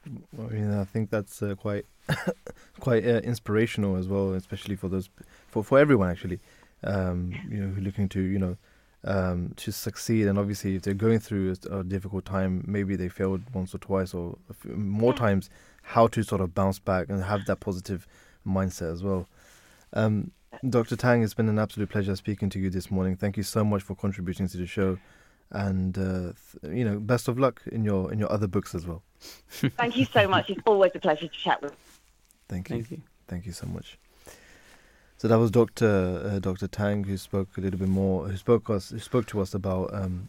I 0.07 0.43
mean, 0.43 0.73
I 0.73 0.85
think 0.85 1.11
that's 1.11 1.43
uh, 1.43 1.55
quite 1.55 1.87
quite 2.81 3.05
uh, 3.07 3.21
inspirational 3.21 3.97
as 3.97 4.09
well, 4.09 4.33
especially 4.33 4.77
for 4.77 4.89
those 4.89 5.09
for 5.49 5.63
for 5.63 5.79
everyone 5.79 6.11
actually. 6.11 6.41
Um, 6.83 7.33
you 7.51 7.59
know, 7.59 7.75
who 7.75 7.83
looking 7.83 8.09
to 8.11 8.21
you 8.21 8.39
know 8.39 8.57
um, 9.05 9.53
to 9.57 9.71
succeed, 9.71 10.27
and 10.27 10.39
obviously 10.39 10.77
if 10.77 10.83
they're 10.83 10.95
going 10.95 11.19
through 11.19 11.55
a, 11.71 11.79
a 11.79 11.85
difficult 11.85 12.25
time, 12.25 12.65
maybe 12.67 12.97
they 12.97 13.09
failed 13.09 13.43
once 13.53 13.75
or 13.75 13.79
twice 13.79 14.15
or 14.15 14.39
a 14.49 14.55
few, 14.55 14.73
more 14.73 15.13
Yeah. 15.13 15.19
times, 15.19 15.51
how 15.83 16.07
to 16.09 16.23
sort 16.23 16.41
of 16.41 16.55
bounce 16.55 16.79
back 16.79 17.09
and 17.11 17.25
have 17.25 17.45
that 17.47 17.61
positive 17.61 18.07
mindset 18.47 18.93
as 18.93 19.03
well. 19.03 19.27
Um, 19.93 20.31
Dr. 20.69 20.97
Tang, 20.97 21.23
it's 21.23 21.35
been 21.35 21.49
an 21.49 21.59
absolute 21.59 21.89
pleasure 21.91 22.15
speaking 22.17 22.51
to 22.51 22.59
you 22.59 22.71
this 22.71 22.91
morning. 22.91 23.17
Thank 23.17 23.37
you 23.37 23.43
so 23.43 23.65
much 23.65 23.83
for 23.83 23.95
contributing 23.95 24.49
to 24.49 24.57
the 24.57 24.67
show, 24.67 24.99
and 25.53 25.99
uh, 25.99 26.33
th- 26.63 26.75
you 26.77 26.85
know, 26.85 26.99
best 26.99 27.29
of 27.29 27.39
luck 27.39 27.63
in 27.73 27.85
your 27.85 28.13
in 28.13 28.19
your 28.19 28.31
other 28.33 28.47
books 28.47 28.75
as 28.75 28.87
well. 28.87 29.03
Thank 29.51 29.97
you 29.97 30.05
so 30.07 30.29
much. 30.29 30.51
It's 30.51 30.61
always 30.67 30.93
a 30.95 30.99
pleasure 31.01 31.27
to 31.27 31.39
chat 31.39 31.61
with. 31.63 31.75
Thank 32.49 32.71
you. 32.71 32.77
Thank 32.77 32.91
you. 32.91 33.03
Thank 33.29 33.47
you 33.47 33.53
so 33.53 33.67
much. 33.67 33.99
So 35.19 35.29
that 35.29 35.39
was 35.39 35.51
Doctor 35.51 36.23
uh, 36.25 36.39
Doctor 36.39 36.67
Tang 36.67 37.05
who 37.05 37.17
spoke 37.17 37.49
a 37.59 37.61
little 37.61 37.79
bit 37.79 37.89
more. 37.89 38.29
Who 38.29 38.37
spoke 38.37 38.71
us 38.71 38.91
who 38.91 38.99
spoke 38.99 39.27
to 39.27 39.41
us 39.41 39.53
about 39.55 39.93
um, 39.93 40.29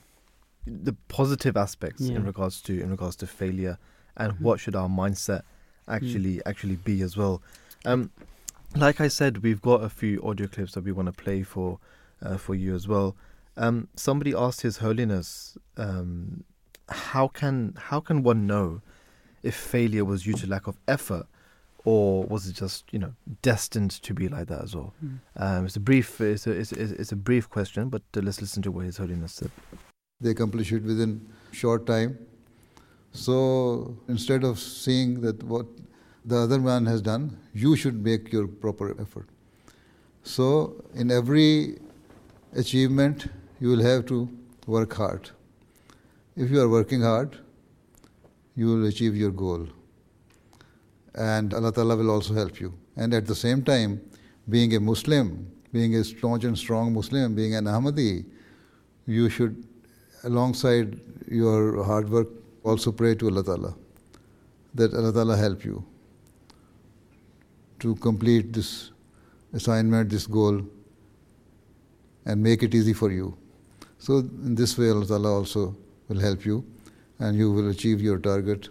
the 0.67 0.93
positive 1.07 1.55
aspects 1.55 2.01
Yeah. 2.01 2.17
in 2.17 2.25
regards 2.25 2.61
to 2.63 2.79
in 2.81 2.89
regards 2.89 3.15
to 3.17 3.27
failure 3.27 3.77
and 4.17 4.33
Mhm. 4.33 4.41
what 4.41 4.59
should 4.59 4.75
our 4.75 4.89
mindset 4.89 5.43
actually 5.87 6.41
actually 6.45 6.75
be 6.75 7.01
as 7.01 7.15
well. 7.15 7.41
Um, 7.85 8.11
like 8.75 9.01
I 9.01 9.07
said, 9.07 9.39
we've 9.43 9.61
got 9.61 9.83
a 9.83 9.89
few 9.89 10.21
audio 10.23 10.47
clips 10.47 10.73
that 10.73 10.83
we 10.83 10.91
want 10.91 11.07
to 11.07 11.11
play 11.13 11.43
for 11.43 11.79
uh, 12.21 12.37
for 12.37 12.53
you 12.55 12.75
as 12.75 12.87
well. 12.87 13.15
Um, 13.57 13.87
somebody 13.95 14.33
asked 14.35 14.61
His 14.61 14.77
Holiness, 14.77 15.57
um, 15.77 16.43
how 16.89 17.27
can 17.27 17.73
how 17.77 17.99
can 17.99 18.23
one 18.23 18.47
know 18.47 18.81
if 19.43 19.55
failure 19.55 20.05
was 20.05 20.23
due 20.23 20.33
to 20.33 20.47
lack 20.47 20.67
of 20.67 20.77
effort, 20.87 21.25
or 21.83 22.23
was 22.23 22.47
it 22.47 22.53
just 22.53 22.85
you 22.91 22.99
know 22.99 23.13
destined 23.41 23.91
to 23.91 24.13
be 24.13 24.27
like 24.27 24.47
that 24.47 24.61
as 24.63 24.75
well? 24.75 24.93
Mm. 25.03 25.19
Um, 25.35 25.65
it's 25.65 25.75
a 25.75 25.79
brief 25.79 26.19
it's 26.21 26.47
a, 26.47 26.51
it's, 26.51 26.71
a, 26.71 26.81
it's 27.01 27.11
a 27.11 27.15
brief 27.15 27.49
question, 27.49 27.89
but 27.89 28.03
uh, 28.15 28.21
let's 28.21 28.41
listen 28.41 28.61
to 28.63 28.71
what 28.71 28.85
His 28.85 28.97
Holiness 28.97 29.33
said. 29.33 29.51
they 30.21 30.29
accomplish 30.31 30.71
it 30.71 30.83
within 30.83 31.11
short 31.51 31.85
time 31.85 32.17
so 33.11 33.97
instead 34.07 34.43
of 34.43 34.59
seeing 34.59 35.21
that 35.21 35.43
what 35.43 35.65
the 36.23 36.37
other 36.37 36.59
man 36.59 36.85
has 36.85 37.01
done 37.01 37.37
you 37.53 37.75
should 37.75 38.03
make 38.03 38.31
your 38.31 38.47
proper 38.65 38.89
effort 39.01 39.27
so 40.23 40.49
in 40.93 41.11
every 41.11 41.77
achievement 42.55 43.27
you 43.61 43.69
will 43.69 43.81
have 43.81 44.05
to 44.07 44.27
work 44.67 44.93
hard. 44.93 45.29
If 46.35 46.51
you 46.51 46.59
are 46.61 46.67
working 46.67 47.01
hard 47.01 47.37
you 48.55 48.67
will 48.67 48.85
achieve 48.87 49.15
your 49.15 49.31
goal. 49.31 49.67
And 51.15 51.53
allah 51.53 51.71
ta'ala 51.71 51.95
will 51.95 52.11
also 52.11 52.33
help 52.33 52.59
you. 52.59 52.73
And 52.97 53.13
at 53.13 53.25
the 53.25 53.35
same 53.35 53.63
time 53.63 54.01
being 54.49 54.75
a 54.75 54.79
muslim 54.79 55.47
being 55.71 55.95
a 55.95 56.03
staunch 56.03 56.43
and 56.43 56.57
strong 56.57 56.93
muslim 56.93 57.35
being 57.35 57.55
an 57.55 57.65
ahmadi 57.65 58.25
you 59.07 59.29
should 59.29 59.63
alongside 60.23 60.99
your 61.27 61.83
hard 61.83 62.09
work, 62.09 62.27
also 62.63 62.91
pray 62.91 63.15
to 63.15 63.29
Allah 63.29 63.43
Ta'ala 63.43 63.75
that 64.75 64.93
Allah 64.93 65.13
Ta'ala 65.13 65.37
help 65.37 65.65
you 65.65 65.83
to 67.79 67.95
complete 67.95 68.53
this 68.53 68.91
assignment, 69.53 70.09
this 70.09 70.27
goal, 70.27 70.61
and 72.25 72.43
make 72.43 72.61
it 72.61 72.75
easy 72.75 72.93
for 72.93 73.11
you. 73.11 73.35
So 74.01 74.17
in 74.17 74.55
this 74.55 74.79
way, 74.79 74.89
Allah 74.89 75.05
Ta'ala 75.05 75.31
also 75.31 75.77
will 76.07 76.19
help 76.19 76.43
you 76.43 76.65
and 77.19 77.37
you 77.37 77.51
will 77.51 77.69
achieve 77.69 78.01
your 78.01 78.17
target 78.17 78.69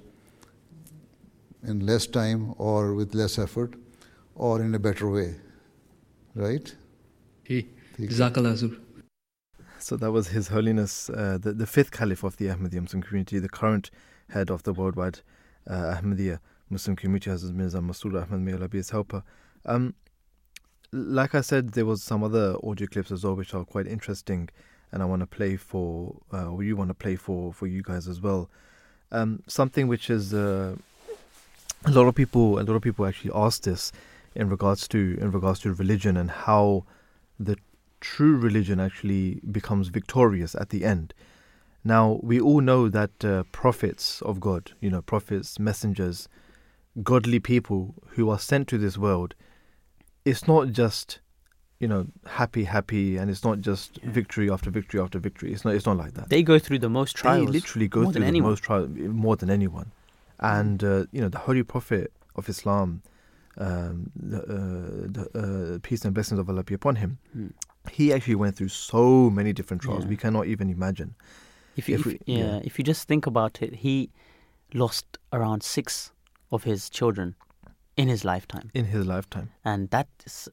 in 1.62 1.86
less 1.86 2.08
time 2.08 2.52
or 2.58 2.94
with 2.94 3.14
less 3.14 3.38
effort 3.38 3.74
or 4.34 4.60
in 4.60 4.74
a 4.74 4.80
better 4.80 5.08
way. 5.08 5.36
Right? 6.34 6.74
He. 7.44 7.68
So 9.78 9.96
that 9.98 10.10
was 10.10 10.26
His 10.28 10.48
Holiness, 10.48 11.08
uh, 11.10 11.38
the, 11.40 11.52
the, 11.52 11.66
fifth 11.66 11.92
Caliph 11.92 12.24
of 12.24 12.36
the 12.38 12.46
Ahmadiyya 12.46 12.82
Muslim 12.82 13.00
community, 13.00 13.38
the 13.38 13.48
current 13.48 13.92
head 14.30 14.50
of 14.50 14.64
the 14.64 14.72
worldwide 14.72 15.20
uh, 15.68 16.00
Ahmadiyya 16.00 16.40
Muslim 16.70 16.96
community, 16.96 17.30
Hazrat 17.30 17.54
Mirza 17.54 17.78
Masroor 17.78 18.20
Ahmad, 18.26 18.40
may 18.40 18.54
Allah 18.54 18.68
be 18.68 18.78
his 18.78 18.90
helper. 18.90 19.22
Um, 19.64 19.94
like 20.92 21.36
I 21.36 21.40
said, 21.40 21.74
there 21.74 21.86
was 21.86 22.02
some 22.02 22.24
other 22.24 22.56
audio 22.64 22.88
clips 22.88 23.12
as 23.12 23.22
well, 23.22 23.36
which 23.36 23.54
are 23.54 23.64
quite 23.64 23.86
interesting 23.86 24.48
and 24.92 25.02
I 25.02 25.06
want 25.06 25.20
to 25.20 25.26
play 25.26 25.56
for, 25.56 26.16
uh, 26.32 26.50
or 26.50 26.62
you 26.62 26.76
want 26.76 26.90
to 26.90 26.94
play 26.94 27.16
for, 27.16 27.52
for 27.52 27.66
you 27.66 27.82
guys 27.82 28.08
as 28.08 28.20
well. 28.20 28.50
Um, 29.12 29.42
something 29.46 29.88
which 29.88 30.10
is 30.10 30.34
uh, 30.34 30.76
a 31.84 31.90
lot 31.90 32.06
of 32.06 32.14
people, 32.14 32.58
a 32.58 32.62
lot 32.62 32.76
of 32.76 32.82
people 32.82 33.06
actually 33.06 33.32
ask 33.34 33.62
this 33.62 33.92
in 34.34 34.48
regards 34.48 34.86
to 34.88 35.18
in 35.20 35.30
regards 35.32 35.60
to 35.60 35.72
religion 35.72 36.16
and 36.16 36.30
how 36.30 36.84
the 37.38 37.56
true 38.00 38.36
religion 38.36 38.80
actually 38.80 39.40
becomes 39.50 39.88
victorious 39.88 40.54
at 40.54 40.70
the 40.70 40.84
end. 40.84 41.12
Now, 41.82 42.20
we 42.22 42.40
all 42.40 42.60
know 42.60 42.88
that 42.88 43.24
uh, 43.24 43.44
prophets 43.52 44.20
of 44.22 44.38
God, 44.40 44.72
you 44.80 44.90
know, 44.90 45.00
prophets, 45.00 45.58
messengers, 45.58 46.28
godly 47.02 47.40
people 47.40 47.94
who 48.10 48.28
are 48.28 48.38
sent 48.38 48.68
to 48.68 48.78
this 48.78 48.98
world, 48.98 49.34
it's 50.24 50.46
not 50.46 50.72
just, 50.72 51.20
you 51.80 51.88
know, 51.88 52.06
happy, 52.26 52.64
happy, 52.64 53.16
and 53.16 53.30
it's 53.30 53.42
not 53.42 53.60
just 53.62 53.98
Yeah. 54.02 54.10
victory 54.10 54.50
after 54.50 54.70
victory 54.70 55.00
after 55.00 55.18
victory. 55.18 55.52
It's 55.52 55.64
not. 55.64 55.74
It's 55.74 55.86
not 55.86 55.96
like 55.96 56.12
that. 56.14 56.28
They 56.28 56.42
go 56.42 56.58
through 56.58 56.78
the 56.80 56.90
most 56.90 57.16
trials. 57.16 57.46
They 57.46 57.52
literally 57.52 57.88
go 57.88 58.02
through 58.12 58.20
the 58.20 58.26
anyone. 58.26 58.50
most 58.50 58.62
trials 58.62 58.88
more 59.24 59.36
than 59.36 59.50
anyone, 59.50 59.90
and 60.38 60.84
uh, 60.84 61.06
you 61.12 61.20
know 61.22 61.28
the 61.30 61.38
Holy 61.38 61.62
Prophet 61.62 62.12
of 62.36 62.48
Islam, 62.48 63.00
um, 63.58 64.10
the, 64.14 64.40
uh, 64.42 65.06
the 65.16 65.74
uh, 65.74 65.78
peace 65.82 66.04
and 66.04 66.12
blessings 66.14 66.38
of 66.38 66.48
Allah 66.50 66.62
be 66.62 66.74
upon 66.74 66.96
him. 66.96 67.18
Mm. 67.36 67.52
He 67.90 68.12
actually 68.12 68.34
went 68.36 68.56
through 68.56 68.68
so 68.68 69.30
many 69.30 69.52
different 69.54 69.82
trials 69.82 70.04
Yeah. 70.04 70.10
we 70.10 70.16
cannot 70.16 70.46
even 70.46 70.68
imagine. 70.70 71.14
If 71.76 71.88
you, 71.88 71.94
If 71.94 72.00
if, 72.00 72.06
we- 72.06 72.20
yeah, 72.26 72.38
yeah. 72.38 72.60
if 72.62 72.78
you 72.78 72.84
just 72.84 73.08
think 73.08 73.26
about 73.26 73.62
it, 73.62 73.76
he 73.76 74.10
lost 74.74 75.06
around 75.32 75.62
six 75.62 76.12
of 76.52 76.64
his 76.64 76.90
children 76.90 77.34
in 77.96 78.08
his 78.08 78.22
lifetime, 78.24 78.70
in 78.74 78.84
his 78.84 79.06
lifetime. 79.06 79.48
and 79.64 79.88
that's 79.90 80.48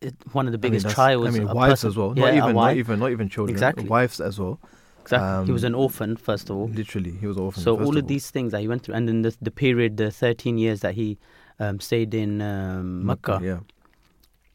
it, 0.00 0.14
one 0.32 0.46
of 0.46 0.52
the 0.52 0.58
I 0.58 0.70
mean, 0.70 0.72
biggest 0.80 0.94
trials. 0.94 1.26
I 1.26 1.30
mean, 1.30 1.48
wives 1.48 1.72
person- 1.72 1.88
as 1.88 1.96
well. 1.96 2.14
Yeah, 2.16 2.24
not 2.24 2.34
even, 2.34 2.54
not 2.54 2.76
even, 2.76 2.98
not 3.00 3.10
even 3.10 3.28
children. 3.28 3.54
Exactly. 3.54 3.84
Wives 3.88 4.20
as 4.20 4.38
well. 4.38 4.58
Exactly. 5.02 5.46
he 5.46 5.52
was 5.52 5.64
um, 5.64 5.68
an 5.68 5.74
orphan 5.74 6.16
first 6.16 6.50
of 6.50 6.56
all. 6.56 6.68
Literally, 6.68 7.12
he 7.12 7.26
was 7.26 7.38
orphan. 7.38 7.62
So 7.62 7.78
all 7.80 7.90
of 7.96 7.96
of 7.96 8.08
these 8.08 8.30
things 8.30 8.52
that 8.52 8.60
he 8.60 8.68
went 8.68 8.82
through, 8.82 8.94
and 8.94 9.08
then 9.08 9.22
the, 9.22 9.34
the 9.40 9.50
period, 9.50 9.96
the 9.96 10.10
13 10.10 10.58
years 10.58 10.80
that 10.80 10.94
he 10.94 11.16
um, 11.58 11.80
stayed 11.80 12.12
in 12.14 12.42
um, 12.42 13.06
Mecca, 13.06 13.40
Yeah, 13.42 13.60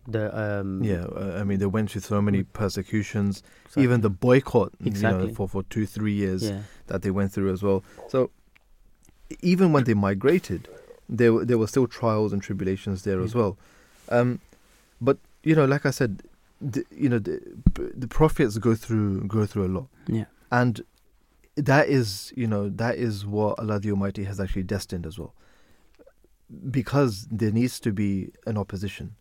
the 0.07 0.60
um, 0.60 0.84
yeah. 0.84 1.06
Uh, 1.06 1.38
I 1.40 1.44
mean, 1.44 1.57
they 1.57 1.65
went 1.65 1.90
through 1.90 2.02
so 2.02 2.22
many 2.22 2.44
persecutions. 2.44 3.41
exactly. 3.64 3.84
Even 3.84 4.02
the 4.02 4.11
boycott, 4.11 4.74
you 4.80 4.88
Exactly. 4.88 5.28
know, 5.30 5.34
for 5.34 5.49
for 5.49 5.64
two, 5.64 5.88
three 5.88 6.14
years 6.14 6.44
yeah, 6.44 6.61
that 6.88 7.02
they 7.02 7.10
went 7.10 7.32
through 7.34 7.52
as 7.52 7.64
well. 7.64 7.84
So 8.10 8.30
even 9.41 9.72
when 9.72 9.86
they 9.86 9.95
migrated, 9.95 10.68
there 11.10 11.34
were, 11.34 11.45
there 11.45 11.57
were 11.57 11.68
still 11.68 11.88
trials 11.88 12.32
and 12.32 12.44
tribulations 12.44 13.03
there 13.03 13.22
as 13.22 13.34
well. 13.34 13.57
Um, 14.10 14.40
but 15.02 15.18
you 15.44 15.56
know, 15.56 15.65
like 15.65 15.86
I 15.86 15.91
said, 15.91 16.24
the, 16.61 16.84
you 16.91 17.10
know, 17.10 17.20
the, 17.20 17.40
the 17.95 18.07
prophets 18.07 18.57
go 18.57 18.76
through 18.76 19.28
go 19.28 19.45
through 19.45 19.65
a 19.68 19.72
lot, 19.78 19.88
yeah, 20.07 20.26
and 20.52 20.82
that 21.56 21.90
is 21.90 22.34
you 22.36 22.48
know 22.48 22.70
that 22.70 22.95
is 22.98 23.26
what 23.26 23.60
Allah 23.60 23.80
the 23.80 23.91
Almighty 23.91 24.24
has 24.24 24.40
actually 24.40 24.64
destined 24.64 25.06
as 25.06 25.20
well, 25.20 25.34
because 26.70 27.28
there 27.32 27.52
needs 27.52 27.80
to 27.82 27.91
be 27.91 28.32
an 28.45 28.57
opposition, 28.57 29.15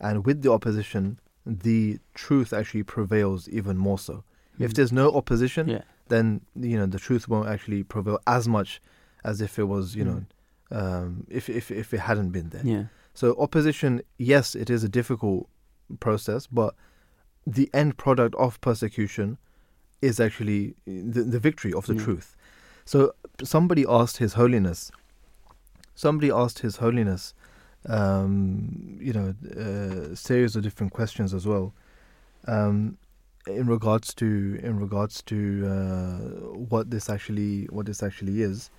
and 0.00 0.24
with 0.26 0.42
the 0.42 0.50
opposition, 0.52 1.18
the 1.46 1.98
truth 2.14 2.52
actually 2.52 2.82
prevails 2.82 3.48
even 3.48 3.76
more 3.78 3.98
so. 3.98 4.24
If 4.58 4.72
Mm. 4.72 4.74
there's 4.74 4.92
no 4.92 5.10
opposition, 5.12 5.68
yeah, 5.68 5.82
then 6.08 6.40
you 6.54 6.76
know 6.76 6.86
the 6.86 6.98
truth 6.98 7.28
won't 7.28 7.48
actually 7.48 7.82
prevail 7.84 8.18
as 8.26 8.48
much 8.48 8.80
as 9.24 9.40
if 9.40 9.58
it 9.58 9.64
was 9.64 9.94
you 9.94 10.04
know 10.04 10.24
um, 10.70 11.26
if 11.30 11.48
if 11.48 11.70
if 11.70 11.94
it 11.94 12.00
hadn't 12.00 12.30
been 12.30 12.48
there. 12.50 12.62
yeah, 12.64 12.84
So 13.14 13.34
opposition, 13.38 14.02
yes, 14.18 14.54
it 14.54 14.68
is 14.70 14.84
a 14.84 14.88
difficult 14.88 15.48
process, 16.00 16.46
but 16.46 16.74
the 17.46 17.70
end 17.74 17.96
product 17.96 18.34
of 18.36 18.60
persecution 18.60 19.38
is 20.00 20.18
actually 20.20 20.74
the, 20.86 21.22
the 21.22 21.38
victory 21.38 21.72
of 21.72 21.86
the 21.86 21.94
Yeah. 21.94 22.04
truth. 22.04 22.36
So 22.84 23.14
somebody 23.42 23.84
asked 23.88 24.16
His 24.18 24.34
Holiness. 24.34 24.90
Somebody 25.94 26.30
asked 26.30 26.60
His 26.60 26.76
Holiness, 26.76 27.34
um, 27.86 28.98
you 29.00 29.12
know, 29.12 29.34
a 29.56 30.16
series 30.16 30.56
of 30.56 30.62
different 30.62 30.92
questions 30.92 31.32
as 31.34 31.46
well, 31.46 31.74
um, 32.46 32.98
in 33.46 33.66
regards 33.66 34.14
to 34.14 34.58
in 34.62 34.78
regards 34.78 35.22
to 35.22 35.66
uh, 35.66 36.18
what 36.54 36.90
this 36.90 37.08
actually 37.10 37.64
what 37.66 37.86
this 37.86 38.02
actually 38.02 38.42
is, 38.42 38.70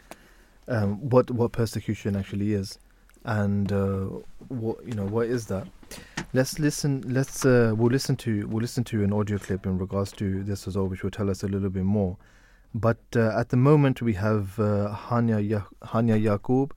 um, 0.68 1.10
what 1.10 1.30
what 1.32 1.52
persecution 1.52 2.16
actually 2.16 2.54
is, 2.54 2.80
and 3.26 3.72
uh, 3.72 4.06
what 4.50 4.86
you 4.86 4.94
know 4.94 5.06
what 5.06 5.28
is 5.28 5.48
that. 5.48 5.68
Let's 6.34 6.60
listen. 6.60 7.04
Let's 7.08 7.46
uh, 7.46 7.74
we'll 7.76 7.92
listen 7.92 8.16
to 8.18 8.48
we'll 8.48 8.62
listen 8.62 8.84
to 8.86 9.04
an 9.04 9.14
audio 9.14 9.38
clip 9.38 9.66
in 9.66 9.78
regards 9.78 10.12
to 10.14 10.44
this 10.44 10.68
as 10.68 10.76
well, 10.76 10.88
which 10.88 11.04
will 11.04 11.12
tell 11.12 11.30
us 11.30 11.44
a 11.44 11.48
little 11.48 11.70
bit 11.70 11.84
more. 11.84 12.18
But 12.74 12.98
uh, 13.16 13.38
at 13.38 13.50
the 13.50 13.58
moment, 13.58 14.02
we 14.02 14.14
have 14.14 14.60
uh, 14.60 14.96
Hania 14.96 15.48
ya- 15.48 15.62
Hania 15.84 16.20
Yaqub, 16.20 16.72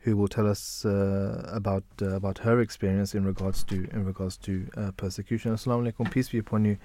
who 0.00 0.16
will 0.16 0.28
tell 0.28 0.46
us 0.46 0.84
uh, 0.84 1.48
about 1.52 1.84
uh, 2.02 2.10
about 2.10 2.38
her 2.38 2.60
experience 2.60 3.14
in 3.14 3.24
regards 3.24 3.64
to 3.64 3.88
in 3.92 4.04
regards 4.04 4.36
to 4.38 4.68
uh, 4.76 4.90
persecution. 4.96 5.54
Assalamu 5.54 5.90
alaikum, 5.90 6.10
peace 6.10 6.28
be 6.28 6.38
upon 6.38 6.66
you, 6.66 6.76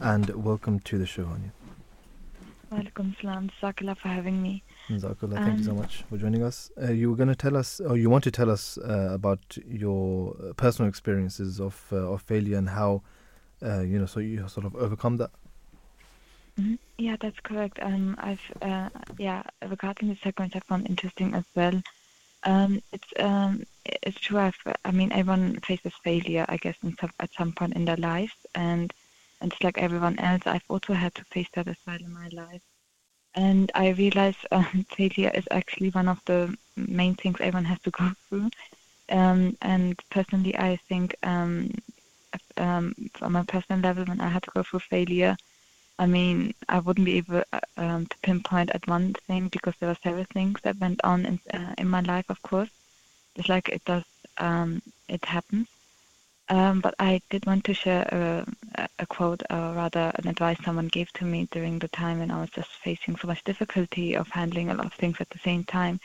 and 0.00 0.30
welcome 0.30 0.78
to 0.80 0.98
the 0.98 1.06
show, 1.06 1.24
Hania. 1.24 1.50
Walaikum 2.72 3.14
salam. 3.20 3.50
For 3.60 4.08
having 4.08 4.40
me. 4.40 4.62
Jazakallah, 4.90 5.40
thank 5.40 5.58
you 5.58 5.64
so 5.64 5.72
Um, 5.72 5.76
much 5.76 6.02
for 6.08 6.18
joining 6.18 6.42
us. 6.42 6.70
Uh, 6.80 6.90
you 6.92 7.10
were 7.10 7.16
going 7.16 7.28
to 7.28 7.34
tell 7.36 7.56
us, 7.56 7.80
or 7.80 7.96
you 7.96 8.10
want 8.10 8.24
to 8.24 8.30
tell 8.30 8.50
us 8.50 8.76
uh, 8.78 9.10
about 9.12 9.56
your 9.66 10.36
uh, 10.42 10.52
personal 10.54 10.88
experiences 10.88 11.60
of 11.60 11.86
uh, 11.92 11.96
of 12.12 12.22
failure 12.22 12.58
and 12.58 12.68
how, 12.70 13.02
uh, 13.64 13.80
you 13.80 13.98
know, 13.98 14.06
so 14.06 14.20
you 14.20 14.46
sort 14.48 14.66
of 14.66 14.74
overcome 14.76 15.16
that. 15.18 15.30
Mhm. 16.58 16.78
Yeah, 16.98 17.16
that's 17.20 17.40
correct. 17.40 17.78
Um, 17.82 18.14
I've 18.18 18.52
uh, 18.62 18.88
yeah, 19.18 19.42
regarding 19.68 20.08
the 20.08 20.16
second, 20.16 20.52
I 20.54 20.60
found 20.60 20.88
interesting 20.88 21.34
as 21.34 21.44
well. 21.54 21.82
Um, 22.44 22.82
it's 22.92 23.08
um, 23.18 23.64
it's 23.84 24.20
true. 24.20 24.38
I've, 24.38 24.58
I 24.84 24.92
mean, 24.92 25.12
everyone 25.12 25.60
faces 25.60 25.92
failure, 26.04 26.44
I 26.48 26.56
guess, 26.58 26.76
in 26.82 26.96
some, 27.00 27.12
at 27.20 27.32
some 27.34 27.52
point 27.52 27.74
in 27.74 27.84
their 27.84 27.96
life, 27.96 28.34
and 28.54 28.92
and 29.40 29.50
just 29.50 29.64
like 29.64 29.78
everyone 29.78 30.18
else, 30.18 30.42
I've 30.46 30.64
also 30.68 30.92
had 30.94 31.14
to 31.16 31.24
face 31.26 31.48
that 31.54 31.68
as 31.68 31.76
well 31.86 31.98
in 32.00 32.12
my 32.12 32.28
life. 32.32 32.62
And 33.34 33.70
I 33.74 33.88
realize 33.90 34.36
um, 34.50 34.84
failure 34.96 35.30
is 35.34 35.46
actually 35.50 35.90
one 35.90 36.08
of 36.08 36.20
the 36.26 36.56
main 36.76 37.14
things 37.14 37.36
everyone 37.40 37.64
has 37.66 37.80
to 37.82 37.90
go 37.90 38.10
through. 38.28 38.50
Um, 39.10 39.56
and 39.62 39.98
personally, 40.10 40.56
I 40.56 40.78
think 40.88 41.14
um, 41.22 41.70
um, 42.56 42.94
from 43.14 43.36
a 43.36 43.44
personal 43.44 43.80
level, 43.80 44.04
when 44.04 44.20
I 44.20 44.28
had 44.28 44.42
to 44.44 44.50
go 44.54 44.62
through 44.62 44.80
failure, 44.80 45.36
I 45.98 46.06
mean, 46.06 46.54
I 46.68 46.78
wouldn't 46.80 47.04
be 47.06 47.18
able 47.18 47.42
uh, 47.52 47.60
um, 47.76 48.06
to 48.06 48.16
pinpoint 48.22 48.70
at 48.70 48.86
one 48.88 49.14
thing 49.26 49.48
because 49.48 49.74
there 49.78 49.88
were 49.88 49.98
several 50.02 50.24
things 50.32 50.60
that 50.62 50.78
went 50.78 51.00
on 51.04 51.26
in, 51.26 51.40
uh, 51.52 51.74
in 51.78 51.88
my 51.88 52.00
life, 52.00 52.26
of 52.28 52.40
course. 52.42 52.70
Just 53.36 53.48
like 53.48 53.68
it 53.68 53.84
does, 53.84 54.04
um, 54.38 54.82
it 55.08 55.24
happens. 55.24 55.68
Um, 56.48 56.80
but 56.80 56.94
I 56.98 57.20
did 57.30 57.46
want 57.46 57.64
to 57.64 57.74
share 57.74 58.02
a, 58.12 58.46
a- 58.98 59.06
quote, 59.06 59.42
or 59.50 59.72
rather 59.74 60.12
an 60.16 60.28
advice 60.28 60.58
someone 60.64 60.88
gave 60.88 61.12
to 61.14 61.24
me 61.24 61.48
during 61.50 61.78
the 61.78 61.88
time 61.88 62.18
when 62.20 62.30
I 62.30 62.40
was 62.40 62.50
just 62.50 62.70
facing 62.84 63.16
so 63.16 63.26
much 63.28 63.44
difficulty 63.44 64.14
of 64.14 64.28
handling 64.28 64.70
a 64.70 64.74
lot 64.74 64.86
of 64.86 64.94
things 64.94 65.16
at 65.20 65.30
the 65.30 65.38
same 65.38 65.64
time, 65.64 66.00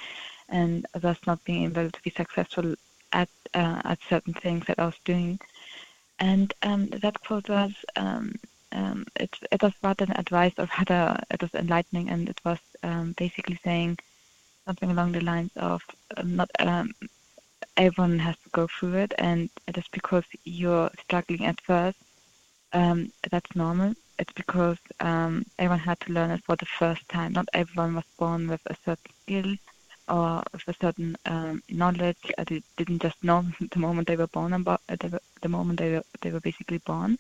and 0.50 0.86
thus 0.94 1.18
not 1.28 1.44
being 1.46 1.64
able 1.66 1.90
to 1.92 2.02
be 2.04 2.10
successful 2.12 2.76
at 3.14 3.30
uh, 3.54 3.82
at 3.86 4.00
certain 4.10 4.34
things 4.34 4.66
that 4.68 4.80
I 4.80 4.86
was 4.86 5.00
doing. 5.06 5.40
And 6.20 6.54
um, 6.64 6.88
that 6.88 7.22
quote 7.22 7.50
was, 7.50 7.74
um, 7.96 8.36
um, 8.72 9.06
it, 9.16 9.30
it 9.52 9.62
was 9.62 9.74
rather 9.84 10.06
an 10.06 10.12
advice, 10.18 10.54
or 10.58 10.68
rather 10.78 11.22
it 11.32 11.42
was 11.42 11.54
enlightening, 11.54 12.10
and 12.10 12.30
it 12.30 12.40
was 12.46 12.60
um, 12.84 13.14
basically 13.18 13.60
saying 13.64 13.98
something 14.66 14.92
along 14.92 15.14
the 15.14 15.22
lines 15.22 15.52
of 15.58 15.82
um, 16.18 16.36
not 16.36 16.50
um, 16.60 16.94
everyone 17.78 18.20
has 18.20 18.36
to 18.44 18.50
go 18.50 18.68
through 18.68 18.96
it, 18.96 19.14
and 19.18 19.50
just 19.74 19.92
because 19.92 20.24
you're 20.44 20.90
struggling 21.04 21.46
at 21.46 21.62
first, 21.62 21.98
um, 22.78 23.12
that's 23.32 23.56
normal. 23.56 23.94
It's 24.20 24.34
because 24.36 24.78
um, 25.00 25.46
everyone 25.60 25.80
had 25.80 26.00
to 26.02 26.14
learn 26.14 26.32
it 26.32 26.44
for 26.46 26.58
the 26.58 26.68
first 26.80 27.04
time. 27.10 27.34
Not 27.34 27.48
everyone 27.54 27.96
was 27.96 28.06
born 28.20 28.48
with 28.50 28.62
a 28.68 28.76
certain 28.86 29.14
skill 29.24 29.56
or 30.10 30.44
with 30.54 30.68
a 30.68 30.76
certain 30.82 31.18
um, 31.26 31.62
knowledge. 31.70 32.32
Uh, 32.38 32.46
they 32.50 32.62
didn't 32.78 33.02
just 33.02 33.18
know 33.24 33.46
the 33.72 33.80
moment 33.80 34.08
they 34.08 34.18
were 34.18 34.28
born, 34.28 34.54
about 34.54 34.82
uh, 34.90 34.98
they 35.02 35.10
were, 35.10 35.22
the 35.42 35.50
moment 35.50 35.80
they 35.80 35.92
were 35.94 36.04
they 36.22 36.32
were 36.32 36.42
basically 36.42 36.80
born. 36.86 37.18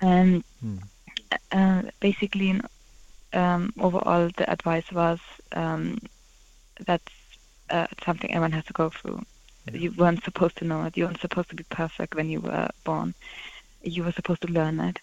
And 0.00 0.44
Hmm. 0.62 0.78
uh, 1.52 1.82
basically, 2.00 2.60
um, 3.34 3.72
overall, 3.80 4.30
the 4.36 4.50
advice 4.50 4.84
was 4.92 5.18
um, 5.54 5.98
that's 6.86 7.12
uh, 7.70 7.86
something 8.04 8.30
everyone 8.30 8.52
has 8.52 8.64
to 8.66 8.72
go 8.74 8.90
through. 9.00 9.20
You 9.72 9.92
weren't 9.96 10.24
supposed 10.24 10.56
to 10.58 10.64
know 10.64 10.84
it. 10.84 10.96
You 10.96 11.04
weren't 11.04 11.20
supposed 11.20 11.50
to 11.50 11.56
be 11.56 11.64
perfect 11.70 12.14
when 12.14 12.28
you 12.30 12.40
were 12.40 12.68
born. 12.84 13.14
You 13.82 14.04
were 14.04 14.12
supposed 14.12 14.42
to 14.42 14.48
learn 14.52 14.80
it. 14.80 14.98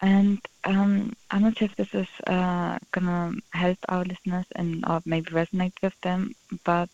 And 0.00 0.38
um, 0.64 1.14
I'm 1.30 1.42
not 1.42 1.56
sure 1.58 1.66
if 1.66 1.76
this 1.76 1.94
is 1.94 2.08
uh, 2.26 2.78
gonna 2.92 3.34
help 3.52 3.78
our 3.88 4.04
listeners 4.04 4.46
and 4.56 4.84
or 4.86 5.00
maybe 5.06 5.30
resonate 5.30 5.80
with 5.82 5.98
them, 6.02 6.34
but 6.64 6.88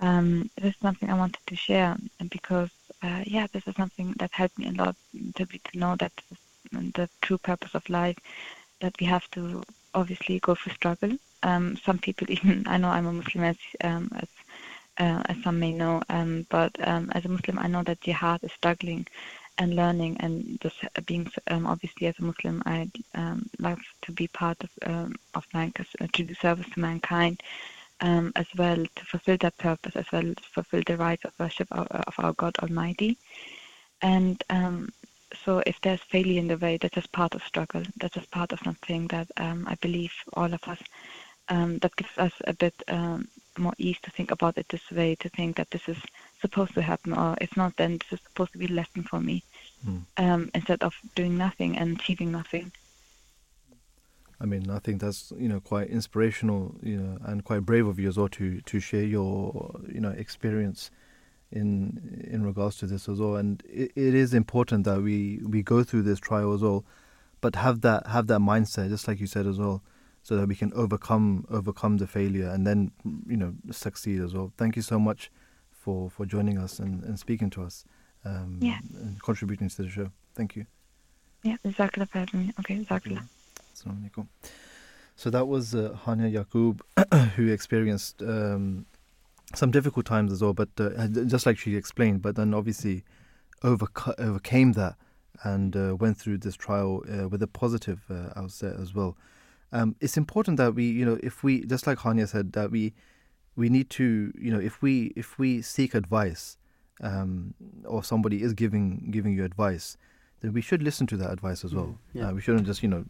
um, 0.00 0.50
this 0.60 0.74
is 0.74 0.80
something 0.80 1.10
I 1.10 1.14
wanted 1.14 1.40
to 1.46 1.56
share 1.56 1.96
because 2.30 2.70
uh, 3.02 3.22
yeah, 3.26 3.46
this 3.52 3.66
is 3.66 3.74
something 3.76 4.14
that 4.18 4.32
helped 4.32 4.58
me 4.58 4.68
a 4.68 4.72
lot 4.72 4.96
to 5.36 5.46
be 5.46 5.58
to 5.58 5.78
know 5.78 5.96
that 5.96 6.12
the 6.72 7.08
true 7.22 7.38
purpose 7.38 7.74
of 7.74 7.88
life 7.88 8.18
that 8.80 8.94
we 9.00 9.06
have 9.06 9.30
to 9.32 9.62
obviously 9.94 10.38
go 10.40 10.54
through 10.54 10.72
struggle. 10.74 11.16
Um, 11.42 11.76
some 11.84 11.98
people 11.98 12.30
even 12.36 12.64
I 12.66 12.78
know 12.78 12.88
I'm 12.88 13.06
a 13.06 13.12
Muslim 13.12 13.44
as 13.44 13.56
um, 13.82 14.10
as 14.16 14.28
uh, 14.98 15.22
as 15.26 15.42
some 15.42 15.58
may 15.58 15.72
know, 15.72 16.02
um, 16.08 16.46
but 16.50 16.72
um, 16.86 17.10
as 17.14 17.24
a 17.24 17.28
Muslim 17.28 17.58
I 17.58 17.66
know 17.66 17.82
that 17.82 18.00
jihad 18.00 18.42
is 18.42 18.52
struggling 18.52 19.06
and 19.58 19.76
learning 19.76 20.16
and 20.20 20.58
just 20.60 20.76
being 21.06 21.30
um, 21.48 21.66
obviously 21.66 22.06
as 22.06 22.18
a 22.18 22.22
Muslim 22.24 22.62
I 22.66 22.90
um, 23.14 23.48
love 23.58 23.78
to 24.02 24.12
be 24.12 24.26
part 24.28 24.58
of 24.64 24.70
um, 24.82 25.14
of 25.34 25.44
mankind 25.54 25.86
to 26.12 26.24
do 26.24 26.34
service 26.34 26.66
to 26.74 26.80
mankind 26.80 27.42
um, 28.00 28.32
as 28.36 28.46
well 28.56 28.76
to 28.76 29.04
fulfill 29.04 29.36
that 29.38 29.56
purpose 29.58 29.96
as 29.96 30.06
well 30.12 30.22
to 30.22 30.42
fulfill 30.52 30.82
the 30.86 30.96
rights 30.96 31.24
of 31.24 31.32
worship 31.38 31.68
of, 31.70 31.86
of 31.88 32.14
our 32.18 32.32
God 32.32 32.56
Almighty. 32.58 33.16
And 34.02 34.42
um, 34.50 34.90
so 35.44 35.62
if 35.66 35.80
there's 35.80 36.00
failure 36.02 36.38
in 36.40 36.48
the 36.48 36.58
way 36.58 36.76
that's 36.76 36.94
just 36.94 37.12
part 37.12 37.34
of 37.34 37.42
struggle. 37.42 37.82
That's 37.98 38.14
just 38.14 38.30
part 38.30 38.52
of 38.52 38.60
something 38.60 39.08
that 39.08 39.28
um, 39.36 39.66
I 39.68 39.74
believe 39.76 40.12
all 40.34 40.52
of 40.52 40.62
us 40.64 40.78
um, 41.48 41.78
that 41.78 41.96
gives 41.96 42.16
us 42.18 42.32
a 42.46 42.52
bit 42.52 42.74
more 43.58 43.74
ease 43.78 43.98
to 44.02 44.10
think 44.10 44.30
about 44.30 44.58
it 44.58 44.68
this 44.68 44.90
way, 44.90 45.14
to 45.16 45.28
think 45.28 45.56
that 45.56 45.70
this 45.70 45.88
is 45.88 45.98
supposed 46.44 46.74
to 46.74 46.82
happen, 46.82 47.12
or 47.22 47.36
if 47.40 47.56
not, 47.56 47.76
then 47.78 47.92
this 47.98 48.12
is 48.14 48.20
supposed 48.28 48.52
to 48.52 48.58
be 48.58 48.66
a 48.66 48.76
lesson 48.80 49.02
for 49.10 49.20
me, 49.28 49.36
Hmm. 49.84 50.00
um, 50.24 50.50
instead 50.54 50.82
of 50.82 50.94
doing 51.14 51.34
nothing 51.46 51.70
and 51.78 51.88
achieving 51.98 52.30
nothing. 52.40 52.66
I 54.42 54.46
mean, 54.46 54.64
I 54.68 54.80
think 54.84 55.00
that's 55.00 55.32
you 55.44 55.48
know 55.48 55.60
quite 55.60 55.88
inspirational, 55.88 56.62
you 56.82 56.98
know, 57.00 57.18
and 57.28 57.44
quite 57.44 57.62
brave 57.70 57.86
of 57.86 57.98
you 57.98 58.08
as 58.08 58.16
well 58.18 58.28
to 58.40 58.60
to 58.60 58.76
share 58.88 59.08
your 59.16 59.32
you 59.96 60.00
know 60.04 60.10
experience 60.24 60.90
in 61.60 61.68
in 62.34 62.40
regards 62.50 62.76
to 62.80 62.86
this 62.86 63.08
as 63.08 63.18
well. 63.20 63.36
And 63.36 63.62
it, 63.82 63.92
it 63.96 64.14
is 64.14 64.34
important 64.34 64.84
that 64.84 65.00
we 65.08 65.40
we 65.54 65.62
go 65.62 65.82
through 65.82 66.02
this 66.02 66.20
trial 66.28 66.52
as 66.52 66.62
well, 66.66 66.84
but 67.40 67.52
have 67.56 67.80
that 67.86 68.06
have 68.08 68.26
that 68.26 68.40
mindset, 68.40 68.90
just 68.90 69.08
like 69.08 69.20
you 69.20 69.26
said 69.36 69.46
as 69.46 69.58
well, 69.58 69.82
so 70.22 70.36
that 70.36 70.46
we 70.48 70.56
can 70.62 70.72
overcome 70.74 71.46
overcome 71.58 71.96
the 72.02 72.06
failure 72.06 72.50
and 72.54 72.66
then 72.66 72.90
you 73.26 73.38
know 73.40 73.54
succeed 73.70 74.20
as 74.20 74.34
well. 74.34 74.52
Thank 74.58 74.76
you 74.76 74.82
so 74.82 74.98
much 74.98 75.30
for 75.84 76.10
for 76.10 76.24
joining 76.34 76.58
us 76.58 76.78
and, 76.78 77.04
and 77.04 77.18
speaking 77.18 77.50
to 77.50 77.62
us, 77.62 77.84
um, 78.24 78.58
Yeah. 78.60 78.78
and 79.02 79.22
contributing 79.22 79.68
to 79.68 79.82
the 79.82 79.90
show. 79.90 80.08
Thank 80.34 80.56
you. 80.56 80.64
Yeah, 81.42 81.56
for. 81.64 82.52
Okay, 82.60 82.76
Jazakallah. 82.84 83.24
Assalamu 83.74 84.00
alaikum. 84.10 84.26
So 85.16 85.30
that 85.30 85.46
was 85.46 85.74
uh, 85.74 85.96
Hania 86.04 86.30
Yaqub, 86.38 86.80
who 87.36 87.48
experienced 87.52 88.22
um, 88.22 88.86
some 89.54 89.70
difficult 89.70 90.06
times 90.06 90.32
as 90.32 90.40
well, 90.42 90.54
but 90.54 90.70
uh, 90.78 91.06
just 91.34 91.44
like 91.46 91.58
she 91.58 91.76
explained, 91.76 92.22
but 92.22 92.34
then 92.36 92.54
obviously 92.54 93.04
overco- 93.62 94.18
overcame 94.18 94.72
that 94.72 94.94
and 95.44 95.76
uh, 95.76 95.94
went 96.00 96.16
through 96.16 96.38
this 96.38 96.56
trial 96.56 97.02
uh, 97.12 97.28
with 97.28 97.42
a 97.42 97.46
positive 97.46 98.00
uh, 98.10 98.30
outset 98.40 98.74
as 98.80 98.94
well. 98.94 99.16
Um, 99.72 99.94
it's 100.00 100.16
important 100.16 100.56
that 100.56 100.74
we, 100.74 100.84
you 100.84 101.04
know, 101.04 101.18
if 101.22 101.42
we, 101.44 101.64
just 101.66 101.86
like 101.86 101.98
Hania 101.98 102.26
said, 102.28 102.52
that 102.54 102.70
we 102.70 102.94
we 103.56 103.68
need 103.68 103.88
to, 103.90 104.32
you 104.38 104.50
know, 104.52 104.60
if 104.60 104.82
we 104.82 105.12
if 105.16 105.38
we 105.38 105.62
seek 105.62 105.94
advice, 105.94 106.56
um, 107.02 107.54
or 107.84 108.02
somebody 108.04 108.42
is 108.42 108.52
giving 108.52 109.08
giving 109.10 109.32
you 109.34 109.44
advice, 109.44 109.96
then 110.40 110.52
we 110.52 110.60
should 110.60 110.82
listen 110.82 111.06
to 111.08 111.16
that 111.16 111.30
advice 111.30 111.64
as 111.64 111.74
well. 111.74 111.98
Yeah. 112.12 112.28
Uh, 112.28 112.32
we 112.34 112.40
shouldn't 112.40 112.66
just, 112.66 112.82
you 112.82 112.88
know, 112.88 113.04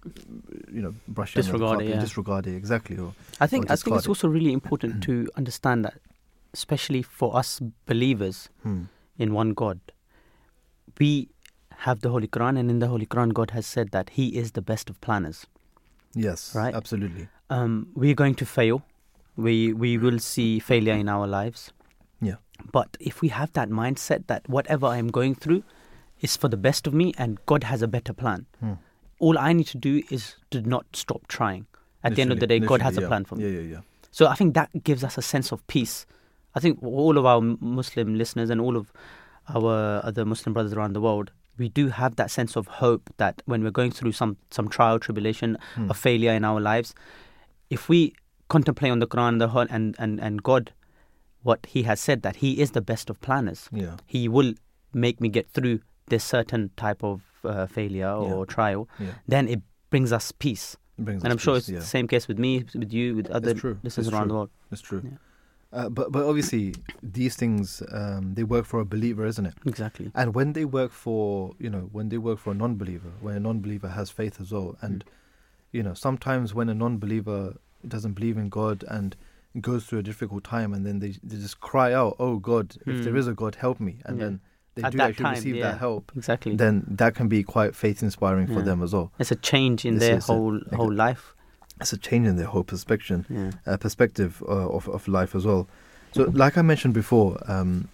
you 0.73 0.83
know, 0.83 0.95
brush 1.09 1.33
it 1.37 1.43
Disregard 1.43 1.81
it, 1.81 1.85
carpet, 1.85 1.89
yeah. 1.95 2.01
disregard 2.01 2.47
it 2.47 2.55
exactly. 2.57 2.97
Or 2.99 3.13
I 3.41 3.47
think 3.47 3.67
or 3.71 3.73
I 3.73 3.77
think 3.77 3.97
it's 3.97 4.07
it. 4.07 4.09
also 4.09 4.29
really 4.29 4.53
important 4.53 5.03
to 5.05 5.29
understand 5.37 5.85
that, 5.85 5.95
especially 6.53 7.03
for 7.03 7.37
us 7.37 7.61
believers 7.87 8.49
Hmm. 8.63 8.83
in 9.19 9.33
one 9.35 9.51
God, 9.55 9.81
we 10.99 11.29
have 11.79 12.01
the 12.01 12.09
Holy 12.11 12.29
Quran, 12.29 12.59
and 12.59 12.71
in 12.71 12.79
the 12.79 12.87
Holy 12.89 13.07
Quran, 13.07 13.33
God 13.35 13.51
has 13.51 13.67
said 13.67 13.91
that 13.91 14.11
He 14.11 14.29
is 14.37 14.53
the 14.53 14.63
best 14.63 14.89
of 14.91 15.01
planners. 15.01 15.47
yes, 16.15 16.55
Right. 16.55 16.75
absolutely. 16.75 17.29
Um, 17.51 17.89
we're 17.95 18.15
going 18.15 18.35
to 18.37 18.47
fail. 18.47 18.83
We 19.37 19.73
we 19.73 19.99
will 19.99 20.19
see 20.19 20.59
failure 20.61 20.95
in 20.95 21.09
our 21.09 21.27
lives. 21.27 21.73
Yeah. 22.21 22.37
But 22.73 22.97
if 23.01 23.21
we 23.21 23.29
have 23.29 23.53
that 23.55 23.69
mindset 23.69 24.27
that 24.29 24.49
whatever 24.49 24.87
I 24.87 24.97
am 24.99 25.09
going 25.09 25.35
through 25.35 25.63
is 26.21 26.37
for 26.37 26.49
the 26.49 26.57
best 26.57 26.87
of 26.87 26.95
me, 26.95 27.13
and 27.19 27.39
God 27.47 27.65
has 27.65 27.83
a 27.83 27.89
better 27.89 28.13
plan, 28.13 28.47
Hmm. 28.61 28.73
all 29.19 29.39
I 29.39 29.53
need 29.53 29.67
to 29.69 29.79
do 29.79 30.03
is 30.11 30.37
to 30.51 30.61
not 30.63 30.87
stop 30.95 31.27
trying. 31.29 31.67
At 32.03 32.15
the 32.15 32.23
end 32.23 32.33
of 32.33 32.41
the 32.41 32.47
day, 32.47 32.59
God 32.61 32.83
has 32.83 32.97
a 32.97 33.03
plan 33.09 33.25
for 33.25 33.37
me. 33.37 33.45
yeah. 33.45 33.61
Yeah, 33.61 33.67
yeah, 33.75 33.81
So 34.11 34.27
I 34.29 34.35
think 34.35 34.55
that 34.55 34.71
gives 34.85 35.03
us 35.05 35.19
a 35.19 35.23
sense 35.23 35.53
of 35.53 35.67
peace. 35.67 36.07
I 36.55 36.61
think 36.61 36.83
all 36.83 37.19
of 37.19 37.27
our 37.27 37.41
Muslim 37.61 38.15
listeners 38.15 38.51
and 38.51 38.61
all 38.61 38.77
of 38.77 38.93
our 39.49 40.01
other 40.05 40.25
Muslim 40.25 40.53
brothers 40.55 40.73
around 40.73 40.93
the 40.95 41.01
world, 41.01 41.31
we 41.59 41.69
do 41.69 41.89
have 41.89 42.17
that 42.17 42.31
sense 42.31 42.57
of 42.57 42.67
hope 42.67 43.11
that 43.17 43.43
when 43.47 43.63
we're 43.65 43.71
going 43.71 43.91
through 43.91 44.13
some 44.13 44.37
some 44.51 44.69
trial, 44.69 44.99
tribulation, 44.99 45.59
Hmm. 45.75 45.91
a 45.91 45.95
failure 45.95 46.33
in 46.33 46.45
our 46.45 46.61
lives, 46.61 46.95
if 47.71 47.89
we 47.89 48.15
contemplate 48.55 48.93
on 48.97 49.01
the 49.05 49.07
Quran 49.15 49.29
and 49.35 49.41
the 49.41 49.49
whole, 49.55 49.67
and, 49.79 49.97
and, 49.99 50.21
and 50.29 50.43
God, 50.51 50.73
what 51.49 51.61
He 51.75 51.83
has 51.91 52.01
said 52.07 52.23
that 52.23 52.37
He 52.45 52.51
is 52.65 52.71
the 52.79 52.85
best 52.93 53.11
of 53.11 53.21
planners. 53.27 53.69
yeah. 53.73 53.83
Yeah. 53.83 53.97
He 54.17 54.23
will 54.37 54.53
make 55.07 55.21
me 55.25 55.29
get 55.39 55.47
through 55.59 55.77
this 56.13 56.25
certain 56.37 56.71
type 56.85 57.03
of 57.13 57.23
uh, 57.45 57.67
failure 57.67 58.11
or 58.33 58.47
trial. 58.47 58.89
Yeah. 59.07 59.15
Then 59.35 59.49
it 59.49 59.61
brings 59.91 60.13
us 60.19 60.33
peace. 60.47 60.67
It 60.99 61.05
brings 61.07 61.23
And 61.25 61.31
us 61.31 61.35
I'm 61.35 61.39
sure 61.47 61.55
peace, 61.57 61.69
it's 61.69 61.75
yeah. 61.77 61.79
the 61.87 61.93
same 61.99 62.07
case 62.15 62.29
with 62.31 62.39
me, 62.47 62.53
with 62.83 62.93
you, 62.99 63.07
with 63.19 63.29
other 63.39 63.55
listeners 63.83 64.09
around 64.13 64.29
the 64.29 64.35
world. 64.39 64.51
It's 64.73 64.81
true. 64.91 65.03
Yeah. 65.05 65.19
Uh, 65.79 65.89
but 65.99 66.07
but 66.15 66.23
obviously 66.31 66.65
these 67.19 67.35
things 67.43 67.83
um, 68.01 68.35
they 68.37 68.45
work 68.55 68.65
for 68.73 68.79
a 68.81 68.85
believer, 68.95 69.25
isn't 69.33 69.47
it? 69.51 69.55
Exactly. 69.73 70.07
And 70.21 70.29
when 70.39 70.53
they 70.57 70.65
work 70.79 70.93
for 71.05 71.25
you 71.65 71.71
know 71.75 71.85
when 71.97 72.07
they 72.11 72.19
work 72.29 72.39
for 72.45 72.51
a 72.53 72.59
non-believer, 72.65 73.13
when 73.25 73.35
a 73.41 73.41
non-believer 73.49 73.89
has 73.99 74.07
faith 74.21 74.37
as 74.45 74.49
well, 74.55 74.69
and 74.87 74.97
Mm. 75.05 75.09
you 75.77 75.83
know 75.87 75.95
sometimes 76.07 76.47
when 76.59 76.69
a 76.75 76.77
non-believer 76.85 77.41
doesn't 77.89 78.13
believe 78.13 78.37
in 78.37 78.49
God 78.49 78.85
and 78.89 79.17
goes 79.61 79.85
through 79.87 80.01
a 80.01 80.03
difficult 80.03 80.43
time, 80.45 80.73
and 80.75 80.85
then 80.85 80.99
they 80.99 81.11
they 81.23 81.37
just 81.37 81.61
cry 81.61 81.93
out, 81.93 82.17
"Oh 82.19 82.37
God, 82.39 82.77
if 82.87 83.03
there 83.05 83.13
Hmm. 83.13 83.29
a 83.29 83.35
God, 83.35 83.55
help 83.57 83.79
me!" 83.81 83.99
And 84.05 84.19
Yeah. 84.19 84.25
then 84.25 84.41
they 84.75 84.83
At 84.83 84.93
do 84.93 85.01
actually 85.01 85.25
time, 85.25 85.35
receive 85.35 85.57
yeah. 85.57 85.71
that 85.71 85.79
help. 85.79 86.11
Exactly. 86.17 86.57
Then 86.57 86.85
that 86.89 87.15
can 87.15 87.29
be 87.29 87.43
quite 87.45 87.77
faith 87.77 88.03
inspiring 88.03 88.49
for 88.49 88.63
them 88.63 88.83
as 88.83 88.93
well. 88.93 89.13
it's 89.19 89.31
a 89.31 89.37
change 89.37 89.85
in 89.85 89.95
This 89.95 90.09
their 90.09 90.19
whole 90.21 90.55
Like 90.55 90.75
whole 90.75 90.93
life. 90.93 91.35
It's 91.81 91.93
a 91.93 91.97
change 91.99 92.27
in 92.29 92.37
their 92.37 92.47
whole 92.47 92.65
perspective 92.65 93.27
Yeah. 93.29 93.51
uh, 93.67 93.77
perspective 93.77 94.43
uh, 94.49 94.69
of 94.77 94.89
of 94.89 95.07
life 95.09 95.35
as 95.35 95.45
well. 95.47 95.67
So, 96.13 96.25
like 96.33 96.57
I 96.59 96.63
mentioned 96.63 96.95
before, 96.95 97.39
um, 97.51 97.89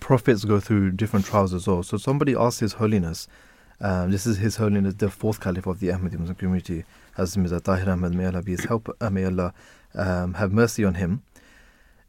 prophets 0.00 0.44
go 0.44 0.60
through 0.60 0.92
different 0.92 1.24
trials 1.26 1.54
as 1.54 1.66
well. 1.66 1.82
So, 1.82 1.96
somebody 1.96 2.34
asked 2.36 2.60
His 2.60 2.74
Holiness, 2.74 3.28
um, 3.80 4.10
this 4.10 4.26
is 4.26 4.38
His 4.38 4.56
Holiness, 4.56 4.94
the 4.94 5.08
fourth 5.10 5.40
Caliph 5.40 5.66
of 5.66 5.78
the 5.80 5.88
Ahmadi 5.88 6.18
Muslim 6.18 6.34
community, 6.34 6.84
Hazrat 7.18 7.36
Mirza 7.36 7.60
Tahir 7.60 7.90
Ahmad, 7.90 8.14
may 8.14 8.26
Allah 8.26 8.42
be 8.42 8.52
his 8.52 8.64
help, 8.64 8.94
uh, 9.00 9.10
may 9.10 9.24
Allah 9.24 9.52
um, 9.94 10.34
have 10.34 10.52
mercy 10.52 10.84
on 10.84 10.94
him. 10.94 11.22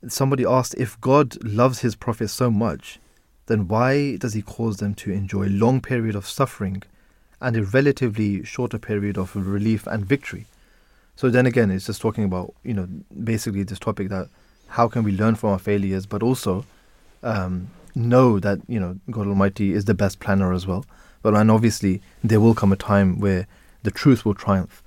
Somebody 0.07 0.45
asked 0.45 0.75
if 0.77 0.99
God 1.01 1.43
loves 1.43 1.79
His 1.79 1.95
prophets 1.95 2.31
so 2.31 2.49
much, 2.49 2.99
then 3.47 3.67
why 3.67 4.15
does 4.15 4.33
He 4.33 4.41
cause 4.41 4.77
them 4.77 4.93
to 4.95 5.11
enjoy 5.11 5.47
a 5.47 5.49
long 5.49 5.81
period 5.81 6.15
of 6.15 6.25
suffering 6.25 6.83
and 7.41 7.57
a 7.57 7.63
relatively 7.63 8.43
shorter 8.45 8.77
period 8.77 9.17
of 9.17 9.35
relief 9.35 9.85
and 9.87 10.05
victory? 10.05 10.45
So 11.17 11.29
then 11.29 11.45
again, 11.45 11.69
it's 11.69 11.87
just 11.87 12.01
talking 12.01 12.23
about 12.23 12.53
you 12.63 12.73
know 12.73 12.87
basically 13.23 13.63
this 13.63 13.79
topic 13.79 14.07
that 14.07 14.29
how 14.69 14.87
can 14.87 15.03
we 15.03 15.11
learn 15.11 15.35
from 15.35 15.49
our 15.49 15.59
failures, 15.59 16.05
but 16.05 16.23
also 16.23 16.65
um, 17.23 17.69
know 17.93 18.39
that 18.39 18.59
you 18.69 18.79
know 18.79 18.99
God 19.11 19.27
Almighty 19.27 19.73
is 19.73 19.83
the 19.83 19.93
best 19.93 20.21
planner 20.21 20.53
as 20.53 20.65
well. 20.65 20.85
But 21.21 21.33
and 21.33 21.51
obviously 21.51 22.01
there 22.23 22.39
will 22.39 22.55
come 22.55 22.71
a 22.71 22.77
time 22.77 23.19
where 23.19 23.47
the 23.83 23.91
truth 23.91 24.23
will 24.23 24.33
triumph 24.35 24.81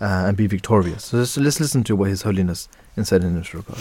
uh, 0.00 0.26
and 0.26 0.36
be 0.36 0.46
victorious. 0.46 1.06
So 1.06 1.18
let's, 1.18 1.36
let's 1.36 1.60
listen 1.60 1.84
to 1.84 1.96
what 1.96 2.10
His 2.10 2.22
Holiness 2.22 2.68
said 3.02 3.22
in 3.22 3.34
this 3.34 3.54
regard. 3.54 3.78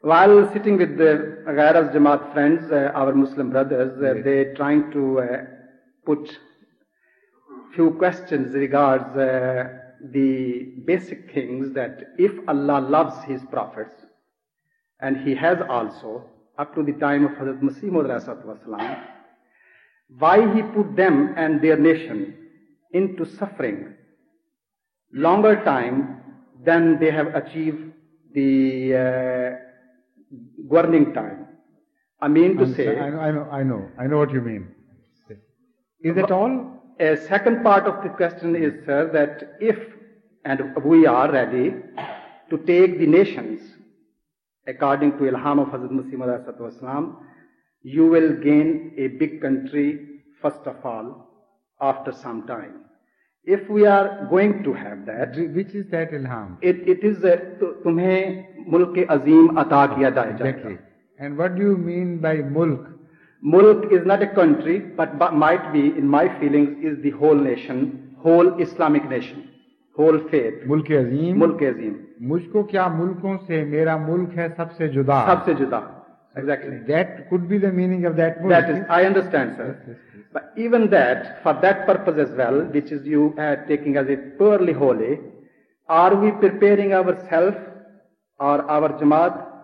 While 0.00 0.52
sitting 0.52 0.76
with 0.76 0.98
the 0.98 1.42
Ghair 1.46 1.76
Az 1.76 1.94
Jamaat 1.94 2.32
friends, 2.32 2.70
uh, 2.70 2.92
our 2.94 3.14
Muslim 3.14 3.50
brothers, 3.50 3.92
uh, 4.02 4.22
they 4.22 4.52
trying 4.54 4.90
to 4.92 5.20
uh, 5.20 5.26
put 6.04 6.38
few 7.74 7.92
questions 7.92 8.54
regards 8.54 9.16
uh, 9.16 9.64
the 10.12 10.74
basic 10.84 11.32
things 11.32 11.72
that 11.74 12.14
if 12.18 12.32
Allah 12.48 12.80
loves 12.80 13.24
His 13.24 13.40
prophets, 13.50 14.04
and 15.00 15.16
He 15.16 15.34
has 15.34 15.58
also 15.68 16.24
up 16.58 16.74
to 16.74 16.82
the 16.82 16.92
time 16.92 17.24
of 17.24 17.32
Hazrat 17.32 17.60
Masih 17.60 17.90
Maud 17.90 18.06
why 20.18 20.54
He 20.54 20.62
put 20.62 20.94
them 20.96 21.34
and 21.36 21.60
their 21.62 21.78
nation 21.78 22.36
into 22.92 23.24
suffering 23.24 23.94
longer 25.14 25.64
time 25.64 26.20
than 26.64 26.98
they 26.98 27.10
have 27.10 27.34
achieved 27.34 27.92
the 28.34 28.94
uh, 28.94 29.50
governing 30.68 31.14
time. 31.14 31.46
I 32.20 32.28
mean 32.28 32.56
to 32.56 32.74
say, 32.74 32.98
I 32.98 33.10
know, 33.10 33.20
I 33.20 33.30
know, 33.32 33.48
I 33.50 33.62
know, 33.62 33.88
I 33.98 34.06
know 34.06 34.18
what 34.18 34.32
you 34.32 34.40
mean. 34.40 34.68
Is 36.00 36.14
that 36.16 36.30
all? 36.30 36.74
a 37.00 37.16
second 37.16 37.62
part 37.62 37.84
of 37.86 38.02
the 38.02 38.08
question 38.10 38.54
is, 38.54 38.72
sir, 38.86 39.10
that 39.12 39.56
if 39.60 39.76
and 40.44 40.74
we 40.84 41.06
are 41.06 41.30
ready 41.30 41.74
to 42.50 42.58
take 42.58 42.98
the 42.98 43.06
nations 43.06 43.60
according 44.66 45.12
to 45.12 45.24
Ilham 45.24 45.60
of 45.60 45.68
Hazrat 45.68 45.90
Masih 45.90 46.60
wasalam, 46.60 47.16
you 47.82 48.06
will 48.06 48.32
gain 48.34 48.94
a 48.96 49.08
big 49.08 49.40
country 49.40 50.20
first 50.40 50.66
of 50.66 50.76
all 50.84 51.28
after 51.80 52.12
some 52.12 52.46
time. 52.46 52.83
if 53.46 53.68
we 53.68 53.86
are 53.86 54.26
going 54.30 54.62
to 54.64 54.72
have 54.72 55.04
that 55.06 55.36
which 55.54 55.74
is 55.74 55.86
that 55.90 56.12
ilham 56.18 56.56
it 56.72 56.82
it 56.94 57.04
is 57.04 57.18
that 57.24 57.62
تمہیں 57.84 58.42
ملک 58.72 58.98
عظیم 59.08 59.58
عطا 59.58 59.84
کیا 59.94 60.08
جائے 60.08 60.32
exactly 60.34 60.76
and 61.18 61.38
what 61.38 61.56
do 61.56 61.62
you 61.62 61.76
mean 61.88 62.16
by 62.18 62.34
mulk 62.58 62.86
mulk 63.42 63.92
is 63.96 64.06
not 64.06 64.22
a 64.22 64.30
country 64.38 64.78
but 65.00 65.18
might 65.44 65.66
be 65.72 65.82
in 66.02 66.08
my 66.08 66.24
feelings 66.38 66.86
is 66.90 66.96
the 67.02 67.12
whole 67.18 67.42
nation 67.48 67.82
whole 68.24 68.48
islamic 68.66 69.10
nation 69.10 69.42
whole 69.98 70.18
faith 70.30 70.66
ملک 70.66 70.90
عظیم 71.00 71.38
ملک 71.40 71.62
عظیم 71.62 71.92
مجھ 72.30 72.48
کو 72.52 72.62
کیا 72.72 72.86
ملکوں 72.94 73.36
سے 73.46 73.64
میرا 73.64 73.96
ملک 74.06 74.38
ہے 74.38 74.48
سب 74.56 74.72
سے 74.78 74.88
جدا 74.88 75.20
سب 75.26 75.44
سے 75.44 75.54
جدا 75.58 75.80
exactly 76.36 76.78
that 76.88 77.28
could 77.30 77.48
be 77.48 77.58
the 77.58 77.72
meaning 77.80 78.04
of 78.06 78.16
that 78.16 78.40
mulk 78.40 78.50
that 78.50 78.70
is 78.70 78.84
I 78.88 79.04
understand 79.04 79.54
sir 79.56 79.98
but 80.32 80.52
even 80.56 80.90
that 80.90 81.42
for 81.42 81.54
that 81.66 81.86
purpose 81.86 82.18
as 82.26 82.34
well 82.42 82.60
which 82.76 82.90
is 82.90 83.06
you 83.06 83.34
uh, 83.38 83.56
taking 83.66 83.96
as 83.96 84.08
a 84.08 84.16
purely 84.40 84.72
holy 84.72 85.18
are 85.88 86.14
we 86.16 86.32
preparing 86.32 86.92
ourselves 86.94 87.56
are 88.38 88.62
our 88.68 88.88
Jamaat 89.00 89.54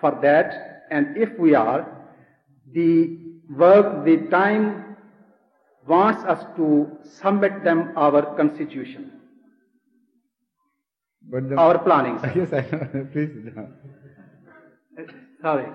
for 0.00 0.18
that? 0.22 0.86
And 0.90 1.16
if 1.16 1.38
we 1.38 1.54
are, 1.54 1.86
the 2.72 3.18
work, 3.48 4.04
the 4.04 4.28
time 4.28 4.96
wants 5.86 6.24
us 6.24 6.44
to 6.56 6.90
submit 7.02 7.64
them 7.64 7.92
our 7.96 8.36
constitution, 8.36 9.12
But 11.22 11.48
the, 11.48 11.56
our 11.56 11.78
planning. 11.78 12.18
yes, 12.36 12.52
I 12.52 12.60
know. 12.70 13.06
Please 13.12 13.30
down. 13.54 13.74
Sorry. 15.40 15.66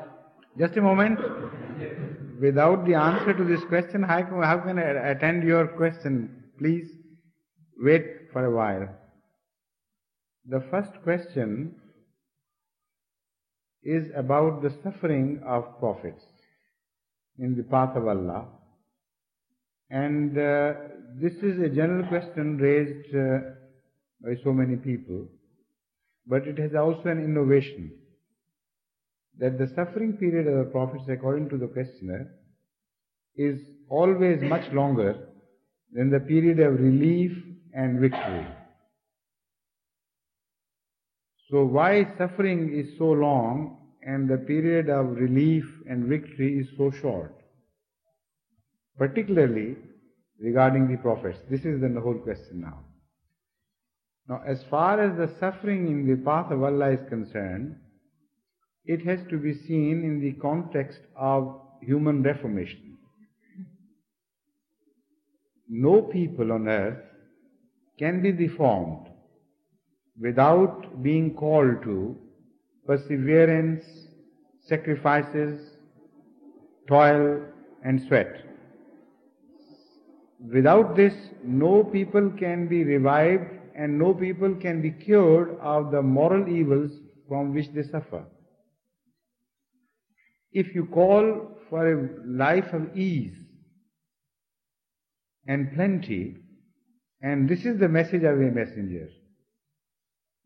Just 0.57 0.77
a 0.77 0.81
moment. 0.81 1.19
Without 2.39 2.85
the 2.85 2.93
answer 2.93 3.33
to 3.33 3.43
this 3.43 3.63
question, 3.65 4.03
how 4.03 4.21
can, 4.23 4.41
how 4.41 4.59
can 4.59 4.79
I 4.79 5.11
attend 5.11 5.43
your 5.43 5.67
question? 5.67 6.43
Please 6.57 6.89
wait 7.77 8.31
for 8.31 8.45
a 8.45 8.51
while. 8.51 8.87
The 10.47 10.63
first 10.71 10.91
question 11.03 11.75
is 13.83 14.07
about 14.15 14.61
the 14.61 14.73
suffering 14.81 15.41
of 15.45 15.77
prophets 15.79 16.23
in 17.37 17.57
the 17.57 17.63
path 17.63 17.97
of 17.97 18.07
Allah. 18.07 18.47
And 19.89 20.37
uh, 20.37 20.73
this 21.21 21.33
is 21.33 21.59
a 21.59 21.69
general 21.69 22.07
question 22.07 22.57
raised 22.57 23.13
uh, 23.13 23.39
by 24.23 24.41
so 24.41 24.53
many 24.53 24.77
people, 24.77 25.27
but 26.25 26.47
it 26.47 26.57
has 26.59 26.75
also 26.75 27.09
an 27.09 27.23
innovation 27.23 27.91
that 29.39 29.57
the 29.57 29.67
suffering 29.75 30.13
period 30.13 30.47
of 30.47 30.65
the 30.65 30.71
prophets, 30.71 31.03
according 31.09 31.49
to 31.49 31.57
the 31.57 31.67
questioner, 31.67 32.31
is 33.35 33.59
always 33.89 34.41
much 34.41 34.71
longer 34.71 35.27
than 35.91 36.09
the 36.09 36.19
period 36.19 36.59
of 36.59 36.79
relief 36.79 37.31
and 37.73 37.99
victory. 37.99 38.47
So 41.49 41.63
why 41.63 42.07
suffering 42.17 42.73
is 42.73 42.97
so 42.97 43.11
long 43.11 43.77
and 44.01 44.29
the 44.29 44.37
period 44.37 44.89
of 44.89 45.17
relief 45.17 45.65
and 45.89 46.05
victory 46.05 46.59
is 46.59 46.67
so 46.77 46.91
short? 47.01 47.35
Particularly 48.97 49.75
regarding 50.39 50.89
the 50.89 50.97
prophets. 50.97 51.39
This 51.49 51.65
is 51.65 51.81
the 51.81 51.99
whole 52.01 52.19
question 52.19 52.61
now. 52.61 52.79
Now, 54.27 54.41
as 54.47 54.63
far 54.69 54.99
as 54.99 55.17
the 55.17 55.33
suffering 55.39 55.87
in 55.87 56.07
the 56.07 56.23
path 56.23 56.51
of 56.51 56.63
Allah 56.63 56.91
is 56.91 57.09
concerned, 57.09 57.75
it 58.85 59.05
has 59.05 59.19
to 59.29 59.37
be 59.37 59.53
seen 59.53 60.03
in 60.03 60.19
the 60.21 60.33
context 60.33 60.99
of 61.15 61.59
human 61.81 62.21
reformation. 62.21 62.97
No 65.67 66.01
people 66.01 66.51
on 66.51 66.67
earth 66.67 67.03
can 67.97 68.21
be 68.21 68.31
reformed 68.31 69.07
without 70.19 71.01
being 71.01 71.33
called 71.33 71.81
to 71.83 72.15
perseverance, 72.85 73.83
sacrifices, 74.67 75.71
toil, 76.87 77.41
and 77.83 78.01
sweat. 78.07 78.41
Without 80.53 80.95
this, 80.95 81.13
no 81.43 81.83
people 81.83 82.29
can 82.37 82.67
be 82.67 82.83
revived 82.83 83.49
and 83.75 83.97
no 83.97 84.13
people 84.13 84.53
can 84.55 84.81
be 84.81 84.91
cured 84.91 85.57
of 85.59 85.91
the 85.91 86.01
moral 86.01 86.47
evils 86.47 86.91
from 87.27 87.53
which 87.53 87.71
they 87.73 87.83
suffer. 87.83 88.23
If 90.55 90.73
you 90.73 90.85
call 90.85 91.51
for 91.69 91.85
a 91.91 92.09
life 92.25 92.71
of 92.71 92.97
ease 92.97 93.35
and 95.45 95.73
plenty, 95.75 96.37
and 97.21 97.49
this 97.49 97.65
is 97.65 97.77
the 97.77 97.89
message 97.89 98.23
of 98.23 98.39
a 98.39 98.51
messenger, 98.51 99.09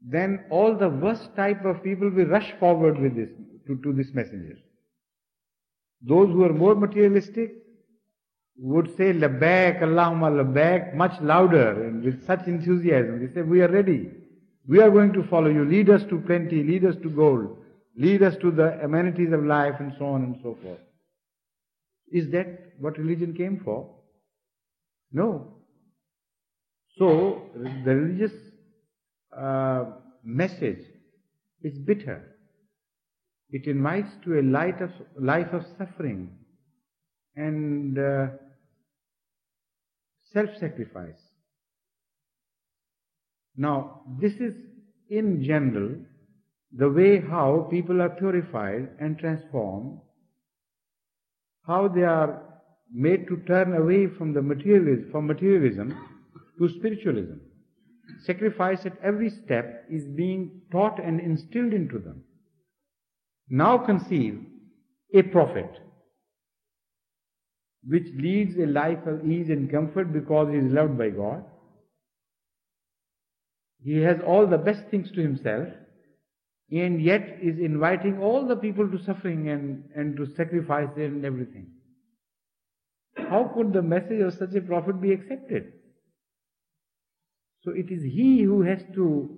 then 0.01 0.45
all 0.49 0.75
the 0.75 0.89
worst 0.89 1.35
type 1.35 1.63
of 1.63 1.83
people 1.83 2.09
will 2.09 2.25
rush 2.25 2.51
forward 2.59 2.99
with 2.99 3.15
this, 3.15 3.29
to, 3.67 3.79
to 3.83 3.93
this 3.93 4.11
messenger. 4.15 4.57
Those 6.01 6.29
who 6.29 6.43
are 6.43 6.53
more 6.53 6.73
materialistic 6.73 7.51
would 8.57 8.87
say 8.97 9.13
labbaik, 9.13 9.79
Allahumma 9.83 10.31
labbaik 10.43 10.95
much 10.95 11.21
louder 11.21 11.85
and 11.85 12.03
with 12.03 12.25
such 12.25 12.47
enthusiasm. 12.47 13.23
They 13.23 13.31
say, 13.31 13.43
we 13.43 13.61
are 13.61 13.71
ready. 13.71 14.09
We 14.67 14.81
are 14.81 14.89
going 14.89 15.13
to 15.13 15.23
follow 15.27 15.49
you. 15.49 15.65
Lead 15.65 15.91
us 15.91 16.01
to 16.09 16.19
plenty, 16.21 16.63
lead 16.63 16.83
us 16.83 16.95
to 17.03 17.09
gold, 17.11 17.58
lead 17.99 18.23
us 18.23 18.35
to 18.41 18.49
the 18.49 18.79
amenities 18.81 19.33
of 19.33 19.43
life 19.43 19.75
and 19.79 19.93
so 19.99 20.05
on 20.05 20.23
and 20.23 20.35
so 20.41 20.57
forth. 20.63 20.79
Is 22.11 22.31
that 22.31 22.73
what 22.79 22.97
religion 22.97 23.33
came 23.35 23.61
for? 23.63 23.93
No. 25.11 25.57
So, 26.97 27.41
the 27.55 27.95
religious 27.95 28.31
uh, 29.37 29.85
message 30.23 30.85
is 31.61 31.77
bitter. 31.79 32.23
It 33.49 33.67
invites 33.67 34.09
to 34.23 34.39
a 34.39 34.43
light 34.43 34.81
of, 34.81 34.91
life 35.19 35.51
of 35.51 35.63
suffering 35.77 36.29
and 37.35 37.99
uh, 37.99 38.27
self-sacrifice. 40.33 41.19
Now, 43.57 44.03
this 44.21 44.33
is 44.33 44.53
in 45.09 45.43
general 45.43 45.95
the 46.71 46.89
way 46.89 47.19
how 47.19 47.67
people 47.71 48.01
are 48.01 48.09
purified 48.09 48.89
and 48.99 49.17
transformed, 49.17 49.99
how 51.65 51.87
they 51.87 52.03
are 52.03 52.43
made 52.91 53.27
to 53.27 53.37
turn 53.47 53.75
away 53.75 54.07
from 54.07 54.33
the 54.33 54.41
materialism, 54.41 55.09
from 55.11 55.27
materialism 55.27 55.95
to 56.57 56.69
spiritualism. 56.69 57.37
Sacrifice 58.25 58.85
at 58.85 58.97
every 59.03 59.29
step 59.29 59.85
is 59.89 60.05
being 60.05 60.61
taught 60.71 60.99
and 61.03 61.19
instilled 61.19 61.73
into 61.73 61.99
them. 61.99 62.23
Now 63.49 63.77
conceive 63.77 64.45
a 65.13 65.21
prophet 65.23 65.69
which 67.87 68.07
leads 68.15 68.55
a 68.57 68.65
life 68.65 69.05
of 69.07 69.25
ease 69.25 69.49
and 69.49 69.71
comfort 69.71 70.11
because 70.11 70.49
he 70.51 70.57
is 70.57 70.71
loved 70.71 70.97
by 70.97 71.09
God. 71.09 71.43
He 73.81 73.97
has 74.01 74.17
all 74.25 74.45
the 74.45 74.57
best 74.57 74.83
things 74.91 75.09
to 75.11 75.21
himself 75.21 75.69
and 76.71 77.01
yet 77.01 77.39
is 77.41 77.57
inviting 77.59 78.19
all 78.21 78.47
the 78.47 78.55
people 78.55 78.89
to 78.89 79.03
suffering 79.03 79.49
and, 79.49 79.83
and 79.95 80.15
to 80.17 80.27
sacrifice 80.35 80.89
and 80.95 81.25
everything. 81.25 81.67
How 83.15 83.51
could 83.55 83.73
the 83.73 83.81
message 83.81 84.21
of 84.21 84.33
such 84.33 84.53
a 84.55 84.61
prophet 84.61 85.01
be 85.01 85.11
accepted? 85.11 85.73
So 87.63 87.71
it 87.71 87.91
is 87.91 88.03
he 88.03 88.43
who 88.43 88.61
has 88.61 88.79
to 88.95 89.37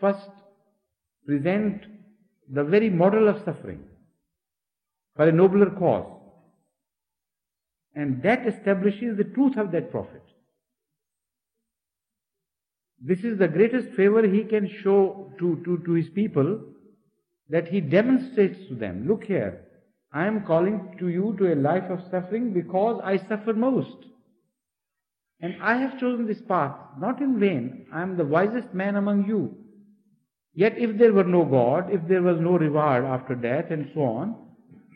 first 0.00 0.30
present 1.26 1.82
the 2.52 2.64
very 2.64 2.90
model 2.90 3.28
of 3.28 3.44
suffering 3.44 3.84
for 5.16 5.28
a 5.28 5.32
nobler 5.32 5.70
cause. 5.70 6.16
And 7.94 8.22
that 8.22 8.46
establishes 8.46 9.16
the 9.16 9.24
truth 9.24 9.56
of 9.56 9.70
that 9.72 9.90
prophet. 9.90 10.22
This 13.00 13.20
is 13.20 13.38
the 13.38 13.48
greatest 13.48 13.90
favor 13.96 14.26
he 14.26 14.44
can 14.44 14.68
show 14.82 15.32
to, 15.38 15.62
to, 15.64 15.82
to 15.86 15.92
his 15.92 16.08
people 16.10 16.60
that 17.48 17.68
he 17.68 17.80
demonstrates 17.80 18.58
to 18.68 18.74
them. 18.74 19.08
Look 19.08 19.24
here, 19.24 19.64
I 20.12 20.26
am 20.26 20.44
calling 20.44 20.96
to 20.98 21.08
you 21.08 21.34
to 21.38 21.52
a 21.52 21.56
life 21.56 21.90
of 21.90 22.00
suffering 22.10 22.52
because 22.52 23.00
I 23.02 23.16
suffer 23.16 23.54
most. 23.54 23.96
And 25.40 25.56
I 25.62 25.78
have 25.78 25.98
chosen 25.98 26.26
this 26.26 26.42
path, 26.46 26.76
not 26.98 27.22
in 27.22 27.40
vain. 27.40 27.86
I 27.92 28.02
am 28.02 28.16
the 28.16 28.24
wisest 28.26 28.74
man 28.74 28.96
among 28.96 29.26
you. 29.26 29.56
Yet 30.52 30.76
if 30.76 30.98
there 30.98 31.14
were 31.14 31.24
no 31.24 31.44
God, 31.44 31.90
if 31.90 32.06
there 32.06 32.22
was 32.22 32.38
no 32.40 32.58
reward 32.58 33.04
after 33.04 33.34
death 33.34 33.70
and 33.70 33.90
so 33.94 34.02
on, 34.02 34.36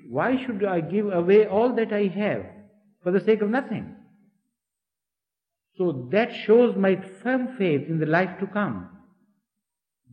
why 0.09 0.45
should 0.45 0.65
I 0.65 0.81
give 0.81 1.11
away 1.11 1.47
all 1.47 1.75
that 1.77 1.93
I 1.93 2.09
have 2.09 2.45
for 3.03 3.13
the 3.13 3.25
sake 3.25 3.41
of 3.41 3.49
nothing? 3.49 3.97
So 5.77 6.09
that 6.13 6.33
shows 6.33 6.77
my 6.77 6.97
firm 7.23 7.57
faith 7.59 7.89
in 7.89 7.99
the 7.99 8.07
life 8.07 8.39
to 8.41 8.47
come. 8.47 8.89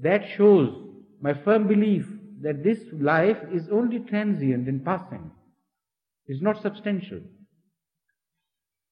That 0.01 0.27
shows 0.35 0.73
my 1.21 1.33
firm 1.33 1.67
belief 1.67 2.07
that 2.41 2.63
this 2.63 2.79
life 2.93 3.37
is 3.53 3.69
only 3.71 3.99
transient 3.99 4.67
and 4.67 4.83
passing. 4.83 5.29
It's 6.25 6.41
not 6.41 6.61
substantial. 6.61 7.19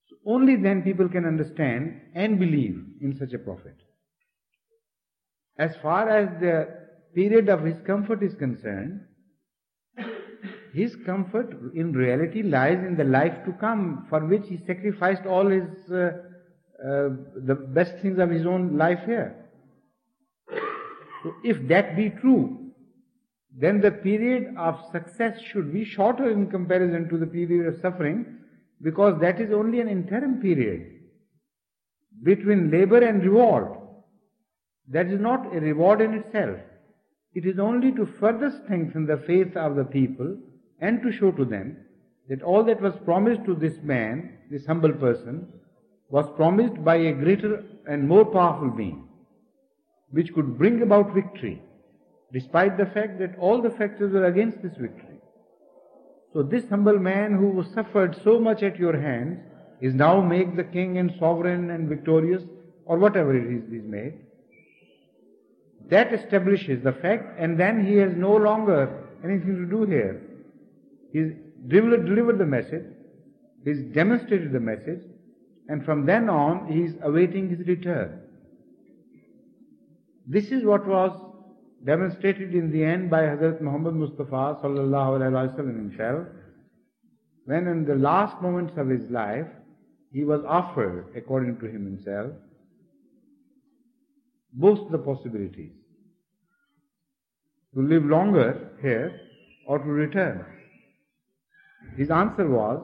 So 0.07 0.15
only 0.25 0.55
then 0.55 0.83
people 0.83 1.09
can 1.09 1.25
understand 1.25 2.01
and 2.13 2.37
believe 2.39 2.79
in 3.01 3.17
such 3.17 3.33
a 3.33 3.39
prophet. 3.39 3.75
As 5.57 5.75
far 5.81 6.07
as 6.09 6.29
the 6.39 6.67
period 7.15 7.49
of 7.49 7.63
his 7.63 7.79
comfort 7.85 8.21
is 8.21 8.35
concerned, 8.35 9.01
his 10.73 10.95
comfort 11.05 11.51
in 11.73 11.93
reality 11.93 12.43
lies 12.43 12.77
in 12.77 12.95
the 12.95 13.03
life 13.03 13.43
to 13.45 13.51
come 13.53 14.05
for 14.09 14.25
which 14.25 14.43
he 14.47 14.57
sacrificed 14.67 15.25
all 15.25 15.47
his 15.47 15.91
uh, 15.91 16.11
uh, 16.83 17.09
the 17.35 17.55
best 17.55 17.97
things 18.01 18.19
of 18.19 18.29
his 18.29 18.45
own 18.45 18.77
life 18.77 19.01
here. 19.05 19.35
So 21.23 21.33
if 21.43 21.67
that 21.67 21.95
be 21.97 22.09
true, 22.09 22.71
then 23.57 23.81
the 23.81 23.91
period 23.91 24.55
of 24.57 24.79
success 24.91 25.39
should 25.41 25.73
be 25.73 25.83
shorter 25.83 26.29
in 26.29 26.49
comparison 26.49 27.09
to 27.09 27.17
the 27.17 27.27
period 27.27 27.67
of 27.67 27.81
suffering 27.81 28.37
because 28.81 29.19
that 29.19 29.41
is 29.41 29.51
only 29.51 29.81
an 29.81 29.89
interim 29.89 30.39
period 30.41 30.85
between 32.23 32.71
labor 32.71 33.03
and 33.05 33.23
reward. 33.23 33.77
That 34.87 35.07
is 35.07 35.19
not 35.19 35.53
a 35.53 35.59
reward 35.59 36.01
in 36.01 36.13
itself. 36.13 36.57
It 37.33 37.45
is 37.45 37.59
only 37.59 37.91
to 37.93 38.05
further 38.05 38.51
strengthen 38.63 39.05
the 39.05 39.17
faith 39.17 39.55
of 39.55 39.75
the 39.75 39.83
people 39.83 40.37
and 40.79 41.01
to 41.03 41.11
show 41.11 41.31
to 41.31 41.45
them 41.45 41.77
that 42.29 42.41
all 42.41 42.63
that 42.63 42.81
was 42.81 42.93
promised 43.05 43.43
to 43.45 43.55
this 43.55 43.77
man, 43.83 44.37
this 44.49 44.65
humble 44.65 44.93
person, 44.93 45.47
was 46.09 46.29
promised 46.35 46.83
by 46.83 46.95
a 46.95 47.13
greater 47.13 47.63
and 47.87 48.07
more 48.07 48.25
powerful 48.25 48.69
being, 48.69 49.07
which 50.11 50.33
could 50.33 50.57
bring 50.57 50.81
about 50.81 51.13
victory, 51.13 51.61
despite 52.33 52.77
the 52.77 52.85
fact 52.85 53.19
that 53.19 53.37
all 53.39 53.61
the 53.61 53.69
factors 53.69 54.11
were 54.11 54.25
against 54.25 54.61
this 54.61 54.75
victory. 54.77 55.19
So 56.33 56.43
this 56.43 56.67
humble 56.69 56.99
man 56.99 57.33
who 57.33 57.63
suffered 57.73 58.19
so 58.23 58.39
much 58.39 58.63
at 58.63 58.77
your 58.77 58.99
hands 58.99 59.39
is 59.81 59.93
now 59.93 60.21
made 60.21 60.55
the 60.55 60.63
king 60.63 60.97
and 60.97 61.13
sovereign 61.19 61.71
and 61.71 61.87
victorious, 61.87 62.43
or 62.85 62.97
whatever 62.97 63.35
it 63.35 63.51
is 63.51 63.63
he's 63.71 63.83
made. 63.83 64.13
That 65.89 66.13
establishes 66.13 66.83
the 66.83 66.91
fact, 66.91 67.39
and 67.39 67.59
then 67.59 67.85
he 67.85 67.95
has 67.97 68.13
no 68.15 68.35
longer 68.35 69.05
anything 69.23 69.55
to 69.55 69.65
do 69.65 69.89
here. 69.89 70.21
He's 71.13 71.31
delivered, 71.67 72.05
delivered 72.05 72.37
the 72.39 72.45
message, 72.45 72.85
he's 73.63 73.81
demonstrated 73.93 74.51
the 74.51 74.59
message, 74.59 75.01
and 75.69 75.85
from 75.85 76.05
then 76.05 76.29
on 76.29 76.67
he 76.67 76.81
is 76.81 76.95
awaiting 77.03 77.49
his 77.49 77.65
return. 77.67 78.19
This 80.27 80.51
is 80.51 80.65
what 80.65 80.85
was 80.85 81.11
demonstrated 81.85 82.53
in 82.53 82.71
the 82.71 82.83
end 82.83 83.09
by 83.09 83.21
Hazrat 83.21 83.61
Muhammad 83.61 83.95
Mustafa 83.95 84.59
sallallahu 84.61 85.19
alaihi 85.19 85.55
wasallam 85.55 85.75
himself, 85.75 86.27
when 87.45 87.67
in 87.67 87.85
the 87.85 87.95
last 87.95 88.41
moments 88.41 88.73
of 88.77 88.89
his 88.89 89.09
life 89.09 89.47
he 90.11 90.23
was 90.23 90.41
offered, 90.45 91.05
according 91.15 91.59
to 91.59 91.67
him 91.67 91.85
himself, 91.85 92.31
both 94.53 94.91
the 94.91 94.97
possibilities 94.97 95.71
to 97.75 97.81
live 97.81 98.03
longer 98.03 98.71
here 98.81 99.21
or 99.67 99.77
to 99.77 99.85
return. 99.85 100.43
His 101.95 102.09
answer 102.09 102.49
was, 102.49 102.81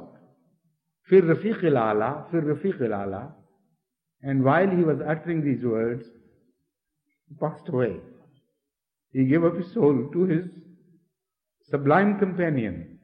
Fir 1.09 1.21
Rafiq 1.21 1.63
ala, 1.63 2.25
Fir 2.31 2.41
Rafiq 2.41 2.81
ala. 2.81 3.33
And 4.21 4.43
while 4.43 4.69
he 4.69 4.83
was 4.83 4.99
uttering 5.05 5.43
these 5.43 5.63
words, 5.63 6.05
he 7.27 7.35
passed 7.35 7.67
away. 7.69 7.97
He 9.11 9.25
gave 9.25 9.43
up 9.43 9.55
his 9.55 9.71
soul 9.71 10.09
to 10.11 10.23
his 10.23 10.45
sublime 11.69 12.19
companion, 12.19 12.99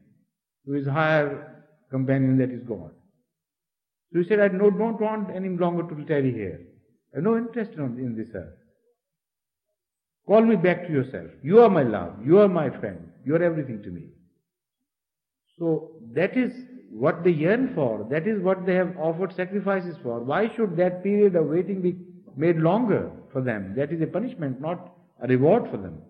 to 0.66 0.72
his 0.72 0.86
higher 0.86 1.64
companion 1.90 2.38
that 2.38 2.50
is 2.50 2.62
God. 2.62 2.90
So 4.12 4.18
he 4.18 4.24
said, 4.28 4.40
I 4.40 4.48
don't 4.48 5.00
want 5.00 5.34
any 5.34 5.48
longer 5.50 5.84
to 5.94 6.04
tarry 6.04 6.32
here. 6.32 6.60
I 7.12 7.18
have 7.18 7.24
no 7.24 7.36
interest 7.36 7.72
in 7.74 8.14
this 8.16 8.28
earth. 8.34 8.58
Call 10.26 10.42
me 10.42 10.56
back 10.56 10.86
to 10.86 10.92
yourself. 10.92 11.30
You 11.42 11.60
are 11.60 11.70
my 11.70 11.82
love. 11.82 12.14
You 12.24 12.38
are 12.40 12.48
my 12.48 12.70
friend. 12.78 13.10
You 13.24 13.36
are 13.36 13.42
everything 13.42 13.82
to 13.82 13.90
me. 13.90 14.08
So 15.58 15.92
that 16.14 16.36
is 16.36 16.52
what 16.92 17.24
they 17.24 17.30
yearn 17.30 17.72
for. 17.74 18.06
That 18.10 18.26
is 18.28 18.40
what 18.40 18.66
they 18.66 18.74
have 18.74 18.96
offered 18.98 19.34
sacrifices 19.34 19.96
for. 20.02 20.20
Why 20.20 20.54
should 20.54 20.76
that 20.76 21.02
period 21.02 21.34
of 21.36 21.46
waiting 21.46 21.80
be 21.80 21.96
made 22.36 22.58
longer 22.58 23.10
for 23.32 23.40
them? 23.40 23.74
That 23.76 23.92
is 23.92 24.02
a 24.02 24.06
punishment, 24.06 24.60
not 24.60 24.94
a 25.22 25.26
reward 25.26 25.70
for 25.70 25.78
them. 25.78 26.02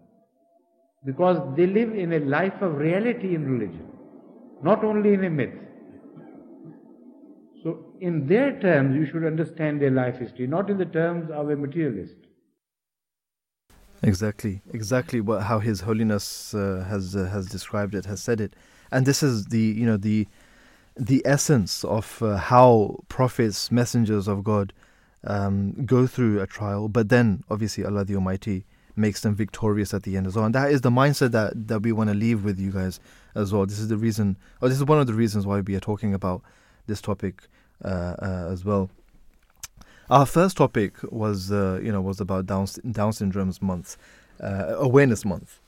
Because 1.05 1.39
they 1.57 1.67
live 1.67 1.95
in 1.95 2.13
a 2.13 2.21
life 2.21 2.61
of 2.61 2.77
reality 2.77 3.35
in 3.35 3.49
religion, 3.49 3.89
not 4.63 4.85
only 4.85 5.15
in 5.15 5.25
a 5.25 5.31
myth. 5.31 5.55
So, 7.63 7.87
in 8.01 8.27
their 8.27 8.59
terms, 8.59 8.97
you 8.97 9.07
should 9.07 9.25
understand 9.25 9.81
their 9.81 9.91
life 9.91 10.19
history, 10.19 10.49
not 10.49 10.69
in 10.69 10.79
the 10.79 10.85
terms 10.85 11.31
of 11.31 11.49
a 11.51 11.57
materialist. 11.57 12.17
Exactly, 14.03 14.63
exactly 14.73 15.21
what 15.21 15.43
how 15.43 15.61
His 15.61 15.83
Holiness 15.83 16.55
uh, 16.55 16.85
has 16.89 17.15
uh, 17.15 17.27
has 17.27 17.47
described 17.47 17.95
it, 17.95 18.05
has 18.07 18.21
said 18.21 18.41
it, 18.41 18.57
and 18.91 19.07
this 19.07 19.23
is 19.23 19.45
the 19.47 19.61
you 19.61 19.87
know 19.87 19.97
the 19.97 20.27
the 20.97 21.23
essence 21.25 21.85
of 21.85 22.23
uh, 22.23 22.37
how 22.37 22.99
prophets, 23.09 23.71
messengers 23.71 24.29
of 24.29 24.45
God, 24.45 24.73
um, 25.25 25.85
go 25.87 26.07
through 26.07 26.41
a 26.41 26.47
trial. 26.47 26.89
But 26.89 27.09
then, 27.09 27.45
obviously, 27.51 27.85
Allah 27.85 28.05
the 28.05 28.15
Almighty 28.15 28.65
makes 28.95 29.23
them 29.23 29.35
victorious 29.35 29.95
at 29.95 30.03
the 30.03 30.17
end 30.17 30.27
as 30.27 30.37
well, 30.37 30.45
and 30.45 30.55
that 30.55 30.71
is 30.71 30.83
the 30.83 30.91
mindset 30.91 31.31
that 31.33 31.69
that 31.69 31.81
we 31.81 31.93
want 31.93 32.11
to 32.11 32.15
leave 32.15 32.45
with 32.45 32.59
you 32.59 32.71
guys 32.71 33.01
as 33.35 33.53
well. 33.53 33.65
This 33.65 33.79
is 33.79 33.89
the 33.89 33.97
reason, 33.97 34.37
or 34.61 34.69
this 34.69 34.79
is 34.79 34.85
one 34.85 35.01
of 35.01 35.07
the 35.07 35.15
reasons 35.15 35.47
why 35.47 35.61
we 35.61 35.75
are 35.75 35.81
talking 35.81 36.13
about 36.13 36.43
this 36.87 37.01
topic 37.01 37.49
uh, 37.85 37.89
uh, 37.89 38.49
as 38.51 38.65
well. 38.65 38.91
Our 40.11 40.27
first 40.27 40.59
topic 40.59 40.97
was, 41.11 41.51
uh, 41.51 41.81
you 41.83 41.91
know, 41.91 42.03
was 42.03 42.21
about 42.21 42.45
Down 42.47 42.67
Down 42.91 43.13
syndrome's 43.13 43.63
month, 43.63 43.97
uh, 44.41 44.75
awareness 44.77 45.25
month, 45.25 45.59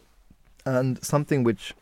and 0.67 1.03
something 1.03 1.45
which, 1.45 1.73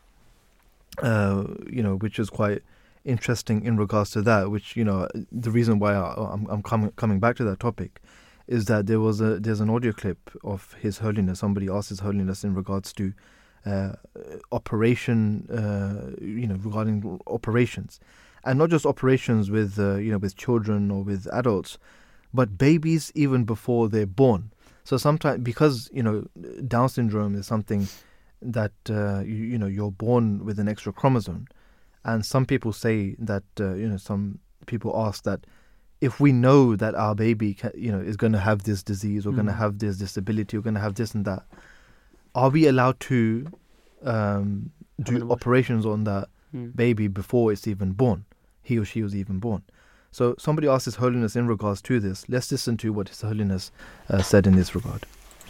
uh, 1.01 1.43
you 1.69 1.83
know, 1.83 1.95
which 1.95 2.19
is 2.19 2.29
quite 2.29 2.63
interesting 3.05 3.63
in 3.65 3.77
regards 3.77 4.11
to 4.11 4.21
that. 4.23 4.51
Which 4.51 4.75
you 4.75 4.83
know, 4.83 5.07
the 5.31 5.51
reason 5.51 5.79
why 5.79 5.93
I, 5.93 6.33
am 6.33 6.47
I'm 6.49 6.63
coming 6.63 6.91
coming 6.91 7.19
back 7.19 7.35
to 7.37 7.43
that 7.45 7.59
topic 7.59 8.01
is 8.47 8.65
that 8.65 8.87
there 8.87 8.99
was 8.99 9.21
a 9.21 9.39
there's 9.39 9.61
an 9.61 9.69
audio 9.69 9.91
clip 9.91 10.31
of 10.43 10.73
His 10.73 10.99
Holiness. 10.99 11.39
Somebody 11.39 11.69
asked 11.69 11.89
His 11.89 11.99
Holiness 11.99 12.43
in 12.43 12.53
regards 12.53 12.93
to 12.93 13.13
uh, 13.65 13.93
operation, 14.51 15.49
uh, 15.49 16.11
you 16.21 16.47
know, 16.47 16.55
regarding 16.55 17.19
operations, 17.27 17.99
and 18.43 18.59
not 18.59 18.69
just 18.69 18.85
operations 18.85 19.49
with 19.49 19.79
uh, 19.79 19.95
you 19.95 20.11
know 20.11 20.17
with 20.17 20.35
children 20.35 20.91
or 20.91 21.03
with 21.03 21.27
adults, 21.31 21.77
but 22.33 22.57
babies 22.57 23.11
even 23.15 23.45
before 23.45 23.89
they're 23.89 24.05
born. 24.05 24.51
So 24.83 24.97
sometimes 24.97 25.43
because 25.43 25.89
you 25.93 26.03
know 26.03 26.25
Down 26.67 26.89
syndrome 26.89 27.35
is 27.35 27.47
something 27.47 27.87
that 28.41 28.73
uh, 28.89 29.21
you, 29.21 29.35
you, 29.35 29.57
know 29.57 29.67
you're 29.67 29.91
born 29.91 30.43
with 30.43 30.59
an 30.59 30.67
extra 30.67 30.91
chromosome, 30.91 31.47
and 32.05 32.25
some 32.25 32.45
people 32.45 32.73
say 32.73 33.15
that 33.19 33.43
uh, 33.59 33.73
you 33.73 33.87
know 33.87 33.97
some 33.97 34.39
people 34.65 34.93
ask 34.95 35.23
that 35.23 35.45
if 36.01 36.19
we 36.19 36.33
know 36.33 36.75
that 36.75 36.95
our 36.95 37.15
baby 37.15 37.57
you 37.75 37.91
know 37.91 37.99
is 37.99 38.17
going 38.17 38.33
to 38.33 38.39
have 38.39 38.63
this 38.63 38.83
disease 38.83 39.25
or 39.25 39.31
mm. 39.31 39.35
going 39.35 39.47
to 39.47 39.53
have 39.53 39.79
this 39.79 39.97
disability 39.97 40.57
or 40.57 40.61
going 40.61 40.73
to 40.73 40.79
have 40.79 40.95
this 40.95 41.13
and 41.13 41.25
that, 41.25 41.43
are 42.35 42.49
we 42.49 42.67
allowed 42.67 42.99
to 42.99 43.47
um, 44.03 44.69
do 45.01 45.31
operations 45.31 45.85
on 45.85 46.03
that 46.03 46.27
mm. 46.53 46.75
baby 46.75 47.07
before 47.07 47.51
it's 47.51 47.67
even 47.67 47.93
born? 47.93 48.25
He 48.61 48.77
or 48.77 48.85
she 48.85 49.01
was 49.01 49.15
even 49.15 49.39
born. 49.39 49.63
So 50.11 50.35
somebody 50.37 50.67
asked 50.67 50.85
His 50.85 50.95
Holiness 50.95 51.35
in 51.35 51.47
regards 51.47 51.81
to 51.83 51.99
this. 51.99 52.27
Let's 52.29 52.51
listen 52.51 52.77
to 52.77 52.93
what 52.93 53.09
His 53.09 53.21
Holiness 53.21 53.71
uh, 54.09 54.21
said 54.21 54.45
in 54.45 54.55
this 54.55 54.75
regard. 54.75 55.05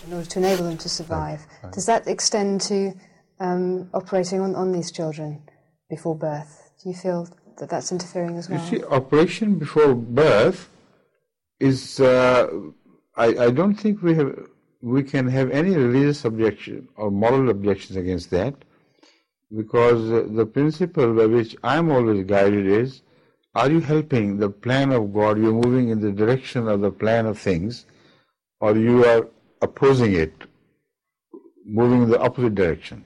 In 0.05 0.13
order 0.13 0.25
to 0.25 0.39
enable 0.39 0.65
them 0.65 0.77
to 0.77 0.89
survive, 0.89 1.39
right. 1.39 1.63
Right. 1.63 1.73
does 1.73 1.85
that 1.87 2.07
extend 2.07 2.61
to 2.61 2.93
um, 3.39 3.89
operating 3.93 4.39
on, 4.39 4.55
on 4.55 4.71
these 4.71 4.91
children 4.91 5.41
before 5.95 6.15
birth? 6.15 6.51
Do 6.79 6.89
you 6.89 6.95
feel 6.95 7.21
that 7.57 7.69
that's 7.69 7.91
interfering 7.91 8.35
as 8.37 8.49
well? 8.49 8.59
You 8.59 8.65
see, 8.71 8.83
operation 8.99 9.49
before 9.65 9.93
birth 9.95 10.69
is. 11.59 11.99
Uh, 11.99 12.47
I, 13.15 13.27
I 13.45 13.49
don't 13.51 13.75
think 13.75 14.01
we 14.01 14.13
have 14.15 14.31
we 14.81 15.01
can 15.03 15.25
have 15.37 15.47
any 15.51 15.73
religious 15.85 16.25
objection 16.25 16.87
or 16.97 17.07
moral 17.11 17.49
objections 17.55 17.95
against 18.03 18.27
that 18.31 18.53
because 19.55 20.01
the 20.39 20.45
principle 20.45 21.13
by 21.13 21.27
which 21.27 21.55
I'm 21.63 21.91
always 21.91 22.21
guided 22.25 22.65
is 22.65 23.01
are 23.55 23.69
you 23.69 23.81
helping 23.81 24.37
the 24.37 24.49
plan 24.49 24.91
of 24.91 25.13
God? 25.13 25.37
You're 25.37 25.53
moving 25.53 25.89
in 25.89 26.01
the 26.01 26.11
direction 26.11 26.67
of 26.67 26.81
the 26.81 26.89
plan 26.89 27.27
of 27.27 27.37
things, 27.37 27.85
or 28.59 28.75
you 28.75 29.05
are 29.05 29.27
opposing 29.61 30.13
it, 30.13 30.33
moving 31.63 32.01
in 32.03 32.09
the 32.09 32.19
opposite 32.19 32.55
direction. 32.55 33.05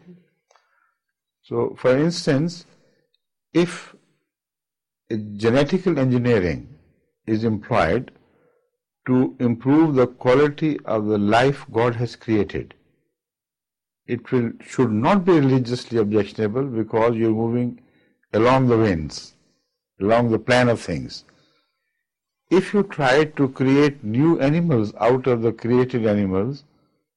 So, 1.44 1.76
for 1.78 1.98
instance, 1.98 2.66
if 3.54 3.96
genetical 5.12 5.98
engineering 5.98 6.68
is 7.26 7.44
employed 7.44 8.12
to 9.06 9.36
improve 9.40 9.96
the 9.96 10.08
quality 10.08 10.80
of 10.86 11.06
the 11.06 11.18
life 11.18 11.66
God 11.72 11.96
has 11.96 12.16
created, 12.16 12.74
it 14.06 14.32
will, 14.32 14.52
should 14.62 14.92
not 14.92 15.26
be 15.26 15.34
religiously 15.34 15.98
objectionable 15.98 16.64
because 16.64 17.16
you're 17.16 17.32
moving 17.32 17.80
along 18.34 18.68
the 18.68 18.78
winds 18.78 19.34
along 20.00 20.32
the 20.32 20.40
plan 20.40 20.70
of 20.70 20.80
things. 20.80 21.24
If 22.50 22.74
you 22.74 22.84
try 22.84 23.26
to 23.26 23.50
create 23.50 24.04
new 24.04 24.40
animals 24.40 24.94
out 25.00 25.28
of 25.28 25.42
the 25.42 25.52
created 25.52 26.06
animals 26.06 26.64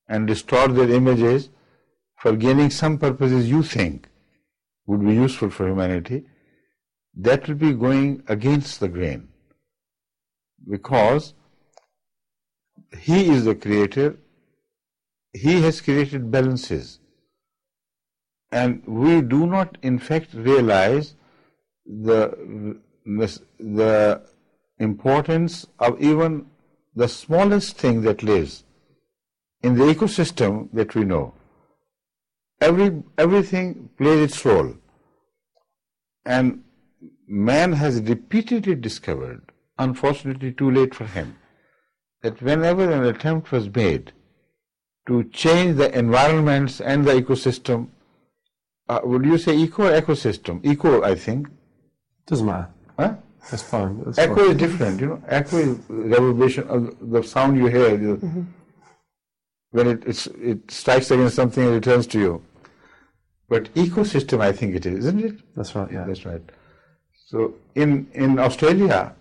and 0.08 0.26
distort 0.26 0.74
their 0.74 0.90
images 0.90 1.50
for 2.16 2.34
gaining 2.36 2.70
some 2.70 2.98
purposes 2.98 3.48
you 3.48 3.62
think 3.62 4.08
would 4.90 5.04
be 5.08 5.14
useful 5.14 5.50
for 5.56 5.66
humanity, 5.68 6.18
that 7.26 7.48
will 7.48 7.60
be 7.62 7.72
going 7.82 8.08
against 8.34 8.80
the 8.80 8.88
grain. 8.96 9.28
Because 10.74 11.34
he 13.08 13.18
is 13.34 13.44
the 13.48 13.54
creator, 13.54 14.08
he 15.32 15.60
has 15.62 15.80
created 15.80 16.30
balances. 16.36 16.98
And 18.60 18.82
we 19.02 19.20
do 19.34 19.46
not 19.46 19.78
in 19.90 19.98
fact 19.98 20.34
realize 20.34 21.14
the, 21.86 22.78
the 23.58 24.22
importance 24.78 25.66
of 25.78 26.00
even 26.12 26.46
the 27.02 27.08
smallest 27.08 27.78
thing 27.84 28.02
that 28.02 28.24
lives 28.24 28.64
in 29.62 29.76
the 29.82 29.84
ecosystem 29.94 30.68
that 30.80 30.94
we 30.94 31.04
know. 31.12 31.26
every 32.60 33.02
everything 33.24 33.88
plays 33.98 34.22
its 34.28 34.44
role. 34.44 34.74
And 36.24 36.62
man 37.26 37.72
has 37.72 38.00
repeatedly 38.00 38.74
discovered, 38.74 39.52
unfortunately 39.78 40.52
too 40.52 40.70
late 40.70 40.94
for 40.94 41.06
him, 41.06 41.36
that 42.22 42.42
whenever 42.42 42.90
an 42.90 43.04
attempt 43.04 43.50
was 43.50 43.74
made 43.74 44.12
to 45.06 45.24
change 45.24 45.76
the 45.76 45.96
environments 45.98 46.80
and 46.80 47.04
the 47.06 47.12
ecosystem, 47.12 47.88
uh, 48.88 49.00
would 49.04 49.24
you 49.24 49.38
say 49.38 49.56
eco 49.56 49.84
or 49.86 50.00
ecosystem? 50.00 50.64
Eco, 50.64 51.02
I 51.02 51.14
think. 51.14 51.48
Doesn't 52.26 52.46
matter. 52.46 52.68
Huh? 52.98 53.14
That's 53.50 53.62
fine. 53.62 54.02
That's 54.04 54.18
echo 54.18 54.34
fine. 54.34 54.50
is 54.50 54.56
different, 54.56 55.00
you 55.00 55.06
know. 55.06 55.22
Echo 55.28 55.56
is 55.56 55.78
reverberation 55.88 56.68
of 56.68 57.10
the 57.10 57.22
sound 57.22 57.56
you 57.56 57.66
hear. 57.66 57.98
You, 57.98 58.46
When 59.70 59.86
it 59.86 60.02
it's, 60.06 60.26
it 60.26 60.70
strikes 60.70 61.10
against 61.10 61.36
something, 61.36 61.64
it 61.64 61.70
returns 61.70 62.06
to 62.08 62.18
you. 62.18 62.42
But 63.50 63.74
ecosystem, 63.74 64.40
I 64.40 64.52
think 64.52 64.76
it 64.76 64.86
is, 64.86 64.98
isn't 65.06 65.24
it? 65.24 65.40
That's 65.56 65.74
right. 65.74 65.92
Yeah. 65.92 66.04
That's 66.04 66.24
right. 66.24 66.42
So 67.26 67.54
in 67.74 68.06
in 68.14 68.38
Australia, 68.38 69.14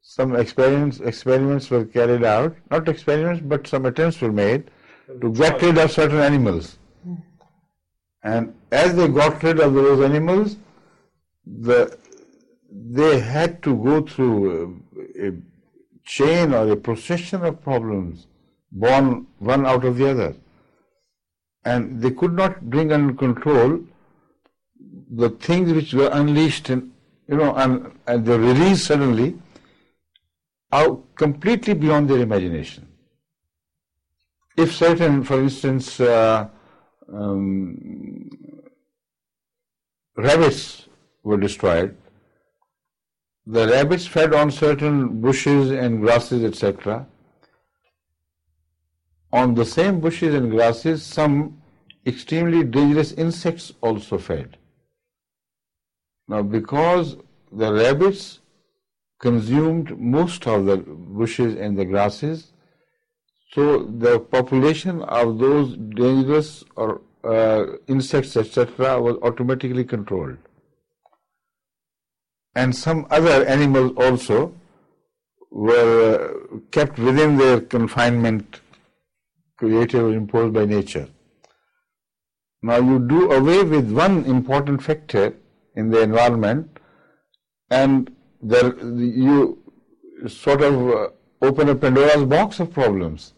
some 0.00 0.34
experiments 0.44 1.00
experiments 1.00 1.70
were 1.70 1.84
carried 1.84 2.24
out. 2.24 2.56
Not 2.70 2.88
experiments, 2.88 3.42
but 3.54 3.66
some 3.66 3.84
attempts 3.90 4.22
were 4.22 4.32
made 4.32 4.70
to 5.20 5.32
get 5.40 5.60
rid 5.62 5.82
of 5.84 5.92
certain 5.92 6.22
animals. 6.28 6.78
Hmm. 7.04 7.14
And 8.22 8.54
as 8.72 8.96
they 9.00 9.08
got 9.08 9.42
rid 9.42 9.60
of 9.60 9.74
those 9.74 10.02
animals, 10.08 10.56
the 11.68 11.82
they 13.00 13.20
had 13.20 13.62
to 13.68 13.76
go 13.90 14.00
through 14.14 14.38
a, 14.54 15.28
a 15.28 15.32
chain 16.04 16.54
or 16.54 16.64
a 16.70 16.80
procession 16.88 17.44
of 17.44 17.62
problems 17.68 18.26
born 18.72 19.26
one 19.38 19.66
out 19.66 19.84
of 19.84 19.96
the 19.98 20.10
other. 20.10 20.34
And 21.66 22.00
they 22.00 22.12
could 22.12 22.32
not 22.32 22.70
bring 22.70 22.92
under 22.92 23.12
control 23.12 23.80
the 25.22 25.30
things 25.30 25.72
which 25.72 25.94
were 25.94 26.10
unleashed 26.12 26.68
and 26.70 26.92
you 27.28 27.36
know 27.36 27.54
and, 27.54 27.92
and 28.06 28.24
they 28.24 28.38
were 28.38 28.46
released 28.52 28.86
suddenly 28.86 29.28
out 30.72 31.02
completely 31.16 31.74
beyond 31.74 32.08
their 32.10 32.20
imagination. 32.20 32.86
If 34.56 34.74
certain, 34.74 35.22
for 35.22 35.40
instance, 35.40 36.00
uh, 36.00 36.48
um, 37.12 38.30
rabbits 40.16 40.88
were 41.22 41.36
destroyed, 41.36 41.96
the 43.46 43.68
rabbits 43.68 44.06
fed 44.06 44.34
on 44.34 44.50
certain 44.50 45.20
bushes 45.20 45.70
and 45.70 46.00
grasses, 46.00 46.42
etc. 46.42 47.06
On 49.32 49.54
the 49.54 49.64
same 49.64 50.00
bushes 50.00 50.34
and 50.34 50.50
grasses, 50.50 51.04
some 51.04 51.60
extremely 52.06 52.64
dangerous 52.64 53.12
insects 53.12 53.72
also 53.80 54.18
fed. 54.18 54.56
Now, 56.28 56.42
because 56.42 57.16
the 57.52 57.72
rabbits 57.72 58.40
consumed 59.18 59.98
most 59.98 60.46
of 60.46 60.66
the 60.66 60.76
bushes 60.76 61.54
and 61.56 61.76
the 61.76 61.84
grasses, 61.84 62.52
so 63.52 63.84
the 63.84 64.20
population 64.20 65.02
of 65.02 65.38
those 65.38 65.76
dangerous 65.76 66.64
or 66.76 67.00
uh, 67.24 67.76
insects, 67.88 68.36
etc., 68.36 69.00
was 69.00 69.16
automatically 69.22 69.84
controlled 69.84 70.36
and 72.56 72.74
some 72.74 73.06
other 73.10 73.44
animals 73.44 73.92
also 73.96 74.52
were 75.50 75.94
uh, 76.16 76.58
kept 76.70 76.98
within 76.98 77.36
their 77.36 77.60
confinement 77.60 78.60
created 79.56 80.00
or 80.00 80.12
imposed 80.12 80.52
by 80.54 80.64
nature. 80.64 81.08
Now 82.62 82.76
you 82.76 82.98
do 82.98 83.30
away 83.32 83.62
with 83.62 83.90
one 83.92 84.24
important 84.24 84.82
factor 84.82 85.36
in 85.74 85.90
the 85.90 86.00
environment 86.00 86.78
and 87.70 88.10
there, 88.42 88.74
you 88.84 89.62
sort 90.28 90.62
of 90.62 90.88
uh, 90.88 91.08
open 91.42 91.68
a 91.68 91.74
Pandora's 91.74 92.24
box 92.24 92.60
of 92.60 92.72
problems. 92.72 93.32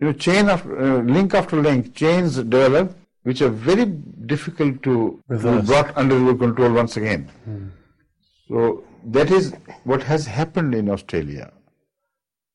You 0.00 0.08
know, 0.08 0.12
chain 0.12 0.48
of 0.48 0.64
uh, 0.66 0.98
link 0.98 1.34
after 1.34 1.60
link, 1.60 1.94
chains 1.94 2.36
develop 2.36 2.96
which 3.24 3.42
are 3.42 3.50
very 3.50 3.84
difficult 3.84 4.82
to 4.82 5.22
be 5.28 5.60
brought 5.62 5.96
under 5.96 6.18
your 6.18 6.34
control 6.36 6.72
once 6.72 6.96
again. 6.96 7.30
So 8.48 8.84
that 9.04 9.30
is 9.30 9.52
what 9.84 10.02
has 10.04 10.26
happened 10.26 10.74
in 10.74 10.88
Australia. 10.88 11.52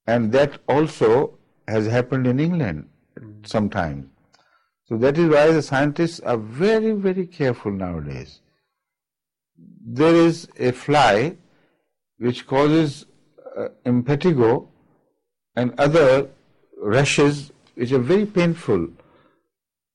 And 0.08 0.32
that 0.34 0.60
also 0.68 1.38
has 1.68 1.88
happened 1.88 2.28
in 2.28 2.40
England 2.40 2.90
sometimes. 3.46 4.06
So 4.86 4.98
that 4.98 5.18
is 5.18 5.30
why 5.30 5.52
the 5.52 5.62
scientists 5.62 6.20
are 6.20 6.38
very, 6.38 6.92
very 6.92 7.26
careful 7.26 7.72
nowadays. 7.72 8.42
There 9.86 10.14
is 10.16 10.48
a 10.60 10.72
fly 10.72 11.38
which 12.18 12.46
causes 12.48 13.06
uh, 13.58 13.70
impetigo 13.86 14.68
and 15.56 15.74
other 15.80 16.30
rashes 16.78 17.52
which 17.76 17.92
are 17.92 18.00
very 18.00 18.26
painful 18.26 18.88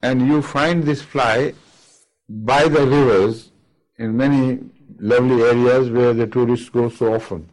and 0.02 0.26
you 0.26 0.40
find 0.42 0.84
this 0.84 1.02
fly 1.02 1.52
by 2.28 2.68
the 2.68 2.86
rivers 2.86 3.52
in 3.96 4.16
many 4.16 4.60
lovely 4.98 5.42
areas 5.42 5.90
where 5.90 6.14
the 6.14 6.26
tourists 6.26 6.68
go 6.68 6.88
so 6.88 7.14
often. 7.14 7.48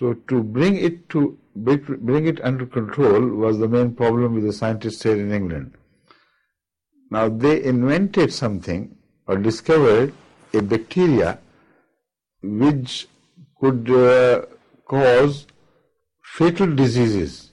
So 0.00 0.14
to 0.28 0.42
bring 0.42 0.76
it 0.78 1.10
to 1.10 1.36
bring 1.54 2.26
it 2.26 2.40
under 2.42 2.64
control 2.64 3.24
was 3.40 3.58
the 3.58 3.68
main 3.68 3.94
problem 3.94 4.34
with 4.34 4.44
the 4.44 4.52
scientists 4.54 5.02
here 5.02 5.16
in 5.24 5.30
England. 5.30 5.74
Now 7.10 7.28
they 7.28 7.62
invented 7.62 8.32
something 8.32 8.96
or 9.26 9.36
discovered 9.36 10.14
a 10.54 10.62
bacteria 10.62 11.38
which 12.42 13.08
could 13.60 13.90
uh, 13.90 14.46
cause 14.86 15.46
fatal 16.22 16.74
diseases 16.74 17.52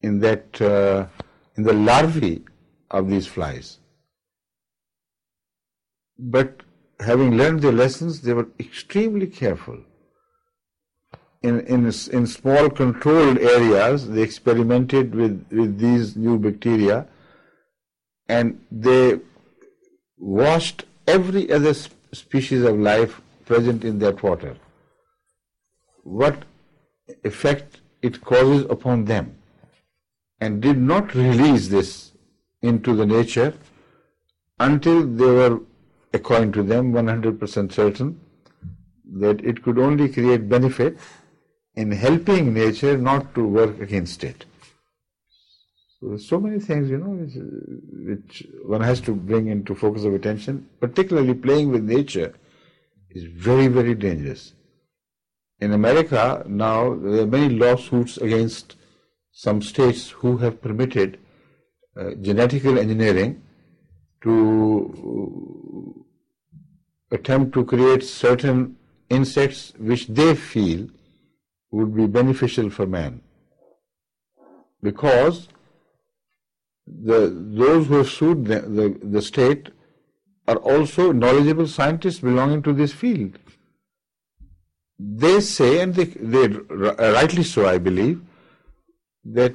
in 0.00 0.18
that 0.18 0.60
uh, 0.60 1.06
in 1.56 1.62
the 1.62 1.74
larvae 1.74 2.44
of 2.90 3.08
these 3.08 3.28
flies. 3.28 3.78
But 6.18 6.64
having 6.98 7.36
learned 7.36 7.62
their 7.62 7.78
lessons, 7.84 8.20
they 8.22 8.32
were 8.32 8.48
extremely 8.58 9.28
careful. 9.28 9.78
In, 11.42 11.60
in, 11.60 11.86
in 11.86 12.26
small 12.26 12.70
controlled 12.70 13.38
areas, 13.38 14.08
they 14.08 14.22
experimented 14.22 15.14
with, 15.14 15.44
with 15.50 15.78
these 15.78 16.16
new 16.16 16.38
bacteria 16.38 17.06
and 18.28 18.64
they 18.70 19.18
washed 20.18 20.84
every 21.06 21.50
other 21.52 21.74
species 22.12 22.62
of 22.62 22.78
life 22.78 23.20
present 23.44 23.84
in 23.84 23.98
that 23.98 24.22
water. 24.22 24.56
What 26.04 26.44
effect 27.24 27.80
it 28.02 28.20
causes 28.20 28.64
upon 28.70 29.04
them 29.04 29.36
and 30.40 30.60
did 30.60 30.78
not 30.78 31.14
release 31.14 31.68
this 31.68 32.12
into 32.62 32.94
the 32.94 33.06
nature 33.06 33.54
until 34.58 35.06
they 35.06 35.26
were, 35.26 35.60
according 36.12 36.52
to 36.52 36.62
them, 36.62 36.92
100% 36.92 37.72
certain 37.72 38.20
that 39.14 39.44
it 39.44 39.62
could 39.62 39.78
only 39.78 40.08
create 40.08 40.48
benefit 40.48 40.96
in 41.74 41.90
helping 41.92 42.52
nature 42.52 42.98
not 42.98 43.34
to 43.34 43.46
work 43.46 43.80
against 43.80 44.24
it. 44.24 44.44
So 45.98 46.08
there's 46.08 46.28
so 46.28 46.40
many 46.40 46.58
things, 46.58 46.90
you 46.90 46.98
know, 46.98 47.10
which, 47.10 47.34
which 48.08 48.46
one 48.64 48.80
has 48.80 49.00
to 49.02 49.14
bring 49.14 49.46
into 49.48 49.74
focus 49.74 50.04
of 50.04 50.14
attention, 50.14 50.68
particularly 50.80 51.34
playing 51.34 51.70
with 51.70 51.84
nature 51.84 52.34
is 53.10 53.24
very, 53.24 53.68
very 53.68 53.94
dangerous. 53.94 54.54
In 55.60 55.72
America 55.72 56.44
now, 56.48 56.94
there 56.96 57.22
are 57.22 57.26
many 57.26 57.54
lawsuits 57.54 58.16
against 58.16 58.76
some 59.30 59.62
states 59.62 60.10
who 60.10 60.38
have 60.38 60.60
permitted 60.60 61.18
uh, 61.96 62.10
genetical 62.20 62.78
engineering 62.78 63.42
to 64.22 66.04
attempt 67.10 67.52
to 67.54 67.64
create 67.64 68.02
certain 68.02 68.76
insects 69.08 69.72
which 69.78 70.06
they 70.08 70.34
feel 70.34 70.88
would 71.72 71.96
be 71.96 72.06
beneficial 72.06 72.70
for 72.70 72.86
man. 72.86 73.20
Because 74.82 75.48
the, 76.86 77.30
those 77.34 77.86
who 77.86 77.94
have 77.96 78.10
sued 78.10 78.44
the, 78.46 78.60
the, 78.60 78.98
the 79.02 79.22
state 79.22 79.70
are 80.46 80.56
also 80.56 81.12
knowledgeable 81.12 81.66
scientists 81.66 82.18
belonging 82.20 82.62
to 82.62 82.72
this 82.72 82.92
field. 82.92 83.38
They 84.98 85.40
say, 85.40 85.80
and 85.80 85.94
they, 85.94 86.04
they 86.04 86.48
rightly 86.48 87.42
so, 87.42 87.66
I 87.66 87.78
believe, 87.78 88.20
that 89.24 89.54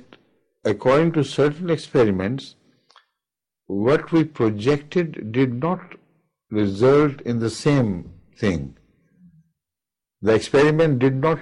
according 0.64 1.12
to 1.14 1.24
certain 1.24 1.70
experiments, 1.70 2.56
what 3.68 4.12
we 4.12 4.24
projected 4.24 5.32
did 5.32 5.62
not 5.62 5.96
result 6.50 7.22
in 7.22 7.40
the 7.40 7.50
same 7.50 8.14
thing. 8.38 8.77
The 10.22 10.34
experiment 10.34 11.00
did 11.00 11.16
not 11.16 11.40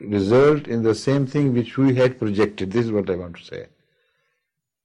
result 0.00 0.66
in 0.66 0.82
the 0.82 0.94
same 0.94 1.26
thing 1.26 1.52
which 1.52 1.76
we 1.76 1.94
had 1.94 2.18
projected. 2.18 2.72
This 2.72 2.86
is 2.86 2.92
what 2.92 3.10
I 3.10 3.16
want 3.16 3.36
to 3.36 3.44
say. 3.44 3.66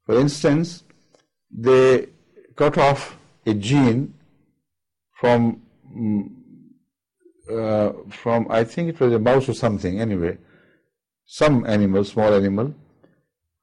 For 0.06 0.20
instance, 0.20 0.84
they 1.52 2.08
cut 2.56 2.78
off 2.78 3.18
a 3.46 3.54
gene 3.54 4.14
from 5.14 5.62
mm, 5.96 6.30
uh, 7.50 7.94
from 8.10 8.48
I 8.50 8.64
think 8.64 8.90
it 8.90 9.00
was 9.00 9.14
a 9.14 9.20
mouse 9.20 9.50
or 9.50 9.54
something 9.54 10.00
anyway, 10.00 10.38
some 11.26 11.66
animal, 11.66 12.04
small 12.04 12.34
animal, 12.34 12.76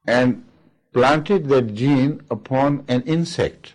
and 0.07 0.45
planted 0.93 1.49
that 1.49 1.75
gene 1.75 2.23
upon 2.31 2.85
an 2.89 3.03
insect 3.03 3.75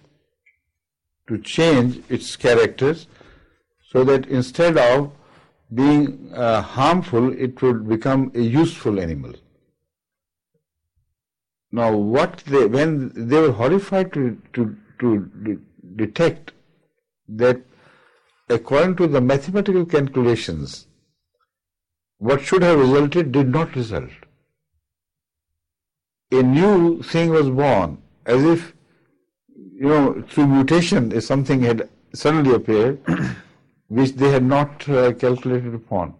to 1.27 1.37
change 1.37 2.01
its 2.09 2.35
characters 2.35 3.07
so 3.91 4.03
that 4.03 4.25
instead 4.27 4.77
of 4.77 5.11
being 5.73 6.31
uh, 6.33 6.61
harmful, 6.61 7.31
it 7.33 7.61
would 7.61 7.87
become 7.87 8.31
a 8.35 8.41
useful 8.41 8.99
animal. 8.99 9.33
Now, 11.71 11.95
what 11.95 12.37
they, 12.47 12.65
when 12.65 13.11
they 13.15 13.39
were 13.39 13.51
horrified 13.51 14.11
to, 14.13 14.37
to, 14.53 14.75
to 14.99 15.61
detect 15.95 16.51
that 17.29 17.61
according 18.49 18.97
to 18.97 19.07
the 19.07 19.21
mathematical 19.21 19.85
calculations, 19.85 20.87
what 22.17 22.41
should 22.41 22.61
have 22.63 22.77
resulted 22.77 23.31
did 23.31 23.47
not 23.47 23.75
result. 23.75 24.09
A 26.31 26.43
new 26.43 27.01
thing 27.01 27.29
was 27.29 27.49
born, 27.49 27.97
as 28.25 28.43
if, 28.43 28.73
you 29.55 29.87
know, 29.87 30.23
through 30.29 30.47
mutation, 30.47 31.11
if 31.13 31.23
something 31.23 31.61
had 31.61 31.89
suddenly 32.13 32.53
appeared, 32.53 33.01
which 33.91 34.13
they 34.13 34.29
had 34.29 34.43
not 34.43 34.87
uh, 34.87 35.11
calculated 35.11 35.75
upon. 35.75 36.13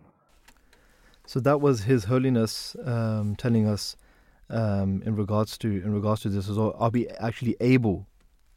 So 1.26 1.40
that 1.40 1.62
was 1.62 1.84
His 1.84 2.04
Holiness 2.04 2.76
um, 2.84 3.38
telling 3.38 3.66
us 3.66 3.96
um, 4.50 5.02
in 5.06 5.16
regards 5.16 5.58
to 5.60 5.70
in 5.70 5.94
regards 5.94 6.22
to 6.24 6.30
this 6.30 6.50
as 6.50 6.58
well. 6.58 6.76
Are 6.78 6.90
we 6.90 7.08
actually 7.08 7.56
able, 7.62 8.08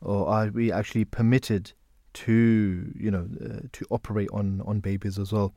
or 0.01 0.27
are 0.27 0.49
we 0.49 0.73
actually 0.73 1.05
permitted 1.05 1.73
to 2.15 2.93
you 2.99 3.11
know 3.13 3.29
uh, 3.41 3.61
to 3.71 3.87
operate 3.91 4.31
on 4.33 4.61
on 4.67 4.81
babies 4.81 5.17
as 5.17 5.33
well? 5.33 5.55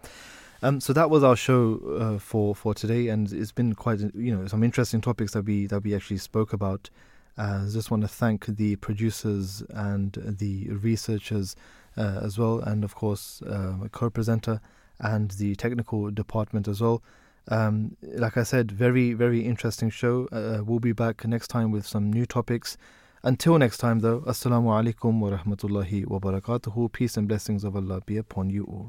Um, 0.62 0.80
so 0.80 0.94
that 0.94 1.10
was 1.10 1.24
our 1.24 1.36
show 1.36 1.80
uh, 2.00 2.20
for 2.20 2.54
for 2.54 2.76
today, 2.76 3.08
and 3.08 3.34
it's 3.34 3.52
been 3.52 3.74
quite 3.74 4.02
you 4.14 4.36
know 4.36 4.46
some 4.46 4.64
interesting 4.64 5.02
topics 5.02 5.32
that 5.32 5.46
we 5.46 5.66
that 5.66 5.84
we 5.84 5.96
actually 5.96 6.20
spoke 6.20 6.54
about. 6.54 6.92
Uh, 7.40 7.64
I 7.66 7.70
just 7.72 7.90
want 7.90 8.02
to 8.02 8.08
thank 8.08 8.46
the 8.46 8.76
producers 8.76 9.64
and 9.70 10.14
the 10.40 10.70
researchers 10.70 11.56
uh, 11.98 12.20
as 12.22 12.38
well, 12.38 12.60
and 12.60 12.84
of 12.84 12.96
course 12.96 13.42
uh, 13.44 13.74
my 13.82 13.88
co-presenter 13.88 14.62
and 15.00 15.32
the 15.32 15.56
technical 15.56 16.12
department 16.12 16.68
as 16.68 16.82
well. 16.82 17.02
Um, 17.50 17.96
like 18.02 18.36
I 18.38 18.44
said, 18.44 18.72
very, 18.72 19.14
very 19.14 19.46
interesting 19.46 19.90
show. 19.90 20.28
Uh, 20.32 20.64
we'll 20.66 20.80
be 20.80 20.92
back 20.92 21.26
next 21.26 21.48
time 21.48 21.72
with 21.72 21.86
some 21.88 22.12
new 22.12 22.26
topics. 22.26 22.78
Until 23.24 23.58
next 23.58 23.78
time, 23.80 24.00
though, 24.00 24.22
Assalamu 24.22 24.70
alaikum 24.78 25.20
wa 25.20 25.30
rahmatullahi 25.32 26.06
wa 26.08 26.20
barakatuhu. 26.20 26.92
Peace 26.92 27.18
and 27.18 27.28
blessings 27.28 27.64
of 27.64 27.76
Allah 27.76 28.02
be 28.06 28.18
upon 28.18 28.50
you 28.50 28.64
all. 28.66 28.86